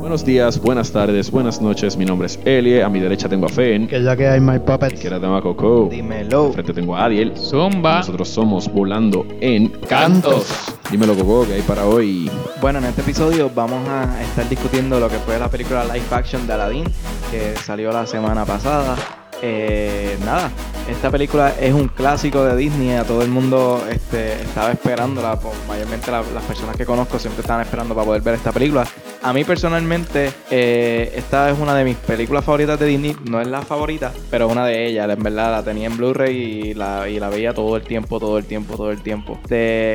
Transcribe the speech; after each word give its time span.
Buenos 0.00 0.24
días, 0.24 0.58
buenas 0.58 0.90
tardes, 0.92 1.30
buenas 1.30 1.60
noches. 1.60 1.98
Mi 1.98 2.06
nombre 2.06 2.26
es 2.26 2.40
Elie. 2.46 2.82
A 2.82 2.88
mi 2.88 3.00
derecha 3.00 3.28
tengo 3.28 3.44
a 3.44 3.48
Fen. 3.50 3.86
Que 3.86 3.98
la 3.98 4.16
que 4.16 4.26
hay, 4.26 4.40
My 4.40 4.58
Puppet. 4.58 4.98
Que 4.98 5.10
tengo 5.10 5.36
a 5.36 5.42
Coco. 5.42 5.88
Dímelo. 5.90 6.52
Frente 6.54 6.72
tengo 6.72 6.96
a 6.96 7.04
Adiel. 7.04 7.36
Zumba. 7.36 7.98
Nosotros 7.98 8.30
somos 8.30 8.72
Volando 8.72 9.26
en 9.42 9.68
Cantos. 9.68 10.74
Dímelo, 10.90 11.14
Coco, 11.14 11.46
que 11.46 11.52
hay 11.52 11.62
para 11.62 11.84
hoy. 11.84 12.30
Bueno, 12.62 12.78
en 12.78 12.86
este 12.86 13.02
episodio 13.02 13.50
vamos 13.54 13.86
a 13.90 14.22
estar 14.22 14.48
discutiendo 14.48 14.98
lo 14.98 15.10
que 15.10 15.18
fue 15.18 15.38
la 15.38 15.50
película 15.50 15.84
live 15.84 16.06
action 16.10 16.46
de 16.46 16.54
Aladdin, 16.54 16.84
que 17.30 17.54
salió 17.56 17.92
la 17.92 18.06
semana 18.06 18.46
pasada. 18.46 18.96
Eh, 19.42 20.16
nada, 20.24 20.50
esta 20.90 21.10
película 21.10 21.54
es 21.60 21.72
un 21.72 21.88
clásico 21.88 22.44
de 22.44 22.56
Disney, 22.56 22.90
a 22.96 23.04
todo 23.04 23.22
el 23.22 23.28
mundo 23.30 23.82
este, 23.90 24.32
estaba 24.34 24.70
esperándola, 24.72 25.38
mayormente 25.68 26.10
la- 26.10 26.22
las 26.34 26.44
personas 26.44 26.76
que 26.76 26.84
conozco 26.84 27.18
siempre 27.18 27.40
estaban 27.42 27.62
esperando 27.62 27.94
para 27.94 28.04
poder 28.06 28.22
ver 28.22 28.34
esta 28.34 28.52
película. 28.52 28.84
A 29.22 29.32
mí 29.32 29.44
personalmente, 29.44 30.32
eh, 30.50 31.12
esta 31.14 31.50
es 31.50 31.58
una 31.58 31.74
de 31.74 31.84
mis 31.84 31.96
películas 31.96 32.44
favoritas 32.44 32.78
de 32.80 32.86
Disney, 32.86 33.16
no 33.28 33.40
es 33.40 33.46
la 33.48 33.62
favorita, 33.62 34.12
pero 34.30 34.46
es 34.46 34.52
una 34.52 34.64
de 34.66 34.86
ellas, 34.86 35.08
en 35.10 35.22
verdad 35.22 35.50
la 35.52 35.62
tenía 35.62 35.86
en 35.88 35.96
Blu-ray 35.96 36.36
y 36.70 36.74
la, 36.74 37.00
veía 37.30 37.52
todo 37.52 37.76
el 37.76 37.82
tiempo, 37.82 38.18
todo 38.18 38.38
el 38.38 38.44
tiempo, 38.44 38.76
todo 38.76 38.90
el 38.90 39.02
tiempo. 39.02 39.38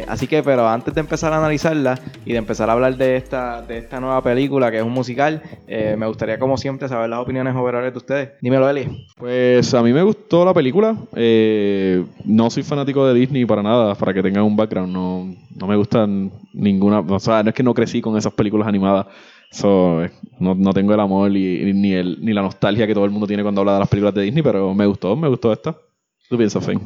Así 0.07 0.27
que, 0.27 0.43
pero 0.43 0.68
antes 0.68 0.93
de 0.93 1.02
empezar 1.02 1.34
a 1.34 1.38
analizarla 1.38 1.99
y 2.26 2.32
de 2.34 2.38
empezar 2.38 2.70
a 2.70 2.73
hablar 2.73 2.96
de 2.98 3.18
esta, 3.18 3.62
de 3.63 3.80
esta 3.80 3.99
nueva 3.99 4.21
película 4.21 4.70
que 4.71 4.77
es 4.77 4.84
un 4.84 4.91
musical, 4.93 5.41
eh, 5.68 5.96
me 5.98 6.05
gustaría 6.07 6.38
como 6.38 6.57
siempre 6.57 6.88
saber 6.88 7.09
las 7.09 7.20
opiniones 7.20 7.55
overall 7.55 7.91
de 7.91 7.98
ustedes. 7.98 8.30
Dímelo, 8.41 8.70
Eli. 8.70 9.07
Pues 9.18 9.73
a 9.73 9.82
mí 9.82 9.91
me 9.91 10.04
gustó 10.04 10.46
la 10.46 10.54
película. 10.54 10.84
Eh, 11.16 12.03
no 12.25 12.49
soy 12.49 12.63
fanático 12.63 13.05
de 13.07 13.13
Disney 13.13 13.45
para 13.45 13.63
nada, 13.63 13.95
para 13.95 14.13
que 14.13 14.21
tengan 14.23 14.43
un 14.43 14.55
background. 14.55 14.91
No, 14.93 15.35
no 15.55 15.67
me 15.67 15.76
gustan 15.76 16.31
ninguna. 16.53 16.99
O 16.99 17.20
sea, 17.20 17.43
no 17.43 17.49
es 17.49 17.55
que 17.55 17.63
no 17.63 17.73
crecí 17.73 18.02
con 18.02 18.17
esas 18.17 18.34
películas 18.34 18.67
animadas. 18.67 19.07
So, 19.52 20.03
eh, 20.03 20.12
no, 20.40 20.53
no 20.55 20.73
tengo 20.73 20.93
el 20.93 20.99
amor 20.99 21.31
y- 21.35 21.73
ni, 21.73 21.93
el, 21.93 22.17
ni 22.21 22.34
la 22.34 22.41
nostalgia 22.41 22.85
que 22.88 22.93
todo 22.93 23.05
el 23.05 23.12
mundo 23.12 23.27
tiene 23.27 23.43
cuando 23.43 23.62
habla 23.62 23.73
de 23.73 23.79
las 23.79 23.90
películas 23.90 24.13
de 24.15 24.23
Disney, 24.23 24.43
pero 24.43 24.73
me 24.73 24.85
gustó, 24.85 25.15
me 25.15 25.27
gustó 25.29 25.54
esta. 25.54 25.71
¿Qué 25.73 26.27
tú 26.29 26.37
piensas, 26.37 26.65
Fen? 26.65 26.82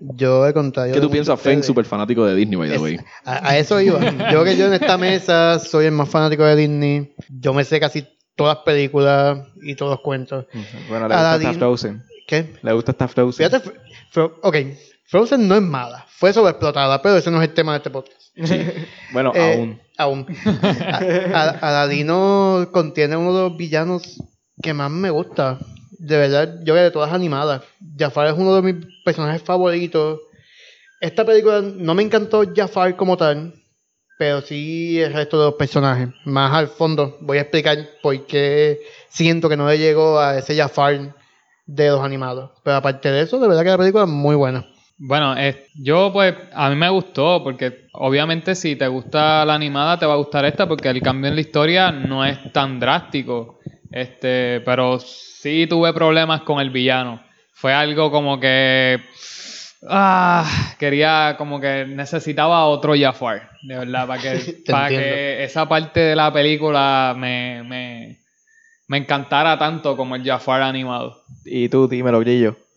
Yo 0.00 0.46
he 0.46 0.52
contado. 0.54 0.92
¿Qué 0.92 1.00
tú 1.00 1.10
piensas, 1.10 1.38
Fen, 1.40 1.62
súper 1.62 1.84
fanático 1.84 2.24
de 2.24 2.34
Disney, 2.34 2.56
by 2.56 2.68
the 2.70 2.74
Es- 2.76 2.80
way? 2.80 2.98
A, 3.24 3.50
a 3.50 3.58
eso 3.58 3.80
iba. 3.80 4.00
Yo 4.32 4.42
que 4.44 4.56
yo 4.56 4.66
en 4.66 4.72
esta 4.72 4.96
mesa 4.96 5.58
soy 5.58 5.86
el 5.86 5.92
más 5.92 6.08
fanático 6.08 6.42
de 6.44 6.56
Disney. 6.56 7.12
Yo 7.28 7.52
me 7.52 7.64
sé 7.64 7.78
casi 7.78 8.04
todas 8.34 8.56
las 8.56 8.64
películas 8.64 9.38
y 9.62 9.74
todos 9.74 9.90
los 9.92 10.00
cuentos. 10.00 10.46
Bueno, 10.88 11.06
le 11.06 11.14
gusta 11.14 11.52
Frozen. 11.58 12.02
¿Qué? 12.30 12.54
Le 12.62 12.72
gusta 12.72 12.92
esta 12.92 13.08
Frozen. 13.08 13.50
Fíjate, 13.50 13.70
Fro- 14.14 14.36
ok, 14.42 14.56
Frozen 15.06 15.48
no 15.48 15.56
es 15.56 15.62
mala. 15.62 16.06
Fue 16.08 16.32
sobreexplotada, 16.32 17.02
pero 17.02 17.16
ese 17.16 17.28
no 17.30 17.42
es 17.42 17.48
el 17.48 17.54
tema 17.54 17.72
de 17.72 17.78
este 17.78 17.90
podcast. 17.90 18.20
Bueno, 19.12 19.32
Eh, 19.34 19.54
aún. 19.54 19.80
Aún. 19.98 20.26
Aladino 21.34 22.68
contiene 22.72 23.16
uno 23.16 23.34
de 23.34 23.48
los 23.48 23.56
villanos 23.56 24.22
que 24.62 24.72
más 24.74 24.90
me 24.90 25.10
gusta. 25.10 25.58
De 25.98 26.16
verdad, 26.16 26.54
yo 26.64 26.74
que 26.74 26.80
de 26.80 26.90
todas 26.90 27.12
animadas. 27.12 27.62
Jafar 27.98 28.28
es 28.28 28.34
uno 28.34 28.54
de 28.56 28.72
mis 28.72 28.86
personajes 29.04 29.42
favoritos. 29.42 30.20
Esta 31.00 31.24
película 31.24 31.60
no 31.62 31.94
me 31.94 32.02
encantó 32.02 32.44
Jafar 32.54 32.94
como 32.96 33.16
tal, 33.16 33.54
pero 34.18 34.40
sí 34.40 35.00
el 35.00 35.12
resto 35.12 35.38
de 35.38 35.46
los 35.46 35.54
personajes. 35.54 36.08
Más 36.24 36.52
al 36.54 36.68
fondo 36.68 37.18
voy 37.20 37.38
a 37.38 37.42
explicar 37.42 37.76
por 38.02 38.26
qué 38.26 38.78
siento 39.08 39.48
que 39.48 39.56
no 39.56 39.68
le 39.68 39.78
llegó 39.78 40.18
a 40.20 40.38
ese 40.38 40.56
Jafar 40.56 41.14
de 41.74 41.88
los 41.88 42.02
animados. 42.02 42.50
Pero 42.64 42.76
aparte 42.76 43.10
de 43.10 43.22
eso, 43.22 43.38
de 43.38 43.48
verdad 43.48 43.62
que 43.62 43.70
la 43.70 43.78
película 43.78 44.04
es 44.04 44.10
muy 44.10 44.34
buena. 44.34 44.66
Bueno, 44.98 45.34
eh, 45.38 45.66
yo 45.74 46.12
pues 46.12 46.34
a 46.52 46.68
mí 46.68 46.76
me 46.76 46.90
gustó 46.90 47.42
porque 47.42 47.86
obviamente 47.92 48.54
si 48.54 48.76
te 48.76 48.86
gusta 48.86 49.44
la 49.46 49.54
animada 49.54 49.98
te 49.98 50.04
va 50.04 50.12
a 50.12 50.18
gustar 50.18 50.44
esta 50.44 50.68
porque 50.68 50.90
el 50.90 51.00
cambio 51.00 51.28
en 51.28 51.36
la 51.36 51.40
historia 51.40 51.90
no 51.90 52.24
es 52.24 52.52
tan 52.52 52.78
drástico. 52.78 53.60
Este, 53.90 54.60
pero 54.60 54.98
sí 54.98 55.66
tuve 55.66 55.94
problemas 55.94 56.42
con 56.42 56.60
el 56.60 56.70
villano. 56.70 57.22
Fue 57.52 57.72
algo 57.72 58.10
como 58.10 58.38
que 58.38 59.00
ah, 59.88 60.74
quería 60.78 61.36
como 61.38 61.60
que 61.60 61.86
necesitaba 61.86 62.66
otro 62.66 62.94
Jafar, 62.98 63.50
de 63.62 63.78
verdad, 63.78 64.06
para 64.06 64.20
que, 64.20 64.62
para 64.70 64.88
que 64.88 65.44
esa 65.44 65.68
parte 65.68 66.00
de 66.00 66.16
la 66.16 66.32
película 66.32 67.14
me, 67.16 67.62
me, 67.62 68.18
me 68.86 68.98
encantara 68.98 69.58
tanto 69.58 69.96
como 69.96 70.16
el 70.16 70.24
Jafar 70.24 70.62
animado. 70.62 71.19
Y 71.44 71.68
tú, 71.68 71.88
dímelo, 71.88 72.20
Grillo. 72.20 72.56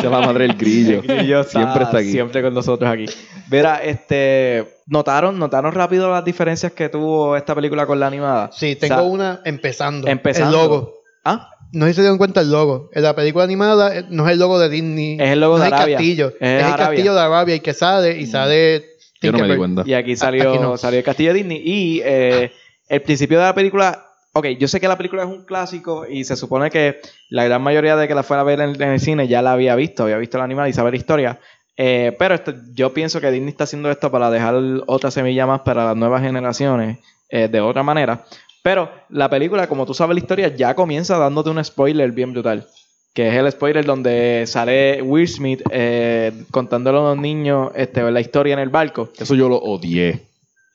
Se 0.00 0.08
va 0.08 0.20
madre 0.20 0.46
el 0.46 0.54
grillo. 0.54 1.02
Grillo 1.02 1.44
Siempre 1.44 1.84
está 1.84 1.98
aquí. 1.98 2.10
Siempre 2.12 2.42
con 2.42 2.54
nosotros 2.54 2.90
aquí. 2.90 3.06
Verá, 3.48 3.76
este. 3.82 4.66
¿Notaron, 4.86 5.38
¿Notaron 5.38 5.72
rápido 5.72 6.10
las 6.10 6.24
diferencias 6.24 6.72
que 6.72 6.88
tuvo 6.88 7.36
esta 7.36 7.54
película 7.54 7.86
con 7.86 8.00
la 8.00 8.06
animada? 8.06 8.50
Sí, 8.52 8.76
tengo 8.76 8.94
O 8.94 8.98
sea, 8.98 9.06
una 9.06 9.40
empezando. 9.44 10.08
Empezando. 10.08 10.56
El 10.56 10.62
logo. 10.64 10.94
¿Ah? 11.24 11.50
No 11.72 11.86
sé 11.86 11.92
si 11.92 11.96
se 11.96 12.00
dieron 12.02 12.18
cuenta 12.18 12.40
el 12.40 12.50
logo. 12.50 12.90
En 12.92 13.02
la 13.02 13.14
película 13.14 13.44
animada 13.44 13.96
eh, 13.96 14.04
no 14.10 14.26
es 14.26 14.32
el 14.32 14.38
logo 14.40 14.58
de 14.58 14.68
Disney. 14.68 15.16
Es 15.20 15.30
el 15.30 15.40
logo 15.40 15.58
no 15.58 15.62
de 15.62 15.68
es 15.68 15.72
Arabia. 15.72 15.92
el 15.92 15.98
castillo. 15.98 16.28
Es 16.28 16.34
Es, 16.40 16.48
el 16.48 16.64
Arabia. 16.64 16.86
castillo 16.86 17.14
de 17.14 17.20
Arabia 17.20 17.54
y 17.54 17.60
que 17.60 17.74
sale 17.74 18.18
y 18.18 18.26
sale. 18.26 18.84
Yo 19.22 19.32
no 19.32 19.38
me 19.38 19.48
di 19.48 19.56
cuenta. 19.56 19.82
Y 19.86 19.94
aquí 19.94 20.16
salió, 20.16 20.50
Aquí 20.50 20.58
no. 20.60 20.76
salió 20.76 20.98
el 20.98 21.04
castillo 21.04 21.32
de 21.32 21.38
Disney. 21.38 21.62
Y 21.64 22.00
eh, 22.04 22.50
el 22.88 23.02
principio 23.02 23.38
de 23.38 23.44
la 23.44 23.54
película. 23.54 24.06
Ok, 24.32 24.46
yo 24.58 24.68
sé 24.68 24.80
que 24.80 24.86
la 24.88 24.96
película 24.96 25.22
es 25.22 25.28
un 25.28 25.44
clásico 25.44 26.06
y 26.06 26.24
se 26.24 26.36
supone 26.36 26.70
que 26.70 27.00
la 27.30 27.44
gran 27.44 27.62
mayoría 27.62 27.96
de 27.96 28.06
que 28.06 28.14
la 28.14 28.22
fuera 28.22 28.42
a 28.42 28.44
ver 28.44 28.60
en, 28.60 28.80
en 28.80 28.90
el 28.90 29.00
cine 29.00 29.26
ya 29.26 29.42
la 29.42 29.52
había 29.52 29.74
visto, 29.74 30.04
había 30.04 30.18
visto 30.18 30.38
la 30.38 30.44
animada 30.44 30.68
y 30.68 30.72
sabe 30.72 30.92
la 30.92 30.96
historia. 30.96 31.40
Eh, 31.76 32.14
pero 32.18 32.34
esto, 32.34 32.54
yo 32.72 32.92
pienso 32.92 33.20
que 33.20 33.30
Disney 33.30 33.50
está 33.50 33.64
haciendo 33.64 33.90
esto 33.90 34.10
para 34.10 34.30
dejar 34.30 34.54
otra 34.86 35.10
semilla 35.10 35.46
más 35.46 35.62
para 35.62 35.84
las 35.84 35.96
nuevas 35.96 36.22
generaciones 36.22 36.98
eh, 37.28 37.48
de 37.48 37.60
otra 37.60 37.82
manera. 37.82 38.24
Pero 38.62 38.90
la 39.08 39.28
película, 39.30 39.66
como 39.68 39.86
tú 39.86 39.94
sabes 39.94 40.14
la 40.14 40.20
historia, 40.20 40.54
ya 40.54 40.74
comienza 40.74 41.16
dándote 41.18 41.50
un 41.50 41.64
spoiler 41.64 42.12
bien 42.12 42.32
brutal. 42.32 42.66
Que 43.14 43.28
es 43.28 43.34
el 43.34 43.50
spoiler 43.50 43.84
donde 43.84 44.44
sale 44.46 45.02
Will 45.02 45.26
Smith 45.26 45.62
eh, 45.72 46.30
contándole 46.52 46.98
a 46.98 47.00
los 47.02 47.18
niños 47.18 47.72
este, 47.74 48.08
la 48.08 48.20
historia 48.20 48.52
en 48.52 48.60
el 48.60 48.68
barco. 48.68 49.08
Eso 49.18 49.34
yo 49.34 49.48
lo 49.48 49.56
odié. 49.56 50.20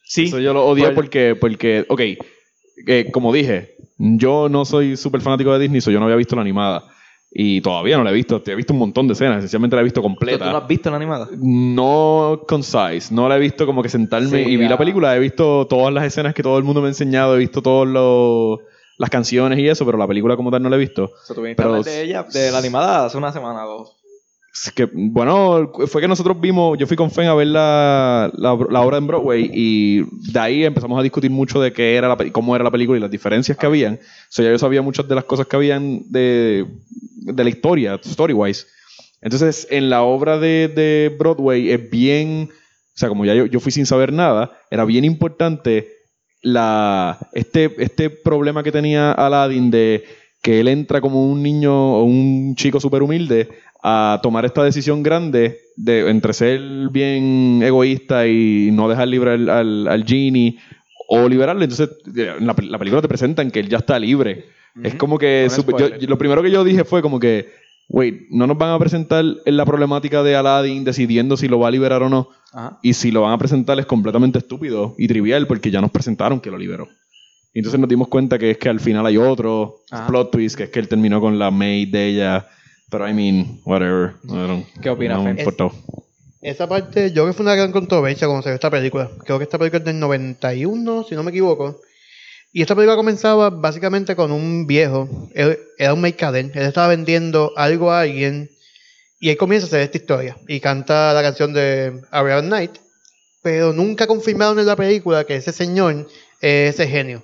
Sí, 0.03 0.25
Eso 0.25 0.39
yo 0.39 0.53
lo 0.53 0.65
odié 0.65 0.85
Por- 0.87 0.95
porque, 0.95 1.37
porque, 1.39 1.85
ok, 1.87 2.01
eh, 2.87 3.09
como 3.11 3.31
dije, 3.33 3.75
yo 3.97 4.49
no 4.49 4.65
soy 4.65 4.97
súper 4.97 5.21
fanático 5.21 5.51
de 5.53 5.59
Disney, 5.59 5.81
so 5.81 5.91
yo 5.91 5.99
no 5.99 6.05
había 6.05 6.17
visto 6.17 6.35
la 6.35 6.41
animada. 6.41 6.83
Y 7.37 7.59
todavía 7.59 7.97
no 7.97 8.03
la 8.05 8.11
he 8.11 8.13
visto. 8.13 8.41
He 8.45 8.55
visto 8.55 8.71
un 8.71 8.79
montón 8.79 9.07
de 9.07 9.13
escenas, 9.13 9.39
esencialmente 9.39 9.75
la 9.75 9.81
he 9.81 9.83
visto 9.83 9.99
¿Tú, 9.99 10.03
tú 10.03 10.09
no 10.09 10.15
completa. 10.15 10.57
has 10.57 10.67
visto 10.67 10.89
la 10.89 10.95
animada? 10.95 11.27
No 11.41 12.41
concise, 12.47 13.13
no 13.13 13.27
la 13.27 13.35
he 13.35 13.39
visto 13.39 13.65
como 13.65 13.83
que 13.83 13.89
sentarme 13.89 14.29
Sí, 14.45 14.51
y 14.51 14.55
vi 14.57 14.63
ya. 14.63 14.69
la 14.69 14.77
película. 14.77 15.15
He 15.15 15.19
visto 15.19 15.67
todas 15.67 15.93
las 15.93 16.05
escenas 16.05 16.33
que 16.33 16.43
todo 16.43 16.57
el 16.57 16.63
mundo 16.63 16.79
me 16.81 16.87
ha 16.87 16.91
enseñado, 16.91 17.35
he 17.35 17.39
visto 17.39 17.61
todas 17.61 17.89
las 18.97 19.09
canciones 19.09 19.59
y 19.59 19.67
eso, 19.67 19.85
pero 19.85 19.97
la 19.97 20.07
película 20.07 20.37
como 20.37 20.49
tal 20.49 20.63
no 20.63 20.69
la 20.69 20.77
he 20.77 20.79
visto. 20.79 21.05
O 21.05 21.25
sea, 21.25 21.35
tú 21.35 21.41
viniste 21.41 21.61
a 21.61 21.65
Pero- 21.65 21.75
hablar 21.75 21.85
de 21.85 22.01
ella, 22.03 22.23
de 22.23 22.51
la 22.51 22.57
animada, 22.59 23.05
hace 23.05 23.17
una 23.17 23.33
semana 23.33 23.65
o 23.65 23.69
dos. 23.79 23.95
Que, 24.73 24.89
bueno, 24.91 25.71
fue 25.87 26.01
que 26.01 26.07
nosotros 26.07 26.39
vimos, 26.39 26.77
yo 26.77 26.87
fui 26.87 26.95
con 26.95 27.11
Fen 27.11 27.27
a 27.27 27.33
ver 27.33 27.47
la, 27.47 28.31
la, 28.35 28.57
la 28.69 28.81
obra 28.81 28.97
en 28.97 29.05
Broadway 29.05 29.51
y 29.53 30.01
de 30.31 30.39
ahí 30.39 30.63
empezamos 30.63 30.97
a 30.97 31.03
discutir 31.03 31.29
mucho 31.29 31.59
de 31.59 31.73
qué 31.73 31.95
era 31.95 32.07
la, 32.07 32.31
cómo 32.31 32.55
era 32.55 32.63
la 32.63 32.71
película 32.71 32.97
y 32.97 33.01
las 33.01 33.11
diferencias 33.11 33.57
que 33.57 33.65
habían. 33.65 33.95
O 33.95 33.99
sea, 34.29 34.45
ya 34.45 34.51
yo 34.51 34.57
sabía 34.57 34.81
muchas 34.81 35.09
de 35.09 35.15
las 35.15 35.25
cosas 35.25 35.47
que 35.47 35.57
habían 35.57 36.09
de, 36.09 36.65
de 37.33 37.43
la 37.43 37.49
historia, 37.49 37.99
story-wise. 38.01 38.65
Entonces, 39.21 39.67
en 39.71 39.89
la 39.89 40.03
obra 40.03 40.39
de, 40.39 40.69
de 40.69 41.13
Broadway 41.17 41.71
es 41.71 41.89
bien, 41.89 42.49
o 42.51 42.97
sea, 42.97 43.09
como 43.09 43.25
ya 43.25 43.35
yo, 43.35 43.47
yo 43.47 43.59
fui 43.59 43.73
sin 43.73 43.85
saber 43.85 44.13
nada, 44.13 44.57
era 44.71 44.85
bien 44.85 45.03
importante 45.03 45.89
la, 46.41 47.17
este, 47.33 47.75
este 47.79 48.09
problema 48.09 48.63
que 48.63 48.71
tenía 48.71 49.11
Aladdin 49.11 49.69
de 49.69 50.05
que 50.41 50.59
él 50.59 50.67
entra 50.67 51.01
como 51.01 51.25
un 51.25 51.41
niño 51.41 51.73
o 51.73 52.03
un 52.03 52.55
chico 52.55 52.79
súper 52.79 53.01
humilde 53.01 53.49
a 53.87 54.19
tomar 54.23 54.45
esta 54.45 54.63
decisión 54.63 55.03
grande 55.03 55.59
de 55.75 56.09
entre 56.09 56.33
ser 56.33 56.59
bien 56.89 57.61
egoísta 57.63 58.25
y 58.27 58.69
no 58.73 58.89
dejar 58.89 59.07
libre 59.07 59.33
al, 59.33 59.47
al, 59.47 59.87
al 59.87 60.03
genie 60.05 60.57
o 61.07 61.29
liberarle. 61.29 61.65
Entonces, 61.65 61.89
en 62.15 62.47
la, 62.47 62.55
la 62.57 62.79
película 62.79 63.01
te 63.03 63.07
presentan 63.07 63.51
que 63.51 63.59
él 63.59 63.69
ya 63.69 63.77
está 63.77 63.99
libre. 63.99 64.45
Es 64.83 64.95
como 64.95 65.19
que 65.19 65.47
yo- 65.77 66.07
lo 66.07 66.17
primero 66.17 66.41
que 66.41 66.49
yo 66.49 66.63
dije 66.63 66.83
fue 66.83 67.03
como 67.03 67.19
que, 67.19 67.47
wait, 67.87 68.23
no 68.31 68.47
nos 68.47 68.57
van 68.57 68.71
a 68.71 68.79
presentar 68.79 69.23
en 69.45 69.55
la 69.57 69.65
problemática 69.65 70.23
de 70.23 70.35
Aladdin 70.35 70.83
decidiendo 70.83 71.37
si 71.37 71.47
lo 71.47 71.59
va 71.59 71.67
a 71.67 71.71
liberar 71.71 72.01
o 72.01 72.09
no. 72.09 72.29
Ajá. 72.53 72.79
Y 72.81 72.93
si 72.93 73.11
lo 73.11 73.21
van 73.21 73.33
a 73.33 73.37
presentar 73.37 73.79
es 73.79 73.85
completamente 73.85 74.39
estúpido 74.39 74.95
y 74.97 75.07
trivial 75.07 75.45
porque 75.45 75.69
ya 75.69 75.79
nos 75.79 75.91
presentaron 75.91 76.39
que 76.39 76.49
lo 76.49 76.57
liberó. 76.57 76.87
Y 77.53 77.59
entonces 77.59 77.79
nos 77.79 77.87
dimos 77.87 78.07
cuenta 78.07 78.39
que 78.39 78.51
es 78.51 78.57
que 78.57 78.67
al 78.67 78.79
final 78.79 79.05
hay 79.05 79.17
otro 79.17 79.81
Ajá. 79.91 80.07
plot 80.07 80.31
twist, 80.31 80.57
que 80.57 80.63
es 80.63 80.69
que 80.71 80.79
él 80.79 80.87
terminó 80.89 81.21
con 81.21 81.37
la 81.37 81.51
maid 81.51 81.89
de 81.91 82.07
ella. 82.07 82.47
Pero 82.89 83.07
I 83.09 83.13
mean, 83.13 83.61
whatever. 83.65 84.15
I 84.23 84.27
don't- 84.27 84.65
¿Qué 84.81 84.89
opinas, 84.89 85.17
No 85.17 85.23
me 85.25 85.31
importó. 85.31 85.71
Esa 86.41 86.67
parte, 86.67 87.09
yo 87.09 87.23
creo 87.23 87.27
que 87.27 87.33
fue 87.33 87.43
una 87.43 87.55
gran 87.55 87.71
controversia 87.71 88.27
cuando 88.27 88.43
se 88.43 88.49
vio 88.49 88.55
esta 88.55 88.69
película. 88.69 89.09
Creo 89.25 89.39
que 89.39 89.45
esta 89.45 89.57
película 89.57 89.79
es 89.79 89.85
del 89.85 89.99
91, 89.99 91.03
si 91.03 91.15
no 91.15 91.23
me 91.23 91.31
equivoco. 91.31 91.81
Y 92.53 92.61
esta 92.61 92.75
película 92.75 92.95
comenzaba 92.95 93.49
básicamente 93.49 94.15
con 94.15 94.31
un 94.31 94.67
viejo. 94.67 95.09
Él, 95.33 95.57
era 95.77 95.93
un 95.93 96.01
mercader. 96.01 96.51
Él 96.53 96.63
estaba 96.63 96.87
vendiendo 96.89 97.51
algo 97.57 97.91
a 97.91 98.01
alguien. 98.01 98.49
Y 99.19 99.29
él 99.31 99.37
comienza 99.37 99.65
a 99.65 99.67
hacer 99.69 99.81
esta 99.81 99.97
historia. 99.97 100.37
Y 100.47 100.59
canta 100.59 101.13
la 101.13 101.21
canción 101.23 101.51
de 101.51 101.99
Ariel 102.11 102.47
Night. 102.47 102.71
Pero 103.41 103.73
nunca 103.73 104.05
confirmaron 104.07 104.59
en 104.59 104.67
la 104.67 104.75
película 104.75 105.23
que 105.25 105.35
ese 105.35 105.51
señor 105.51 106.07
es 106.41 106.75
ese 106.75 106.87
genio. 106.87 107.23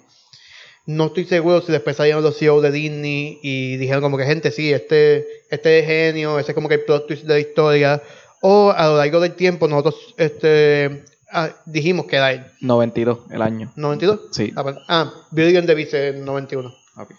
No 0.85 1.07
estoy 1.07 1.25
seguro 1.25 1.61
si 1.61 1.71
después 1.71 1.95
salieron 1.95 2.23
los 2.23 2.37
CEO 2.37 2.61
de 2.61 2.71
Disney 2.71 3.39
y 3.41 3.77
dijeron 3.77 4.01
como 4.01 4.17
que 4.17 4.25
gente, 4.25 4.51
sí, 4.51 4.73
este, 4.73 5.27
este 5.49 5.79
es 5.79 5.85
genio, 5.85 6.39
ese 6.39 6.51
es 6.51 6.55
como 6.55 6.67
que 6.67 6.75
el 6.75 6.83
plot 6.83 7.07
twist 7.07 7.23
de 7.23 7.33
la 7.33 7.39
historia. 7.39 8.01
O 8.41 8.71
a 8.71 8.87
lo 8.87 8.97
largo 8.97 9.19
del 9.19 9.35
tiempo 9.35 9.67
nosotros 9.67 10.15
este, 10.17 11.03
ah, 11.31 11.49
dijimos 11.65 12.07
que 12.07 12.15
era 12.15 12.31
él. 12.31 12.45
92 12.61 13.19
el 13.29 13.41
año. 13.41 13.71
¿92? 13.75 14.19
Sí. 14.31 14.51
Ah. 14.55 14.75
Ah, 14.87 15.13
Billion 15.31 15.65
Davis 15.65 15.93
en 15.93 16.25
91. 16.25 16.73
Ok. 16.97 17.13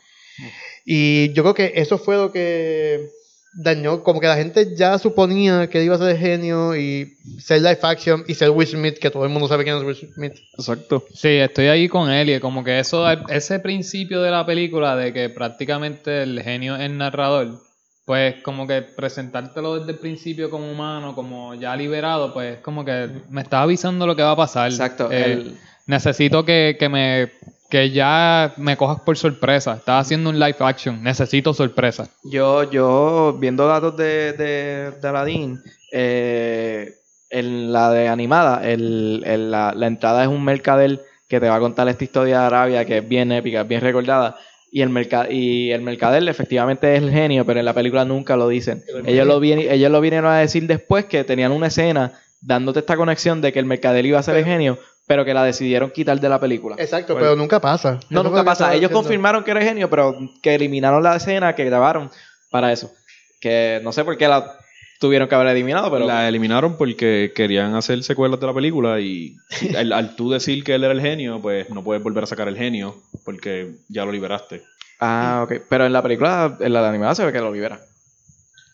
Y 0.85 1.33
yo 1.33 1.43
creo 1.45 1.55
que 1.55 1.73
eso 1.77 1.99
fue 1.99 2.17
lo 2.17 2.33
que 2.33 3.11
dañó, 3.55 4.03
como 4.03 4.21
que 4.21 4.27
la 4.27 4.37
gente 4.37 4.75
ya 4.77 4.99
suponía 4.99 5.69
que 5.69 5.85
iba 5.85 5.95
a 5.95 5.99
ser 5.99 6.17
genio 6.17 6.75
y 6.77 7.17
ser 7.39 7.61
live 7.61 7.79
action 7.83 8.25
y 8.27 8.35
ser 8.35 8.51
Will 8.51 8.67
Smith, 8.67 8.99
que 8.99 9.11
todo 9.11 9.25
el 9.25 9.31
mundo 9.31 9.49
sabe 9.49 9.65
quién 9.65 9.77
es 9.77 9.83
Will 9.83 9.97
Smith. 10.15 10.35
Exacto. 10.59 11.05
Sí, 11.13 11.29
estoy 11.29 11.67
ahí 11.67 11.89
con 11.89 12.11
él 12.11 12.31
y 12.31 12.41
como 12.41 12.65
que 12.65 12.79
eso, 12.79 13.07
ese 13.29 13.59
principio 13.61 14.23
de 14.23 14.31
la 14.31 14.47
película 14.47 14.97
de 14.97 15.13
que 15.13 15.29
prácticamente 15.29 16.23
el 16.23 16.43
genio 16.43 16.77
es 16.77 16.83
el 16.83 16.97
narrador, 16.97 17.61
pues 18.05 18.37
como 18.43 18.67
que 18.67 18.83
presentártelo 18.83 19.79
desde 19.79 19.93
el 19.93 19.99
principio 19.99 20.51
como 20.51 20.71
humano, 20.71 21.15
como 21.15 21.55
ya 21.55 21.77
liberado, 21.77 22.33
pues 22.33 22.59
como 22.59 22.85
que 22.85 23.09
me 23.29 23.43
está 23.43 23.63
avisando 23.63 24.07
lo 24.07 24.17
que 24.17 24.23
va 24.23 24.33
a 24.33 24.37
pasar. 24.37 24.71
Exacto. 24.71 25.11
Eh, 25.13 25.33
el- 25.33 25.57
Necesito 25.85 26.45
que, 26.45 26.77
que 26.79 26.89
me 26.89 27.33
que 27.73 27.91
ya 27.91 28.53
me 28.59 28.77
cojas 28.77 29.01
por 29.01 29.17
sorpresa. 29.17 29.73
Estás 29.77 30.05
haciendo 30.05 30.29
un 30.29 30.39
live 30.39 30.57
action. 30.61 31.03
Necesito 31.03 31.55
sorpresa. 31.55 32.07
Yo, 32.23 32.71
yo, 32.71 33.35
viendo 33.41 33.67
datos 33.67 33.97
de, 33.97 34.35
de, 34.35 34.91
de 35.01 35.09
Aladdin, 35.09 35.59
eh, 35.91 36.93
en 37.31 37.73
la 37.73 37.91
de 37.91 38.09
animada, 38.09 38.61
el, 38.71 39.23
el- 39.25 39.51
la, 39.51 39.73
la 39.75 39.87
entrada 39.87 40.21
es 40.23 40.29
un 40.29 40.45
mercader 40.45 41.01
que 41.31 41.41
te 41.41 41.49
va 41.49 41.57
a 41.57 41.61
contar 41.61 41.89
esta 41.89 42.05
historia 42.05 42.41
de 42.41 42.45
Arabia 42.45 42.85
que 42.85 42.99
es 42.99 43.09
bien 43.09 43.33
épica, 43.33 43.63
es 43.63 43.69
bien 43.69 43.81
recordada. 43.81 44.37
Y 44.71 44.83
el, 44.83 44.91
merca 44.91 45.31
y 45.31 45.71
el 45.71 45.81
mercader 45.81 46.29
efectivamente 46.29 46.95
es 46.95 47.03
el 47.03 47.11
genio, 47.11 47.47
pero 47.47 47.59
en 47.61 47.65
la 47.65 47.73
película 47.73 48.05
nunca 48.05 48.37
lo 48.37 48.49
dicen. 48.49 48.83
Ellos 49.07 49.27
lo, 49.27 49.41
vien- 49.41 49.61
ellos 49.71 49.91
lo 49.91 50.01
vinieron 50.03 50.31
a 50.31 50.39
decir 50.41 50.67
después 50.67 51.07
que 51.07 51.25
tenían 51.25 51.53
una 51.53 51.69
escena 51.69 52.13
dándote 52.43 52.81
esta 52.81 52.97
conexión 52.97 53.41
de 53.41 53.51
que 53.53 53.61
el 53.61 53.65
mercader 53.67 54.05
iba 54.05 54.19
a 54.19 54.23
ser 54.23 54.37
el 54.37 54.45
genio, 54.45 54.79
pero 55.13 55.27
que 55.27 55.35
la 55.35 55.45
decidieron 55.45 55.91
quitar 55.91 56.19
de 56.19 56.27
la 56.27 56.41
película. 56.41 56.75
Exacto, 56.79 57.13
Bueno. 57.13 57.27
pero 57.29 57.37
nunca 57.37 57.61
pasa. 57.61 58.01
No, 58.09 58.23
nunca 58.23 58.43
pasa. 58.45 58.69
Ellos 58.71 58.81
diciendo. 58.81 58.97
confirmaron 58.99 59.45
que 59.45 59.51
era 59.51 59.61
genio, 59.61 59.91
pero 59.91 60.17
que 60.43 60.55
eliminaron 60.55 61.03
la 61.03 61.17
escena 61.17 61.55
que 61.55 61.67
grabaron 61.67 62.11
para 62.51 62.73
eso. 62.73 62.91
Que 63.39 63.79
no 63.85 63.93
sé 63.93 64.05
por 64.05 64.17
qué 64.17 64.27
la 64.27 64.57
tuvieron 65.01 65.29
que 65.29 65.35
haber 65.35 65.49
eliminado, 65.49 65.91
pero 65.91 66.07
La 66.07 66.27
eliminaron 66.27 66.79
porque 66.79 67.31
querían 67.37 67.75
hacer 67.75 68.03
secuelas 68.05 68.41
de 68.41 68.47
la 68.47 68.55
película 68.55 69.01
y 69.01 69.37
al, 69.77 69.93
al 69.93 70.17
tú 70.17 70.31
decir 70.31 70.65
que 70.65 70.77
él 70.77 70.83
era 70.85 70.95
el 70.95 71.03
genio, 71.03 71.43
pues 71.43 71.69
no 71.69 71.85
puedes 71.85 72.03
volver 72.03 72.25
a 72.25 72.27
sacar 72.27 72.49
el 72.49 72.57
genio 72.57 72.97
porque 73.23 73.73
ya 73.91 74.07
lo 74.07 74.13
liberaste. 74.13 74.63
Ah, 74.99 75.43
ok. 75.45 75.61
Pero 75.69 75.85
en 75.85 75.93
la 75.93 76.03
película, 76.03 76.57
en 76.59 76.73
la 76.73 76.89
animada 76.89 77.15
se 77.15 77.27
ve 77.27 77.33
que 77.35 77.39
lo 77.41 77.53
libera. 77.53 77.81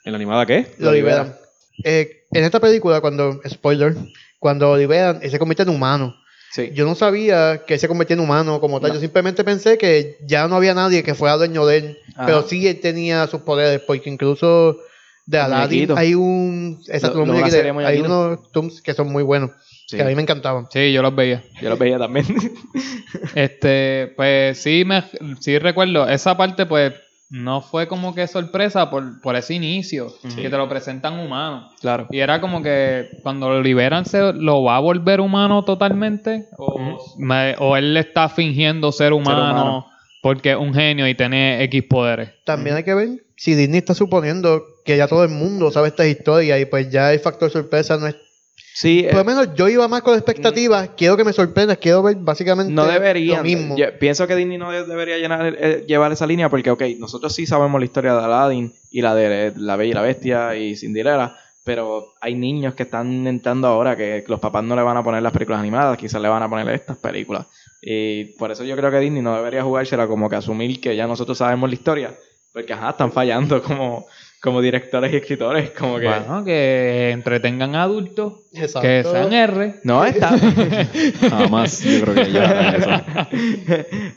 ¿En 0.05 0.13
la 0.13 0.17
animada 0.17 0.47
qué? 0.47 0.73
Lo 0.79 0.87
Lo 0.87 0.93
liberan. 0.93 1.27
liberan. 1.27 1.39
Eh, 1.83 2.23
en 2.31 2.45
esta 2.45 2.61
película, 2.61 3.01
cuando, 3.01 3.41
spoiler, 3.49 3.97
cuando 4.39 4.69
lo 4.69 4.77
liberan, 4.77 5.19
él 5.21 5.33
se 5.33 5.39
convierte 5.41 5.65
en 5.65 5.71
humano. 5.71 6.15
Sí. 6.51 6.71
Yo 6.75 6.85
no 6.87 6.95
sabía 6.95 7.65
que 7.67 7.75
él 7.75 7.81
se 7.81 7.89
convertía 7.89 8.15
en 8.15 8.21
humano 8.21 8.61
como 8.61 8.81
tal. 8.81 8.89
No. 8.91 8.95
Yo 8.95 9.01
simplemente 9.01 9.45
pensé 9.45 9.77
que 9.79 10.17
ya 10.27 10.49
no 10.49 10.57
había 10.57 10.75
nadie 10.75 11.03
que 11.03 11.15
fuera 11.15 11.37
dueño 11.37 11.67
de 11.67 11.77
él. 11.77 11.99
Ajá. 12.15 12.27
Pero 12.27 12.43
sí 12.49 12.67
él 12.67 12.81
tenía 12.81 13.27
sus 13.27 13.43
poderes, 13.43 13.81
porque 13.87 14.09
incluso 14.11 14.79
de 15.27 15.39
Los 15.39 15.47
Aladdin 15.47 15.93
hay 15.97 16.15
un. 16.15 16.81
Exacto, 16.89 17.25
Lo- 17.25 17.35
los 17.39 17.53
Hay 17.53 18.01
unos 18.01 18.51
Tooms 18.51 18.81
que 18.81 18.95
son 18.95 19.13
muy 19.13 19.23
buenos. 19.23 19.51
Sí. 19.87 19.97
Que 19.97 20.03
a 20.03 20.07
mí 20.07 20.15
me 20.15 20.23
encantaban. 20.23 20.67
Sí, 20.71 20.93
yo 20.93 21.01
los 21.03 21.15
veía. 21.15 21.43
Yo 21.63 21.69
lo 21.71 21.77
veía 21.77 21.99
también. 21.99 22.27
Este, 23.35 24.13
pues 24.17 24.59
sí, 24.59 24.85
me, 24.85 25.03
sí 25.41 25.59
recuerdo. 25.59 26.09
Esa 26.09 26.37
parte, 26.37 26.67
pues, 26.67 26.93
no 27.31 27.61
fue 27.61 27.87
como 27.89 28.15
que 28.15 28.27
sorpresa 28.27 28.89
por, 28.91 29.21
por 29.21 29.37
ese 29.37 29.55
inicio. 29.55 30.09
Que 30.35 30.49
te 30.49 30.57
lo 30.57 30.69
presentan 30.69 31.19
humano. 31.19 31.69
claro. 31.81 32.07
Y 32.11 32.19
era 32.21 32.41
como 32.41 32.63
que 32.63 33.09
cuando 33.23 33.49
lo 33.51 33.63
liberan, 33.63 34.05
¿se 34.07 34.33
lo 34.33 34.63
va 34.63 34.77
a 34.77 34.81
volver 34.81 35.21
humano 35.21 35.65
totalmente? 35.65 36.47
¿O, 36.57 36.99
me- 37.19 37.55
o 37.59 37.77
él 37.77 37.97
está 37.97 38.29
fingiendo 38.29 38.93
ser 38.93 39.13
humano, 39.13 39.41
humano. 39.43 39.87
porque 40.23 40.53
es 40.53 40.57
un 40.57 40.73
genio 40.73 41.07
y 41.09 41.15
tiene 41.15 41.63
X 41.65 41.83
poderes? 41.89 42.31
También 42.45 42.77
hay 42.77 42.85
que 42.85 42.95
ver 42.95 43.09
si 43.37 43.55
Disney 43.55 43.79
está 43.79 43.95
suponiendo 43.95 44.63
que 44.85 44.97
ya 44.97 45.07
todo 45.07 45.23
el 45.25 45.31
mundo 45.31 45.71
sabe 45.71 45.89
esta 45.89 46.07
historia 46.07 46.59
y 46.59 46.65
pues 46.65 46.91
ya 46.91 47.13
el 47.13 47.21
factor 47.21 47.51
sorpresa 47.51 47.97
no 47.99 48.07
es. 48.07 48.17
Sí, 48.75 49.01
eh, 49.01 49.09
Por 49.11 49.19
lo 49.19 49.25
menos 49.25 49.55
yo 49.55 49.69
iba 49.69 49.89
más 49.89 50.03
con 50.03 50.15
expectativas. 50.15 50.91
Quiero 50.97 51.17
que 51.17 51.25
me 51.25 51.33
sorprendas. 51.33 51.79
Quiero 51.79 52.03
ver 52.03 52.17
básicamente 52.17 52.73
no 52.73 52.87
deberían. 52.87 53.39
lo 53.39 53.43
mismo. 53.45 53.77
Yo 53.77 53.87
pienso 53.99 54.27
que 54.27 54.37
Disney 54.37 54.57
no 54.59 54.71
de- 54.71 54.85
debería 54.85 55.19
llenar- 55.19 55.57
eh, 55.59 55.85
llevar 55.89 56.13
esa 56.13 56.27
línea 56.27 56.49
porque, 56.49 56.71
ok, 56.71 56.83
nosotros 56.99 57.35
sí 57.35 57.45
sabemos 57.47 57.81
la 57.81 57.85
historia 57.87 58.15
de 58.15 58.25
Aladdin 58.25 58.73
y 58.91 59.03
la 59.03 59.15
de 59.15 59.53
La 59.57 59.77
Bella 59.77 59.91
y 59.91 59.95
la 59.95 60.03
Bestia 60.03 60.55
y 60.57 60.77
Cinderella, 60.77 61.37
pero 61.65 62.15
hay 62.21 62.35
niños 62.37 62.75
que 62.75 62.85
están 62.85 63.27
entrando 63.27 63.67
ahora 63.67 63.97
que 63.97 64.25
los 64.29 64.39
papás 64.41 64.63
no 64.65 64.77
le 64.77 64.83
van 64.83 64.97
a 64.97 65.03
poner 65.03 65.23
las 65.23 65.33
películas 65.33 65.61
animadas, 65.61 65.99
quizás 65.99 66.23
le 66.23 66.29
van 66.29 66.43
a 66.45 66.49
poner 66.49 66.69
estas 66.71 66.97
películas. 66.99 67.47
Y 67.83 68.27
por 68.39 68.51
eso 68.53 68.65
yo 68.65 68.77
creo 68.77 68.91
que 68.91 69.01
Disney 69.01 69.23
no 69.23 69.35
debería 69.37 69.63
jugársela 69.65 70.07
como 70.07 70.29
que 70.31 70.37
asumir 70.37 70.81
que 70.81 70.95
ya 70.97 71.07
nosotros 71.07 71.37
sabemos 71.39 71.69
la 71.69 71.75
historia, 71.75 72.15
porque 72.53 72.73
ajá, 72.73 72.91
están 72.91 73.11
fallando 73.13 73.61
como, 73.63 74.07
como 74.41 74.61
directores 74.61 75.13
y 75.13 75.17
escritores, 75.17 75.71
como 75.71 75.99
que... 75.99 76.07
Bueno, 76.07 76.45
que 76.45 77.11
entretengan 77.11 77.75
a 77.75 77.83
adultos, 77.83 78.35
Exacto. 78.53 78.83
que 78.83 79.03
sean 79.05 79.33
R. 79.33 79.75
No, 79.85 80.05
está. 80.05 80.37
Jamás, 81.31 81.83
yo 81.83 82.01
creo 82.03 82.15
que 82.15 82.33
ya 82.33 82.71
eso. 82.71 82.91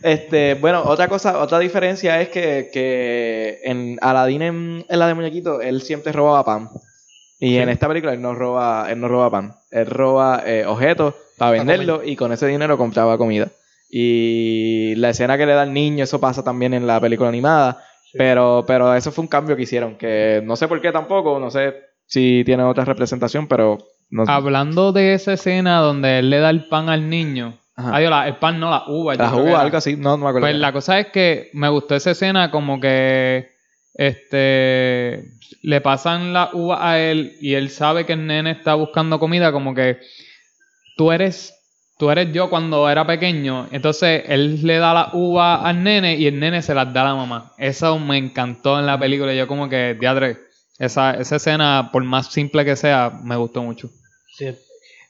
este, 0.03 0.53
bueno, 0.55 0.83
otra 0.83 1.07
cosa, 1.07 1.39
otra 1.39 1.59
diferencia 1.59 2.21
es 2.21 2.29
que, 2.29 2.69
que 2.71 3.59
en 3.63 3.97
Aladdin 4.01 4.41
en, 4.41 4.85
en 4.87 4.99
la 4.99 5.07
de 5.07 5.13
muñequito, 5.13 5.61
él 5.61 5.81
siempre 5.81 6.11
robaba 6.11 6.45
pan. 6.45 6.69
Y 7.39 7.57
en 7.57 7.69
esta 7.69 7.87
película 7.87 8.13
él 8.13 8.21
no 8.21 8.35
roba, 8.35 8.85
él 8.91 9.01
no 9.01 9.07
roba 9.07 9.31
pan. 9.31 9.55
Él 9.71 9.87
roba 9.87 10.43
eh, 10.45 10.63
objetos 10.67 11.15
para 11.39 11.51
Para 11.51 11.63
venderlo 11.63 12.03
y 12.05 12.15
con 12.15 12.31
ese 12.31 12.45
dinero 12.45 12.77
compraba 12.77 13.17
comida. 13.17 13.47
Y 13.89 14.93
la 14.95 15.09
escena 15.09 15.39
que 15.39 15.47
le 15.47 15.53
da 15.53 15.63
al 15.63 15.73
niño, 15.73 16.03
eso 16.03 16.19
pasa 16.19 16.43
también 16.43 16.75
en 16.75 16.85
la 16.85 17.01
película 17.01 17.29
animada. 17.29 17.83
Pero, 18.13 18.63
pero 18.67 18.93
eso 18.95 19.11
fue 19.11 19.23
un 19.23 19.27
cambio 19.27 19.55
que 19.55 19.63
hicieron, 19.63 19.95
que 19.97 20.41
no 20.43 20.55
sé 20.55 20.67
por 20.67 20.81
qué 20.81 20.91
tampoco, 20.91 21.39
no 21.39 21.49
sé 21.49 21.75
si 22.05 22.43
tiene 22.45 22.63
otra 22.63 22.83
representación, 22.85 23.47
pero 23.47 23.77
no 24.09 24.25
Hablando 24.27 24.91
de 24.91 25.13
esa 25.13 25.33
escena 25.33 25.79
donde 25.79 26.19
él 26.19 26.29
le 26.29 26.39
da 26.39 26.49
el 26.49 26.67
pan 26.67 26.89
al 26.89 27.09
niño. 27.09 27.57
La- 27.77 28.27
el 28.27 28.35
pan 28.35 28.59
no, 28.59 28.69
la 28.69 28.83
uva. 28.87 29.15
Las 29.15 29.33
uvas, 29.33 29.61
algo 29.61 29.77
así, 29.77 29.95
no, 29.95 30.11
no 30.11 30.17
me 30.17 30.29
acuerdo. 30.29 30.41
Pues 30.41 30.55
la 30.55 30.71
cosa 30.73 30.99
es 30.99 31.07
que 31.07 31.49
me 31.53 31.69
gustó 31.69 31.95
esa 31.95 32.11
escena 32.11 32.51
como 32.51 32.79
que 32.79 33.49
este 33.93 35.25
le 35.63 35.81
pasan 35.81 36.33
la 36.33 36.49
uva 36.53 36.89
a 36.89 36.99
él 36.99 37.33
y 37.41 37.53
él 37.53 37.69
sabe 37.69 38.05
que 38.05 38.13
el 38.13 38.27
nene 38.27 38.51
está 38.51 38.75
buscando 38.75 39.19
comida 39.19 39.51
como 39.51 39.73
que 39.73 39.99
tú 40.97 41.11
eres 41.11 41.53
tú 42.01 42.09
eres 42.09 42.33
yo 42.33 42.49
cuando 42.49 42.89
era 42.89 43.05
pequeño. 43.05 43.67
Entonces 43.71 44.23
él 44.25 44.63
le 44.63 44.79
da 44.79 44.91
la 44.91 45.09
uva 45.13 45.61
al 45.61 45.83
nene 45.83 46.15
y 46.15 46.25
el 46.25 46.39
nene 46.39 46.63
se 46.63 46.73
las 46.73 46.91
da 46.91 47.03
a 47.03 47.05
la 47.09 47.13
mamá. 47.13 47.53
Eso 47.59 47.99
me 47.99 48.17
encantó 48.17 48.79
en 48.79 48.87
la 48.87 48.97
película. 48.97 49.35
Yo 49.35 49.45
como 49.45 49.69
que 49.69 49.95
diadre 49.99 50.39
esa, 50.79 51.11
esa 51.11 51.35
escena 51.35 51.91
por 51.93 52.03
más 52.03 52.31
simple 52.31 52.65
que 52.65 52.75
sea 52.75 53.11
me 53.23 53.35
gustó 53.35 53.61
mucho. 53.61 53.91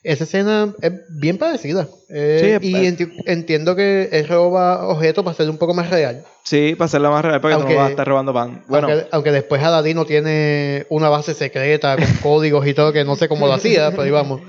Esa 0.04 0.24
escena 0.24 0.74
es 0.82 0.92
bien 1.10 1.38
parecida. 1.38 1.86
Eh, 2.08 2.38
Sí, 2.40 2.50
es- 2.50 2.62
y 2.64 2.86
enti- 2.86 3.12
entiendo 3.26 3.76
que 3.76 4.08
él 4.10 4.26
roba 4.26 4.88
objetos 4.88 5.22
para 5.22 5.32
hacerlo 5.32 5.52
un 5.52 5.58
poco 5.58 5.74
más 5.74 5.90
real. 5.90 6.24
Sí, 6.42 6.74
para 6.76 6.86
hacerla 6.86 7.10
más 7.10 7.24
real, 7.24 7.40
porque 7.40 7.54
Aunque- 7.54 7.72
no 7.74 7.78
vas 7.78 7.86
a 7.86 7.90
estar 7.90 8.08
robando 8.08 8.32
pan. 8.34 8.64
Bueno, 8.66 8.88
aunque, 8.88 9.06
aunque 9.12 9.30
después 9.30 9.62
Aladino 9.62 10.04
tiene 10.04 10.86
una 10.90 11.08
base 11.08 11.34
secreta 11.34 11.94
con 11.96 12.04
códigos 12.22 12.66
y 12.66 12.74
todo 12.74 12.92
que 12.92 13.04
no 13.04 13.14
sé 13.14 13.28
cómo 13.28 13.46
lo 13.46 13.52
hacía, 13.52 13.90
pero 13.92 14.02
ahí 14.02 14.10
vamos. 14.10 14.40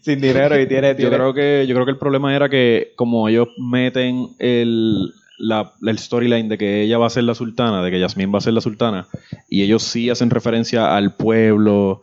sin 0.00 0.20
dinero 0.20 0.58
y 0.60 0.66
tiene, 0.68 0.94
Yo 0.96 1.10
creo 1.10 1.34
que 1.34 1.66
yo 1.66 1.74
creo 1.74 1.84
que 1.86 1.92
el 1.92 1.98
problema 1.98 2.34
era 2.34 2.48
que 2.48 2.92
como 2.96 3.28
ellos 3.28 3.48
meten 3.58 4.28
el 4.38 5.12
la, 5.42 5.72
el 5.82 5.98
storyline 5.98 6.48
de 6.50 6.58
que 6.58 6.82
ella 6.82 6.98
va 6.98 7.06
a 7.06 7.10
ser 7.10 7.24
la 7.24 7.34
sultana, 7.34 7.82
de 7.82 7.90
que 7.90 7.98
Yasmín 7.98 8.32
va 8.32 8.38
a 8.38 8.42
ser 8.42 8.52
la 8.52 8.60
sultana, 8.60 9.08
y 9.48 9.62
ellos 9.62 9.82
sí 9.82 10.10
hacen 10.10 10.28
referencia 10.28 10.94
al 10.94 11.16
pueblo, 11.16 12.02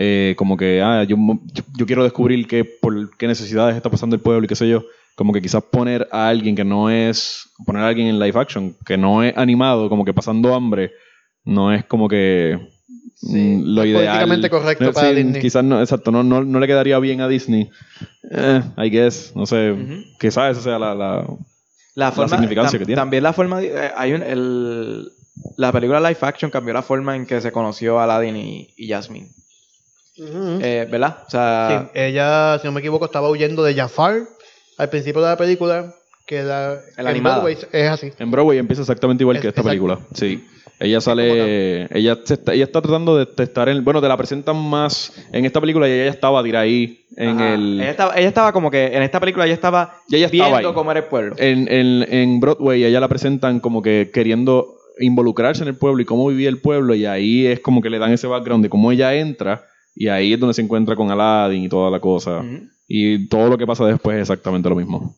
eh, 0.00 0.34
como 0.38 0.56
que 0.56 0.80
ah, 0.80 1.02
yo, 1.04 1.16
yo, 1.52 1.62
yo 1.76 1.84
quiero 1.86 2.04
descubrir 2.04 2.46
qué, 2.46 2.64
por 2.64 3.16
qué 3.18 3.26
necesidades 3.26 3.74
está 3.76 3.90
pasando 3.90 4.14
el 4.16 4.22
pueblo 4.22 4.44
y 4.44 4.48
qué 4.48 4.54
sé 4.56 4.68
yo. 4.68 4.84
Como 5.16 5.32
que 5.32 5.42
quizás 5.42 5.62
poner 5.64 6.06
a 6.12 6.28
alguien 6.28 6.54
que 6.54 6.64
no 6.64 6.88
es, 6.88 7.50
poner 7.66 7.82
a 7.82 7.88
alguien 7.88 8.06
en 8.06 8.20
live 8.20 8.38
action, 8.38 8.76
que 8.86 8.96
no 8.96 9.24
es 9.24 9.36
animado, 9.36 9.88
como 9.88 10.04
que 10.04 10.14
pasando 10.14 10.54
hambre, 10.54 10.92
no 11.44 11.72
es 11.72 11.84
como 11.84 12.08
que 12.08 12.56
mm, 13.22 13.62
lo 13.64 13.74
no 13.74 13.82
es 13.82 13.88
ideal. 13.88 14.04
políticamente 14.06 14.48
correcto 14.50 14.84
No, 14.84 14.92
para 14.92 15.08
sí, 15.10 15.14
Disney. 15.16 15.42
Quizás 15.42 15.64
no, 15.64 15.80
exacto, 15.80 16.12
no, 16.12 16.22
no, 16.22 16.44
no 16.44 16.60
le 16.60 16.66
quedaría 16.68 16.98
bien 17.00 17.20
a 17.20 17.26
Disney. 17.26 17.68
Eh, 18.30 18.62
I 18.76 18.90
guess, 18.90 19.32
no 19.34 19.44
sé, 19.46 19.74
quizás 20.20 20.52
esa 20.52 20.62
sea 20.62 20.78
la, 20.78 20.94
la- 20.94 21.26
la, 21.96 22.12
forma, 22.12 22.28
significancia 22.36 22.76
tam- 22.76 22.80
que 22.80 22.86
tiene. 22.86 23.00
También 23.00 23.24
la 23.24 23.32
forma, 23.32 23.58
de- 23.60 23.68
eh, 23.86 23.90
hay 23.96 24.12
un, 24.12 24.22
el, 24.22 25.10
la 25.56 25.72
película 25.72 25.98
live 25.98 26.18
action 26.20 26.48
cambió 26.52 26.72
la 26.74 26.82
forma 26.82 27.16
en 27.16 27.26
que 27.26 27.40
se 27.40 27.50
conoció 27.50 27.98
Aladdin 27.98 28.36
y, 28.36 28.68
y 28.76 28.88
Jasmine. 28.88 29.30
Eh, 30.20 30.86
¿Verdad? 30.90 31.18
O 31.26 31.30
sea, 31.30 31.90
Sí, 31.94 32.00
ella, 32.00 32.58
si 32.60 32.66
no 32.66 32.72
me 32.72 32.80
equivoco, 32.80 33.04
estaba 33.04 33.28
huyendo 33.30 33.62
de 33.62 33.74
Jafar 33.74 34.20
al 34.76 34.88
principio 34.90 35.20
de 35.22 35.28
la 35.28 35.36
película. 35.36 35.94
que 36.26 36.42
la, 36.42 36.78
animada. 36.98 37.36
Broadway 37.42 37.56
es 37.72 37.88
así. 37.88 38.10
En 38.18 38.30
Broadway 38.30 38.58
empieza 38.58 38.82
exactamente 38.82 39.22
igual 39.22 39.36
Es- 39.36 39.42
que 39.42 39.48
esta 39.48 39.60
exacto. 39.62 39.70
película. 39.70 39.98
Sí. 40.14 40.44
Ella 40.80 41.00
sale. 41.00 41.88
Ella, 41.96 42.18
se 42.22 42.34
está, 42.34 42.52
ella 42.54 42.64
está 42.64 42.80
tratando 42.82 43.16
de, 43.16 43.26
de 43.36 43.42
estar 43.44 43.68
en. 43.68 43.82
Bueno, 43.82 44.00
te 44.00 44.06
la 44.08 44.16
presentan 44.16 44.56
más 44.56 45.12
en 45.32 45.44
esta 45.44 45.60
película 45.60 45.88
y 45.88 45.92
ella 45.92 46.10
estaba 46.10 46.40
tirada 46.44 46.64
ahí 46.64 47.04
en 47.16 47.30
Ajá. 47.30 47.54
el. 47.54 47.80
Ella 47.80 47.90
estaba, 47.90 48.14
ella 48.16 48.28
estaba 48.28 48.52
como 48.52 48.70
que 48.70 48.86
en 48.86 49.02
esta 49.02 49.18
película 49.18 49.44
ella 49.46 49.54
estaba 49.54 49.94
Ya 50.08 50.18
ella 50.18 50.26
estaba 50.26 50.50
viendo 50.50 50.68
ahí. 50.68 50.74
cómo 50.74 50.90
era 50.92 51.00
el 51.00 51.06
pueblo. 51.06 51.34
En, 51.38 51.66
en, 51.72 52.06
en 52.12 52.38
Broadway 52.40 52.84
ella 52.84 53.00
la 53.00 53.08
presentan 53.08 53.58
como 53.58 53.82
que 53.82 54.10
queriendo 54.12 54.74
involucrarse 55.00 55.62
en 55.62 55.68
el 55.68 55.76
pueblo 55.76 56.02
y 56.02 56.04
cómo 56.04 56.28
vivía 56.28 56.48
el 56.48 56.60
pueblo 56.60 56.94
y 56.94 57.06
ahí 57.06 57.46
es 57.46 57.58
como 57.60 57.80
que 57.82 57.88
le 57.90 57.98
dan 57.98 58.12
ese 58.12 58.26
background 58.26 58.62
de 58.64 58.68
cómo 58.68 58.92
ella 58.92 59.14
entra 59.14 59.64
y 59.98 60.08
ahí 60.08 60.32
es 60.32 60.40
donde 60.40 60.54
se 60.54 60.62
encuentra 60.62 60.94
con 60.96 61.10
Aladdin 61.10 61.64
y 61.64 61.68
toda 61.68 61.90
la 61.90 62.00
cosa. 62.00 62.38
Ujú. 62.38 62.60
Y 62.86 63.28
todo 63.28 63.48
lo 63.48 63.58
que 63.58 63.66
pasa 63.66 63.84
después 63.84 64.16
es 64.16 64.22
exactamente 64.22 64.68
lo 64.68 64.76
mismo. 64.76 65.14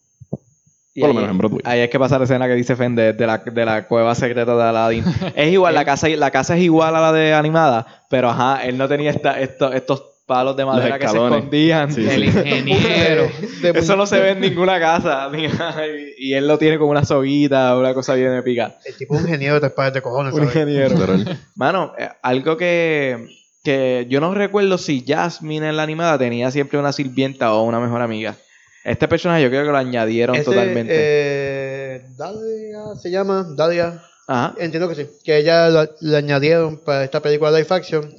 Y 0.95 1.01
Por 1.01 1.11
lo 1.11 1.13
ahí- 1.13 1.17
menos 1.19 1.31
en 1.31 1.39
Broadway. 1.39 1.61
Ahí 1.65 1.81
es 1.81 1.91
que 1.91 1.99
pasa 2.01 2.19
la 2.19 2.25
escena 2.25 2.49
que 2.49 2.55
dice 2.55 2.75
Fen 2.75 2.97
de, 2.97 3.15
la, 3.15 3.39
de 3.39 3.65
la 3.65 3.87
cueva 3.87 4.13
secreta 4.17 4.57
de 4.57 4.63
Aladdin. 4.63 5.05
es 5.37 5.53
igual, 5.53 5.75
la 5.75 5.85
casa, 5.85 6.09
la 6.09 6.31
casa 6.33 6.57
es 6.57 6.63
igual 6.65 6.97
a 6.97 7.01
la 7.01 7.13
de 7.13 7.33
animada, 7.33 8.05
pero 8.11 8.29
ajá, 8.31 8.65
él 8.67 8.77
no 8.77 8.89
tenía 8.89 9.11
esta, 9.11 9.39
esto- 9.41 9.73
estos 9.73 10.03
palos 10.27 10.57
de 10.57 10.65
madera 10.65 10.97
que 10.99 11.09
se 11.09 11.17
escondían. 11.17 11.93
Sí, 11.93 12.07
El 12.09 12.31
sí. 12.33 12.39
ingeniero. 12.39 13.29
Eso 13.75 13.97
no 13.97 14.07
se 14.07 14.19
ve 14.21 14.31
en 14.31 14.41
ninguna 14.41 14.79
casa. 14.81 15.29
y 16.19 16.33
él 16.35 16.47
lo 16.49 16.57
tiene 16.59 16.79
como 16.79 16.91
una 16.93 17.05
soguita, 17.05 17.77
una 17.77 17.95
cosa 17.95 18.15
bien 18.15 18.33
épica. 18.35 18.77
El 18.85 18.97
tipo 18.97 19.15
es 19.15 19.21
un 19.23 19.27
ingeniero 19.29 19.55
de 19.55 19.61
tres 19.61 19.73
pares 19.73 19.93
de 19.95 20.03
cojones. 20.03 20.33
Un 20.33 20.41
¿sabes? 20.41 20.55
ingeniero. 20.57 20.97
Mano, 21.57 21.93
eh, 21.99 22.09
algo 22.23 22.57
que, 22.57 23.27
que 23.63 24.07
yo 24.09 24.21
no 24.21 24.35
recuerdo 24.35 24.79
si 24.79 25.05
Jasmine 25.07 25.69
en 25.69 25.77
la 25.77 25.83
animada 25.83 26.19
tenía 26.19 26.51
siempre 26.51 26.79
una 26.79 26.93
sirvienta 26.93 27.53
o 27.55 27.63
una 27.65 27.81
mejor 27.81 28.01
amiga. 28.03 28.37
Este 28.85 29.07
personaje 29.09 29.43
yo 29.43 29.51
creo 29.51 29.65
que 29.65 29.71
lo 29.71 29.77
añadieron 29.77 30.35
Ese, 30.37 30.45
totalmente. 30.47 30.93
eh, 30.97 32.03
Dalia 32.17 32.95
se 33.01 33.11
llama, 33.11 33.47
Dalia. 33.55 34.03
Ajá. 34.27 34.55
Entiendo 34.59 34.89
que 34.89 34.95
sí. 34.95 35.07
Que 35.25 35.39
ella 35.39 35.69
la- 35.69 35.91
le 36.01 36.17
añadieron 36.17 36.79
para 36.79 37.05
esta 37.05 37.21
película 37.21 37.51
live 37.51 37.67
action. 37.69 38.15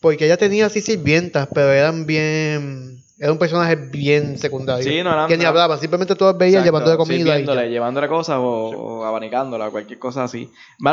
Porque 0.00 0.26
ella 0.26 0.36
tenía 0.36 0.66
así 0.66 0.80
sirvientas, 0.80 1.48
pero 1.52 1.72
eran 1.72 2.06
bien. 2.06 3.02
Era 3.18 3.32
un 3.32 3.38
personaje 3.38 3.74
bien 3.74 4.38
secundario. 4.38 4.84
Sí, 4.84 5.02
no 5.02 5.10
eran- 5.12 5.26
Que 5.26 5.36
ni 5.36 5.44
hablaban, 5.44 5.80
simplemente 5.80 6.14
todas 6.14 6.38
veían 6.38 6.60
Exacto, 6.60 6.66
llevándole 6.68 6.96
comida. 6.96 7.16
sirviéndole, 7.24 7.68
llevándole 7.70 8.06
cosas 8.06 8.36
o, 8.38 8.44
o 8.68 9.04
abanicándola, 9.04 9.70
cualquier 9.70 9.98
cosa 9.98 10.22
así. 10.22 10.48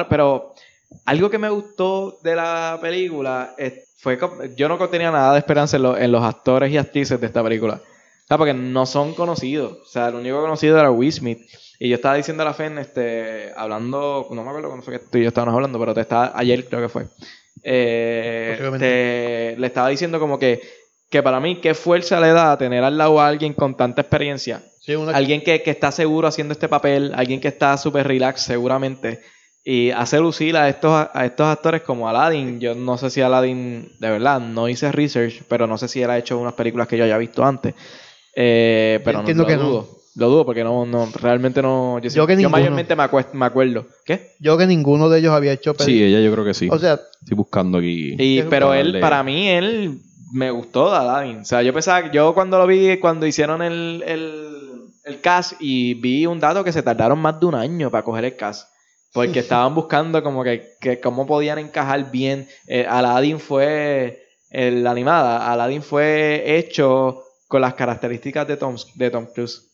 Pero 0.10 0.56
algo 1.06 1.30
que 1.30 1.38
me 1.38 1.50
gustó 1.50 2.20
de 2.24 2.36
la 2.36 2.77
película 2.82 3.56
fue 3.98 4.18
que 4.18 4.27
yo 4.56 4.68
no 4.70 4.77
tenía 4.89 5.12
nada 5.12 5.34
de 5.34 5.39
esperanza 5.39 5.77
en, 5.77 5.84
lo- 5.84 5.98
en 5.98 6.12
los 6.12 6.24
actores 6.24 6.72
y 6.72 6.77
actrices 6.77 7.20
de 7.20 7.27
esta 7.27 7.44
película. 7.44 7.82
Porque 8.27 8.54
no 8.54 8.86
son 8.86 9.13
conocidos. 9.13 9.77
O 9.84 9.86
sea, 9.86 10.08
el 10.08 10.15
único 10.15 10.42
conocido 10.42 10.80
era 10.80 10.89
Will 10.92 11.12
Smith. 11.13 11.39
Y 11.80 11.89
yo 11.89 11.96
estaba 11.96 12.15
diciendo 12.15 12.42
a 12.44 12.46
la 12.48 12.54
Fen, 12.54 12.77
este, 12.80 13.51
hablando, 13.56 14.27
no 14.32 14.44
me 14.44 14.50
acuerdo 14.50 14.70
cuándo 14.70 14.84
fue 14.86 15.00
que 15.00 15.06
tú 15.06 15.18
y 15.18 15.24
yo 15.24 15.27
estábamos 15.27 15.54
hablando, 15.56 15.77
pero 15.80 15.94
te 15.94 16.01
estaba, 16.01 16.32
ayer 16.36 16.65
creo 16.65 16.82
que 16.82 16.89
fue. 16.89 17.06
Eh, 17.63 18.58
te- 18.80 19.56
le 19.60 19.68
estaba 19.68 19.89
diciendo 19.89 20.20
como 20.20 20.39
que, 20.39 20.62
que 21.10 21.22
para 21.24 21.39
mí, 21.39 21.58
qué 21.62 21.74
fuerza 21.74 22.20
le 22.20 22.30
da 22.30 22.58
tener 22.58 22.84
al 22.84 22.98
lado 22.98 23.20
a 23.20 23.27
alguien 23.27 23.54
con 23.54 23.75
tanta 23.75 24.01
experiencia 24.01 24.63
Sí, 24.80 24.96
una- 24.96 25.15
alguien 25.18 25.42
que, 25.42 25.62
que 25.63 25.72
está 25.72 25.92
seguro 25.92 26.27
haciendo 26.27 26.51
este 26.54 26.68
papel, 26.70 27.12
alguien 27.15 27.39
que 27.42 27.48
está 27.48 27.75
súper 27.77 28.08
relax 28.08 28.42
seguramente, 28.42 29.22
y 29.67 29.89
hace 29.89 30.19
lucir 30.19 30.55
a 30.55 30.69
estos, 30.69 31.10
a 31.12 31.25
estos 31.25 31.48
actores 31.48 31.81
como 31.81 32.07
Aladdin. 32.07 32.60
Yo 32.60 32.75
no 32.75 32.98
sé 33.00 33.10
si 33.10 33.19
Aladdin, 33.22 33.89
de 34.00 34.10
verdad, 34.12 34.39
no 34.39 34.69
hice 34.69 34.91
research, 34.91 35.41
pero 35.50 35.65
no 35.65 35.77
sé 35.79 35.88
si 35.88 36.01
él 36.03 36.10
ha 36.12 36.17
hecho 36.19 36.38
unas 36.38 36.53
películas 36.53 36.88
que 36.88 36.98
yo 36.98 37.03
haya 37.03 37.17
visto 37.17 37.43
antes. 37.43 37.74
Eh, 38.36 39.00
pero 39.03 39.24
no, 39.24 39.34
lo 39.34 39.45
que 39.48 39.57
no. 39.57 39.63
dudo. 39.63 39.89
Lo 40.17 40.29
dudo 40.29 40.45
porque 40.45 40.63
no, 40.63 40.86
no, 40.86 41.10
realmente 41.19 41.62
no. 41.62 42.00
Yo, 42.00 42.10
Yo 42.10 42.25
que 42.27 42.34
yo 42.34 42.38
ninguno. 42.38 42.50
mayormente 42.51 42.95
me, 42.95 43.03
me 43.34 43.45
acuerdo. 43.45 43.86
¿Qué? 44.05 44.31
Yo 44.39 44.57
que 44.57 44.65
ninguno 44.65 45.10
de 45.10 45.19
ellos 45.19 45.34
había 45.34 45.51
hecho 45.51 45.72
Sí, 45.74 45.77
películas. 45.79 46.10
ella 46.10 46.22
yo 46.22 46.31
creo 46.31 46.45
que 46.45 46.53
sí. 46.53 46.69
O 46.72 46.79
sea, 46.79 46.93
Estoy 47.22 47.36
buscando 47.36 47.79
aquí. 47.79 48.15
Y, 48.17 48.43
pero 48.43 48.74
él, 48.74 49.00
para 49.01 49.24
mí, 49.24 49.50
él 49.50 50.00
me 50.31 50.51
gustó 50.51 50.89
de 50.91 50.98
Aladdin. 50.98 51.39
O 51.39 51.45
sea, 51.45 51.63
yo 51.63 51.74
pensaba, 51.74 52.03
que- 52.03 52.15
yo 52.15 52.34
cuando 52.34 52.57
lo 52.60 52.65
vi, 52.67 52.98
cuando 52.98 53.25
hicieron 53.25 53.62
el, 53.62 54.03
el, 54.07 54.84
el 55.03 55.19
cast, 55.22 55.53
y 55.60 55.95
vi 55.95 56.25
un 56.27 56.39
dato 56.39 56.63
que 56.63 56.72
se 56.72 56.81
tardaron 56.84 57.19
más 57.19 57.38
de 57.39 57.45
un 57.48 57.55
año 57.55 57.89
para 57.91 58.03
coger 58.03 58.24
el 58.25 58.36
cast. 58.38 58.69
Porque 59.15 59.39
estaban 59.39 59.74
buscando 59.74 60.22
como 60.22 60.43
que, 60.43 60.75
que 60.79 61.00
cómo 61.00 61.25
podían 61.25 61.57
encajar 61.57 62.12
bien. 62.12 62.48
Eh, 62.67 62.86
Aladdin 62.88 63.39
fue, 63.39 64.22
el- 64.51 64.84
la 64.84 64.91
animada, 64.91 65.51
Aladdin 65.51 65.81
fue 65.81 66.57
hecho 66.57 67.24
con 67.48 67.62
las 67.62 67.74
características 67.74 68.48
de 68.48 68.57
Tom, 68.57 68.75
de 68.95 69.10
Tom 69.10 69.25
Cruise. 69.34 69.72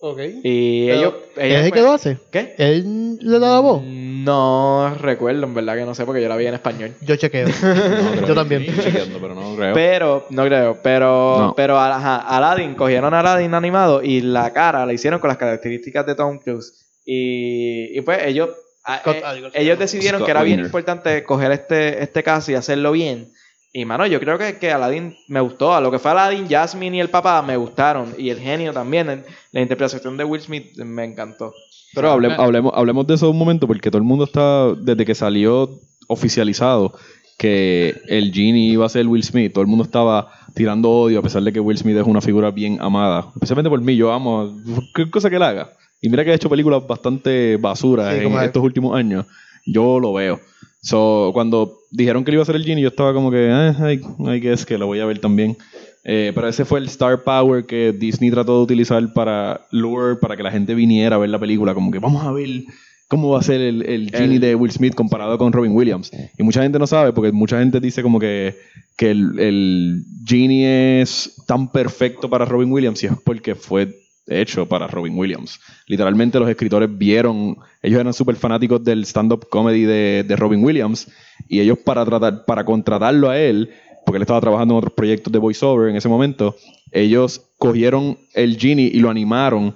ok. 0.00 0.18
Y 0.42 0.86
Pero, 0.88 0.98
ellos... 0.98 1.14
¿Es 1.36 1.44
ellos 1.44 1.60
el 1.66 1.72
que 1.72 1.80
lo 1.82 1.92
hace? 1.92 2.18
¿Qué? 2.30 2.54
¿Él 2.58 3.16
le 3.20 3.38
da 3.38 3.48
la 3.54 3.60
voz? 3.60 3.82
No 3.84 4.94
recuerdo, 5.00 5.44
en 5.44 5.54
verdad 5.54 5.76
que 5.76 5.84
no 5.84 5.94
sé, 5.94 6.04
porque 6.06 6.22
yo 6.22 6.28
la 6.28 6.36
vi 6.36 6.46
en 6.46 6.54
español. 6.54 6.94
Yo 7.02 7.14
chequeo. 7.16 7.46
No, 8.20 8.26
Yo 8.26 8.34
también. 8.34 8.64
sí, 8.66 8.72
chequeando, 8.82 9.18
pero 9.20 9.34
no 9.34 9.54
creo. 9.54 9.74
Pero, 9.74 10.26
no 10.30 10.44
creo, 10.46 10.78
pero, 10.82 11.36
No. 11.38 11.54
pero 11.54 11.78
ajá, 11.78 12.16
Aladdin, 12.16 12.74
cogieron 12.74 13.12
a 13.14 13.20
Aladdin 13.20 13.54
animado 13.54 14.02
y 14.02 14.20
la 14.22 14.52
cara 14.52 14.84
la 14.86 14.92
hicieron 14.92 15.20
con 15.20 15.28
las 15.28 15.36
características 15.38 16.06
de 16.06 16.14
Tom 16.14 16.38
Cruise. 16.38 16.80
Y, 17.04 17.98
y 17.98 18.00
pues 18.00 18.24
ellos, 18.24 18.48
a- 18.84 18.98
Scott 19.00 19.16
eh, 19.16 19.50
ellos 19.54 19.78
decidieron 19.78 20.20
Scott 20.20 20.26
que 20.26 20.30
era 20.30 20.42
bien 20.42 20.60
importante 20.60 21.24
coger 21.24 21.52
este, 21.52 22.02
este 22.02 22.22
caso 22.22 22.52
y 22.52 22.54
hacerlo 22.54 22.92
bien. 22.92 23.28
Y 23.72 23.84
mano, 23.84 24.06
yo 24.06 24.20
creo 24.20 24.38
que, 24.38 24.56
que 24.58 24.70
Aladdin 24.70 25.16
me 25.26 25.40
gustó. 25.40 25.74
A 25.74 25.80
lo 25.80 25.90
que 25.90 25.98
fue 25.98 26.12
Aladdin, 26.12 26.46
Jasmine 26.48 26.96
y 26.96 27.00
el 27.00 27.10
papá 27.10 27.42
me 27.42 27.56
gustaron. 27.56 28.14
Y 28.16 28.30
el 28.30 28.38
genio 28.38 28.72
también. 28.72 29.24
La 29.50 29.60
interpretación 29.60 30.16
de 30.16 30.22
Will 30.22 30.40
Smith 30.40 30.76
me 30.78 31.02
encantó. 31.04 31.52
Pero 31.92 32.12
hable- 32.12 32.32
hablemos, 32.38 32.72
hablemos 32.76 33.04
de 33.08 33.14
eso 33.14 33.28
un 33.30 33.36
momento, 33.38 33.66
porque 33.66 33.90
todo 33.90 33.98
el 33.98 34.04
mundo 34.04 34.24
está, 34.26 34.72
desde 34.74 35.04
que 35.04 35.14
salió 35.16 35.70
oficializado 36.06 36.94
que 37.36 38.00
el 38.06 38.32
Genie 38.32 38.72
iba 38.72 38.86
a 38.86 38.88
ser 38.88 39.06
Will 39.08 39.24
Smith, 39.24 39.52
todo 39.52 39.62
el 39.62 39.68
mundo 39.68 39.84
estaba 39.84 40.30
tirando 40.54 40.88
odio, 40.90 41.18
a 41.18 41.22
pesar 41.22 41.42
de 41.42 41.52
que 41.52 41.58
Will 41.60 41.76
Smith 41.78 41.96
es 41.96 42.06
una 42.06 42.20
figura 42.20 42.50
bien 42.52 42.78
amada. 42.80 43.26
Especialmente 43.34 43.70
por 43.70 43.80
mí, 43.80 43.96
yo 43.96 44.12
amo 44.12 44.56
qué 44.94 45.10
cosa 45.10 45.28
que 45.30 45.36
él 45.36 45.42
haga. 45.42 45.72
Y 46.04 46.08
mira 46.10 46.22
que 46.22 46.32
ha 46.32 46.34
hecho 46.34 46.50
películas 46.50 46.86
bastante 46.86 47.56
basuras 47.56 48.14
Sí, 48.14 48.26
en 48.26 48.32
estos 48.40 48.62
últimos 48.62 48.94
años. 48.94 49.24
Yo 49.64 49.98
lo 49.98 50.12
veo. 50.12 50.38
So, 50.82 51.30
cuando 51.32 51.78
dijeron 51.90 52.24
que 52.24 52.30
él 52.30 52.34
iba 52.34 52.42
a 52.42 52.46
ser 52.46 52.56
el 52.56 52.64
Genie, 52.64 52.82
yo 52.82 52.88
estaba 52.90 53.14
como 53.14 53.30
que, 53.30 53.46
eh, 53.48 53.72
ay, 53.80 54.00
ay, 54.26 54.40
que 54.42 54.52
es 54.52 54.66
que 54.66 54.76
lo 54.76 54.86
voy 54.86 55.00
a 55.00 55.06
ver 55.06 55.18
también. 55.18 55.56
Eh, 56.04 56.32
pero 56.34 56.46
ese 56.46 56.66
fue 56.66 56.78
el 56.80 56.84
star 56.88 57.22
power 57.22 57.64
que 57.64 57.92
Disney 57.94 58.30
trató 58.30 58.58
de 58.58 58.64
utilizar 58.64 59.02
para 59.14 59.62
lure, 59.70 60.16
para 60.16 60.36
que 60.36 60.42
la 60.42 60.50
gente 60.50 60.74
viniera 60.74 61.16
a 61.16 61.18
ver 61.18 61.30
la 61.30 61.38
película. 61.38 61.72
Como 61.72 61.90
que 61.90 61.98
vamos 62.00 62.22
a 62.26 62.32
ver 62.32 62.64
cómo 63.08 63.30
va 63.30 63.38
a 63.38 63.42
ser 63.42 63.62
el, 63.62 63.80
el 63.86 64.10
Genie 64.10 64.34
El- 64.34 64.40
de 64.42 64.54
Will 64.54 64.72
Smith 64.72 64.94
comparado 64.94 65.38
con 65.38 65.54
Robin 65.54 65.72
Williams. 65.72 66.10
Y 66.38 66.42
mucha 66.42 66.62
gente 66.62 66.78
no 66.78 66.86
sabe, 66.86 67.14
porque 67.14 67.32
mucha 67.32 67.58
gente 67.60 67.80
dice 67.80 68.02
como 68.02 68.20
que, 68.20 68.54
que 68.98 69.10
el, 69.10 69.38
el 69.38 70.02
Genie 70.26 71.00
es 71.00 71.42
tan 71.46 71.72
perfecto 71.72 72.28
para 72.28 72.44
Robin 72.44 72.70
Williams 72.70 73.02
y 73.02 73.06
es 73.06 73.12
porque 73.24 73.54
fue 73.54 74.03
hecho 74.26 74.66
para 74.66 74.86
Robin 74.86 75.16
Williams. 75.16 75.60
Literalmente 75.86 76.38
los 76.38 76.48
escritores 76.48 76.88
vieron, 76.96 77.56
ellos 77.82 78.00
eran 78.00 78.14
súper 78.14 78.36
fanáticos 78.36 78.82
del 78.82 79.04
stand-up 79.04 79.48
comedy 79.48 79.82
de, 79.82 80.24
de 80.26 80.36
Robin 80.36 80.64
Williams 80.64 81.08
y 81.48 81.60
ellos 81.60 81.78
para 81.78 82.04
tratar, 82.04 82.44
para 82.44 82.64
contratarlo 82.64 83.30
a 83.30 83.38
él, 83.38 83.70
porque 84.04 84.16
él 84.16 84.22
estaba 84.22 84.40
trabajando 84.40 84.74
en 84.74 84.78
otros 84.78 84.92
proyectos 84.94 85.32
de 85.32 85.38
voiceover 85.38 85.90
en 85.90 85.96
ese 85.96 86.08
momento, 86.08 86.56
ellos 86.92 87.50
cogieron 87.58 88.18
el 88.34 88.58
Genie 88.58 88.90
y 88.92 89.00
lo 89.00 89.10
animaron 89.10 89.74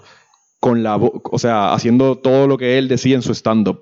con 0.61 0.83
la 0.83 0.97
o 0.97 1.39
sea, 1.39 1.73
haciendo 1.73 2.19
todo 2.19 2.47
lo 2.47 2.59
que 2.59 2.79
él 2.79 2.89
decía 2.89 3.15
en 3.15 3.23
su 3.23 3.33
stand-up. 3.33 3.81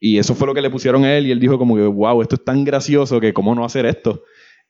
Y 0.00 0.18
eso 0.18 0.34
fue 0.34 0.48
lo 0.48 0.54
que 0.54 0.62
le 0.62 0.70
pusieron 0.70 1.04
a 1.04 1.16
él 1.16 1.26
y 1.26 1.30
él 1.30 1.38
dijo 1.38 1.58
como 1.58 1.76
que, 1.76 1.82
wow, 1.82 2.22
esto 2.22 2.34
es 2.34 2.44
tan 2.44 2.64
gracioso 2.64 3.20
que 3.20 3.32
cómo 3.32 3.54
no 3.54 3.64
hacer 3.64 3.86
esto. 3.86 4.24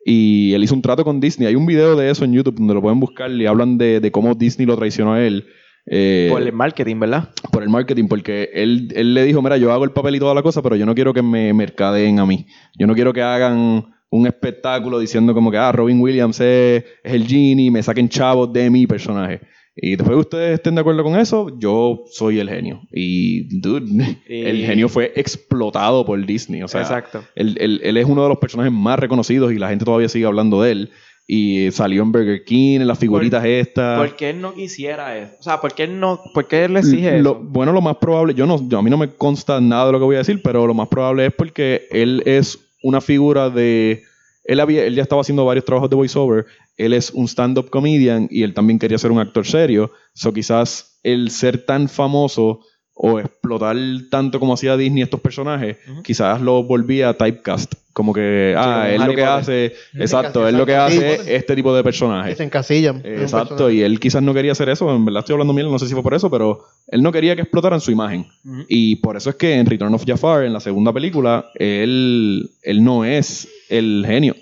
Y 0.05 0.53
él 0.55 0.65
hizo 0.65 0.75
un 0.75 0.83
trato 0.83 1.05
con 1.05 1.21
Disney. 1.21 1.47
Hay 1.49 1.55
un 1.55 1.67
video 1.67 1.95
de 1.97 2.11
eso 2.11 2.25
en 2.25 2.33
YouTube 2.33 2.57
donde 2.57 2.75
lo 2.75 2.83
pueden 2.83 2.99
buscar 3.01 3.31
y 3.31 3.47
hablan 3.47 3.79
de, 3.79 4.01
de 4.01 4.11
cómo 4.11 4.35
Disney 4.35 4.67
lo 4.67 4.77
traicionó 4.77 5.13
a 5.15 5.25
él. 5.25 5.47
eh, 5.87 6.29
Por 6.31 6.43
el 6.43 6.53
marketing, 6.53 6.99
¿verdad? 6.99 7.29
por 7.53 7.63
el 7.63 7.69
marketing, 7.69 8.09
porque 8.09 8.51
él, 8.55 8.89
él 8.95 9.15
le 9.15 9.25
dijo, 9.25 9.41
mira, 9.43 9.57
yo 9.59 9.71
hago 9.73 9.85
el 9.85 9.91
papel 9.93 10.17
y 10.17 10.19
toda 10.19 10.35
la 10.35 10.43
cosa, 10.43 10.63
pero 10.63 10.75
yo 10.77 10.87
no 10.87 10.95
quiero 10.95 11.13
que 11.15 11.23
me 11.23 11.53
mercadeen 11.53 12.19
a 12.19 12.27
mí. 12.27 12.47
Yo 12.79 12.87
no 12.87 12.95
quiero 12.95 13.13
que 13.13 13.23
hagan 13.23 13.87
un 14.11 14.27
espectáculo 14.27 14.99
diciendo 14.99 15.35
como 15.35 15.51
que, 15.51 15.57
ah, 15.59 15.71
Robin 15.73 16.01
Williams 16.01 16.41
es, 16.41 16.85
es 17.05 17.13
el 17.13 17.27
genie, 17.27 17.71
me 17.71 17.83
saquen 17.83 18.09
chavos 18.09 18.53
de 18.53 18.71
mi 18.71 18.87
personaje. 18.87 19.41
Y 19.75 19.97
después 19.97 20.11
que 20.11 20.21
ustedes 20.21 20.55
estén 20.55 20.75
de 20.75 20.83
acuerdo 20.83 21.03
con 21.03 21.19
eso, 21.19 21.59
yo 21.59 22.05
soy 22.11 22.39
el 22.41 22.49
genio. 22.51 22.83
Y, 22.93 23.59
dude, 23.59 24.19
Y- 24.29 24.43
el 24.43 24.67
genio 24.67 24.89
fue 24.89 25.13
explotado 25.17 26.05
por 26.05 26.25
Disney. 26.27 26.63
O 26.63 26.69
sea, 26.69 26.83
Exacto. 26.83 27.25
él, 27.35 27.57
él- 27.59 27.81
él 27.83 27.97
es 27.97 28.05
uno 28.07 28.23
de 28.23 28.29
los 28.29 28.39
personajes 28.39 28.73
más 28.73 28.99
reconocidos 28.99 29.53
y 29.53 29.59
la 29.59 29.71
gente 29.71 29.85
todavía 29.85 30.09
sigue 30.09 30.27
hablando 30.27 30.61
de 30.63 30.73
él. 30.73 30.91
Y 31.27 31.71
salió 31.71 32.03
en 32.03 32.13
Burger 32.13 32.45
King, 32.45 32.81
en 32.81 32.87
las 32.87 32.99
figuritas 32.99 33.45
estas. 33.45 33.99
¿Por 33.99 34.17
qué 34.17 34.31
él 34.31 34.41
no 34.43 34.53
quisiera 34.55 35.17
eso? 35.17 35.33
O 35.39 35.43
sea, 35.43 35.61
¿por 35.61 35.73
qué 35.73 35.85
él 35.85 35.99
no, 36.01 36.21
por 36.35 36.47
qué 36.49 36.65
él 36.65 36.75
le 36.75 36.81
exige 36.81 37.23
Lo- 37.23 37.31
eso? 37.31 37.41
bueno, 37.45 37.73
lo 37.73 37.81
más 37.81 37.97
probable, 37.97 38.35
yo 38.35 38.45
no, 38.45 38.69
yo- 38.69 38.79
a 38.79 38.83
mí 38.83 38.91
no 38.91 38.99
me 38.99 39.09
consta 39.09 39.61
nada 39.61 39.87
de 39.87 39.93
lo 39.93 39.99
que 40.01 40.05
voy 40.05 40.17
a 40.17 40.19
decir, 40.19 40.43
pero 40.43 40.67
lo 40.67 40.75
más 40.75 40.89
probable 40.89 41.27
es 41.27 41.33
porque 41.33 41.87
él 41.93 42.23
es 42.27 42.59
una 42.83 43.01
figura 43.01 43.49
de 43.49 44.03
él, 44.45 44.59
había, 44.59 44.85
él 44.85 44.97
ya 44.97 45.03
estaba 45.03 45.21
haciendo 45.21 45.45
varios 45.45 45.65
trabajos 45.65 45.89
de 45.89 45.95
voiceover. 45.97 46.45
Él 46.77 46.93
es 46.93 47.11
un 47.11 47.27
stand-up 47.29 47.71
comedian 47.71 48.29
y 48.31 48.43
él 48.43 48.55
también 48.55 48.79
quería 48.79 48.99
ser 48.99 49.13
un 49.13 49.19
actor 49.21 49.47
serio. 49.47 49.93
So 50.15 50.33
quizás 50.33 50.99
el 51.03 51.31
ser 51.31 51.65
tan 51.65 51.89
famoso 51.89 52.61
o 52.95 53.19
explotar 53.19 53.75
tanto 54.11 54.39
como 54.39 54.53
hacía 54.55 54.77
Disney 54.77 55.03
estos 55.03 55.21
personajes, 55.21 55.79
quizás 56.05 56.41
lo 56.41 56.63
volvía 56.63 57.15
typecast. 57.17 57.75
Como 57.95 58.13
que, 58.15 58.55
ah, 58.57 58.85
como 58.91 59.05
él 59.05 59.11
lo 59.11 59.15
que 59.15 59.25
hace, 59.25 59.73
Sí, 59.93 59.99
exacto, 60.01 60.47
él 60.49 60.57
lo 60.57 60.65
que 60.65 60.75
hace 60.77 60.99
Sí, 60.99 61.05
es 61.05 61.29
este 61.29 61.55
tipo 61.57 61.75
de 61.75 61.83
personajes. 61.83 62.37
Se 62.39 62.45
encasillan. 62.45 63.01
en 63.05 63.17
un 63.17 63.21
Exacto, 63.23 63.49
personaje. 63.49 63.75
y 63.77 63.83
él 63.83 63.99
quizás 64.01 64.23
no 64.23 64.33
quería 64.33 64.53
hacer 64.53 64.69
eso, 64.71 64.95
en 64.95 65.05
verdad 65.05 65.21
estoy 65.21 65.35
hablando 65.35 65.53
miel, 65.53 65.71
no 65.71 65.79
sé 65.79 65.87
si 65.89 65.93
fue 65.95 66.03
por 66.03 66.15
eso, 66.15 66.31
pero 66.31 66.65
él 66.89 67.03
no 67.03 67.13
quería 67.13 67.35
que 67.35 67.43
explotaran 67.43 67.81
su 67.81 67.91
imagen. 67.91 68.27
Y 68.69 68.97
por 68.97 69.17
eso 69.17 69.31
es 69.31 69.37
que 69.37 69.55
en 69.55 69.67
Return 69.67 69.93
of 69.95 70.05
Jafar, 70.07 70.45
en 70.45 70.53
la 70.53 70.61
segunda 70.61 70.93
película, 70.93 71.47
él, 71.55 72.51
él 72.63 72.85
no 72.85 73.05
es 73.05 73.49
el 73.69 74.05
genio. 74.07 74.37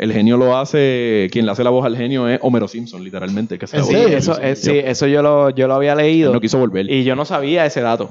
El 0.00 0.14
genio 0.14 0.38
lo 0.38 0.56
hace, 0.56 1.28
quien 1.30 1.44
le 1.44 1.52
hace 1.52 1.62
la 1.62 1.68
voz 1.68 1.84
al 1.84 1.94
genio 1.94 2.26
es 2.26 2.38
Homero 2.42 2.66
Simpson, 2.68 3.04
literalmente. 3.04 3.58
Que. 3.58 3.66
Homero 3.80 4.08
Eso, 4.16 4.40
eh, 4.40 4.56
sí, 4.56 4.78
eso 4.82 5.06
yo 5.06 5.20
lo, 5.20 5.50
yo 5.50 5.68
lo 5.68 5.74
había 5.74 5.92
Él 5.92 5.98
leído. 5.98 6.32
no 6.32 6.40
quiso 6.40 6.58
volver. 6.58 6.90
Y 6.90 7.04
yo 7.04 7.14
no 7.16 7.26
sabía 7.26 7.66
ese 7.66 7.82
dato. 7.82 8.08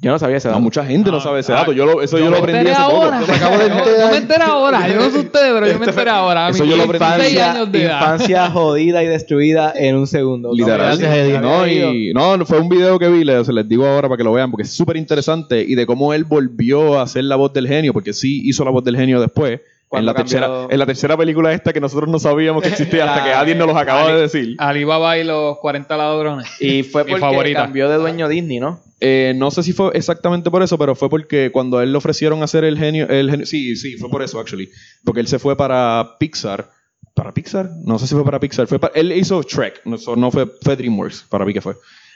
Yo 0.00 0.12
no 0.12 0.18
sabía 0.20 0.36
ese 0.36 0.46
No, 0.46 0.52
dato. 0.52 0.62
mucha 0.62 0.84
gente 0.84 1.10
no, 1.10 1.16
No, 1.16 1.20
sabe 1.24 1.40
ese 1.40 1.52
ah, 1.52 1.56
dato. 1.56 1.72
Yo 1.72 1.84
lo, 1.84 2.00
eso 2.02 2.18
yo, 2.20 2.26
lo 2.26 2.30
me 2.30 2.38
aprendí 2.38 2.70
hace 2.70 2.80
poco. 2.84 3.02
ahora. 3.02 3.20
Yo 3.20 3.26
me 3.26 3.34
acabo 3.34 3.58
de 3.58 3.64
Yo- 3.68 3.74
enterar. 3.78 3.98
Yo 4.00 4.10
me 4.12 4.16
enteré 4.16 4.42
ahora. 4.44 4.88
Yo 4.88 4.94
no 4.94 5.10
sé 5.10 5.18
ustedes, 5.18 5.52
pero 5.54 5.66
yo 5.66 5.78
me 5.80 5.86
enteré 5.86 6.10
ahora. 6.10 6.46
a 6.46 6.50
Eso 6.50 6.64
yo 6.64 6.76
lo 6.76 6.84
16 6.86 7.02
aprendí. 7.12 7.38
años 7.38 7.72
de 7.72 7.82
edad. 7.82 7.98
infancia 8.00 8.50
jodida 8.52 9.02
y 9.02 9.06
destruida 9.08 9.72
en 9.74 9.96
un 9.96 10.06
segundo. 10.06 10.52
Literal. 10.54 11.00
No, 11.42 11.66
y, 11.66 12.12
no, 12.14 12.36
no, 12.36 12.46
fue 12.46 12.60
un 12.60 12.68
video 12.68 12.96
que 13.00 13.08
vi, 13.08 13.24
les, 13.24 13.44
se 13.44 13.52
les 13.52 13.68
digo 13.68 13.84
ahora 13.88 14.06
para 14.08 14.18
que 14.18 14.22
lo 14.22 14.32
vean, 14.32 14.52
porque 14.52 14.62
es 14.62 14.70
súper 14.70 14.96
interesante 14.96 15.64
y 15.66 15.74
de 15.74 15.84
cómo 15.84 16.14
él 16.14 16.22
volvió 16.22 16.96
a 17.00 17.02
hacer 17.02 17.24
la 17.24 17.34
voz 17.34 17.52
del 17.52 17.66
genio, 17.66 17.92
porque 17.92 18.12
sí 18.12 18.40
hizo 18.44 18.64
la 18.64 18.70
voz 18.70 18.84
del 18.84 18.96
genio 18.96 19.20
después. 19.20 19.60
En 19.90 20.04
la, 20.04 20.12
tercera, 20.14 20.46
cambió- 20.46 20.70
en 20.70 20.78
la 20.78 20.86
tercera 20.86 21.16
película 21.16 21.52
esta 21.52 21.72
que 21.72 21.80
nosotros 21.80 22.08
no 22.10 22.18
sabíamos 22.18 22.62
que 22.62 22.68
existía 22.68 23.10
hasta 23.10 23.24
que 23.24 23.32
alguien 23.34 23.56
nos 23.58 23.68
los 23.68 23.76
acaba 23.76 24.12
de 24.12 24.20
decir. 24.20 24.54
Alibaba 24.58 25.16
y 25.18 25.24
los 25.24 25.58
40 25.58 25.96
ladrones. 25.96 26.46
Y 26.60 26.82
fue 26.82 27.04
Mi 27.04 27.12
porque 27.12 27.20
favorita. 27.20 27.62
cambió 27.62 27.88
de 27.88 27.96
dueño 27.96 28.28
Disney, 28.28 28.60
¿no? 28.60 28.80
Eh, 29.00 29.32
no 29.36 29.50
sé 29.50 29.62
si 29.62 29.72
fue 29.72 29.90
exactamente 29.94 30.50
por 30.50 30.62
eso, 30.62 30.76
pero 30.76 30.94
fue 30.94 31.08
porque 31.08 31.50
cuando 31.52 31.78
a 31.78 31.84
él 31.84 31.92
le 31.92 31.98
ofrecieron 31.98 32.42
hacer 32.42 32.64
el 32.64 32.76
genio, 32.76 33.08
el 33.08 33.30
genio- 33.30 33.46
sí, 33.46 33.76
sí, 33.76 33.96
fue 33.96 34.10
por 34.10 34.22
eso, 34.22 34.38
actually. 34.40 34.68
Porque 35.04 35.20
él 35.20 35.28
se 35.28 35.38
fue 35.38 35.56
para 35.56 36.16
Pixar. 36.18 36.68
¿Para 37.14 37.32
Pixar? 37.32 37.70
No 37.84 37.98
sé 37.98 38.06
si 38.06 38.14
fue 38.14 38.24
para 38.24 38.38
Pixar. 38.40 38.66
Fue 38.66 38.78
él 38.94 39.12
hizo 39.12 39.42
Shrek, 39.42 39.82
no, 39.86 39.96
no 40.16 40.30
fue, 40.30 40.46
fue 40.62 40.76
DreamWorks, 40.76 41.24
para 41.30 41.44
mí 41.44 41.52
que 41.54 41.60
fue. 41.60 41.74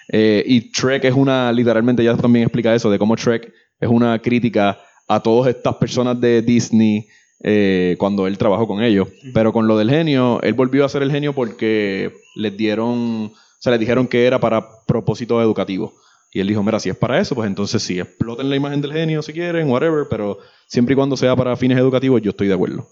Eh, 0.09 0.43
y 0.47 0.71
Shrek 0.73 1.05
es 1.05 1.15
una, 1.15 1.51
literalmente 1.53 2.05
ya 2.05 2.17
también 2.17 2.45
explica 2.45 2.75
eso, 2.75 2.91
de 2.91 2.99
cómo 2.99 3.17
Shrek 3.17 3.53
es 3.81 3.89
una 3.89 4.19
crítica 4.21 4.79
a 5.09 5.21
todas 5.21 5.55
estas 5.55 5.77
personas 5.77 6.21
de 6.21 6.43
Disney 6.43 7.07
eh, 7.43 7.97
cuando 7.99 8.27
él 8.27 8.39
trabajó 8.39 8.67
con 8.67 8.83
ellos. 8.83 9.09
Pero 9.35 9.53
con 9.53 9.67
lo 9.67 9.77
del 9.77 9.91
genio, 9.91 10.41
él 10.43 10.55
volvió 10.55 10.85
a 10.85 10.89
ser 10.89 11.03
el 11.03 11.11
genio 11.11 11.33
porque 11.33 12.13
les 12.37 12.57
dieron, 12.57 13.27
o 13.27 13.33
sea, 13.59 13.73
les 13.73 13.81
dijeron 13.81 14.07
que 14.07 14.27
era 14.27 14.39
para 14.41 14.67
propósitos 14.87 15.43
educativos. 15.43 15.93
Y 16.33 16.41
él 16.41 16.47
dijo, 16.47 16.63
mira, 16.63 16.81
si 16.81 16.89
es 16.89 16.97
para 16.97 17.21
eso, 17.21 17.35
pues 17.35 17.47
entonces 17.47 17.83
sí, 17.83 18.01
exploten 18.01 18.49
la 18.49 18.57
imagen 18.57 18.81
del 18.81 18.93
genio 18.93 19.21
si 19.21 19.35
quieren, 19.35 19.69
whatever, 19.69 20.07
pero 20.09 20.39
siempre 20.67 20.95
y 20.95 20.97
cuando 20.97 21.17
sea 21.17 21.37
para 21.37 21.57
fines 21.57 21.77
educativos, 21.77 22.23
yo 22.23 22.31
estoy 22.31 22.49
de 22.49 22.55
acuerdo. 22.55 22.89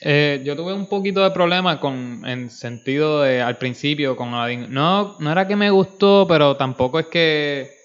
Eh, 0.00 0.42
yo 0.44 0.56
tuve 0.56 0.72
un 0.72 0.86
poquito 0.86 1.22
de 1.22 1.30
problema 1.32 1.80
con, 1.80 2.22
en 2.24 2.50
sentido 2.50 3.22
de, 3.22 3.42
al 3.42 3.58
principio, 3.58 4.16
con 4.16 4.32
Aladdin. 4.32 4.68
No, 4.70 5.16
no 5.18 5.32
era 5.32 5.46
que 5.46 5.56
me 5.56 5.70
gustó, 5.70 6.26
pero 6.28 6.56
tampoco 6.56 6.98
es 6.98 7.06
que, 7.06 7.77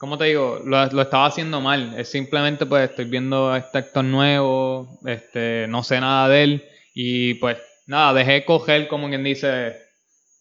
¿cómo 0.00 0.16
te 0.16 0.24
digo? 0.24 0.62
Lo, 0.64 0.82
estaba 1.02 1.26
haciendo 1.26 1.60
mal. 1.60 1.94
Es 1.96 2.10
simplemente, 2.10 2.64
pues, 2.64 2.88
estoy 2.88 3.04
viendo 3.04 3.52
a 3.52 3.58
este 3.58 3.78
actor 3.78 4.02
nuevo, 4.02 4.98
este, 5.04 5.66
no 5.68 5.82
sé 5.82 6.00
nada 6.00 6.28
de 6.28 6.42
él, 6.42 6.64
y 6.94 7.34
pues, 7.34 7.58
nada, 7.86 8.14
dejé 8.14 8.46
coger, 8.46 8.88
como 8.88 9.08
quien 9.08 9.22
dice, 9.22 9.76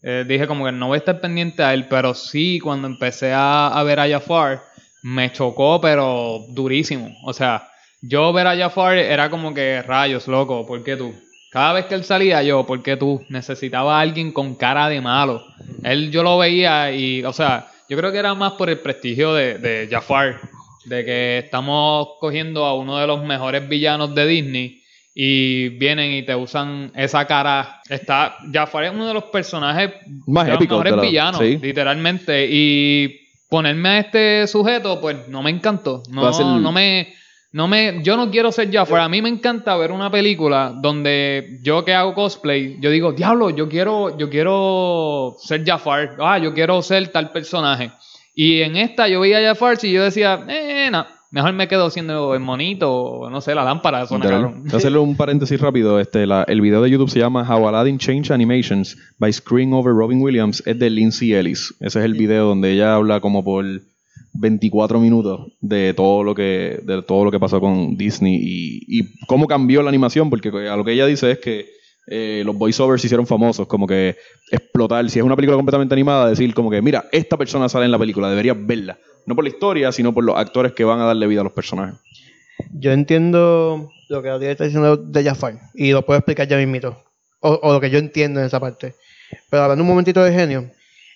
eh, 0.02 0.24
dije 0.26 0.48
como 0.48 0.66
que 0.66 0.72
no 0.72 0.88
voy 0.88 0.96
a 0.96 1.00
estar 1.00 1.20
pendiente 1.20 1.62
a 1.62 1.74
él, 1.74 1.88
pero 1.90 2.14
sí, 2.14 2.60
cuando 2.60 2.88
empecé 2.88 3.34
a, 3.34 3.68
a 3.68 3.84
ver 3.84 4.00
a 4.00 4.08
Jafar, 4.08 4.62
me 5.04 5.32
chocó, 5.34 5.82
pero 5.82 6.46
durísimo. 6.52 7.14
O 7.26 7.34
sea, 7.34 7.68
yo 8.02 8.32
ver 8.32 8.48
a 8.48 8.56
Jafar 8.56 8.98
era 8.98 9.30
como 9.30 9.54
que 9.54 9.82
rayos, 9.82 10.28
loco, 10.30 10.66
¿por 10.66 10.84
qué 10.86 10.96
tú? 10.96 11.14
Cada 11.52 11.74
vez 11.74 11.86
que 11.88 11.96
él 11.96 12.06
salía 12.06 12.44
yo, 12.44 12.66
¿por 12.66 12.82
qué 12.82 12.96
tú? 12.96 13.26
Necesitaba 13.28 13.98
a 13.98 14.02
alguien 14.02 14.32
con 14.32 14.56
cara 14.56 14.88
de 14.88 15.02
malo. 15.02 15.44
Él 15.84 16.12
yo 16.12 16.24
lo 16.24 16.38
veía 16.38 16.92
y, 16.92 17.24
o 17.26 17.34
sea, 17.34 17.68
yo 17.90 17.98
creo 17.98 18.12
que 18.12 18.18
era 18.20 18.34
más 18.36 18.54
por 18.54 18.70
el 18.70 18.80
prestigio 18.80 19.34
de, 19.34 19.58
de 19.58 19.88
Jafar, 19.90 20.40
de 20.86 21.04
que 21.06 21.38
estamos 21.40 22.10
cogiendo 22.20 22.66
a 22.66 22.76
uno 22.76 22.98
de 22.98 23.08
los 23.08 23.24
mejores 23.24 23.68
villanos 23.68 24.14
de 24.16 24.28
Disney 24.28 24.82
y 25.14 25.70
vienen 25.70 26.12
y 26.14 26.24
te 26.24 26.36
usan 26.36 26.92
esa 26.96 27.26
cara. 27.26 27.82
Está, 27.90 28.38
Jafar 28.54 28.86
es 28.86 28.92
uno 28.92 29.08
de 29.08 29.14
los 29.14 29.26
personajes 29.26 29.92
Más 30.28 30.46
de 30.46 30.52
los 30.54 30.62
mejores 30.62 30.92
de 30.94 30.98
la- 30.98 31.02
villanos, 31.04 31.42
sí. 31.42 31.58
literalmente. 31.62 32.48
Y 32.50 33.20
ponerme 33.50 33.90
a 33.90 34.00
este 34.00 34.48
sujeto, 34.48 35.02
pues 35.02 35.28
no 35.28 35.42
me 35.42 35.50
encantó. 35.50 36.04
No, 36.10 36.22
no 36.60 36.72
me. 36.72 37.14
No 37.52 37.68
me, 37.68 38.02
yo 38.04 38.16
no 38.16 38.30
quiero 38.30 38.52
ser 38.52 38.72
Jafar. 38.72 39.02
A 39.02 39.10
mí 39.10 39.22
me 39.24 39.30
encanta 39.30 39.76
ver 39.76 39.92
una 39.92 40.12
película 40.12 40.72
donde 40.80 41.60
yo 41.64 41.84
que 41.84 41.94
hago 41.96 42.14
cosplay, 42.14 42.78
yo 42.80 42.92
digo, 42.92 43.12
diablo, 43.14 43.50
yo 43.50 43.68
quiero, 43.68 44.16
yo 44.18 44.30
quiero 44.30 45.36
ser 45.40 45.66
Jafar. 45.66 46.16
Ah, 46.20 46.38
yo 46.38 46.54
quiero 46.54 46.82
ser 46.84 47.08
tal 47.08 47.32
personaje. 47.32 47.92
Y 48.36 48.62
en 48.62 48.76
esta 48.76 49.08
yo 49.08 49.20
veía 49.20 49.40
a 49.40 49.54
Jafar 49.54 49.78
y 49.82 49.92
yo 49.92 50.04
decía, 50.04 50.46
eh, 50.48 50.90
no, 50.92 51.06
mejor 51.32 51.54
me 51.54 51.68
quedo 51.68 51.90
siendo 51.90 52.36
el 52.36 52.40
monito, 52.40 52.94
o 52.94 53.30
no 53.32 53.42
sé, 53.42 53.56
la 53.56 53.64
lámpara. 53.64 54.06
Suena 54.06 54.30
cabrón. 54.30 54.64
Hacerle 54.72 55.00
un 55.00 55.18
paréntesis 55.18 55.60
rápido. 55.60 56.00
Este, 56.00 56.28
la- 56.28 56.44
el 56.44 56.62
video 56.62 56.84
de 56.84 56.90
YouTube 56.92 57.10
se 57.10 57.18
llama 57.20 57.44
How 57.50 57.68
Aladdin 57.68 57.98
Changed 57.98 58.32
Animations 58.32 58.96
by 59.18 59.34
Screen 59.34 59.74
Over 59.74 59.94
Robin 59.94 60.22
Williams. 60.22 60.62
Es 60.68 60.78
de 60.78 60.90
Lindsay 60.92 61.34
Ellis. 61.34 61.74
Ese 61.80 61.98
es 62.00 62.06
el 62.06 62.14
video 62.14 62.46
donde 62.46 62.72
ella 62.74 62.94
habla 62.94 63.20
como 63.20 63.44
por 63.44 63.66
24 64.40 65.00
minutos 65.00 65.52
de 65.60 65.94
todo 65.94 66.24
lo 66.24 66.34
que, 66.34 66.80
de 66.84 67.02
todo 67.04 67.26
lo 67.26 67.32
que 67.32 67.40
pasó 67.40 67.60
con 67.60 67.98
Disney 67.98 68.36
y, 68.36 69.00
y 69.00 69.26
cómo 69.28 69.48
cambió 69.48 69.84
la 69.84 69.90
animación. 69.90 70.30
Porque 70.30 70.50
a 70.50 70.76
lo 70.76 70.86
que 70.86 70.94
ella 70.94 71.06
dice 71.06 71.32
es 71.32 71.40
que 71.40 71.68
eh, 72.08 72.42
los 72.46 72.58
voiceovers 72.58 73.02
se 73.02 73.08
hicieron 73.08 73.28
famosos. 73.28 73.68
Como 73.68 73.86
que 73.86 74.16
explotar. 74.52 75.10
Si 75.10 75.20
es 75.20 75.26
una 75.26 75.36
película 75.36 75.58
completamente 75.58 75.94
animada, 75.94 76.30
decir 76.30 76.54
como 76.54 76.72
que, 76.72 76.82
mira, 76.82 77.06
esta 77.12 77.38
persona 77.38 77.70
sale 77.70 77.86
en 77.86 77.92
la 77.92 78.00
película, 78.00 78.30
deberías 78.30 78.58
verla. 78.60 78.98
No 79.26 79.36
por 79.36 79.44
la 79.44 79.50
historia, 79.50 79.92
sino 79.92 80.14
por 80.14 80.24
los 80.24 80.38
actores 80.38 80.72
que 80.72 80.86
van 80.86 81.00
a 81.02 81.06
darle 81.06 81.28
vida 81.28 81.42
a 81.42 81.44
los 81.44 81.54
personajes. 81.54 82.00
Yo 82.72 82.92
entiendo 82.92 83.92
lo 84.10 84.22
que 84.22 84.30
Adrián 84.30 84.52
está 84.52 84.64
diciendo 84.64 84.98
de 84.98 85.24
Jafar 85.24 85.60
y 85.74 85.92
lo 85.92 86.06
puedo 86.06 86.18
explicar 86.18 86.48
ya 86.48 86.58
mismito. 86.58 86.98
O, 87.42 87.60
o 87.62 87.74
lo 87.74 87.80
que 87.80 87.90
yo 87.90 88.00
entiendo 88.00 88.40
en 88.40 88.48
esa 88.48 88.60
parte. 88.60 88.96
Pero 89.50 89.64
hablando 89.64 89.84
un 89.84 89.90
momentito 89.90 90.24
de 90.24 90.34
genio, 90.34 90.72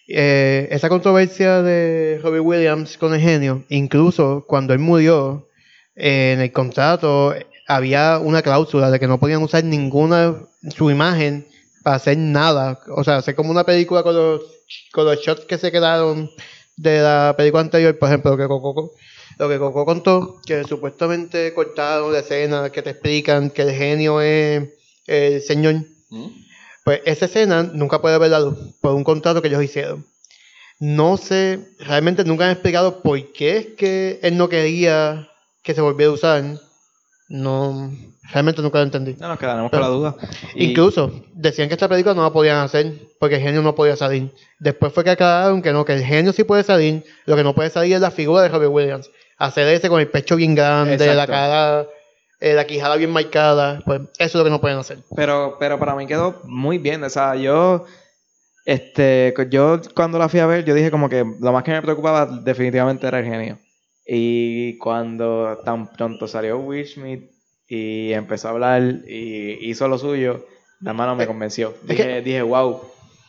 eh, 0.07 0.67
esa 0.71 0.89
controversia 0.89 1.61
de 1.61 2.19
Robbie 2.21 2.39
Williams 2.39 2.97
con 2.97 3.13
el 3.13 3.21
genio, 3.21 3.63
incluso 3.69 4.45
cuando 4.47 4.73
él 4.73 4.79
murió, 4.79 5.47
eh, 5.95 6.33
en 6.33 6.41
el 6.41 6.51
contrato 6.51 7.33
había 7.67 8.19
una 8.19 8.41
cláusula 8.41 8.91
de 8.91 8.99
que 8.99 9.07
no 9.07 9.19
podían 9.19 9.41
usar 9.41 9.63
ninguna 9.63 10.35
su 10.75 10.91
imagen 10.91 11.47
para 11.83 11.97
hacer 11.97 12.17
nada. 12.17 12.79
O 12.89 13.03
sea, 13.03 13.17
hacer 13.17 13.35
como 13.35 13.51
una 13.51 13.63
película 13.63 14.03
con 14.03 14.15
los, 14.15 14.41
con 14.91 15.05
los 15.05 15.19
shots 15.19 15.45
que 15.45 15.57
se 15.57 15.71
quedaron 15.71 16.29
de 16.75 17.01
la 17.01 17.35
película 17.37 17.61
anterior, 17.61 17.97
por 17.97 18.09
ejemplo, 18.09 18.35
que 18.35 18.47
Coco, 18.47 18.93
lo 19.37 19.49
que 19.49 19.59
Coco 19.59 19.85
contó, 19.85 20.41
que 20.45 20.63
supuestamente 20.63 21.53
cortaron 21.53 22.11
la 22.11 22.19
escena 22.19 22.71
que 22.71 22.81
te 22.81 22.91
explican 22.91 23.49
que 23.49 23.61
el 23.61 23.71
genio 23.71 24.21
es 24.21 24.69
el 25.07 25.41
señor. 25.41 25.75
Pues 26.83 27.01
esa 27.05 27.25
escena 27.25 27.63
nunca 27.63 28.01
puede 28.01 28.17
ver 28.17 28.31
la 28.31 28.39
luz 28.41 28.57
por 28.81 28.93
un 28.93 29.03
contrato 29.03 29.41
que 29.41 29.47
ellos 29.47 29.63
hicieron. 29.63 30.05
No 30.79 31.17
sé, 31.17 31.59
realmente 31.79 32.23
nunca 32.25 32.45
han 32.45 32.51
explicado 32.51 33.01
por 33.01 33.31
qué 33.31 33.57
es 33.57 33.65
que 33.77 34.19
él 34.21 34.35
no 34.37 34.49
quería 34.49 35.29
que 35.61 35.73
se 35.73 35.81
volviera 35.81 36.11
a 36.11 36.15
usar. 36.15 36.43
No, 37.29 37.91
realmente 38.31 38.61
nunca 38.61 38.79
lo 38.79 38.83
entendí. 38.83 39.15
No 39.17 39.29
nos 39.29 39.39
quedaremos 39.39 39.71
con 39.71 39.79
la 39.79 39.87
duda. 39.87 40.15
Y- 40.55 40.65
Incluso 40.71 41.23
decían 41.33 41.67
que 41.69 41.75
esta 41.75 41.87
película 41.87 42.13
no 42.13 42.23
la 42.23 42.33
podían 42.33 42.57
hacer 42.57 42.93
porque 43.19 43.35
el 43.35 43.41
genio 43.41 43.61
no 43.61 43.75
podía 43.75 43.95
salir. 43.95 44.31
Después 44.59 44.91
fue 44.93 45.03
que 45.05 45.11
aclararon 45.11 45.61
que 45.61 45.71
no, 45.71 45.85
que 45.85 45.93
el 45.93 46.03
genio 46.03 46.33
sí 46.33 46.43
puede 46.43 46.63
salir, 46.63 47.03
lo 47.25 47.35
que 47.35 47.43
no 47.43 47.55
puede 47.55 47.69
salir 47.69 47.93
es 47.95 48.01
la 48.01 48.11
figura 48.11 48.41
de 48.43 48.49
Robert 48.49 48.71
Williams. 48.71 49.09
Hacer 49.37 49.67
ese 49.69 49.89
con 49.89 49.99
el 50.01 50.09
pecho 50.09 50.35
bien 50.35 50.53
grande, 50.53 50.97
la 51.15 51.25
cara, 51.27 51.87
eh, 52.43 52.53
la 52.53 52.67
quijada 52.67 52.95
bien 52.97 53.09
marcada, 53.11 53.81
pues 53.85 54.01
eso 54.19 54.25
es 54.27 54.35
lo 54.35 54.43
que 54.43 54.49
no 54.49 54.59
pueden 54.61 54.77
hacer. 54.77 54.99
Pero, 55.15 55.55
pero 55.59 55.79
para 55.79 55.95
mí 55.95 56.05
quedó 56.05 56.41
muy 56.43 56.77
bien. 56.77 57.03
O 57.03 57.09
sea, 57.09 57.35
yo, 57.35 57.85
este, 58.65 59.33
yo 59.49 59.79
cuando 59.95 60.17
la 60.19 60.29
fui 60.29 60.39
a 60.39 60.45
ver, 60.45 60.65
yo 60.65 60.73
dije 60.73 60.91
como 60.91 61.09
que 61.09 61.23
lo 61.39 61.51
más 61.53 61.63
que 61.63 61.71
me 61.71 61.81
preocupaba 61.81 62.25
definitivamente 62.25 63.07
era 63.07 63.19
el 63.19 63.25
genio. 63.25 63.59
Y 64.05 64.77
cuando 64.79 65.61
tan 65.63 65.87
pronto 65.93 66.27
salió 66.27 66.59
Will 66.59 66.85
Smith 66.85 67.31
y 67.67 68.11
empezó 68.13 68.49
a 68.49 68.51
hablar 68.51 68.81
y 69.07 69.69
hizo 69.69 69.87
lo 69.87 69.97
suyo, 69.97 70.45
la 70.81 70.93
mano 70.93 71.15
me 71.15 71.23
Eh, 71.23 71.27
convenció. 71.27 71.73
Dije, 71.83 72.21
dije, 72.21 72.41
wow, 72.41 72.81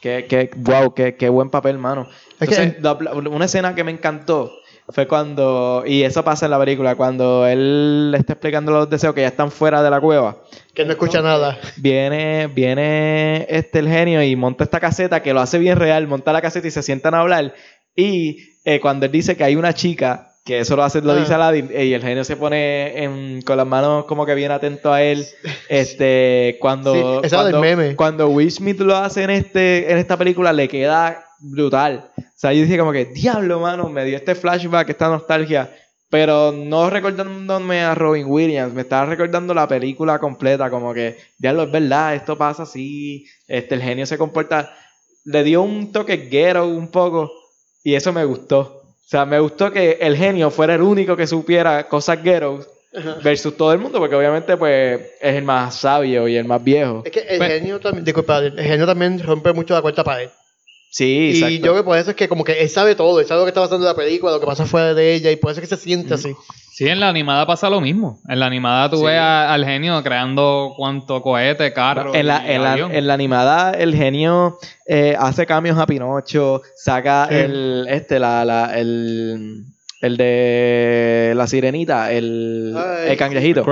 qué, 0.03 0.27
qué, 0.29 0.51
wow, 0.57 0.93
qué, 0.93 1.15
qué 1.15 1.29
buen 1.29 1.51
papel, 1.51 1.79
mano. 1.79 2.09
Entonces, 2.41 2.77
la- 2.83 2.95
una 3.15 3.45
escena 3.45 3.77
que 3.77 3.85
me 3.85 3.93
encantó 3.93 4.51
fue 4.89 5.07
cuando, 5.09 5.83
y 5.87 6.03
eso 6.03 6.23
pasa 6.25 6.45
en 6.47 6.51
la 6.51 6.59
película, 6.59 6.95
cuando 6.95 7.47
él 7.47 8.11
le 8.11 8.19
está 8.19 8.35
explicando 8.35 8.71
los 8.73 8.91
deseos 8.91 9.15
que 9.15 9.23
ya 9.23 9.29
están 9.29 9.51
fuera 9.51 9.83
de 9.83 9.91
la 9.91 10.01
cueva. 10.01 10.37
Que 10.75 10.85
no 10.85 10.93
escucha 10.93 11.23
nada. 11.23 11.59
Viene, 11.77 12.49
viene 12.49 13.47
este 13.49 13.79
el 13.79 13.89
genio 13.89 14.23
y 14.23 14.37
monta 14.37 14.65
esta 14.65 14.81
caseta 14.81 15.23
que 15.23 15.33
lo 15.33 15.41
hace 15.41 15.59
bien 15.59 15.79
real, 15.79 16.07
monta 16.07 16.33
la 16.33 16.43
caseta 16.43 16.69
y 16.69 16.71
se 16.71 16.83
sientan 16.83 17.15
a 17.15 17.21
hablar. 17.21 17.55
Y 17.97 18.39
eh, 18.65 18.81
cuando 18.81 19.07
él 19.07 19.13
dice 19.13 19.37
que 19.37 19.45
hay 19.45 19.57
una 19.57 19.73
chica, 19.73 20.33
que 20.45 20.59
eso 20.61 20.77
lo 20.77 20.83
hace, 20.85 21.01
lo 21.01 21.13
Ah. 21.13 21.17
dice 21.17 21.33
Aladdin, 21.33 21.71
eh, 21.73 21.87
y 21.87 21.95
el 21.95 22.03
genio 22.03 22.23
se 22.25 22.37
pone 22.37 23.03
en- 23.03 23.41
con 23.43 23.57
las 23.57 23.67
manos 23.67 24.05
como 24.05 24.27
que 24.27 24.35
bien 24.35 24.51
atento 24.51 24.93
a 24.93 25.03
él. 25.03 25.25
Este, 25.71 26.59
cuando, 26.61 27.23
Sí, 27.23 27.31
cuando, 27.31 27.45
del 27.45 27.61
meme. 27.61 27.97
cuando 27.97 28.29
Will 28.29 28.51
Smith 28.51 28.79
lo 28.81 28.95
hace 28.97 29.23
en 29.23 29.31
este, 29.31 29.91
en 29.91 29.99
esta 29.99 30.17
película, 30.17 30.53
le 30.53 30.69
queda 30.69 31.25
brutal. 31.51 32.11
O 32.19 32.23
sea, 32.37 32.53
yo 32.53 32.63
dije 32.63 32.79
como 32.79 32.93
que, 32.93 33.07
diablo, 33.07 33.61
mano, 33.61 33.89
me 33.89 34.05
dio 34.05 34.17
este 34.17 34.35
flashback, 34.35 34.91
esta 34.91 35.09
nostalgia. 35.09 35.71
Pero 36.11 36.53
no 36.53 36.91
recordándome 36.91 37.81
a 37.83 37.95
Robin 37.95 38.27
Williams, 38.29 38.73
me 38.73 38.83
estaba 38.83 39.07
recordando 39.07 39.53
la 39.53 39.67
película 39.67 40.19
completa, 40.19 40.71
como 40.71 40.95
que, 40.95 41.17
diablo, 41.39 41.65
es 41.65 41.73
verdad, 41.73 42.15
esto 42.15 42.39
pasa 42.39 42.63
así, 42.65 43.27
este, 43.49 43.75
el 43.75 43.83
genio 43.83 44.07
se 44.07 44.17
comporta. 44.19 44.73
Le 45.25 45.43
dio 45.43 45.63
un 45.63 45.91
toque 45.91 46.29
ghetto 46.31 46.67
un 46.69 46.89
poco, 46.89 47.33
y 47.83 47.95
eso 47.95 48.13
me 48.13 48.25
gustó. 48.25 48.83
O 48.87 49.07
sea, 49.09 49.25
me 49.25 49.41
gustó 49.41 49.73
que 49.73 49.99
el 50.01 50.17
genio 50.17 50.51
fuera 50.51 50.75
el 50.75 50.83
único 50.83 51.17
que 51.17 51.27
supiera 51.27 51.89
cosas 51.89 52.23
ghetto 52.23 52.65
versus 53.25 53.57
todo 53.57 53.73
el 53.73 53.81
mundo, 53.81 53.99
porque 53.99 54.15
obviamente, 54.15 54.57
pues, 54.57 55.01
es 55.21 55.35
el 55.35 55.43
más 55.43 55.75
sabio 55.75 56.29
y 56.29 56.37
el 56.37 56.45
más 56.45 56.63
viejo. 56.63 57.03
Es 57.05 57.11
que 57.11 57.21
el 57.21 57.39
Pues- 57.39 57.51
genio 57.55 57.81
también, 57.81 58.05
disculpa, 58.05 58.39
el 58.39 58.61
genio 58.61 58.87
también 58.87 59.21
rompe 59.21 59.53
mucho 59.53 59.75
la 59.75 59.83
cuarta 59.83 60.05
pared. 60.05 60.29
Sí, 60.97 61.05
y 61.07 61.31
exacto. 61.33 61.55
yo 61.57 61.61
creo 61.63 61.75
que 61.75 61.83
por 61.83 61.99
eso 61.99 62.11
es 62.11 62.17
que 62.17 62.29
como 62.29 62.45
que 62.45 62.53
él 62.63 62.69
sabe 62.69 62.95
todo, 62.95 63.19
él 63.19 63.27
sabe 63.27 63.41
lo 63.41 63.47
que 63.47 63.49
está 63.51 63.61
pasando 63.63 63.85
en 63.85 63.89
la 63.93 63.97
película, 63.97 64.31
lo 64.31 64.39
que 64.39 64.47
pasa 64.47 64.65
fuera 64.65 64.95
de 64.95 65.15
ella, 65.15 65.33
y 65.33 65.37
por 65.37 65.51
eso 65.51 65.61
es 65.61 65.69
que 65.69 65.75
se 65.77 65.83
siente 65.83 66.15
así. 66.15 66.33
Sí, 66.73 66.87
en 66.87 67.01
la 67.01 67.09
animada 67.09 67.47
pasa 67.49 67.69
lo 67.69 67.81
mismo. 67.81 68.21
En 68.29 68.39
la 68.39 68.47
animada 68.47 68.89
tú 68.91 68.99
Sí. 68.99 69.05
ves 69.07 69.19
a- 69.19 69.53
al 69.53 69.65
genio 69.65 70.01
creando 70.05 70.73
cuánto 70.77 71.21
cohete, 71.21 71.73
carro. 71.73 72.15
En 72.15 72.29
la, 72.29 72.45
y 72.47 72.53
en, 72.53 72.63
la, 72.63 72.77
en 72.79 73.07
la 73.09 73.15
animada, 73.15 73.73
el 73.73 73.93
genio 73.97 74.57
eh, 74.87 75.17
hace 75.19 75.47
cambios 75.47 75.79
a 75.79 75.87
Pinocho, 75.87 76.63
saca 76.77 77.27
Sí. 77.29 77.35
el, 77.39 77.87
este, 77.89 78.21
la, 78.21 78.45
la, 78.45 78.79
el, 78.79 79.65
el 80.01 80.17
de 80.17 81.33
la 81.35 81.47
sirenita, 81.49 82.13
el, 82.13 82.73
Ay, 82.77 83.11
el 83.11 83.17
cangrejito. 83.17 83.65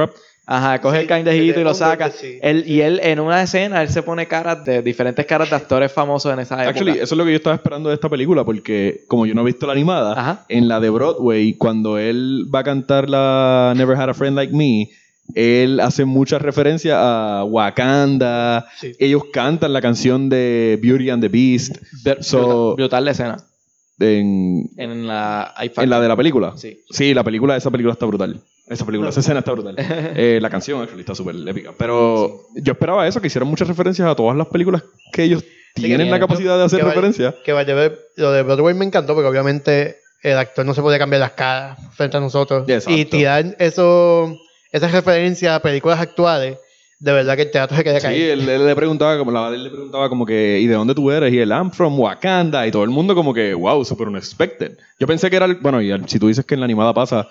Ajá, 0.44 0.80
coge 0.80 1.02
Sí, 1.06 1.06
el 1.12 1.24
de 1.24 1.36
y 1.60 1.64
lo 1.64 1.72
saca. 1.72 2.10
sí. 2.10 2.38
Él, 2.42 2.64
y 2.66 2.80
él, 2.80 2.98
en 3.02 3.20
una 3.20 3.42
escena, 3.42 3.80
él 3.80 3.88
se 3.88 4.02
pone 4.02 4.26
caras 4.26 4.64
de 4.64 4.82
diferentes 4.82 5.24
caras 5.24 5.48
de 5.50 5.56
actores 5.56 5.92
famosos 5.92 6.32
en 6.32 6.40
esa 6.40 6.56
época. 6.56 6.70
Actually, 6.70 6.92
eso 6.98 7.14
es 7.14 7.18
lo 7.18 7.24
que 7.24 7.30
yo 7.30 7.36
estaba 7.36 7.54
esperando 7.54 7.88
de 7.90 7.94
esta 7.94 8.08
película, 8.08 8.44
porque 8.44 9.04
como 9.06 9.24
yo 9.24 9.34
no 9.34 9.42
he 9.42 9.44
visto 9.44 9.66
la 9.66 9.72
animada, 9.72 10.12
Ajá. 10.20 10.44
en 10.48 10.66
la 10.66 10.80
de 10.80 10.90
Broadway, 10.90 11.54
cuando 11.54 11.96
él 11.96 12.46
va 12.52 12.58
a 12.60 12.64
cantar 12.64 13.08
la 13.08 13.72
Never 13.76 13.96
Had 13.96 14.10
a 14.10 14.14
Friend 14.14 14.34
Like 14.34 14.52
Me, 14.52 14.90
él 15.36 15.78
hace 15.78 16.04
muchas 16.04 16.42
referencias 16.42 16.96
a 17.00 17.44
Wakanda. 17.46 18.66
Sí. 18.80 18.92
Ellos 18.98 19.22
cantan 19.32 19.72
la 19.72 19.80
canción 19.80 20.28
de 20.28 20.76
Beauty 20.82 21.10
and 21.10 21.22
the 21.22 21.28
Beast 21.28 21.76
Ver- 22.04 22.22
So- 22.22 22.74
brutal, 22.74 22.74
brutal 22.76 23.04
la 23.04 23.10
escena. 23.12 23.36
en, 24.00 24.68
En 24.76 25.06
la 25.06 25.54
en 25.58 25.88
la 25.90 26.00
de 26.00 26.08
la 26.08 26.16
película. 26.16 26.54
Sí. 26.56 26.80
Sí, 26.90 27.14
la 27.14 27.22
película, 27.22 27.56
esa 27.56 27.70
película 27.70 27.92
está 27.92 28.06
brutal. 28.06 28.40
Esa 28.72 28.86
película, 28.86 29.10
esa 29.10 29.20
escena 29.20 29.40
está 29.40 29.52
brutal. 29.52 29.74
Eh, 29.78 30.38
la 30.40 30.50
canción, 30.50 30.80
actually, 30.82 31.00
está 31.00 31.14
súper 31.14 31.34
épica. 31.46 31.72
Pero 31.78 32.42
yo 32.54 32.72
esperaba 32.72 33.06
eso, 33.06 33.20
que 33.20 33.26
hicieran 33.28 33.48
muchas 33.48 33.68
referencias 33.68 34.08
a 34.08 34.14
todas 34.14 34.36
las 34.36 34.46
películas 34.48 34.82
que 35.12 35.24
ellos 35.24 35.44
tienen 35.74 35.98
tienen. 35.98 36.10
la 36.10 36.18
capacidad 36.20 36.58
de 36.58 36.64
hacer 36.64 36.78
Que 36.80 36.84
vaya- 36.84 36.94
referencia. 36.94 37.34
Que 37.44 37.52
vaya 37.52 37.72
a 37.72 37.76
ver, 37.76 37.98
lo 38.16 38.32
de 38.32 38.42
Broadway 38.42 38.74
me 38.74 38.84
encantó 38.84 39.14
porque 39.14 39.28
obviamente 39.28 39.96
el 40.22 40.38
actor 40.38 40.64
no 40.66 40.74
se 40.74 40.82
podía 40.82 40.98
cambiar 40.98 41.20
las 41.20 41.32
caras 41.32 41.78
frente 41.94 42.16
a 42.16 42.20
nosotros. 42.20 42.68
Exacto. 42.68 42.98
Y 42.98 43.04
tirar 43.06 43.56
eso, 43.58 44.36
esas 44.70 44.92
referencias 44.92 45.52
a 45.54 45.60
películas 45.60 45.98
actuales, 46.00 46.58
de 47.00 47.12
verdad 47.12 47.34
que 47.34 47.42
el 47.42 47.50
teatro 47.50 47.76
se 47.76 47.82
queda 47.82 47.98
Sí, 47.98 48.06
caído. 48.06 48.32
él, 48.34 48.48
él 48.48 48.64
le 48.66 48.76
preguntaba, 48.76 49.18
como 49.18 49.32
la 49.32 49.48
él 49.48 49.64
le 49.64 49.70
preguntaba 49.70 50.08
como 50.08 50.24
que, 50.24 50.60
¿y 50.60 50.66
de 50.68 50.74
dónde 50.74 50.94
tú 50.94 51.10
eres? 51.10 51.32
Y 51.32 51.38
él, 51.40 51.50
I'm 51.50 51.72
from 51.72 51.98
Wakanda. 51.98 52.64
Y 52.66 52.70
todo 52.70 52.84
el 52.84 52.90
mundo 52.90 53.14
como 53.16 53.34
que, 53.34 53.52
wow, 53.54 53.84
super 53.84 54.06
unexpected. 54.08 54.78
Yo 55.00 55.06
pensé 55.08 55.28
que 55.28 55.36
era, 55.36 55.46
el- 55.46 55.56
bueno, 55.56 55.82
y 55.82 55.90
al- 55.90 56.08
si 56.08 56.20
tú 56.20 56.28
dices 56.28 56.44
que 56.44 56.54
en 56.54 56.60
la 56.60 56.64
animada 56.66 56.94
pasa, 56.94 57.26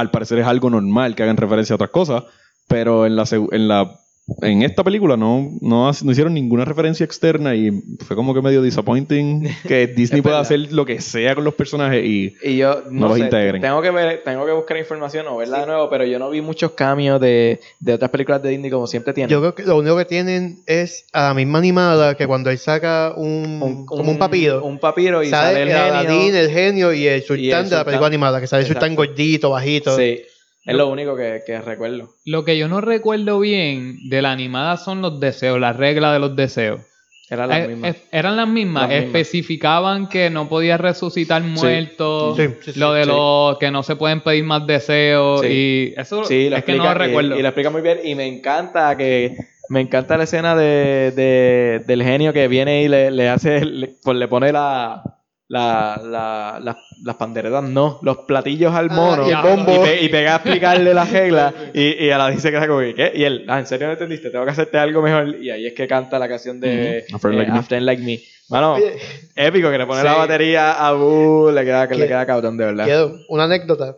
al 0.00 0.10
parecer 0.10 0.38
es 0.38 0.46
algo 0.46 0.70
normal 0.70 1.14
que 1.14 1.22
hagan 1.22 1.36
referencia 1.36 1.74
a 1.74 1.76
otras 1.76 1.90
cosas, 1.90 2.24
pero 2.68 3.06
en 3.06 3.16
la, 3.16 3.24
en 3.30 3.68
la 3.68 3.98
en 4.42 4.62
esta 4.62 4.82
película 4.82 5.16
no, 5.16 5.50
no, 5.60 5.90
no 6.02 6.10
hicieron 6.12 6.34
ninguna 6.34 6.64
referencia 6.64 7.04
externa 7.04 7.54
y 7.54 7.70
fue 8.04 8.16
como 8.16 8.34
que 8.34 8.42
medio 8.42 8.60
disappointing 8.60 9.48
que 9.68 9.86
Disney 9.86 10.20
pueda 10.20 10.40
hacer 10.40 10.72
lo 10.72 10.84
que 10.84 11.00
sea 11.00 11.36
con 11.36 11.44
los 11.44 11.54
personajes 11.54 12.04
y 12.04 12.34
Y 12.42 12.56
yo 12.56 12.82
No 12.90 13.02
no, 13.02 13.08
los 13.08 13.18
sé, 13.18 13.24
integren. 13.24 13.62
Tengo 13.62 13.80
que 13.80 13.90
ver, 13.92 14.22
tengo 14.24 14.44
que 14.44 14.50
buscar 14.52 14.76
información 14.78 15.26
o 15.28 15.36
verla 15.36 15.60
de 15.60 15.66
nuevo, 15.66 15.88
pero 15.88 16.04
yo 16.04 16.18
no 16.18 16.28
vi 16.30 16.40
muchos 16.40 16.72
cambios 16.72 17.20
de, 17.20 17.60
de 17.78 17.92
otras 17.94 18.10
películas 18.10 18.42
de 18.42 18.48
Disney 18.50 18.70
como 18.70 18.88
siempre 18.88 19.12
tienen. 19.12 19.30
Yo 19.30 19.40
creo 19.40 19.54
que 19.54 19.62
lo 19.62 19.78
único 19.78 19.96
que 19.96 20.04
tienen 20.06 20.58
es 20.66 21.06
a 21.12 21.28
la 21.28 21.34
misma 21.34 21.58
animada 21.58 22.16
que 22.16 22.26
cuando 22.26 22.50
él 22.50 22.58
saca 22.58 23.12
un, 23.16 23.86
como 23.86 24.10
un 24.10 24.18
papiro, 24.18 24.64
Un 24.64 24.78
papiro 24.78 25.22
y 25.22 25.28
sale 25.28 25.52
sale 25.52 25.62
el 25.62 25.68
el 25.68 25.76
genio. 25.76 25.94
Aladín, 25.94 26.34
el 26.34 26.50
genio 26.50 26.92
y 26.92 27.06
el 27.06 27.20
Y 27.20 27.22
sultán 27.22 27.44
el 27.44 27.50
de 27.50 27.54
la 27.54 27.62
sultán. 27.62 27.84
película 27.84 28.06
animada, 28.08 28.40
que 28.40 28.48
sale 28.48 28.62
el 28.62 28.68
sultán 28.68 28.96
gordito, 28.96 29.50
bajito. 29.50 29.96
Sí, 29.96 30.22
es 30.66 30.74
lo 30.76 30.88
único 30.88 31.16
que, 31.16 31.42
que 31.46 31.60
recuerdo. 31.60 32.10
Lo 32.24 32.44
que 32.44 32.58
yo 32.58 32.68
no 32.68 32.80
recuerdo 32.80 33.38
bien 33.40 34.08
de 34.08 34.20
la 34.22 34.32
animada 34.32 34.76
son 34.76 35.00
los 35.02 35.20
deseos, 35.20 35.58
las 35.60 35.76
reglas 35.76 36.12
de 36.12 36.18
los 36.18 36.34
deseos. 36.36 36.80
Era 37.28 37.46
la 37.48 37.58
Eh, 37.58 37.68
misma. 37.68 37.88
eh, 37.88 37.94
eran 38.12 38.36
las 38.36 38.46
mismas. 38.48 38.82
Las 38.84 38.90
mismas. 38.90 39.06
Especificaban 39.06 40.08
que 40.08 40.30
no 40.30 40.48
podías 40.48 40.80
resucitar 40.80 41.42
muertos. 41.42 42.36
Sí, 42.36 42.46
sí, 42.62 42.72
sí, 42.72 42.78
lo 42.78 42.92
de 42.92 43.02
sí. 43.02 43.08
los 43.10 43.58
que 43.58 43.70
no 43.72 43.82
se 43.82 43.96
pueden 43.96 44.20
pedir 44.20 44.44
más 44.44 44.64
deseos. 44.66 45.40
Sí. 45.40 45.92
Y 45.96 46.00
eso 46.00 46.24
Sí, 46.24 46.48
lo 46.48 46.56
es 46.56 46.62
que 46.64 46.72
no 46.72 46.84
explica, 46.84 46.92
lo 46.94 46.94
recuerdo. 46.94 47.34
Y, 47.36 47.38
y 47.38 47.42
lo 47.42 47.48
explica 47.48 47.70
muy 47.70 47.82
bien. 47.82 47.98
Y 48.04 48.14
me 48.14 48.26
encanta 48.26 48.96
que. 48.96 49.36
Me 49.68 49.80
encanta 49.80 50.16
la 50.16 50.22
escena 50.22 50.54
de, 50.54 51.10
de- 51.16 51.82
del 51.84 52.04
genio 52.04 52.32
que 52.32 52.46
viene 52.46 52.84
y 52.84 52.88
le, 52.88 53.10
le 53.10 53.28
hace. 53.28 53.64
Le, 53.64 53.88
pues 54.04 54.16
le 54.16 54.28
pone 54.28 54.52
la. 54.52 55.15
La, 55.48 56.00
la- 56.04 56.58
las- 56.60 56.76
las 57.04 57.14
panderetas, 57.16 57.62
no, 57.62 58.00
los 58.02 58.18
platillos 58.26 58.74
al 58.74 58.88
Ah, 58.90 58.94
mono 58.94 59.28
y 59.28 59.30
el 59.30 59.36
bombo. 59.42 59.72
y, 59.76 59.78
pe- 59.86 60.02
y 60.02 60.08
pega 60.08 60.32
a 60.32 60.36
explicarle 60.38 60.92
las 60.92 61.08
reglas 61.12 61.54
y, 61.74 62.04
y 62.04 62.10
a 62.10 62.18
la 62.18 62.30
dice 62.30 62.50
que 62.50 62.66
como 62.66 62.80
que, 62.80 62.94
¿qué? 62.96 63.12
Y 63.14 63.22
él, 63.22 63.44
ah, 63.48 63.60
¿en 63.60 63.66
serio 63.68 63.86
no 63.86 63.92
entendiste? 63.92 64.30
Tengo 64.30 64.44
que 64.44 64.50
hacerte 64.50 64.76
algo 64.76 65.02
mejor 65.02 65.36
y 65.40 65.50
ahí 65.50 65.66
es 65.66 65.72
que 65.74 65.86
canta 65.86 66.18
la 66.18 66.28
canción 66.28 66.58
de 66.58 67.04
Ujú. 67.06 67.16
A 67.16 67.18
Friend 67.20 67.38
Like 67.38 67.50
eh, 67.52 67.54
Me. 67.70 67.80
Like 67.80 68.02
Me. 68.02 68.20
Mano, 68.48 68.74
Oye, 68.74 68.96
épico 69.36 69.70
que 69.70 69.78
le 69.78 69.86
pone 69.86 70.00
Sí. 70.00 70.06
la 70.06 70.14
batería 70.14 70.72
a 70.84 70.92
Boo, 70.94 71.52
le 71.52 71.64
queda, 71.64 71.86
que 71.88 71.94
le 71.94 72.08
queda 72.08 72.26
cabrón 72.26 72.56
de 72.56 72.64
verdad. 72.64 73.10
una 73.28 73.44
anécdota. 73.44 73.94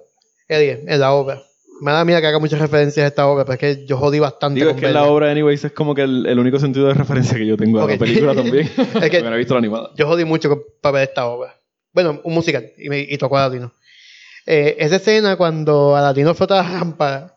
Eddie, 0.48 0.84
en 0.87 1.00
la 1.00 1.12
obra. 1.12 1.42
Mala 1.81 2.05
mía 2.05 2.21
que 2.21 2.27
haga 2.27 2.38
muchas 2.38 2.61
referencias 2.61 3.05
a 3.05 3.07
esta 3.09 3.27
obra, 3.29 3.45
pero 3.45 3.55
es 3.55 3.59
que 3.61 3.87
yo 3.87 3.97
jodí 3.97 4.19
bastante 4.19 4.61
digo, 4.61 4.71
es 4.73 4.77
que 4.77 4.91
la 4.91 5.05
obra, 5.05 5.31
anyways, 5.31 5.64
es 5.64 5.73
como 5.73 5.95
que 5.95 6.03
el, 6.03 6.27
el 6.27 6.38
único 6.38 6.59
sentido 6.59 6.88
de 6.88 6.95
referencia 6.95 7.37
que 7.38 7.47
yo 7.47 7.57
tengo 7.57 7.81
a 7.81 7.85
Ok. 7.85 7.91
la 7.93 7.99
película 7.99 8.35
también. 8.37 8.69
Es 9.01 9.11
que- 9.11 9.23
no 9.23 9.33
he 9.35 9.38
visto 9.38 9.55
la 9.55 9.59
animada. 9.59 9.91
Yo 9.97 10.07
jodí 10.07 10.25
mucho 10.25 10.49
con- 10.49 10.62
para 10.81 10.95
ver 10.99 11.09
esta 11.09 11.27
obra. 11.27 11.55
Bueno, 11.93 12.21
un 12.25 12.35
musical. 12.35 12.67
Y, 12.77 12.88
me, 12.88 13.01
y 13.01 13.17
tocó 13.19 13.38
a 13.38 13.49
Latino. 13.49 13.73
Eh, 14.47 14.77
esa 14.79 14.97
escena 14.97 15.37
cuando 15.37 15.95
a 15.97 16.01
Latino 16.01 16.35
frota 16.35 16.62
la 16.62 16.71
lámpara, 16.71 17.35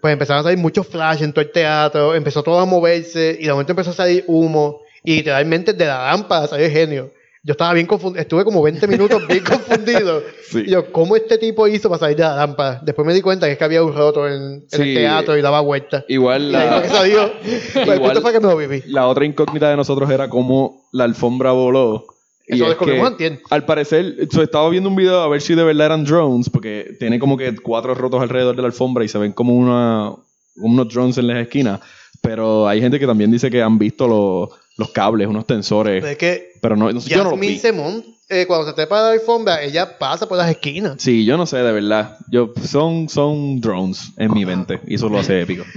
pues 0.00 0.12
empezaron 0.12 0.40
a 0.40 0.42
salir 0.44 0.58
muchos 0.58 0.86
flash 0.86 1.22
en 1.22 1.32
todo 1.32 1.42
el 1.44 1.52
teatro, 1.52 2.14
empezó 2.14 2.42
todo 2.42 2.58
a 2.58 2.64
moverse 2.66 3.36
y 3.38 3.44
de 3.44 3.50
momento 3.52 3.72
empezó 3.72 3.90
a 3.90 3.94
salir 3.94 4.24
humo 4.26 4.80
y 5.04 5.16
literalmente 5.16 5.72
de 5.72 5.84
la 5.86 6.06
lámpara 6.10 6.46
salió 6.48 6.66
el 6.66 6.72
genio. 6.72 7.12
Yo 7.46 7.52
estaba 7.52 7.74
bien 7.74 7.86
confundido, 7.86 8.22
estuve 8.22 8.42
como 8.42 8.62
20 8.62 8.86
minutos 8.88 9.26
bien 9.28 9.44
confundido. 9.48 10.22
Sí. 10.48 10.64
Y 10.66 10.70
yo, 10.70 10.90
¿cómo 10.90 11.14
este 11.14 11.36
tipo 11.36 11.68
hizo 11.68 11.90
para 11.90 12.00
salir 12.00 12.16
de 12.16 12.22
la 12.22 12.36
lámpara? 12.36 12.80
Después 12.82 13.06
me 13.06 13.12
di 13.12 13.20
cuenta 13.20 13.46
que 13.46 13.52
es 13.52 13.58
que 13.58 13.64
había 13.64 13.82
un 13.84 13.94
roto 13.94 14.26
en, 14.26 14.34
en 14.34 14.64
Sí. 14.68 14.80
el 14.82 14.94
teatro 14.94 15.36
y 15.36 15.42
daba 15.42 15.60
vueltas. 15.60 16.04
Igual 16.08 16.50
la, 16.52 16.82
Igual- 17.86 18.20
fue 18.22 18.32
que 18.32 18.40
me 18.40 18.48
lo 18.48 18.56
viví. 18.56 18.82
la 18.86 19.06
otra 19.06 19.24
incógnita 19.26 19.68
de 19.68 19.76
nosotros 19.76 20.10
era 20.10 20.28
cómo 20.30 20.88
la 20.92 21.04
alfombra 21.04 21.52
voló. 21.52 22.06
Y 22.46 22.56
Eso 22.56 22.70
es 22.72 22.76
que. 23.18 23.40
Al 23.50 23.64
parecer, 23.64 24.28
so, 24.30 24.42
estaba 24.42 24.68
viendo 24.68 24.88
un 24.90 24.96
video 24.96 25.20
a 25.20 25.28
ver 25.28 25.40
si 25.40 25.54
de 25.54 25.64
verdad 25.64 25.86
eran 25.86 26.04
drones, 26.04 26.50
porque 26.50 26.94
tiene 26.98 27.18
como 27.18 27.36
que 27.38 27.54
cuatro 27.56 27.94
rotos 27.94 28.20
alrededor 28.20 28.54
de 28.56 28.62
la 28.62 28.68
alfombra 28.68 29.04
y 29.04 29.08
se 29.08 29.18
ven 29.18 29.32
como 29.32 29.54
una, 29.54 30.12
unos 30.56 30.88
drones 30.92 31.16
en 31.18 31.26
las 31.26 31.38
esquinas. 31.38 31.80
Pero 32.20 32.66
hay 32.68 32.80
gente 32.80 32.98
que 32.98 33.06
también 33.06 33.30
dice 33.30 33.50
que 33.50 33.62
han 33.62 33.78
visto 33.78 34.06
los, 34.08 34.48
los 34.76 34.90
cables, 34.90 35.28
unos 35.28 35.46
tensores. 35.46 36.00
Pero 36.02 36.12
es 36.12 36.18
que 36.18 36.52
Pero 36.60 36.76
no, 36.76 36.90
no 36.92 37.00
sé, 37.00 37.10
yo 37.10 37.24
no 37.24 37.30
Jasmine 37.30 37.52
vi. 37.52 37.58
Semón, 37.58 38.04
eh, 38.28 38.46
cuando 38.46 38.66
se 38.66 38.72
trepa 38.72 38.98
a 38.98 39.02
la 39.02 39.10
alfombra, 39.10 39.62
ella 39.62 39.98
pasa 39.98 40.26
por 40.28 40.38
las 40.38 40.50
esquinas. 40.50 40.96
Sí, 40.98 41.24
yo 41.24 41.36
no 41.36 41.46
sé, 41.46 41.58
de 41.58 41.72
verdad. 41.72 42.18
Yo, 42.28 42.52
son, 42.62 43.08
son 43.08 43.60
drones 43.60 44.12
en 44.16 44.32
mi 44.32 44.44
mente. 44.46 44.80
Y 44.86 44.94
eso 44.94 45.08
lo 45.08 45.18
hace 45.18 45.40
épico. 45.40 45.64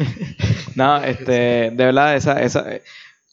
No, 0.76 1.04
este, 1.04 1.72
de 1.72 1.86
verdad, 1.86 2.16
esa, 2.16 2.40
esa, 2.40 2.72
eh, 2.72 2.84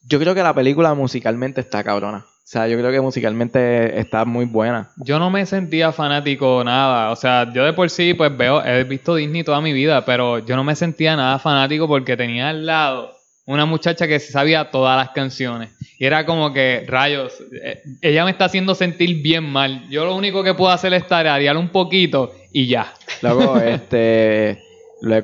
yo 0.06 0.18
creo 0.18 0.34
que 0.34 0.42
la 0.42 0.54
película 0.54 0.94
musicalmente 0.94 1.60
está 1.60 1.84
cabrona. 1.84 2.24
O 2.26 2.46
sea, 2.46 2.68
yo 2.68 2.78
creo 2.78 2.90
que 2.90 3.02
musicalmente 3.02 4.00
está 4.00 4.24
muy 4.24 4.46
buena. 4.46 4.90
Yo 4.96 5.18
no 5.18 5.30
me 5.30 5.44
sentía 5.44 5.92
fanático 5.92 6.62
nada. 6.64 7.10
O 7.10 7.16
sea, 7.16 7.52
yo 7.52 7.64
de 7.64 7.74
por 7.74 7.90
sí, 7.90 8.14
pues 8.14 8.34
veo, 8.34 8.64
he 8.64 8.84
visto 8.84 9.14
Disney 9.14 9.44
toda 9.44 9.60
mi 9.60 9.74
vida, 9.74 10.06
pero 10.06 10.38
yo 10.38 10.56
no 10.56 10.64
me 10.64 10.74
sentía 10.74 11.16
nada 11.16 11.38
fanático 11.38 11.86
porque 11.86 12.16
tenía 12.16 12.48
al 12.48 12.64
lado 12.64 13.13
una 13.46 13.66
muchacha 13.66 14.06
que 14.08 14.18
sabía 14.20 14.70
todas 14.70 14.96
las 14.96 15.10
canciones. 15.14 15.70
Y 15.98 16.04
era 16.06 16.24
como 16.26 16.52
que, 16.52 16.84
rayos, 16.86 17.32
eh, 17.62 17.82
ella 18.00 18.24
me 18.24 18.30
está 18.30 18.46
haciendo 18.46 18.74
sentir 18.74 19.22
bien 19.22 19.44
mal. 19.44 19.88
Yo 19.90 20.04
lo 20.04 20.14
único 20.16 20.42
que 20.42 20.54
puedo 20.54 20.72
hacer 20.72 20.92
es 20.94 21.06
tararear 21.06 21.56
un 21.56 21.68
poquito 21.68 22.34
y 22.52 22.66
ya. 22.66 22.92
Luego, 23.22 23.56
este. 23.60 24.58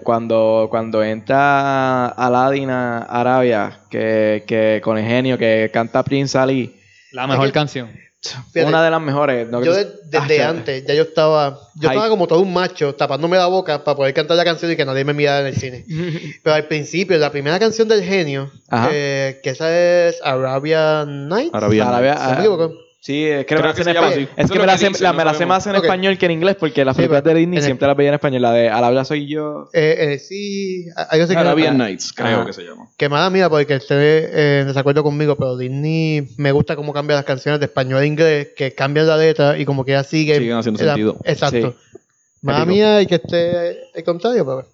Cuando, 0.03 0.67
cuando 0.71 1.03
entra 1.03 2.09
Aladdin 2.09 2.69
a 2.69 2.99
Arabia, 2.99 3.81
que, 3.91 4.45
que 4.47 4.81
con 4.85 4.99
el 4.99 5.07
genio 5.07 5.39
que 5.39 5.71
canta 5.73 6.03
Prince 6.03 6.37
Ali, 6.37 6.77
La 7.13 7.27
mejor 7.27 7.47
que- 7.47 7.53
canción. 7.53 7.91
Fíjate, 8.23 8.65
una 8.67 8.85
de 8.85 8.91
las 8.91 9.01
mejores. 9.01 9.49
¿no? 9.49 9.63
Yo 9.65 9.73
de- 9.75 9.89
desde 10.05 10.43
Ah, 10.43 10.51
antes, 10.51 10.85
ya 10.87 10.93
yo 10.95 11.03
estaba, 11.05 11.59
yo 11.77 11.89
Ay. 11.89 11.97
estaba 11.97 12.09
como 12.11 12.27
todo 12.27 12.41
un 12.41 12.53
macho, 12.53 12.95
tapándome 12.95 13.39
la 13.39 13.47
boca 13.47 13.83
para 13.83 13.97
poder 13.97 14.13
cantar 14.13 14.37
la 14.37 14.45
canción 14.45 14.71
y 14.71 14.77
que 14.77 14.85
nadie 14.85 15.05
me 15.05 15.15
mirara 15.15 15.41
en 15.41 15.47
el 15.47 15.57
cine. 15.57 15.85
Pero 16.45 16.55
al 16.55 16.67
principio, 16.67 17.17
la 17.17 17.31
primera 17.33 17.59
canción 17.59 17.89
del 17.89 18.03
genio, 18.03 18.51
eh, 18.93 19.41
que 19.43 19.51
esa 19.51 19.71
es 20.07 20.21
Arabian 20.23 21.29
Night, 21.29 21.55
Arabia. 21.55 21.89
Arabia- 21.89 22.17
¿se 22.19 22.33
me 22.35 22.39
equivoco? 22.41 22.75
Sí, 23.03 23.25
es 23.25 23.47
que, 23.47 23.47
Creo 23.47 23.61
me 23.63 23.69
la 23.69 23.75
que 23.75 23.83
se 23.83 23.91
en 23.91 23.95
llama 23.97 24.09
así. 24.09 24.29
Es 24.37 24.51
que 24.51 24.59
me 24.59 24.67
la 24.67 24.73
que 24.75 24.79
sé, 24.81 24.89
dice, 24.89 25.03
la- 25.05 25.13
no 25.13 25.17
me 25.19 25.25
la 25.25 25.31
sé 25.31 25.39
sabemos. 25.39 25.57
más 25.57 25.67
en 25.69 25.75
español 25.77 26.19
que 26.19 26.27
en 26.27 26.33
inglés, 26.33 26.57
porque 26.61 26.85
las 26.85 26.95
Sí, 26.95 26.99
películas 26.99 27.25
de 27.25 27.35
Disney 27.35 27.63
siempre 27.63 27.89
las 27.89 27.97
veía 27.97 28.09
en 28.11 28.15
español. 28.17 28.43
La 28.43 28.53
de 28.53 28.69
Al 28.69 28.85
habla 28.85 29.07
soy 29.07 29.27
yo. 29.27 29.71
Eh, 29.73 29.97
eh, 30.15 30.19
sí, 30.19 30.85
algo 31.09 31.25
así 31.25 31.33
que, 31.33 31.39
Arabian 31.41 31.79
Nights, 31.79 32.13
creo 32.13 32.37
Ajá. 32.41 32.47
que 32.47 32.53
se 32.53 32.63
llama. 32.63 32.89
que 32.99 33.09
mala 33.09 33.31
mía 33.31 33.49
porque 33.49 33.75
esté 33.77 33.95
eh, 33.97 34.61
en 34.61 34.67
desacuerdo 34.67 35.03
conmigo, 35.03 35.35
pero 35.37 35.57
Disney 35.57 36.29
me 36.37 36.53
gusta 36.53 36.77
cómo 36.77 36.93
cambia 36.93 37.17
las 37.17 37.25
canciones 37.25 37.59
de 37.59 37.67
español 37.67 38.01
a 38.01 38.05
inglés, 38.07 38.49
que 38.55 38.75
cambian 38.75 39.07
la 39.07 39.17
letra 39.17 39.57
y 39.59 39.65
como 39.65 39.83
que 39.87 39.93
ya 39.93 40.05
sigue. 40.05 40.37
Siguen 40.37 40.59
haciendo 40.59 40.85
la- 40.85 40.93
sentido. 40.93 41.17
Exacto. 41.25 41.71
Sí. 41.73 41.97
Mala 42.43 42.67
mía 42.67 43.01
y 43.01 43.07
que 43.07 43.15
esté 43.15 43.79
el 43.95 44.05
contrario, 44.05 44.45
pero 44.45 44.69